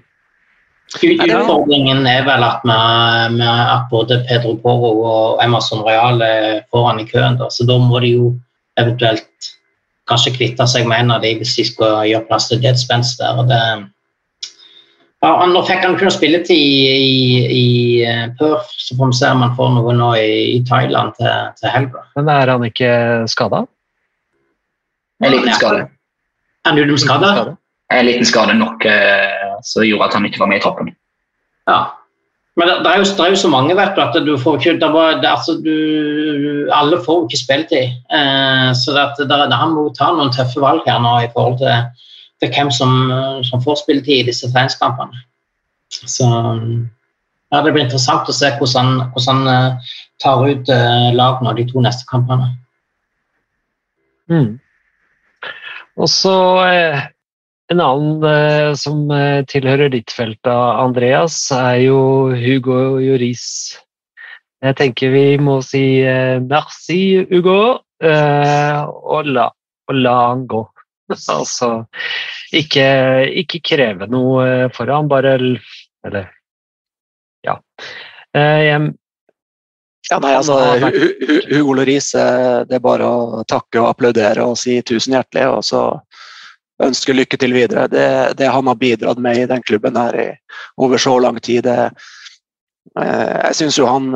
Utfordringen 0.90 2.02
er 2.10 2.24
vel 2.26 2.44
at, 2.44 2.64
med, 2.66 3.38
med 3.38 3.46
at 3.46 3.86
både 3.92 4.24
Pedro 4.26 4.56
Poro 4.58 4.90
og 5.06 5.44
Emerson 5.44 5.84
Real 5.86 6.22
er 6.26 6.64
foran 6.74 7.00
i 7.00 7.06
køen. 7.06 7.38
Da. 7.38 7.50
Så 7.54 7.68
da 7.70 7.78
må 7.78 8.02
de 8.02 8.16
jo 8.16 8.32
eventuelt 8.82 9.52
kanskje 10.10 10.34
kvitte 10.34 10.66
seg 10.66 10.88
med 10.90 11.04
en 11.04 11.14
av 11.14 11.22
de 11.22 11.36
hvis 11.38 11.54
de 11.60 11.68
skal 11.68 12.08
gjøre 12.10 12.26
plass 12.26 12.50
til 12.50 12.62
Dead 12.64 12.80
Spence 12.82 13.20
der. 13.20 13.44
Det, 13.46 13.62
ja, 15.20 15.32
Nå 15.52 15.62
fikk 15.68 15.84
han 15.84 15.98
kun 16.00 16.12
spilletid 16.14 16.56
i, 16.56 16.84
i, 16.88 17.40
i 17.52 17.66
eh, 18.08 18.26
Perth, 18.40 18.72
så 18.80 18.96
får 18.96 19.12
vi 19.12 19.18
se 19.20 19.32
om 19.36 19.44
han 19.44 19.56
får 19.58 19.74
noe 19.76 19.96
nå 19.98 20.14
i, 20.16 20.32
i 20.56 20.60
Thailand 20.68 21.18
til, 21.20 21.52
til 21.60 21.74
helga. 21.74 22.06
Men 22.16 22.32
er 22.32 22.54
han 22.54 22.64
ikke 22.70 22.92
skada? 23.32 23.66
En 25.20 25.36
liten 25.36 25.52
skade. 25.60 25.90
Er 26.70 26.80
du 26.88 26.98
skada? 26.98 27.32
En 27.92 28.06
liten 28.06 28.28
skade 28.28 28.56
nok 28.56 28.86
eh, 28.88 29.56
som 29.66 29.84
gjorde 29.84 30.08
at 30.08 30.16
han 30.16 30.28
ikke 30.30 30.40
var 30.40 30.52
med 30.52 30.62
i 30.62 30.64
troppen. 30.64 30.94
Ja. 31.68 31.80
Men 32.56 32.68
det, 32.68 32.76
det, 32.86 32.92
er 32.92 33.02
jo, 33.02 33.08
det, 33.08 33.26
er 33.26 33.34
jo, 33.34 33.40
så 33.40 33.50
mange, 33.52 33.76
vet 33.76 33.96
du, 33.96 34.02
at 34.04 34.16
du 34.24 34.34
får 34.40 34.60
ikke 34.60 34.80
det 34.82 34.90
var, 34.94 35.20
det, 35.20 35.30
altså, 35.30 35.56
du, 35.64 36.68
Alle 36.76 37.00
får 37.04 37.22
jo 37.22 37.28
ikke 37.28 37.44
spilletid. 37.44 37.98
Eh, 38.08 38.70
så 38.76 38.96
han 38.96 39.76
må 39.76 39.90
ta 39.96 40.14
noen 40.16 40.32
tøffe 40.36 40.64
valg 40.64 40.88
her 40.88 41.04
nå 41.04 41.18
i 41.26 41.32
forhold 41.36 41.60
til 41.60 42.08
til 42.40 42.54
hvem 42.56 42.72
som, 42.72 42.94
som 43.44 43.62
får 43.64 43.82
spilletid 43.84 44.22
i 44.22 44.30
disse 44.30 44.48
treningskampene. 44.52 45.26
Så 45.90 46.26
ja, 46.26 47.62
det 47.66 47.74
blir 47.74 47.84
interessant 47.84 48.30
å 48.30 48.36
se 48.36 48.52
hvordan 48.60 49.00
hvordan 49.12 49.44
han 49.48 49.54
eh, 49.54 49.94
tar 50.22 50.44
ut 50.46 50.72
lagene 51.18 51.56
de 51.58 51.66
to 51.70 51.82
neste 51.82 52.06
kampene. 52.10 52.52
Mm. 54.30 54.60
Og 56.00 56.12
så 56.12 56.36
eh, 56.70 57.08
en 57.70 57.82
annen 57.84 58.24
eh, 58.26 58.72
som 58.80 59.10
eh, 59.14 59.44
tilhører 59.50 59.92
ditt 59.94 60.14
felt, 60.16 60.48
Andreas, 60.50 61.38
er 61.54 61.84
jo 61.84 62.00
Hugo 62.34 62.98
Joris. 63.04 63.46
Jeg 64.66 64.76
tenker 64.80 65.14
vi 65.14 65.26
må 65.42 65.60
si 65.66 66.02
eh, 66.02 66.40
merci, 66.44 67.26
Hugo, 67.30 67.80
eh, 68.04 68.80
og, 68.90 69.30
la, 69.30 69.50
og 69.90 70.02
la 70.02 70.16
han 70.32 70.48
gå. 70.50 70.64
altså 71.40 71.70
ikke, 72.56 72.88
ikke 73.44 73.62
kreve 73.66 74.10
noe 74.12 74.48
eh, 74.48 74.66
foran, 74.76 75.10
bare 75.12 75.38
Eller 75.40 76.32
ja. 77.46 77.60
Eh, 78.36 78.64
jeg, 78.70 78.90
Ja, 80.10 80.18
nei, 80.24 80.32
altså, 80.34 80.56
Hugo 81.52 81.76
Loris, 81.78 82.16
eh, 82.18 82.62
det 82.66 82.80
er 82.80 82.84
bare 82.84 83.06
å 83.06 83.44
takke 83.48 83.82
og 83.82 83.92
applaudere 83.92 84.48
og 84.48 84.58
si 84.58 84.80
tusen 84.82 85.14
hjertelig, 85.14 85.46
og 85.52 85.62
så 85.68 85.84
ønske 86.82 87.14
lykke 87.14 87.38
til 87.38 87.54
videre. 87.54 87.86
Det, 87.92 88.08
det 88.40 88.50
han 88.50 88.72
har 88.72 88.80
bidratt 88.80 89.20
med 89.22 89.38
i 89.38 89.46
den 89.52 89.62
klubben 89.62 90.00
her 90.00 90.18
i, 90.18 90.30
over 90.82 90.98
så 90.98 91.14
lang 91.22 91.38
tid, 91.44 91.68
det, 91.68 91.92
jeg 92.96 93.60
syns 93.60 93.78
jo 93.78 93.86
han 93.86 94.10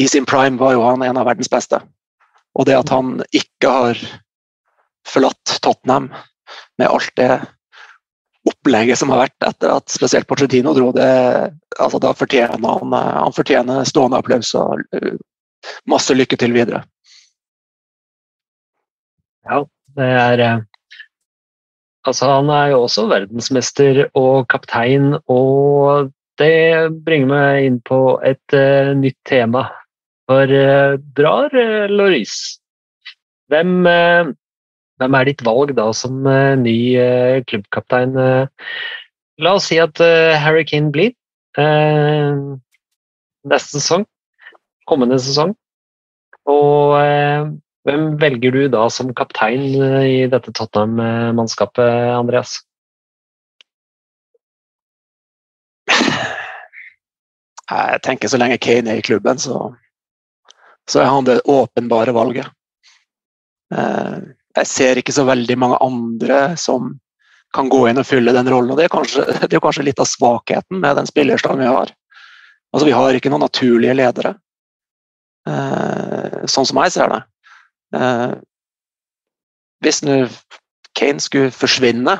i 0.00 0.08
sin 0.10 0.26
prime 0.26 0.58
var 0.58 0.74
jo 0.74 0.82
han 0.82 1.04
en 1.06 1.20
av 1.20 1.28
verdens 1.28 1.52
beste. 1.52 1.78
Og 2.58 2.66
det 2.66 2.76
at 2.78 2.90
han 2.90 3.20
ikke 3.34 3.70
har 3.70 4.00
forlatt 5.08 5.58
Tottenham 5.62 6.08
med 6.78 6.88
alt 6.88 7.12
det 7.18 7.30
opplegget 8.44 9.00
som 9.00 9.12
har 9.12 9.24
vært 9.24 9.46
etter 9.48 9.72
at 9.72 9.92
spesielt 9.92 10.28
Porcetino 10.28 10.74
dro, 10.76 10.90
det, 10.92 11.06
altså 11.80 12.00
da 12.02 12.12
fortjener 12.16 12.60
han, 12.60 12.92
eh, 12.92 13.14
han 13.24 13.36
fortjener 13.36 13.88
stående 13.88 14.20
applaus 14.20 14.52
og 14.58 14.82
eh, 14.96 15.16
masse 15.88 16.16
lykke 16.16 16.38
til 16.40 16.56
videre. 16.56 16.84
Det 19.94 20.06
er 20.08 20.40
eh, 20.44 20.62
Altså, 22.04 22.26
han 22.28 22.50
er 22.52 22.66
jo 22.74 22.82
også 22.84 23.06
verdensmester 23.08 24.02
og 24.12 24.44
kaptein, 24.52 25.14
og 25.24 26.10
det 26.36 26.92
bringer 27.06 27.30
meg 27.30 27.68
inn 27.68 27.78
på 27.80 28.00
et 28.20 28.56
uh, 28.56 28.92
nytt 28.98 29.16
tema. 29.24 29.62
For 30.28 30.44
uh, 30.44 30.98
drar 31.16 31.56
uh, 31.56 31.86
Loris? 31.88 32.58
Hvem, 33.48 33.72
eh, 33.88 34.34
hvem 35.00 35.16
er 35.18 35.28
ditt 35.28 35.42
valg 35.46 35.74
da 35.76 35.88
som 35.96 36.26
eh, 36.30 36.54
ny 36.60 36.76
eh, 37.00 37.42
klubbkaptein? 37.48 38.16
eh? 38.18 38.46
la 39.42 39.54
oss 39.58 39.66
si 39.70 39.80
at 39.82 39.98
Harry 40.38 40.62
Kane 40.62 40.92
blir 40.94 41.10
neste 43.44 43.80
sesong, 43.80 44.04
kommende 44.86 45.18
sesong. 45.18 45.56
Og 46.46 46.94
hvem 47.82 48.04
velger 48.22 48.54
du 48.54 48.60
da 48.70 48.84
som 48.94 49.10
kaptein 49.18 49.74
i 49.74 50.30
dette 50.30 50.54
Tottenham-mannskapet, 50.54 52.14
Andreas? 52.14 52.60
Jeg 57.64 58.00
tenker 58.06 58.30
så 58.30 58.38
lenge 58.38 58.60
Kane 58.62 58.94
er 58.94 59.00
i 59.00 59.04
klubben, 59.04 59.38
så, 59.40 59.72
så 60.86 61.02
er 61.02 61.10
han 61.10 61.26
det 61.26 61.40
åpenbare 61.50 62.14
valget. 62.14 62.50
Eh, 63.74 64.18
Jeg 64.54 64.70
ser 64.70 65.00
ikke 65.00 65.14
så 65.14 65.24
veldig 65.26 65.56
mange 65.58 65.78
andre 65.82 66.54
som 66.60 66.92
kan 67.54 67.70
gå 67.70 67.84
inn 67.88 68.00
og 68.02 68.06
fylle 68.06 68.34
den 68.34 68.48
rollen. 68.50 68.72
og 68.74 68.78
Det 68.78 68.86
er 68.86 68.92
kanskje, 68.92 69.26
det 69.48 69.52
er 69.58 69.62
kanskje 69.62 69.86
litt 69.86 70.02
av 70.02 70.10
svakheten 70.10 70.80
med 70.82 70.98
den 70.98 71.10
spillerstaden 71.10 71.62
vi 71.62 71.70
har. 71.70 71.92
Altså, 72.74 72.86
Vi 72.88 72.96
har 72.96 73.14
ikke 73.14 73.30
noen 73.30 73.46
naturlige 73.46 73.94
ledere, 73.94 74.34
eh, 75.46 76.42
sånn 76.50 76.66
som 76.66 76.80
jeg 76.82 76.94
ser 76.96 77.14
det. 77.14 77.22
Eh, 77.94 78.34
Hvis 79.84 80.02
nå 80.02 80.24
Kane 80.96 81.20
skulle 81.20 81.50
forsvinne, 81.54 82.18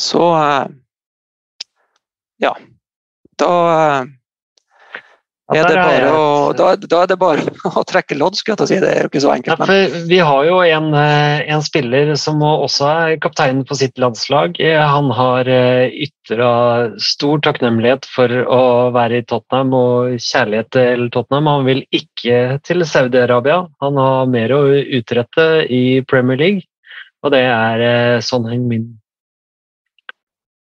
så 0.00 0.24
eh, 0.40 0.66
Ja. 2.42 2.52
Da 3.40 4.04
er 5.54 5.68
det 5.68 5.76
bare 5.78 6.06
å, 6.10 6.22
da, 6.58 6.72
da 6.74 7.02
er 7.04 7.10
det 7.12 7.16
bare 7.20 7.44
å 7.78 7.84
trekke 7.86 8.16
lodd, 8.18 8.34
skulle 8.34 8.56
jeg 8.56 8.58
til 8.58 8.66
å 8.66 8.70
si. 8.70 8.78
Det 8.82 8.88
er 8.90 9.04
jo 9.04 9.10
ikke 9.12 9.22
så 9.22 9.30
enkelt. 9.36 9.62
Ja, 9.62 10.02
vi 10.10 10.18
har 10.26 10.48
jo 10.48 10.56
en, 10.64 10.88
eh, 10.98 11.44
en 11.54 11.62
spiller 11.62 12.10
som 12.18 12.42
også 12.42 12.88
er 12.90 13.20
kaptein 13.22 13.62
på 13.68 13.78
sitt 13.78 14.00
landslag. 14.02 14.58
Eh, 14.58 14.80
Han 14.96 15.12
har 15.14 15.46
ytra 15.46 16.50
stor 16.98 17.40
takknemlighet 17.46 18.10
for 18.10 18.32
å 18.50 18.60
være 18.96 19.22
i 19.22 19.26
Tottenham 19.30 19.74
og 19.78 20.18
kjærlighet 20.18 20.72
til 20.74 21.08
Tottenham. 21.14 21.50
Han 21.52 21.66
vil 21.70 21.86
ikke 21.94 22.58
til 22.66 22.82
Saudi-Arabia. 22.82 23.62
Han 23.84 24.02
har 24.02 24.30
mer 24.30 24.54
å 24.56 24.62
utrette 24.98 25.66
i 25.70 26.02
Premier 26.10 26.42
League, 26.42 26.66
og 27.22 27.34
det 27.36 27.46
er 27.46 28.22
sånn 28.22 28.46
Son 28.46 28.50
Heung-min. 28.50 28.86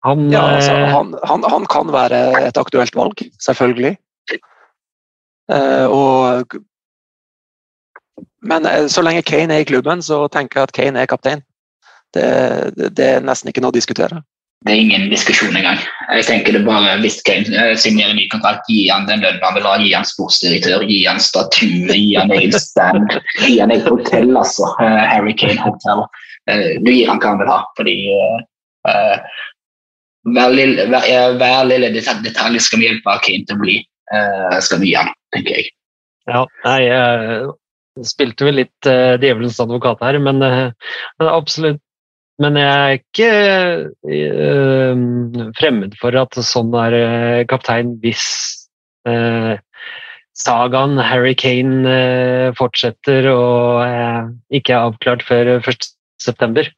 Han, 0.03 0.31
ja, 0.33 0.41
altså, 0.55 0.73
eh, 0.73 0.89
han, 0.89 1.13
han, 1.29 1.43
han 1.45 1.67
kan 1.69 1.91
være 1.93 2.21
et 2.47 2.57
aktuelt 2.57 2.95
valg, 2.97 3.21
selvfølgelig. 3.43 3.93
Eh, 5.51 5.85
og, 5.85 6.57
men 8.47 8.65
eh, 8.65 8.87
så 8.91 9.03
lenge 9.05 9.25
Kane 9.27 9.57
er 9.57 9.65
i 9.65 9.69
klubben, 9.69 10.03
så 10.05 10.25
tenker 10.31 10.61
jeg 10.61 10.69
at 10.69 10.75
Kane 10.77 11.01
er 11.01 11.09
kaptein. 11.09 11.43
Det, 12.15 12.27
det, 12.75 12.91
det 12.97 13.07
er 13.07 13.25
nesten 13.25 13.51
ikke 13.51 13.63
noe 13.63 13.73
å 13.73 13.79
diskutere. 13.79 14.21
Det 14.61 14.75
er 14.75 14.81
ingen 14.83 15.07
diskusjon 15.09 15.55
engang. 15.57 15.79
Jeg 16.11 16.25
tenker 16.27 16.53
det 16.53 16.61
bare 16.67 16.97
Hvis 17.01 17.21
Kane 17.25 17.49
eh, 17.49 17.73
signerer 17.79 18.13
ny 18.17 18.27
kontrakt, 18.33 18.67
gi 18.69 18.85
han 18.91 19.07
den 19.09 19.23
lønnen 19.23 19.43
han 19.43 19.55
vil 19.57 19.67
ha, 19.67 19.77
gi 19.81 19.93
han 19.95 20.07
sportsdirektør, 20.07 20.85
gi 20.89 21.03
han 21.07 21.21
statue, 21.23 21.95
gi 21.95 22.11
han 22.19 22.33
egen 22.35 22.57
stand, 22.59 23.15
gi 23.41 23.55
han 23.57 23.73
et 23.73 23.87
hotell, 23.89 24.35
altså. 24.37 24.73
Harry 24.79 25.33
Kane 25.37 25.61
Hotel. 25.63 26.05
Du 26.81 26.89
gir 26.89 27.09
han 27.09 27.19
hva 27.21 27.33
han 27.33 27.41
vil 27.41 27.49
ha, 27.51 27.61
fordi 27.77 27.95
eh, 28.89 29.39
hver, 30.29 30.53
lille, 30.53 30.85
hver, 30.91 31.37
hver 31.39 31.65
lille 31.69 31.91
detalj 31.97 32.61
skal 32.61 32.81
vi 32.81 32.89
hjelpe 32.89 33.17
Kane 33.25 33.47
til 33.47 33.57
å 33.57 33.63
bli. 33.63 33.79
Uh, 34.11 34.57
skal 34.59 34.81
vi 34.81 34.89
gi 34.89 34.97
han, 34.97 35.07
tenker 35.35 35.59
jeg. 35.59 35.71
Ja, 36.29 36.45
nei, 36.65 36.79
jeg 36.85 38.07
spilte 38.07 38.45
vel 38.47 38.61
litt 38.61 38.89
uh, 38.89 39.17
djevelens 39.21 39.59
advokat 39.63 40.03
her, 40.05 40.19
men, 40.21 40.43
uh, 40.45 40.69
men 41.19 41.31
absolutt. 41.31 41.81
Men 42.41 42.57
jeg 42.57 42.69
er 42.73 42.95
ikke 42.97 43.31
eh, 44.09 45.01
fremmed 45.59 45.97
for 46.01 46.15
at 46.17 46.37
sånn 46.47 46.71
er 46.79 46.95
eh, 46.97 47.41
kaptein 47.49 47.91
hvis 48.01 48.23
eh, 49.09 49.59
sagaen 50.37 50.97
Harry 51.03 51.35
Kane 51.37 51.83
eh, 51.85 52.47
fortsetter 52.57 53.29
og 53.33 53.83
eh, 53.85 54.31
ikke 54.57 54.73
er 54.73 54.87
avklart 54.89 55.25
før 55.27 55.57
1.9. 55.59 56.71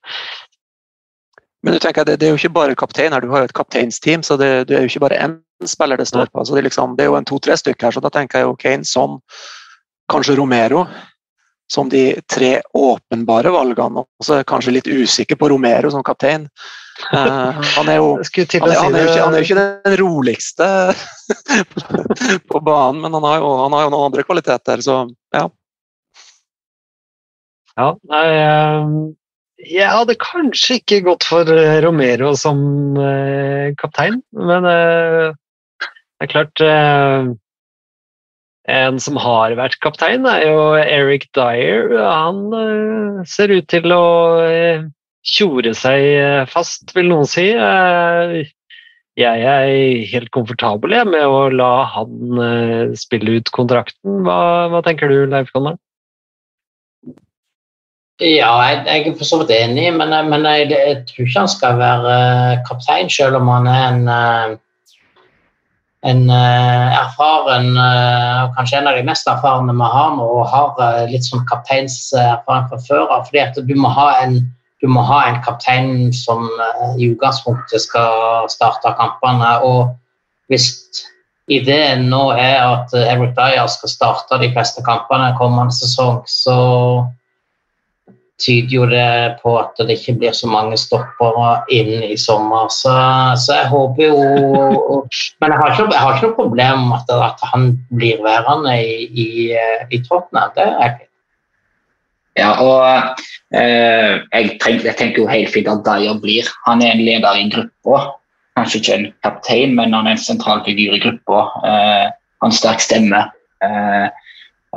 Men 1.63 1.77
du 1.77 1.79
tenker, 1.79 2.03
det, 2.03 2.19
det 2.19 2.27
er 2.27 2.35
jo 2.35 2.41
ikke 2.41 2.57
bare 2.57 2.79
kaptein 2.79 3.15
her, 3.15 3.23
du 3.23 3.31
har 3.31 3.45
jo 3.45 3.51
et 3.51 3.55
kapteinsteam, 3.55 4.23
så 4.25 4.35
det, 4.39 4.67
det 4.67 4.75
er 4.75 4.83
jo 4.83 4.91
ikke 4.91 5.05
bare 5.05 5.21
én 5.21 5.39
spiller 5.65 5.97
det 5.97 6.09
står 6.09 6.31
på. 6.33 6.45
Så 6.45 6.55
det, 6.55 6.65
liksom, 6.67 6.97
det 6.97 7.05
er 7.05 7.11
jo 7.11 7.17
en 7.19 7.27
to-tre 7.27 7.57
stykker 7.59 7.89
her, 7.89 7.95
så 7.95 8.03
da 8.03 8.11
tenker 8.13 8.41
jeg 8.41 8.49
jo 8.49 8.55
Kane, 8.59 8.87
Son, 8.87 9.19
kanskje 10.11 10.37
Romero 10.39 10.85
som 11.73 11.89
de 11.89 12.21
tre 12.29 12.61
åpenbare 12.73 13.51
valgene. 13.53 14.03
Og 14.03 14.25
så 14.25 14.35
er 14.35 14.43
jeg 14.43 14.49
kanskje 14.51 14.75
litt 14.75 14.89
usikker 14.89 15.39
på 15.39 15.49
Romero 15.53 15.91
som 15.93 16.05
kaptein. 16.05 16.47
Uh, 17.09 17.57
han 17.77 17.89
er 17.89 17.99
jo 17.99 18.11
han 18.19 18.69
er, 18.69 18.77
han, 18.77 18.95
er 18.95 19.07
ikke, 19.07 19.23
han 19.23 19.33
er 19.33 19.47
ikke 19.47 19.63
den 19.63 19.97
roligste 20.03 20.69
på 22.51 22.61
banen, 22.61 23.01
men 23.01 23.17
han 23.17 23.25
har, 23.25 23.41
jo, 23.41 23.51
han 23.63 23.75
har 23.75 23.87
jo 23.87 23.93
noen 23.95 24.07
andre 24.11 24.25
kvaliteter, 24.27 24.85
så 24.85 25.03
ja. 25.33 25.47
Ja, 27.73 27.87
nei, 28.05 28.25
eh, 28.37 28.89
jeg 29.73 29.89
hadde 29.89 30.13
kanskje 30.21 30.75
ikke 30.77 30.99
gått 31.07 31.25
for 31.25 31.49
Romero 31.81 32.35
som 32.37 32.59
eh, 33.01 33.71
kaptein, 33.79 34.19
men 34.37 34.67
det 36.23 36.29
er 36.29 36.31
klart 36.31 36.61
eh, 36.63 37.31
En 38.71 38.99
som 39.03 39.17
har 39.19 39.51
vært 39.59 39.81
kaptein, 39.83 40.23
er 40.23 40.45
jo 40.47 40.61
Eric 40.79 41.27
Dyer. 41.35 41.91
Han 41.99 42.45
eh, 42.55 43.25
ser 43.27 43.51
ut 43.51 43.67
til 43.67 43.91
å 43.91 44.05
eh, 44.47 44.85
tjore 45.27 45.73
seg 45.75 46.47
fast, 46.47 46.95
vil 46.95 47.11
noen 47.11 47.27
si. 47.27 47.49
Jeg 49.19 49.43
er 49.43 50.07
helt 50.13 50.31
komfortabel 50.31 50.95
jeg, 50.95 51.11
med 51.11 51.27
å 51.27 51.49
la 51.51 51.73
han 51.91 52.95
spille 52.95 53.35
ut 53.39 53.51
kontrakten. 53.55 54.23
Hva, 54.23 54.39
hva 54.71 54.83
tenker 54.83 55.11
du, 55.11 55.25
Leif 55.27 55.51
Konrad? 55.51 55.79
Ja, 58.23 58.55
jeg, 58.69 58.83
jeg 58.87 59.07
er 59.11 59.15
for 59.19 59.27
så 59.27 59.43
vidt 59.43 59.55
enig, 59.55 59.89
men, 59.99 60.15
men 60.31 60.47
jeg, 60.47 60.71
jeg 60.71 60.99
tror 61.11 61.27
ikke 61.27 61.43
han 61.43 61.51
skal 61.51 61.79
være 61.83 62.19
kaptein, 62.67 63.11
selv 63.11 63.41
om 63.41 63.51
han 63.51 63.67
er 63.67 63.87
en, 63.91 64.59
en 66.03 66.29
eh, 66.29 66.95
erfaren 66.99 67.69
eh, 67.79 68.39
og 68.43 68.57
Kanskje 68.57 68.81
en 68.81 68.89
av 68.91 68.97
de 68.97 69.05
mest 69.07 69.29
erfarne 69.29 69.75
vi 69.77 69.91
har 69.95 70.17
nå, 70.17 70.25
og 70.39 70.49
har 70.51 70.81
eh, 70.83 71.05
litt 71.13 71.27
sånn 71.27 71.45
kapteinserfaring 71.47 72.67
fra 72.71 72.81
før 72.87 73.05
av. 73.07 73.29
fordi 73.29 73.45
du 73.55 73.61
du 74.83 74.89
må 74.91 74.99
ha 75.07 75.21
en 75.29 75.37
kaptein 75.45 76.11
som 76.11 76.43
i 76.99 77.07
utgangspunktet 77.07 77.79
skal 77.79 78.49
starte 78.51 78.91
kampene. 78.99 79.53
Og 79.63 79.93
hvis 80.51 80.65
ideen 81.47 82.09
nå 82.11 82.33
er 82.35 82.59
at 82.59 82.91
Eric 82.91 83.31
Dyer 83.37 83.69
skal 83.71 83.89
starte 83.93 84.41
de 84.41 84.51
fleste 84.51 84.83
kampene 84.83 85.37
kommende 85.39 85.71
sesong, 85.71 86.19
så 86.27 86.57
tyder 88.41 88.73
jo 88.73 88.85
det 88.89 89.37
på 89.43 89.53
at 89.59 89.77
det 89.77 89.97
ikke 89.99 90.15
blir 90.19 90.33
så 90.35 90.49
mange 90.49 90.77
stoppere 90.79 91.53
inn 91.71 91.91
i 92.09 92.17
sommer. 92.19 92.69
Så, 92.73 92.93
så 93.39 93.59
jeg 93.61 93.69
håper 93.71 94.03
jo 94.07 94.17
Men 95.41 95.53
jeg 95.53 95.59
har 95.59 95.73
ikke, 95.73 95.87
jeg 95.91 96.01
har 96.01 96.17
ikke 96.17 96.29
noe 96.31 96.39
problem 96.39 96.85
med 96.89 97.13
at, 97.13 97.15
at 97.29 97.47
han 97.53 97.73
blir 97.93 98.23
værende 98.25 98.75
i, 98.81 99.07
i, 99.13 99.27
i 99.93 100.01
Tottenham. 100.07 100.53
Det 100.57 100.67
er 100.67 100.95
fint. 100.97 101.09
Ja, 102.33 102.49
og 102.57 102.81
eh, 103.53 104.17
jeg, 104.33 104.57
tenker, 104.57 104.87
jeg, 104.87 104.95
tenker, 104.97 105.21
jo 105.21 105.29
helt 105.29 105.53
fint 105.53 105.69
at 105.69 105.83
Dyer 105.85 106.17
blir. 106.21 106.49
Han 106.65 106.81
er 106.81 106.95
en 106.95 107.05
leder 107.05 107.37
i 107.37 107.49
gruppa. 107.53 108.17
Kanskje 108.57 108.79
ikke 108.79 108.95
en 108.97 109.07
kaptein, 109.25 109.75
men 109.77 109.93
han 109.93 110.09
er 110.09 110.17
en 110.17 110.21
sentral 110.21 110.63
figur 110.65 110.97
i 110.97 111.01
gruppa. 111.03 111.45
Eh, 111.69 112.07
han 112.41 112.53
har 112.53 112.57
sterk 112.57 112.81
stemme. 112.81 113.21
Eh, 113.63 114.07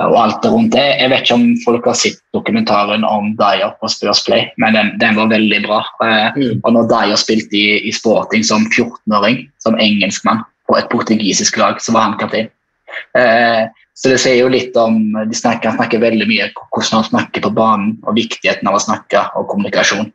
og 0.04 0.16
alt 0.20 0.42
det 0.44 0.50
rundt 0.52 0.74
det. 0.74 0.84
Jeg 1.00 1.08
vet 1.12 1.24
ikke 1.24 1.38
om 1.38 1.46
folk 1.62 1.86
har 1.88 1.96
sett 1.96 2.18
dokumentaren 2.36 3.04
om 3.08 3.30
Dyer 3.38 3.72
på 3.80 3.88
Spurs 3.88 4.20
Play, 4.26 4.50
men 4.60 4.76
den, 4.76 4.92
den 5.00 5.16
var 5.16 5.30
veldig 5.32 5.62
bra. 5.64 5.80
Eh, 6.04 6.36
mm. 6.36 6.60
Og 6.60 6.74
når 6.76 6.90
Dyer 6.90 7.20
spilte 7.20 7.56
i, 7.56 7.78
i 7.88 7.94
Sporting 7.96 8.44
som 8.44 8.66
14-åring, 8.68 9.46
som 9.64 9.78
engelskmann 9.80 10.44
på 10.68 10.76
et 10.76 10.90
portugisisk 10.92 11.56
lag, 11.62 11.80
så 11.80 11.96
var 11.96 12.10
han 12.10 12.18
kaptein. 12.20 12.52
Eh, 13.16 13.64
så 13.96 14.12
det 14.12 14.20
sier 14.20 14.42
jo 14.42 14.52
litt 14.52 14.76
om 14.76 15.00
de 15.16 15.36
snakker, 15.36 15.72
Han 15.72 15.80
snakker 15.80 16.04
veldig 16.04 16.28
mye 16.28 16.50
om 16.50 16.68
hvordan 16.76 16.98
han 16.98 17.08
snakker 17.08 17.46
på 17.46 17.54
banen, 17.56 17.96
og 18.04 18.20
viktigheten 18.20 18.68
av 18.68 18.76
å 18.76 18.84
snakke 18.84 19.24
og 19.40 19.48
kommunikasjon. 19.48 20.12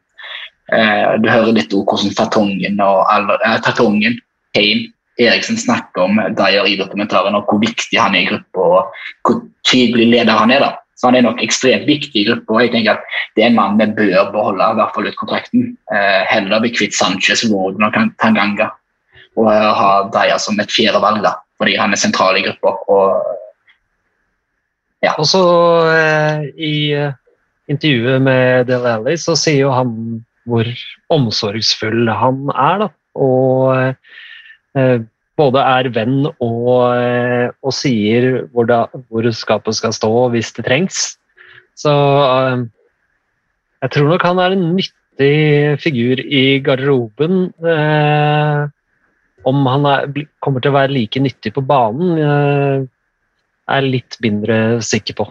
Eh, 0.77 1.13
du 1.23 1.29
hører 1.31 1.57
litt 1.57 1.73
om 1.73 1.87
hvordan 1.89 2.13
Fatongen 2.15 2.77
og 2.85 3.01
alle, 3.09 3.41
eh, 3.47 3.57
Tatongen, 3.65 4.21
Kane 4.53 4.91
Eriksen 5.19 5.57
snakker 5.59 6.05
om 6.05 6.19
Dyer 6.37 6.67
i 6.67 6.77
dokumentaren, 6.79 7.35
og 7.35 7.49
hvor 7.49 7.59
viktig 7.61 7.99
han 7.99 8.15
er 8.15 8.23
i 8.23 8.29
gruppa, 8.29 8.67
og 8.67 9.27
hvor 9.27 9.41
tydelig 9.67 10.07
leder 10.13 10.37
han 10.39 10.51
er. 10.51 10.63
da. 10.63 10.71
Så 10.95 11.07
Han 11.07 11.15
er 11.17 11.25
nok 11.25 11.41
ekstremt 11.41 11.87
viktig 11.87 12.21
i 12.21 12.27
gruppa. 12.29 12.61
jeg 12.61 12.71
tenker 12.71 12.91
at 12.91 13.03
Det 13.35 13.43
er 13.43 13.47
en 13.49 13.55
mann 13.55 13.77
vi 13.77 13.85
bør 13.85 14.31
beholde, 14.31 14.63
i 14.63 14.75
hvert 14.79 14.93
fall 14.93 15.07
ut 15.07 15.17
kontrakten. 15.17 15.77
Eh, 15.91 16.21
heller 16.29 16.59
bli 16.59 16.69
kvitt 16.69 16.95
Sanchez, 16.95 17.43
Warden 17.49 17.83
og 17.83 17.93
Tanganga. 18.21 18.69
Og 19.37 19.47
uh, 19.47 19.73
ha 19.73 20.09
Dyer 20.11 20.37
som 20.37 20.59
et 20.59 20.71
fjerde 20.71 21.01
valg, 21.01 21.23
da, 21.23 21.37
fordi 21.57 21.77
han 21.79 21.91
er 21.91 21.99
sentral 21.99 22.37
i 22.37 22.43
gruppa. 22.43 22.75
Og, 22.91 23.21
ja. 25.01 25.15
så 25.23 25.43
eh, 25.95 26.49
i 26.59 26.93
uh, 26.95 27.13
intervjuet 27.71 28.21
med 28.21 28.67
Del 28.67 28.85
Alli 28.85 29.15
så 29.17 29.35
sier 29.39 29.65
jo 29.65 29.71
han 29.71 29.95
hvor 30.45 30.67
omsorgsfull 31.09 32.09
han 32.09 32.51
er. 32.51 32.85
da, 32.85 32.89
og 33.15 33.71
Eh, 33.81 33.93
både 35.41 35.63
er 35.63 35.89
venn 35.95 36.27
og, 36.29 36.69
eh, 36.95 37.49
og 37.63 37.75
sier 37.75 38.45
hvor, 38.51 38.67
da, 38.69 38.85
hvor, 39.09 39.27
skapet 39.35 39.77
skal 39.77 39.95
stå 39.95 40.11
hvis 40.33 40.53
det 40.57 40.67
trengs. 40.67 41.01
Så 41.79 41.91
eh, 41.91 42.65
jeg 43.81 43.95
tror 43.95 44.11
nok 44.11 44.27
han 44.27 44.41
er 44.43 44.55
en 44.55 44.67
nyttig 44.77 45.81
figur 45.81 46.21
i 46.21 46.45
garderoben. 46.65 47.49
Eh, 47.65 48.63
om 49.49 49.65
han 49.65 49.87
er, 49.89 50.25
kommer 50.43 50.61
til 50.61 50.73
å 50.73 50.77
være 50.77 50.93
like 50.93 51.21
nyttig 51.23 51.55
på 51.55 51.63
banen, 51.65 52.19
er 52.21 52.83
er 53.71 53.85
litt 53.87 54.17
mindre 54.21 54.55
sikker 54.85 55.15
på. 55.17 55.25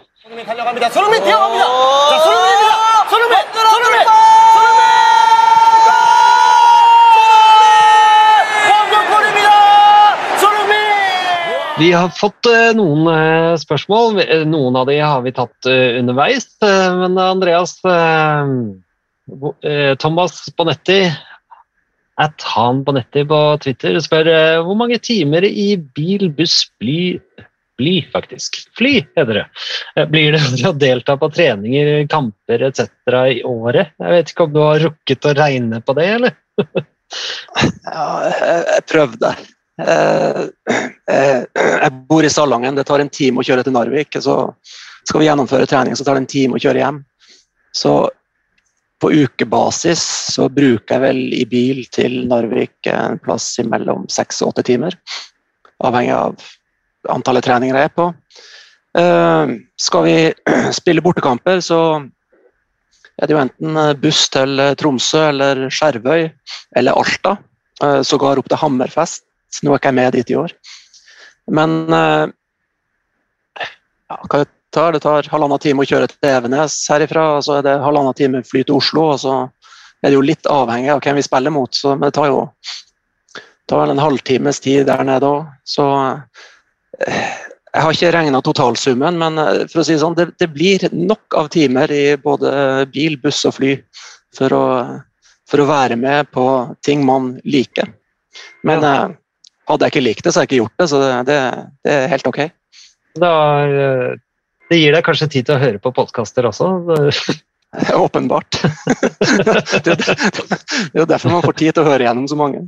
Vi 11.81 11.93
har 11.93 12.11
fått 12.13 12.45
eh, 12.47 12.75
noen 12.77 13.07
eh, 13.09 13.55
spørsmål. 13.57 14.19
Eh, 14.21 14.43
noen 14.45 14.75
av 14.77 14.85
de 14.91 14.99
har 15.01 15.23
vi 15.25 15.33
tatt 15.33 15.69
underveis. 15.71 16.45
Men 16.61 17.17
Andreas 17.17 17.79
Thomas 20.03 20.35
Bonetti 20.59 20.99
at 22.21 22.45
han 22.53 22.83
Bonetti 22.85 23.23
på 23.25 23.39
Twitter 23.65 23.97
spør 24.05 24.29
hvor 24.67 24.77
mange 24.77 24.99
timer 25.01 25.47
i 25.47 25.71
bil, 25.81 26.27
buss, 26.37 26.67
bly, 26.83 27.15
bly 27.81 27.95
faktisk. 28.13 28.59
Fly, 28.77 28.99
heter 29.17 29.39
det. 29.39 29.45
Blir 30.13 30.37
det 30.37 30.43
å 30.69 30.75
delta 30.77 31.17
på 31.17 31.31
treninger, 31.33 32.03
kamper 32.13 32.67
etc. 32.69 32.91
i 33.39 33.41
året? 33.47 33.95
Jeg 33.97 34.19
vet 34.19 34.35
ikke 34.35 34.49
om 34.51 34.53
du 34.53 34.61
har 34.67 34.85
rukket 34.85 35.31
å 35.31 35.35
regne 35.39 35.81
på 35.81 35.97
det, 35.97 36.11
eller? 36.19 36.37
ja, 37.87 38.05
jeg 38.27 38.85
prøvde. 38.91 39.33
Eh, 39.81 40.45
eh, 41.11 41.43
jeg 41.57 41.93
bor 42.09 42.25
i 42.25 42.31
Salangen, 42.31 42.77
det 42.77 42.87
tar 42.89 43.03
en 43.03 43.13
time 43.13 43.41
å 43.41 43.47
kjøre 43.47 43.65
til 43.67 43.75
Narvik. 43.75 44.19
Så 44.21 44.37
skal 45.09 45.23
vi 45.23 45.29
gjennomføre 45.29 45.69
trening, 45.71 45.97
så 45.97 46.07
tar 46.07 46.19
det 46.19 46.25
en 46.25 46.33
time 46.35 46.59
å 46.59 46.63
kjøre 46.63 46.83
hjem. 46.83 47.03
Så 47.77 47.95
på 49.01 49.13
ukebasis 49.17 50.03
så 50.35 50.51
bruker 50.53 50.97
jeg 50.97 51.05
vel 51.07 51.21
i 51.33 51.45
bil 51.49 51.85
til 51.95 52.21
Narvik 52.29 52.91
en 52.93 53.21
plass 53.23 53.55
mellom 53.65 54.07
seks 54.13 54.43
og 54.43 54.53
åtte 54.53 54.67
timer. 54.69 54.97
Avhengig 55.81 56.13
av 56.13 56.49
antallet 57.09 57.47
treninger 57.47 57.79
jeg 57.79 57.89
er 57.89 57.95
på. 57.97 58.11
Uh, 58.91 59.55
skal 59.81 60.03
vi 60.05 60.17
spille 60.81 61.01
bortekamper, 61.05 61.63
så 61.65 61.81
er 63.21 63.29
det 63.29 63.37
jo 63.37 63.41
enten 63.41 63.79
buss 64.03 64.27
til 64.35 64.61
Tromsø 64.81 65.23
eller 65.31 65.69
Skjervøy 65.73 66.27
eller 66.77 67.01
Alta. 67.01 67.39
Sågar 68.05 68.37
opp 68.37 68.49
til 68.51 68.61
Hammerfest. 68.61 69.25
Nå 69.63 69.73
er 69.73 69.81
ikke 69.81 69.91
jeg 69.91 69.99
med 69.99 70.17
dit 70.17 70.33
i 70.33 70.39
år. 70.39 70.55
Men 71.51 71.77
eh, 71.97 72.25
ja, 73.61 74.19
hva 74.19 74.43
det 74.43 74.51
tar? 74.75 74.95
Det 74.95 75.03
tar 75.03 75.29
halvannen 75.33 75.63
time 75.63 75.83
å 75.83 75.89
kjøre 75.89 76.11
til 76.11 76.31
Evenes 76.31 76.77
herifra, 76.91 77.27
og 77.37 77.47
så 77.47 77.59
er 77.59 77.67
det 77.67 77.81
halvannen 77.83 78.17
time 78.17 78.45
fly 78.47 78.63
til 78.63 78.79
Oslo. 78.79 79.09
og 79.15 79.23
så 79.25 79.41
er 80.01 80.09
det 80.09 80.17
jo 80.17 80.25
litt 80.25 80.49
avhengig 80.49 80.93
av 80.95 81.03
hvem 81.05 81.19
vi 81.19 81.27
spiller 81.27 81.53
mot, 81.53 81.75
så 81.77 81.97
det 82.01 82.13
tar 82.17 82.31
jo 82.31 82.45
tar 83.69 83.83
vel 83.83 83.93
en 83.93 84.03
halvtimes 84.03 84.61
tid 84.65 84.89
der 84.89 85.05
nede 85.07 85.29
òg. 85.29 85.51
Så 85.69 85.87
eh, 87.07 87.37
jeg 87.71 87.85
har 87.85 87.95
ikke 87.95 88.13
regna 88.17 88.41
totalsummen, 88.43 89.19
men 89.21 89.39
eh, 89.39 89.67
for 89.71 89.83
å 89.83 89.87
si 89.87 89.95
det 89.95 90.03
sånn, 90.03 90.17
det, 90.19 90.31
det, 90.43 90.51
blir 90.55 90.89
nok 90.95 91.39
av 91.39 91.51
timer 91.55 91.93
i 91.95 92.17
både 92.19 92.51
bil, 92.91 93.19
buss 93.23 93.45
og 93.47 93.59
fly 93.61 93.77
for 94.37 94.57
å, 94.57 94.65
for 95.51 95.63
å 95.63 95.69
være 95.71 95.99
med 96.01 96.33
på 96.35 96.47
ting 96.87 97.05
man 97.07 97.37
liker. 97.45 97.93
Men 98.67 98.87
ja. 98.87 98.97
Hadde 99.71 99.87
jeg 99.87 99.95
ikke 99.95 100.03
likt 100.03 100.25
det, 100.27 100.33
så 100.33 100.41
hadde 100.41 100.49
jeg 100.49 100.51
ikke 100.51 100.63
gjort 100.65 100.83
det, 100.83 100.89
så 100.91 101.03
det, 101.03 101.13
det, 101.29 101.39
det 101.87 101.95
er 101.95 102.11
helt 102.11 102.31
ok. 102.31 102.41
Da, 103.21 103.31
det 104.71 104.79
gir 104.79 104.95
deg 104.95 105.07
kanskje 105.07 105.31
tid 105.31 105.49
til 105.49 105.57
å 105.57 105.63
høre 105.63 105.83
på 105.83 105.93
podkaster 105.95 106.47
også? 106.51 106.73
Åpenbart. 108.05 108.61
det, 109.87 109.95
er 109.95 111.03
jo 111.03 111.07
derfor 111.07 111.37
man 111.37 111.45
får 111.47 111.59
tid 111.59 111.77
til 111.77 111.85
å 111.85 111.91
høre 111.93 112.07
gjennom 112.07 112.27
så 112.31 112.39
mange. 112.39 112.65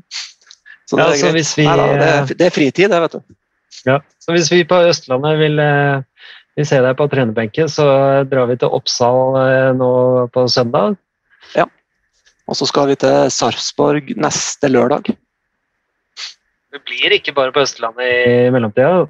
Så 0.87 0.99
det, 0.99 1.07
ja, 1.07 1.29
er, 1.31 1.35
vi, 1.35 1.45
Nei, 1.66 1.77
da, 1.79 1.87
det, 1.99 2.37
det 2.39 2.49
er 2.49 2.55
fritid, 2.55 2.91
det, 2.93 3.01
vet 3.07 3.16
du. 3.19 3.37
Ja, 3.89 3.99
så 4.23 4.35
Hvis 4.37 4.51
vi 4.53 4.62
på 4.69 4.79
Østlandet 4.87 5.39
vil, 5.41 5.59
eh, 5.59 6.29
vil 6.59 6.69
se 6.69 6.79
deg 6.85 6.99
på 6.99 7.09
trenerbenken, 7.11 7.70
så 7.70 7.87
drar 8.31 8.51
vi 8.51 8.59
til 8.61 8.74
Oppsal 8.79 9.39
eh, 9.43 9.70
nå 9.79 9.93
på 10.35 10.47
søndag? 10.53 10.99
Ja. 11.57 11.66
Og 12.51 12.59
så 12.59 12.69
skal 12.69 12.91
vi 12.93 12.99
til 13.01 13.31
Sarpsborg 13.33 14.15
neste 14.20 14.70
lørdag. 14.70 15.15
Det 16.73 16.81
blir 16.89 17.12
ikke 17.19 17.35
bare 17.36 17.53
på 17.53 17.62
Østlandet 17.66 18.09
i 18.09 18.51
mellomtida? 18.53 19.07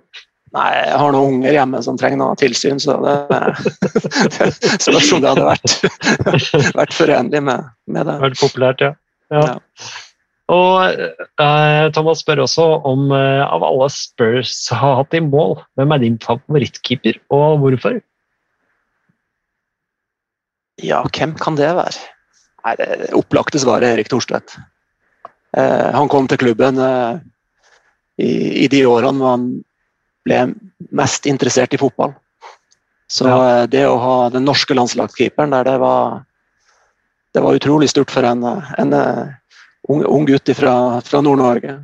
Nei, 0.53 0.69
jeg 0.77 0.97
har 1.01 1.15
noen 1.15 1.39
unger 1.39 1.55
hjemme 1.55 1.81
som 1.85 1.97
trenger 1.97 2.19
noe 2.21 2.37
tilsyn, 2.37 2.81
så 2.83 2.99
det, 3.01 3.15
det 4.35 4.49
spørs 4.83 5.13
om 5.17 5.23
det 5.23 5.31
hadde 5.31 5.47
vært, 5.47 5.77
vært 6.81 6.97
forenlig 6.97 7.41
med, 7.47 7.71
med, 7.89 8.09
det. 8.09 8.17
Vært 8.27 8.41
populært, 8.43 8.85
ja. 8.85 8.93
ja. 9.33 9.45
ja. 9.55 9.93
Og 10.53 11.01
eh, 11.41 11.87
Thomas 11.97 12.21
spør 12.21 12.43
også 12.45 12.67
om 12.89 13.15
eh, 13.17 13.41
av 13.47 13.65
alle 13.65 13.89
Spurs 13.95 14.57
har 14.75 14.99
hatt 15.01 15.17
i 15.17 15.23
mål, 15.25 15.57
hvem 15.79 15.95
er 15.95 16.03
din 16.03 16.19
favorittkeeper, 16.21 17.23
og 17.33 17.63
hvorfor? 17.63 18.03
Ja, 20.83 21.01
hvem 21.15 21.33
kan 21.41 21.57
det 21.57 21.71
være? 21.79 22.11
Nei, 22.67 22.77
Det 22.83 23.13
opplagte 23.17 23.61
svaret 23.63 23.89
er 23.89 23.97
Erik 23.97 24.13
Thorstvedt. 24.13 24.59
Eh, 25.57 25.89
han 25.97 26.11
kom 26.13 26.29
til 26.29 26.41
klubben 26.43 26.81
eh, 26.81 27.23
i, 28.23 28.33
i 28.65 28.69
de 28.73 28.85
årene 28.87 29.19
man 29.19 29.47
ble 30.27 30.41
mest 30.95 31.27
interessert 31.27 31.75
i 31.75 31.81
fotball. 31.81 32.15
Så 33.11 33.29
ja. 33.29 33.39
Eh, 33.39 33.65
det 33.73 33.85
å 33.89 33.99
ha 34.01 34.17
den 34.33 34.47
norske 34.49 34.77
landslagskeeperen 34.79 35.55
der, 35.55 35.67
det 35.69 35.79
var, 35.83 36.23
det 37.35 37.45
var 37.45 37.59
utrolig 37.59 37.91
stort 37.93 38.13
for 38.15 38.27
en, 38.29 38.45
en 38.79 38.95
uh, 38.95 39.27
ung, 39.91 40.05
ung, 40.05 40.27
gutt 40.29 40.53
fra, 40.57 40.75
fra 41.05 41.21
Nord-Norge 41.25 41.79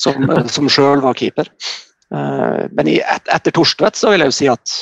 som, 0.00 0.30
som 0.54 0.70
sjøl 0.70 1.04
var 1.04 1.18
keeper. 1.18 1.50
Uh, 2.14 2.70
men 2.76 2.94
i, 2.94 2.98
et, 3.02 3.30
etter 3.34 3.54
Torstvedt 3.54 3.98
så 3.98 4.14
vil 4.14 4.24
jeg 4.24 4.32
jo 4.32 4.40
si 4.40 4.50
at 4.52 4.80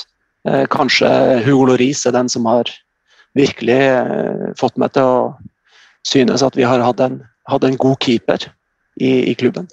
kanskje 0.75 1.07
Hugo 1.45 1.69
Loris 1.69 2.01
er 2.11 2.17
den 2.17 2.27
som 2.27 2.49
har 2.51 2.67
virkelig 3.39 3.79
eh, 3.79 4.49
fått 4.59 4.79
meg 4.81 4.95
til 4.97 5.07
å 5.07 5.21
synes 6.07 6.43
at 6.43 6.57
vi 6.59 6.67
har 6.67 6.83
hatt 6.83 7.01
en, 7.01 7.21
hatt 7.51 7.65
en 7.67 7.79
god 7.81 7.99
keeper 8.03 8.49
i, 9.01 9.31
i 9.31 9.35
klubben. 9.39 9.69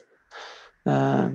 Eh, 0.90 1.26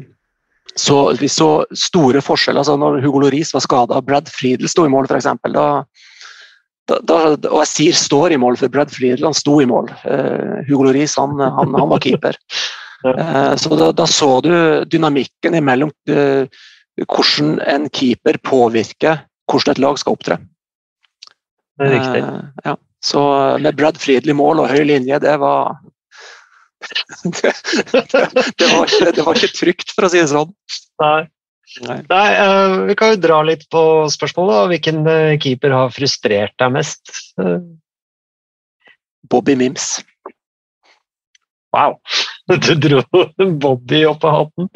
så 0.75 0.99
vi 1.21 1.31
så 1.31 1.49
store 1.79 2.23
forskjeller. 2.25 2.65
altså 2.65 2.77
Når 2.81 3.01
Hugo 3.05 3.23
Loris 3.23 3.55
var 3.55 3.63
skada 3.63 3.99
og 3.99 4.07
Brad 4.09 4.31
Friedel 4.33 4.71
sto 4.71 4.87
i 4.87 4.93
mål, 4.93 5.07
f.eks. 5.07 5.29
Da, 5.55 5.67
da, 6.91 6.97
da, 7.07 7.19
og 7.49 7.61
jeg 7.63 7.71
sier 7.71 7.99
'står 7.99 8.35
i 8.35 8.41
mål', 8.41 8.59
for 8.61 8.69
Brad 8.69 8.91
Friedel 8.91 9.25
han 9.25 9.37
sto 9.37 9.61
i 9.63 9.69
mål. 9.71 9.93
Uh, 10.05 10.65
Hugo 10.69 10.89
Loris 10.89 11.15
han, 11.17 11.39
han, 11.39 11.75
han 11.75 11.93
var 11.93 12.03
keeper. 12.03 12.39
Uh, 13.05 13.53
så 13.61 13.69
da, 13.77 13.91
da, 13.93 14.07
så 14.09 14.41
du 14.41 14.49
dynamikken 14.89 15.53
imellom 15.59 15.91
hvordan 16.09 17.59
en 17.69 17.91
keeper 17.93 18.39
påvirker 18.41 19.19
hvordan 19.45 19.75
et 19.75 19.81
lag 19.85 19.99
skal 20.01 20.17
opptre. 20.17 20.39
Det 21.77 21.91
riktig. 21.93 22.23
ja. 22.65 22.77
Så 23.05 23.21
med 23.61 23.77
Brad 23.77 24.01
Friedel 24.01 24.33
i 24.33 24.39
mål 24.39 24.63
og 24.63 24.71
høy 24.73 24.87
linje, 24.89 25.19
det 25.21 25.35
var 25.43 25.77
det, 27.25 27.53
det, 28.59 28.69
var 28.71 28.89
ikke, 28.89 29.13
det, 29.13 29.25
var 29.25 29.39
ikke, 29.39 29.55
trygt, 29.57 29.95
for 29.95 30.07
å 30.07 30.11
si 30.13 30.21
det 30.21 30.31
sånn. 30.33 30.53
Nei. 31.03 31.21
Nei. 31.85 31.99
Nei 32.11 32.27
uh, 32.39 32.77
vi 32.89 32.97
kan 32.99 33.15
jo 33.15 33.23
dra 33.25 33.41
litt 33.47 33.67
på 33.73 33.83
spørsmålet. 34.13 34.75
Hvilken 34.75 35.03
uh, 35.09 35.35
keeper 35.43 35.75
har 35.75 35.95
frustrert 35.95 36.55
deg 36.61 36.75
mest? 36.77 37.15
Uh. 37.41 37.59
Bobby 39.31 39.57
Mims. 39.59 39.97
Wow! 41.75 41.99
Du 42.61 42.75
dro 42.77 43.01
Bobby 43.57 44.03
opp 44.05 44.25
av 44.29 44.35
hatten? 44.37 44.67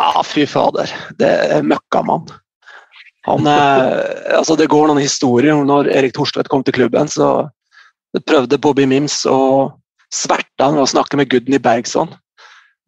Ja, 0.00 0.22
fy 0.24 0.46
fader. 0.48 0.88
Det 1.20 1.28
er 1.28 1.66
møkkamann. 1.68 2.30
Han, 3.28 3.44
er, 3.44 3.98
altså 4.38 4.56
det 4.56 4.70
går 4.72 4.88
noen 4.88 5.02
historier 5.02 5.58
når 5.68 5.90
Erik 5.92 6.14
Thorstvedt 6.16 6.48
kom 6.48 6.64
til 6.64 6.78
klubben, 6.78 7.10
så 7.12 7.50
prøvde 8.24 8.58
Bobby 8.58 8.86
Mims 8.88 9.20
å 9.28 9.68
sverte 10.14 10.64
han 10.64 10.76
ved 10.76 10.84
å 10.84 10.90
snakke 10.90 11.18
med 11.20 11.30
Gudny 11.30 11.58
Bergson. 11.62 12.10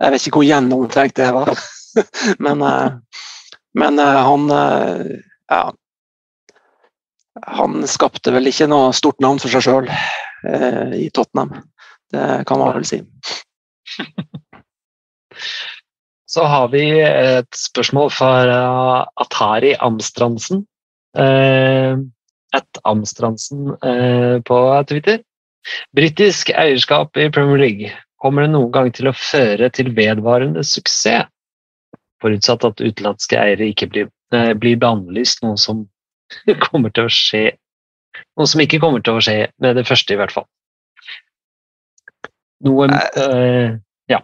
Jeg 0.02 0.14
vet 0.14 0.26
ikke 0.26 0.40
hvor 0.40 0.48
gjennomtenkt 0.48 1.20
det 1.20 1.30
var, 1.34 1.52
men, 2.44 2.62
eh, 2.66 2.90
men 3.78 3.98
eh, 4.02 4.20
han 4.26 4.50
eh, 4.56 5.04
ja, 5.52 5.62
han 7.46 7.86
skapte 7.88 8.32
vel 8.34 8.50
ikke 8.50 8.68
noe 8.70 8.92
stort 8.96 9.20
navn 9.22 9.38
for 9.42 9.52
seg 9.52 9.62
sjøl 9.64 9.86
eh, 9.88 10.96
i 10.98 11.10
Tottenham. 11.14 11.62
Det 12.12 12.44
kan 12.48 12.60
man 12.60 12.74
vel 12.76 12.86
si. 12.88 12.98
Så 16.32 16.44
har 16.48 16.68
vi 16.72 16.84
et 17.04 17.56
spørsmål 17.56 18.10
fra 18.12 18.28
Atari 19.20 19.74
Amstrandsen. 19.84 20.62
At 21.12 22.80
Amstrandsen 22.88 23.74
på 24.48 24.60
Twitter. 24.88 25.20
Britisk 25.96 26.50
eierskap 26.50 27.16
i 27.20 27.28
Premier 27.32 27.60
League, 27.60 27.92
kommer 28.22 28.46
det 28.46 28.52
noen 28.54 28.72
gang 28.74 28.90
til 28.94 29.10
å 29.10 29.16
føre 29.16 29.70
til 29.74 29.92
vedvarende 29.96 30.64
suksess? 30.66 31.28
Forutsatt 32.22 32.62
at 32.62 32.78
utenlandske 32.78 33.34
eiere 33.34 33.66
ikke 33.72 33.88
blir, 33.90 34.10
eh, 34.34 34.52
blir 34.54 34.78
bannlyst, 34.78 35.42
noe 35.42 35.58
som 35.58 35.86
kommer 36.68 36.94
til 36.94 37.08
å 37.08 37.12
skje 37.12 37.50
Noe 38.36 38.44
som 38.48 38.60
ikke 38.60 38.78
kommer 38.80 39.00
til 39.00 39.16
å 39.16 39.22
skje 39.24 39.36
med 39.60 39.78
det 39.78 39.86
første, 39.88 40.12
i 40.12 40.18
hvert 40.20 40.32
fall. 40.32 40.44
Noe 42.64 42.88
eh, 42.92 43.74
Ja. 44.12 44.20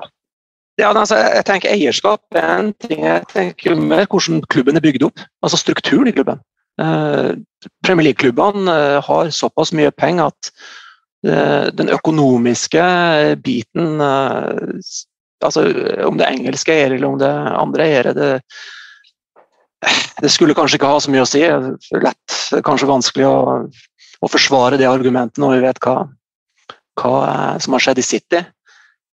Ja, 0.79 0.93
altså, 0.93 1.17
jeg 1.19 1.45
tenker 1.49 1.73
Eierskap 1.73 2.37
er 2.39 2.51
en 2.53 2.69
ting. 2.85 3.01
Jeg 3.03 3.25
tenker 3.33 3.75
mer 3.75 4.05
hvordan 4.07 4.45
klubben 4.53 4.79
er 4.79 4.85
bygd 4.85 5.09
opp. 5.09 5.25
Altså 5.43 5.59
strukturen 5.59 6.07
i 6.07 6.15
klubben. 6.15 6.39
Eh, 6.79 7.33
Premier 7.83 8.07
League-klubbene 8.07 8.71
eh, 8.71 8.99
har 9.03 9.33
såpass 9.35 9.73
mye 9.75 9.91
penger 9.91 10.31
at 10.31 10.53
den 11.23 11.89
økonomiske 11.91 12.83
biten 13.43 14.01
eh, 14.01 14.83
altså 15.45 15.65
Om 16.07 16.19
det 16.19 16.29
engelske 16.29 16.75
eiere 16.75 16.95
eller 16.97 17.09
om 17.09 17.19
det 17.19 17.31
andre 17.31 17.85
eiere, 17.85 18.13
det, 18.15 18.29
det, 20.23 20.31
skulle 20.31 20.55
kanskje 20.55 20.79
ikke 20.79 20.91
ha 20.91 21.01
så 21.03 21.13
mye 21.15 21.23
å 21.23 21.29
si. 21.31 21.43
Lett, 22.03 22.39
kanskje 22.67 22.91
vanskelig 22.91 23.27
å, 23.29 23.37
å 24.19 24.31
forsvare 24.31 24.81
det 24.81 24.89
argumentet 24.91 25.39
når 25.43 25.57
vi 25.57 25.67
vet 25.67 25.83
hva, 25.85 25.97
hva 26.99 27.21
som 27.63 27.77
har 27.77 27.85
skjedd 27.87 28.03
i 28.03 28.07
City. 28.07 28.43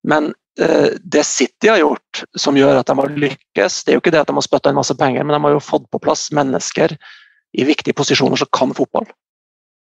Men 0.06 0.32
eh, 0.62 0.98
det 1.02 1.26
City 1.30 1.70
har 1.70 1.82
gjort 1.82 2.24
som 2.42 2.58
gjør 2.58 2.82
at 2.82 2.90
de 2.90 2.98
har 3.02 3.20
lykkes, 3.26 3.84
det 3.84 3.94
er 3.94 4.00
jo 4.00 4.04
ikke 4.04 4.16
det 4.16 4.24
at 4.24 4.32
de 4.32 4.38
har 4.38 4.48
spytta 4.48 4.74
inn 4.74 4.82
masse 4.82 4.98
penger, 4.98 5.26
men 5.26 5.38
de 5.38 5.44
har 5.46 5.58
jo 5.58 5.68
fått 5.68 5.86
på 5.94 6.02
plass 6.02 6.32
mennesker 6.34 6.98
i 7.56 7.70
viktige 7.70 7.98
posisjoner 7.98 8.42
som 8.42 8.50
kan 8.54 8.74
fotball. 8.78 9.08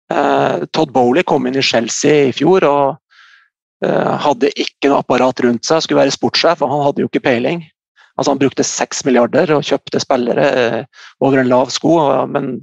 Eh, 0.08 0.66
Todd 0.72 0.94
Bowley 0.96 1.24
kom 1.28 1.48
inn 1.48 1.58
i 1.60 1.64
Chelsea 1.66 2.30
i 2.30 2.36
fjor 2.36 2.64
og 2.68 2.86
eh, 3.84 4.14
hadde 4.24 4.54
ikke 4.56 4.92
noe 4.92 5.02
apparat 5.04 5.42
rundt 5.44 5.68
seg, 5.68 5.84
skulle 5.84 6.06
være 6.06 6.16
sportssjef, 6.16 6.64
og 6.64 6.72
han 6.72 6.86
hadde 6.86 7.04
jo 7.04 7.10
ikke 7.12 7.26
peiling. 7.26 7.66
Altså 8.18 8.34
Han 8.34 8.42
brukte 8.42 8.66
seks 8.66 9.04
milliarder 9.06 9.52
og 9.54 9.66
kjøpte 9.68 10.02
spillere 10.02 10.48
eh, 10.62 10.80
over 11.20 11.42
en 11.42 11.52
lav 11.52 11.74
sko, 11.74 12.00
men 12.32 12.56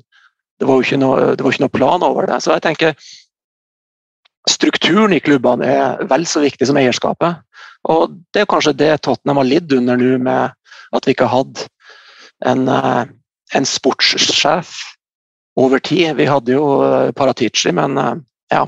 det 0.59 0.69
var 0.69 0.81
jo 0.81 0.87
ikke 0.87 1.03
noe, 1.03 1.35
ikke 1.37 1.67
noe 1.67 1.77
plan 1.77 2.07
over 2.07 2.31
det. 2.31 2.41
Så 2.43 2.55
jeg 2.55 2.65
tenker 2.65 2.97
strukturen 4.49 5.15
i 5.17 5.23
klubbene 5.25 5.69
er 5.69 6.09
vel 6.09 6.25
så 6.29 6.43
viktig 6.45 6.69
som 6.69 6.79
eierskapet. 6.81 7.43
Og 7.93 8.17
det 8.33 8.45
er 8.45 8.49
kanskje 8.49 8.77
det 8.81 8.91
Tottenham 9.05 9.43
har 9.43 9.51
lidd 9.51 9.73
under 9.77 10.01
nå, 10.01 10.17
med 10.25 10.57
at 10.97 11.07
vi 11.07 11.13
ikke 11.13 11.29
har 11.29 11.45
hatt 11.45 11.67
en, 12.49 12.69
en 12.71 13.67
sportssjef 13.69 14.73
over 15.57 15.79
tid. 15.79 16.17
Vi 16.17 16.27
hadde 16.27 16.53
jo 16.53 16.67
eh, 16.85 17.13
Paratici, 17.13 17.73
men 17.73 17.99
eh, 17.99 18.15
ja 18.53 18.67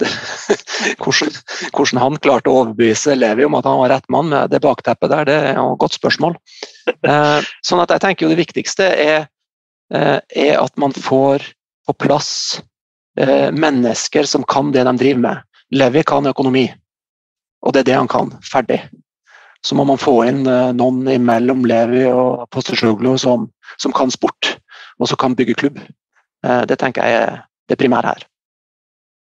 hvordan, 1.02 1.34
hvordan, 1.76 1.98
han 2.00 2.14
klarte 2.24 2.48
å 2.48 2.62
overbevise 2.62 3.18
Levi 3.18 3.44
om 3.44 3.56
at 3.58 3.66
han 3.68 3.82
var 3.82 3.90
rett 3.92 4.06
mann 4.08 4.30
med 4.32 4.48
det 4.48 4.62
bakteppet 4.64 5.12
der, 5.12 5.26
det 5.28 5.34
er 5.50 5.58
jo 5.58 5.74
et 5.74 5.82
godt 5.82 5.98
spørsmål. 5.98 6.38
Eh, 6.88 7.50
sånn 7.66 7.82
at 7.82 7.92
jeg 7.92 8.02
tenker 8.06 8.24
jo 8.24 8.30
det 8.32 8.40
viktigste 8.40 8.86
er, 8.88 9.28
er 9.90 10.54
at 10.54 10.72
man 10.80 10.94
får 10.94 11.44
på 11.84 11.94
plass 11.98 12.30
mennesker 13.18 14.24
som 14.24 14.46
kan 14.48 14.70
det 14.72 14.86
de 14.86 14.94
driver 15.02 15.20
med. 15.24 15.42
Levi 15.74 16.04
kan 16.06 16.30
økonomi, 16.30 16.64
og 17.66 17.74
det 17.74 17.82
er 17.82 17.88
det 17.90 17.98
han 17.98 18.08
kan. 18.08 18.30
Ferdig. 18.46 18.78
Så 19.66 19.76
må 19.76 19.84
man 19.84 20.00
få 20.00 20.14
inn 20.30 20.46
noen 20.46 21.10
imellom 21.10 21.66
Levi 21.68 22.06
og 22.08 22.46
Postisjoglu 22.54 23.18
som, 23.20 23.50
som 23.82 23.92
kan 23.92 24.14
sport 24.14 24.54
og 25.00 25.08
så 25.08 25.16
kan 25.16 25.36
bygge 25.36 25.56
klubb. 25.58 25.80
Eh, 26.44 26.62
det 26.68 26.78
tenker 26.80 27.06
jeg 27.06 27.24
er 27.24 27.42
det 27.68 27.78
primære 27.80 28.14
her. 28.14 28.28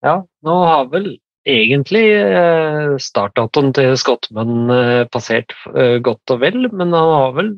Ja, 0.05 0.15
nå 0.45 0.55
har 0.69 0.89
vel 0.91 1.15
egentlig 1.45 2.03
eh, 2.15 2.95
startdatoen 3.01 3.71
til 3.77 3.93
Skottmann 4.01 4.71
eh, 4.73 5.05
passert 5.11 5.53
godt 6.05 6.33
og 6.33 6.41
vel, 6.41 6.67
men 6.71 6.93
han 6.93 7.13
har 7.19 7.37
vel 7.37 7.55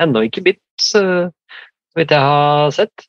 ennå 0.00 0.24
ikke 0.28 0.44
bitt, 0.50 0.64
så 0.80 1.02
vidt 1.96 2.12
jeg 2.14 2.20
har 2.20 2.70
sett. 2.74 3.06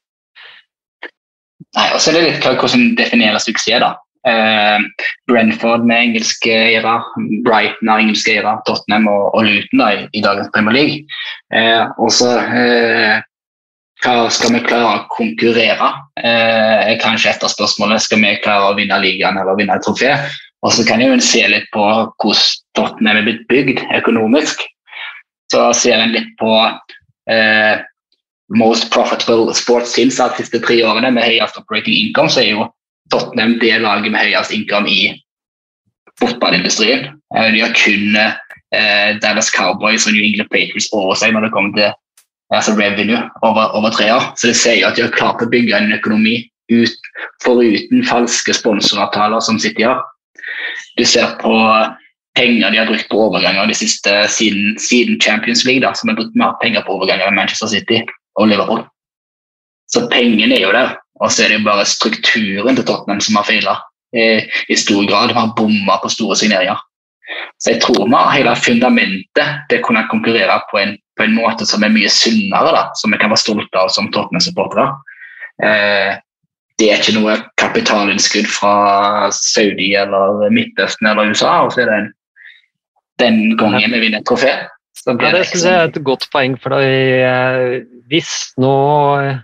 Nei, 1.77 1.87
og 1.93 2.01
så 2.01 2.11
er 2.11 2.17
det 2.17 2.23
litt 2.25 2.47
hvordan 2.47 2.95
definerer 2.99 3.39
suksess, 3.39 3.83
da. 3.83 3.95
Uh, 4.21 4.77
Brentford 5.25 5.81
med 5.89 5.97
engelske 5.97 6.51
eiere, 6.53 6.99
Brighton 7.45 7.89
har 7.89 8.03
engelske 8.03 8.35
eiere, 8.35 8.53
Tottenham 8.67 9.07
og, 9.09 9.31
og 9.33 9.47
Luton 9.47 9.81
da, 9.81 9.87
i, 9.95 10.03
i, 10.13 10.21
dagens 10.21 10.51
Premier 10.53 10.75
League. 10.75 10.99
Uh, 11.49 11.89
og 11.97 12.11
så 12.13 12.35
eh, 12.37 13.23
hva 14.01 14.29
skal 14.33 14.55
vi 14.55 14.63
klare 14.65 15.01
å 15.01 15.07
konkurrere? 15.13 15.91
Eh, 16.17 16.95
kanskje 17.01 17.35
av 17.37 17.51
spørsmålene, 17.53 18.01
skal 18.01 18.21
vi 18.23 18.33
klare 18.41 18.71
å 18.71 18.77
vinne 18.77 18.97
ligaen 19.01 19.37
eller 19.37 19.59
vinne 19.59 19.77
et 19.77 19.85
trofé. 19.85 20.15
Og 20.65 20.73
så 20.73 20.85
kan 20.85 21.01
jeg 21.01 21.21
se 21.25 21.41
litt 21.49 21.69
på 21.73 21.85
hvordan 21.85 22.41
Tottenham 22.77 23.21
er 23.21 23.27
blitt 23.27 23.47
bygd 23.49 23.81
økonomisk. 23.97 24.61
Så 25.53 25.63
ser 25.77 26.01
en 26.01 26.13
litt 26.15 26.29
på 26.39 26.51
eh, 27.29 27.81
most 28.49 28.89
profitable 28.93 29.53
sports 29.57 29.95
teams 29.95 30.19
de 30.19 30.29
siste 30.39 30.61
tre 30.63 30.81
årene 30.85 31.11
med 31.13 31.25
høyest 31.27 31.57
operating 31.59 31.97
income, 32.07 32.31
så 32.31 32.43
er 32.43 32.53
jo 32.55 32.69
Tottenham 33.11 33.57
det 33.61 33.81
laget 33.83 34.13
med 34.13 34.23
høyest 34.23 34.53
income 34.55 34.89
i 34.89 35.01
fotballindustrien. 36.21 37.09
Eh, 37.35 37.49
de 37.53 37.65
har 37.65 37.75
kun 37.77 38.17
eh, 38.17 39.17
Dallas 39.21 39.53
Cowboys 39.53 40.07
og 40.07 40.15
New 40.15 40.25
England 40.25 40.49
Patriots 40.49 40.89
over 40.95 41.17
seg 41.19 41.35
når 41.35 41.47
det 41.47 41.53
kommer 41.57 41.77
til 41.77 41.91
altså 42.57 42.75
revenue 42.75 43.21
over, 43.41 43.71
over 43.77 43.89
tre 43.89 44.09
år. 44.13 44.31
Så 44.37 44.51
det 44.51 44.57
sier 44.59 44.87
at 44.87 44.97
de 44.97 45.05
har 45.05 45.15
klart 45.15 45.43
å 45.43 45.49
bygge 45.51 45.77
en 45.77 45.95
økonomi 45.95 46.37
ut, 46.71 47.09
foruten 47.43 48.05
falske 48.07 48.55
sponsoravtaler 48.55 49.43
som 49.43 49.59
City 49.59 49.85
har. 49.87 50.01
Du 50.99 51.05
ser 51.07 51.35
på 51.41 51.51
penger 52.35 52.71
de 52.71 52.79
har 52.79 52.87
brukt 52.87 53.09
på 53.11 53.19
overganger 53.27 53.67
de 53.67 53.75
siste, 53.75 54.11
siden, 54.31 54.77
siden 54.79 55.19
Champions 55.21 55.65
League, 55.67 55.83
da, 55.83 55.93
som 55.95 56.11
har 56.11 56.19
brukt 56.19 56.35
mer 56.39 56.55
penger 56.61 56.83
på 56.85 56.95
overganger 56.95 57.27
enn 57.27 57.37
Manchester 57.39 57.71
City 57.71 58.01
og 58.39 58.51
Liverpool. 58.51 58.85
Så 59.91 60.05
pengene 60.11 60.55
er 60.55 60.63
jo 60.63 60.71
der, 60.75 60.95
og 61.19 61.31
så 61.31 61.43
er 61.43 61.51
det 61.51 61.59
jo 61.59 61.67
bare 61.67 61.87
strukturen 61.87 62.77
til 62.77 62.87
Tottenham 62.87 63.19
som 63.23 63.39
har 63.39 63.47
feila 63.49 63.75
i, 64.15 64.45
i 64.71 64.79
stor 64.79 65.03
grad. 65.09 65.31
De 65.31 65.35
har 65.35 65.51
bomma 65.57 65.99
på 65.99 66.11
store 66.11 66.39
signeringer. 66.39 66.79
Så 67.59 67.75
jeg 67.75 67.81
tror 67.83 68.05
vi 68.05 68.15
har 68.15 68.31
hele 68.35 68.55
fundamentet 68.59 69.67
til 69.69 69.79
å 69.79 69.85
kunne 69.85 70.07
konkurrere 70.11 70.57
på 70.71 70.79
en 70.81 70.95
på 71.17 71.25
en 71.25 71.35
måte 71.35 71.67
som 71.67 71.83
er 71.83 71.93
mye 71.93 72.09
sunnere, 72.11 72.73
da, 72.75 72.83
som 72.97 73.13
vi 73.13 73.19
kan 73.21 73.31
være 73.33 73.43
stolte 73.43 73.79
av 73.79 73.91
som 73.93 74.09
Tottenham-supportere. 74.13 74.87
Eh, 75.63 76.19
det 76.81 76.89
er 76.89 77.01
ikke 77.01 77.17
noe 77.19 77.35
kapitalinnskudd 77.61 78.47
fra 78.49 79.29
Saudi 79.35 79.91
eller 79.99 80.47
Midtøsten 80.53 81.09
eller 81.11 81.29
USA, 81.29 81.61
og 81.65 81.75
så 81.75 81.83
er 81.83 81.91
det 81.91 81.97
en, 81.99 82.11
den 83.21 83.41
gangen 83.59 83.93
vi 83.93 84.01
vinner 84.01 84.23
et 84.23 84.29
trofé. 84.29 84.55
Ja, 85.05 85.31
det 85.33 85.45
syns 85.49 85.65
jeg 85.65 85.77
er 85.77 85.87
et 85.89 86.01
godt 86.05 86.27
poeng. 86.33 86.57
for 86.61 86.73
da, 86.73 86.81
eh, 86.81 87.81
Hvis 88.09 88.53
nå 88.61 88.73
eh, 89.21 89.39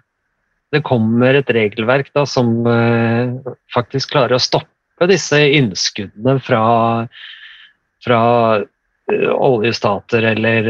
det 0.74 0.84
kommer 0.86 1.38
et 1.38 1.50
regelverk 1.50 2.12
da, 2.14 2.26
som 2.28 2.66
eh, 2.68 3.54
faktisk 3.74 4.12
klarer 4.16 4.38
å 4.38 4.44
stoppe 4.44 5.08
disse 5.10 5.40
innskuddene 5.40 6.38
fra, 6.44 7.08
fra 8.04 8.22
oljestater 9.08 10.26
eller 10.34 10.66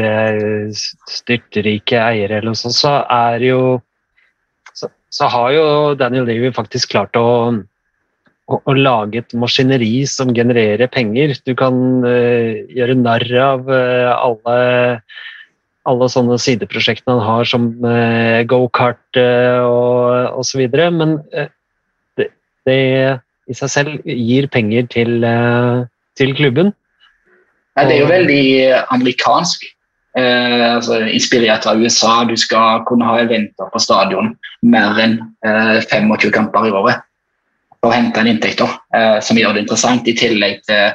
styrterike 0.70 1.10
styrtrike 1.10 1.98
eiere 1.98 2.38
eller 2.38 2.52
noe 2.52 2.58
sånt, 2.58 2.76
så 2.76 3.00
er 3.10 3.42
jo 3.42 3.62
så, 4.76 4.90
så 5.10 5.30
har 5.32 5.50
jo 5.56 5.64
Daniel 5.98 6.28
Levy 6.28 6.52
faktisk 6.54 6.92
klart 6.92 7.18
å, 7.18 7.26
å, 8.46 8.60
å 8.62 8.76
lage 8.78 9.24
et 9.24 9.34
maskineri 9.34 10.06
som 10.06 10.30
genererer 10.36 10.86
penger. 10.92 11.34
Du 11.42 11.56
kan 11.58 11.74
uh, 12.06 12.62
gjøre 12.70 12.98
narr 13.00 13.34
av 13.42 13.66
uh, 13.66 14.14
alle 14.14 14.58
alle 15.88 16.08
sånne 16.12 16.38
sideprosjektene 16.42 17.16
han 17.16 17.26
har 17.26 17.48
som 17.48 17.70
uh, 17.84 18.44
gokart 18.48 19.20
uh, 19.20 19.64
og 19.64 20.42
osv. 20.42 20.66
Men 20.94 21.18
eh, 21.32 21.50
det, 22.18 22.28
det 22.68 22.80
i 23.48 23.56
seg 23.56 23.72
selv 23.72 24.08
gir 24.08 24.48
penger 24.52 24.88
til, 24.92 25.22
eh, 25.24 25.86
til 26.20 26.34
klubben. 26.36 26.74
Det 27.86 27.94
er 27.94 28.00
jo 28.00 28.10
veldig 28.10 28.44
amerikansk. 28.94 29.66
Eh, 30.18 30.74
altså, 30.74 31.02
inspirert 31.06 31.66
av 31.68 31.78
USA. 31.78 32.24
Du 32.26 32.34
skal 32.36 32.82
kunne 32.88 33.06
ha 33.06 33.20
eventer 33.22 33.68
på 33.72 33.82
stadion 33.82 34.32
mer 34.66 34.98
enn 35.02 35.18
eh, 35.46 35.78
25 35.84 36.32
kamper 36.34 36.66
i 36.66 36.72
året 36.74 37.04
for 37.78 37.92
å 37.92 37.94
hente 37.94 38.18
en 38.20 38.30
inntekt 38.30 38.62
eh, 38.62 39.18
som 39.22 39.38
gjør 39.38 39.54
det 39.54 39.66
interessant. 39.66 40.08
I 40.08 40.16
tillegg 40.18 40.64
til 40.66 40.88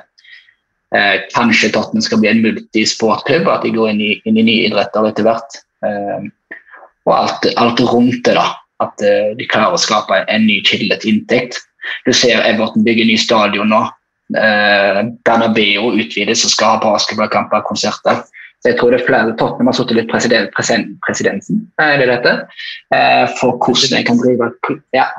eh, 0.98 1.16
kanskje 1.36 1.72
Tottenham 1.72 2.04
skal 2.04 2.22
bli 2.24 2.32
en 2.34 2.44
multisportklubb, 2.44 3.48
at 3.48 3.64
de 3.64 3.74
går 3.76 3.94
inn 3.94 4.04
i, 4.04 4.12
inn 4.28 4.40
i 4.42 4.48
nye 4.50 4.68
idretter 4.68 5.08
etter 5.10 5.28
hvert. 5.28 5.62
Eh, 5.86 6.28
og 7.08 7.16
alt, 7.16 7.48
alt 7.60 7.84
rundt 7.88 8.24
det, 8.28 8.36
da. 8.40 8.50
At 8.84 9.04
eh, 9.06 9.32
de 9.40 9.48
klarer 9.48 9.78
å 9.78 9.82
skape 9.82 10.24
en 10.28 10.48
ny 10.50 10.60
kilde 10.68 11.00
til 11.00 11.16
inntekt. 11.16 11.62
Du 12.08 12.12
ser 12.16 12.44
Everton 12.48 12.84
bygge 12.84 13.08
ny 13.08 13.18
stadion 13.20 13.72
nå. 13.72 13.86
Eh, 14.32 15.02
Bernabeu 15.28 15.92
utvides 15.92 16.46
og 16.48 16.54
skal 16.54 16.76
ha 16.76 16.82
basketballkamper 16.82 17.60
og 17.60 17.68
konserter. 17.68 18.24
Så 18.64 18.72
jeg 18.72 18.80
tror 18.80 18.94
det 18.94 19.02
er 19.02 19.08
flere 19.08 19.36
Tottenham 19.36 19.68
har 19.68 19.76
sittet 19.76 19.98
litt 19.98 20.12
president, 20.12 20.52
president, 20.56 20.94
presidensen 21.04 21.66
er 21.84 21.98
det 22.00 22.08
dette, 22.08 22.32
eh, 22.96 23.26
for 23.36 23.58
hvordan 23.60 23.98
jeg 23.98 24.06
kan 24.08 24.22
drive, 24.22 24.48
ja, 24.96 25.10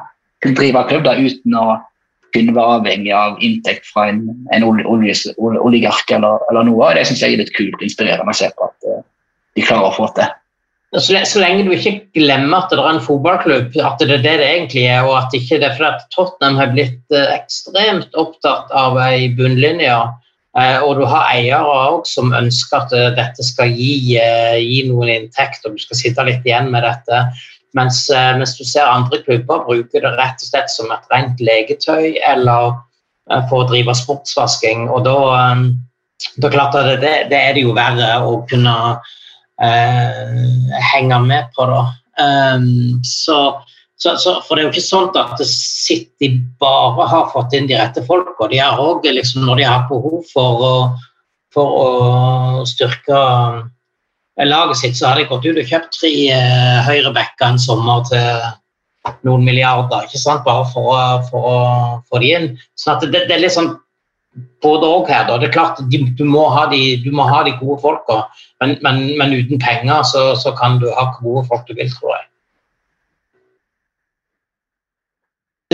drive 0.44 0.84
klubb 0.88 1.04
da, 1.04 1.12
uten 1.20 1.58
å 1.60 1.66
kunne 2.34 2.54
være 2.56 2.78
avhengig 2.78 3.12
av 3.14 3.36
inntekt 3.44 3.84
fra 3.92 4.08
en, 4.10 4.24
en 4.56 4.64
oligark 4.64 6.14
eller, 6.16 6.40
eller 6.48 6.66
noe. 6.66 6.88
og 6.88 6.96
Det 6.96 7.04
syns 7.06 7.20
jeg 7.22 7.36
er 7.36 7.44
litt 7.44 7.52
kult 7.54 7.76
og 7.76 7.84
inspirerende 7.84 8.32
å 8.32 8.38
se 8.40 8.48
på 8.56 8.70
at 8.70 8.88
eh, 8.88 9.04
de 9.54 9.66
klarer 9.68 9.90
å 9.90 9.94
få 9.94 10.08
til. 10.16 10.32
Så, 10.94 11.16
så 11.26 11.40
lenge 11.42 11.64
du 11.66 11.72
ikke 11.74 11.96
glemmer 12.14 12.62
at 12.62 12.70
det 12.70 12.78
er 12.78 12.88
en 12.92 13.02
fotballklubb, 13.02 13.72
at 13.82 13.98
det 13.98 14.12
er 14.14 14.20
det 14.22 14.34
det 14.38 14.46
egentlig 14.46 14.84
er, 14.86 15.02
og 15.02 15.16
at 15.24 15.32
ikke 15.34 15.58
det 15.58 15.66
er 15.66 15.78
fordi 15.78 15.88
at 15.90 16.04
Tottenham 16.14 16.58
har 16.60 16.70
blitt 16.70 17.16
eh, 17.16 17.32
ekstremt 17.34 18.14
opptatt 18.20 18.70
av 18.70 19.00
ei 19.02 19.32
bunnlinje, 19.34 19.96
eh, 20.60 20.76
og 20.86 21.00
du 21.00 21.02
har 21.10 21.32
eiere 21.32 21.80
også 21.96 22.20
som 22.20 22.36
ønsker 22.38 22.84
at 22.84 22.94
eh, 22.94 23.08
dette 23.16 23.46
skal 23.46 23.74
gi, 23.74 24.20
gi 24.20 24.84
noen 24.86 25.10
inntekt, 25.16 25.66
og 25.66 25.74
du 25.74 25.82
skal 25.82 25.98
sitte 25.98 26.26
litt 26.28 26.46
igjen 26.46 26.70
med 26.70 26.86
dette. 26.86 27.24
Mens, 27.74 28.04
mens 28.38 28.52
du 28.54 28.62
ser 28.62 28.86
andre 28.86 29.18
klubber 29.24 29.64
bruker 29.66 30.04
det 30.04 30.12
rett 30.14 30.38
og 30.38 30.46
slett 30.46 30.70
som 30.70 30.92
et 30.94 31.08
rent 31.10 31.40
legetøy 31.42 32.20
eller 32.22 32.76
for 33.48 33.64
å 33.64 33.66
drive 33.66 33.96
sportsvasking. 33.98 34.84
Og 34.94 35.02
da, 35.08 35.16
da 36.38 36.52
klart 36.54 36.78
at 36.78 36.92
det, 37.02 37.16
det 37.32 37.40
er 37.40 37.58
det 37.58 37.64
jo 37.66 37.74
verre 37.74 38.12
å 38.22 38.36
kunne 38.46 38.76
henge 39.60 41.20
med 41.22 41.52
på, 41.54 41.66
da. 41.70 41.84
Um, 42.18 43.00
så, 43.04 43.62
så, 43.96 44.16
så, 44.16 44.36
for 44.46 44.56
det 44.56 44.62
er 44.62 44.68
jo 44.68 44.72
ikke 44.74 44.86
sånn 44.86 45.16
at 45.18 45.40
City 45.46 46.30
bare 46.62 47.06
har 47.10 47.30
fått 47.34 47.54
inn 47.56 47.68
de 47.70 47.78
rette 47.78 48.04
folka. 48.06 48.48
De 48.50 48.60
har 48.62 48.80
òg, 48.82 49.06
liksom, 49.06 49.46
når 49.46 49.62
de 49.62 49.68
har 49.68 49.86
behov 49.90 50.22
for 50.32 50.66
å, 50.66 50.74
for 51.54 51.78
å 51.84 52.66
styrke 52.68 53.22
laget 54.42 54.80
sitt, 54.80 54.98
så 54.98 55.10
har 55.10 55.20
de 55.20 55.28
gått 55.30 55.46
ut 55.46 55.58
og 55.62 55.70
kjøpt 55.70 55.94
tre 55.94 56.12
eh, 56.34 56.78
høyrebacker 56.88 57.52
en 57.52 57.60
sommer 57.62 58.02
til 58.10 59.14
noen 59.26 59.44
milliarder. 59.46 60.06
ikke 60.06 60.20
sant, 60.20 60.44
Bare 60.46 60.66
for, 60.72 60.94
for 61.30 61.48
å 61.50 61.56
få 62.08 62.22
de 62.22 62.34
inn. 62.34 62.48
Sånn 62.78 62.96
at 62.96 63.06
det, 63.12 63.26
det 63.28 63.36
er 63.36 63.44
litt 63.44 63.54
sånn 63.54 63.74
både 64.62 64.88
og 64.88 65.08
her. 65.08 65.26
da. 65.28 65.38
Det 65.38 65.48
er 65.48 65.54
klart 65.54 65.80
de, 65.90 66.00
du, 66.18 66.24
må 66.28 66.46
ha 66.52 66.66
de, 66.70 66.80
du 67.04 67.10
må 67.14 67.26
ha 67.28 67.42
de 67.46 67.54
gode 67.60 67.80
folka, 67.82 68.22
men, 68.62 68.76
men, 68.82 69.02
men 69.18 69.34
uten 69.38 69.60
penger 69.62 70.02
så, 70.10 70.24
så 70.40 70.54
kan 70.58 70.78
du 70.82 70.88
ha 70.94 71.08
gode 71.20 71.46
folk 71.50 71.66
du 71.68 71.74
vil, 71.78 71.90
tror 71.92 72.16
jeg. 72.16 72.26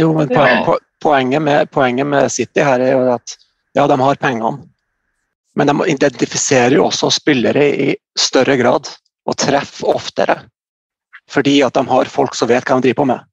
Jo, 0.01 0.12
men 0.16 0.28
poen- 0.28 0.65
po- 0.65 0.81
poenget, 1.03 1.43
med, 1.43 1.70
poenget 1.70 2.07
med 2.07 2.31
City 2.32 2.65
her 2.65 2.81
er 2.81 2.95
jo 2.95 3.07
at 3.15 3.37
ja, 3.77 3.87
de 3.87 3.97
har 4.01 4.20
pengene, 4.20 4.66
men 5.57 5.66
de 5.69 5.91
identifiserer 5.93 6.77
jo 6.77 6.87
også 6.89 7.11
spillere 7.12 7.66
i 7.69 7.95
større 8.19 8.57
grad 8.61 8.89
og 9.27 9.37
treffer 9.37 9.95
oftere. 9.95 10.37
Fordi 11.31 11.61
at 11.62 11.74
de 11.77 11.85
har 11.87 12.11
folk 12.11 12.35
som 12.35 12.49
vet 12.51 12.65
hva 12.66 12.78
de 12.78 12.89
driver 12.89 13.01
på 13.03 13.09
med. 13.12 13.27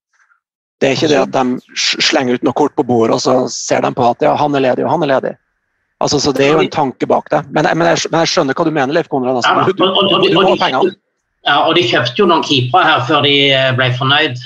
Det 0.77 0.89
er 0.89 0.97
ikke 0.97 1.09
det 1.09 1.19
at 1.23 1.33
de 1.33 1.81
slenger 2.05 2.37
ut 2.37 2.45
noe 2.45 2.57
kort 2.57 2.75
på 2.77 2.85
bordet 2.85 3.17
og 3.17 3.21
så 3.23 3.35
ser 3.49 3.81
de 3.81 3.89
på 3.97 4.05
at 4.05 4.21
ja, 4.21 4.35
han 4.37 4.55
er 4.55 4.65
ledig 4.67 4.85
og 4.85 4.93
han 4.93 5.05
er 5.07 5.13
ledig. 5.15 5.33
Altså, 5.97 6.19
så 6.21 6.31
Det 6.31 6.45
er 6.45 6.53
jo 6.53 6.61
en 6.61 6.69
tanke 6.69 7.07
bak 7.09 7.29
det. 7.33 7.41
Men, 7.49 7.65
men, 7.73 7.87
jeg, 7.87 8.05
men 8.11 8.21
jeg 8.21 8.29
skjønner 8.33 8.53
hva 8.53 8.65
du 8.67 8.71
mener, 8.71 8.93
Leif 8.93 9.09
Konrad. 9.09 9.39
Altså. 9.39 9.73
Du, 9.73 9.81
du, 9.81 10.27
du, 10.29 10.35
må 10.37 10.53
pengene. 10.61 10.93
Ja, 11.47 11.63
og 11.63 11.73
de 11.77 11.85
kjøpte 11.87 12.21
jo 12.21 12.27
noen 12.29 12.43
keepere 12.45 12.85
her 12.85 13.03
før 13.07 13.23
de 13.25 13.33
eh, 13.55 13.71
ble 13.77 13.87
fornøyd, 13.95 14.37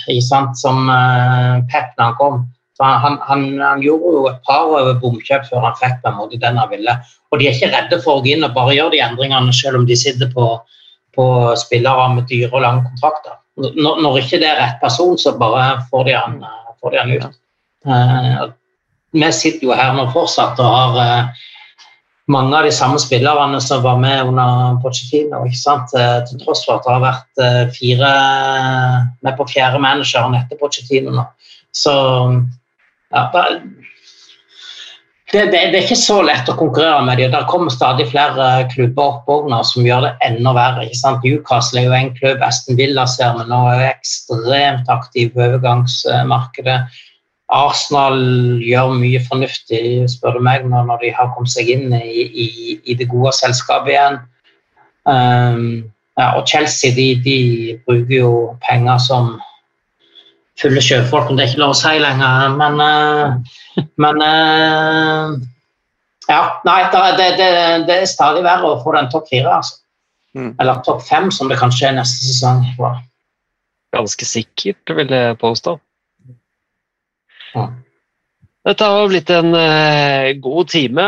som 0.56 0.88
uh, 0.88 1.60
Pep 1.72 1.95
da 1.98 2.12
han 2.12 2.18
kom. 2.20 2.44
Han, 2.82 3.18
han, 3.28 3.44
han 3.62 3.82
gjorde 3.84 4.12
jo 4.16 4.22
et 4.30 4.40
par 4.48 4.72
bomkjøp 5.02 5.44
før 5.49 5.68
han 5.68 5.76
fikk 5.78 5.99
på 6.02 6.10
en 6.10 6.18
måte 6.18 6.40
den 6.41 6.58
han 6.58 6.72
ville. 6.72 6.95
Og 7.30 7.41
de 7.41 7.49
er 7.49 7.58
ikke 7.58 7.70
redde 7.74 7.99
for 8.02 8.18
å 8.20 8.24
gå 8.24 8.34
inn 8.34 8.48
og 8.48 8.56
bare 8.56 8.74
gjøre 8.78 8.95
de 8.95 9.03
endringene, 9.06 9.53
selv 9.53 9.82
om 9.82 9.86
de 9.90 9.98
sitter 9.99 10.32
på, 10.34 10.48
på 11.18 11.26
spillere 11.62 12.08
med 12.16 12.26
dyre 12.32 12.49
og 12.49 12.64
lange 12.64 12.88
kontrakter. 12.88 13.38
Når, 13.60 14.02
når 14.02 14.19
ikke 14.22 14.40
det 14.41 14.48
er 14.48 14.60
rett 14.61 14.82
person, 14.82 15.18
så 15.19 15.36
bare 15.40 15.82
får 15.91 16.07
de 16.07 16.15
han, 16.15 16.38
eh, 16.44 16.73
får 16.82 16.94
de 16.94 16.99
han 17.02 17.14
ut. 17.15 17.40
Eh, 17.86 18.44
vi 19.11 19.32
sitter 19.36 19.68
jo 19.68 19.76
her 19.76 19.95
nå 19.98 20.07
fortsatt 20.14 20.60
og 20.64 20.72
har 20.72 20.99
eh, 21.03 21.41
mange 22.32 22.56
av 22.56 22.64
de 22.64 22.72
samme 22.72 22.99
spillerne 23.02 23.60
som 23.64 23.84
var 23.84 23.99
med 23.99 24.32
under 24.32 24.78
Pochettino. 24.84 25.44
ikke 25.44 25.60
sant? 25.60 25.91
Til 25.91 26.40
tross 26.40 26.64
for 26.64 26.78
at 26.78 26.86
det 26.86 26.94
har 26.94 27.03
vært 27.03 27.73
fire 27.76 28.11
med 29.19 29.36
på 29.36 29.48
fjerde 29.52 29.82
manageren 29.84 30.38
etter 30.38 30.60
Pochettino 30.61 31.11
nå. 31.18 31.26
Så 31.76 31.91
ja, 33.11 33.26
det, 33.34 33.44
det, 35.32 35.45
det, 35.52 35.60
det 35.72 35.78
er 35.80 35.86
ikke 35.86 35.95
så 35.95 36.18
lett 36.28 36.49
å 36.52 36.58
konkurrere 36.60 37.03
med 37.08 37.22
dem. 37.22 37.32
Det 37.32 37.45
kommer 37.48 37.72
stadig 37.72 38.10
flere 38.12 38.49
klubber 38.74 39.22
opp 39.32 39.48
nå 39.49 39.62
som 39.68 39.86
gjør 39.88 40.08
det 40.08 40.12
enda 40.28 40.52
verre. 40.58 40.88
ikke 40.88 40.99
sant? 40.99 41.24
Newcastle 41.24 41.80
er 41.80 41.88
jo 41.88 41.95
en 41.95 42.12
klubb, 42.18 42.44
Aston 42.44 42.80
Villa 42.80 43.06
ser 43.08 43.38
vi 43.38 43.45
nå 43.48 43.62
er 43.72 43.86
ekstremt 43.94 44.91
aktiv 44.91 45.32
på 45.32 45.45
overgangsmarkedet. 45.48 46.82
Arsenal 47.52 48.20
gjør 48.64 48.94
mye 48.99 49.20
fornuftig, 49.28 49.84
spør 50.12 50.38
du 50.38 50.44
meg, 50.48 50.68
nå 50.68 50.84
når 50.88 51.02
de 51.03 51.14
har 51.16 51.32
kommet 51.36 51.52
seg 51.52 51.72
inn 51.74 51.95
i, 51.95 52.28
i, 52.28 52.49
i 52.88 52.95
det 52.99 53.10
gode 53.12 53.34
selskapet 53.36 53.95
igjen. 53.95 54.20
Um, 55.08 55.66
ja, 56.20 56.34
og 56.38 56.45
Chelsea 56.48 56.94
de, 56.95 57.08
de 57.24 57.40
bruker 57.88 58.16
jo 58.16 58.34
penger 58.64 58.99
som 59.03 59.34
fulle 60.60 60.82
sjøfolk, 60.84 61.30
men 61.30 61.40
det 61.40 61.45
er 61.45 61.52
ikke 61.52 61.64
lov 61.64 61.76
å 61.76 61.80
si 61.80 61.94
lenger. 62.02 62.56
Men, 62.60 62.82
uh, 62.82 63.86
men 64.02 64.23
uh, 64.26 65.38
Ja, 66.30 66.41
nei, 66.68 66.80
det, 66.91 67.30
det, 67.40 67.52
det, 67.88 67.95
er 67.95 68.10
stadig 68.10 68.44
verre 68.45 68.73
å 68.73 68.82
få 68.84 68.94
den 68.95 69.10
topp 69.11 69.30
fire, 69.32 69.60
altså. 69.60 69.80
Mm. 70.38 70.53
Eller 70.64 70.84
topp 70.86 71.02
fem, 71.03 71.32
som 71.34 71.49
det 71.52 71.60
kanskje 71.60 71.90
er 71.90 71.98
neste 71.98 72.23
sesong. 72.23 72.64
Ganske 73.91 74.28
sikkert, 74.28 74.94
vil 74.95 75.11
jeg 75.11 75.40
påstå. 75.41 75.76
Ja. 77.56 77.65
Dette 78.68 78.88
har 78.88 79.10
blitt 79.10 79.32
en 79.34 79.56
uh, 79.57 80.32
god 80.40 80.69
time. 80.72 81.07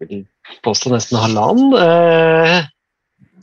Jeg 0.00 0.08
vil 0.08 0.24
påstå 0.64 0.94
nesten 0.94 1.20
halvannen. 1.20 1.74
Uh, 1.76 2.64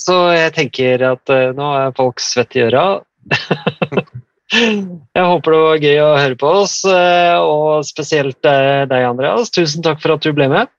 så 0.01 0.17
jeg 0.33 0.55
tenker 0.57 1.05
at 1.11 1.31
uh, 1.31 1.51
nå 1.55 1.69
er 1.77 1.95
folk 1.97 2.23
svette 2.23 2.59
i 2.59 2.65
øra. 2.67 2.85
jeg 4.51 5.25
håper 5.31 5.55
det 5.55 5.61
var 5.63 5.85
gøy 5.85 5.99
å 6.03 6.19
høre 6.19 6.37
på 6.39 6.51
oss, 6.61 6.75
eh, 6.87 7.37
og 7.39 7.85
spesielt 7.87 8.47
eh, 8.47 8.83
deg, 8.89 9.07
Andreas. 9.07 9.51
Tusen 9.53 9.83
takk 9.85 10.01
for 10.03 10.15
at 10.15 10.25
du 10.25 10.31
ble 10.35 10.49
med. 10.51 10.71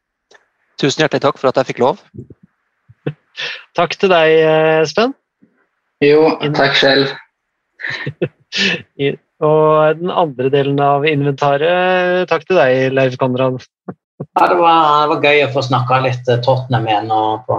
Tusen 0.80 1.04
hjertelig 1.04 1.24
takk 1.24 1.40
for 1.40 1.50
at 1.50 1.60
jeg 1.60 1.72
fikk 1.72 1.82
lov. 1.84 2.00
Takk 3.78 3.94
til 3.96 4.12
deg, 4.12 4.28
Espen. 4.82 5.14
Jo, 6.04 6.34
takk 6.52 6.76
selv. 6.76 7.12
Og 9.42 9.98
den 9.98 10.12
andre 10.12 10.50
delen 10.52 10.78
av 10.82 11.06
inventaret, 11.08 12.28
takk 12.30 12.44
til 12.46 12.60
deg, 12.60 12.92
Leif 12.94 13.16
Konrad. 13.18 13.62
Ja, 14.38 14.46
det 14.46 14.58
var, 14.60 14.76
det 15.02 15.16
var 15.16 15.24
gøy 15.26 15.46
å 15.46 15.52
få 15.54 15.64
snakka 15.66 16.02
litt 16.04 16.28
eh, 16.30 16.38
Tottenham 16.44 16.86
igjen 16.86 17.10
på, 17.46 17.56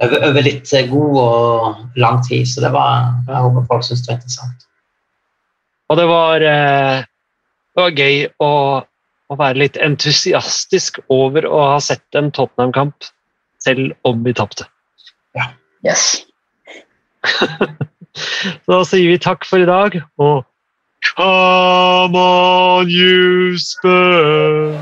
over, 0.00 0.16
over 0.30 0.46
litt 0.46 0.72
eh, 0.72 0.88
god 0.88 1.18
og 1.20 1.98
lang 2.00 2.22
tid. 2.24 2.48
Så 2.48 2.64
det 2.64 2.72
var, 2.74 3.10
jeg 3.28 3.44
håper 3.44 3.68
folk 3.68 3.84
syns 3.84 4.06
det 4.06 4.12
var 4.12 4.20
interessant. 4.20 4.66
Og 5.90 5.98
det 6.00 6.06
var, 6.10 6.42
eh, 6.42 7.04
det 7.74 7.82
var 7.82 8.00
gøy 8.00 8.24
å, 8.42 8.52
å 9.30 9.38
være 9.38 9.60
litt 9.62 9.76
entusiastisk 9.82 10.98
over 11.12 11.46
å 11.46 11.60
ha 11.74 11.78
sett 11.82 12.18
en 12.18 12.32
Tottenham-kamp, 12.34 13.10
selv 13.62 13.94
om 14.08 14.24
vi 14.26 14.34
tapte. 14.36 14.66
Yes. 15.86 16.24
Så 18.16 18.72
da 18.72 18.82
sier 18.88 19.12
vi 19.12 19.18
takk 19.22 19.44
for 19.46 19.62
i 19.62 19.68
dag, 19.68 20.00
og 20.18 20.44
Come 21.14 22.16
on, 22.18 22.90
you 22.90 23.56
Spurs! 23.58 24.74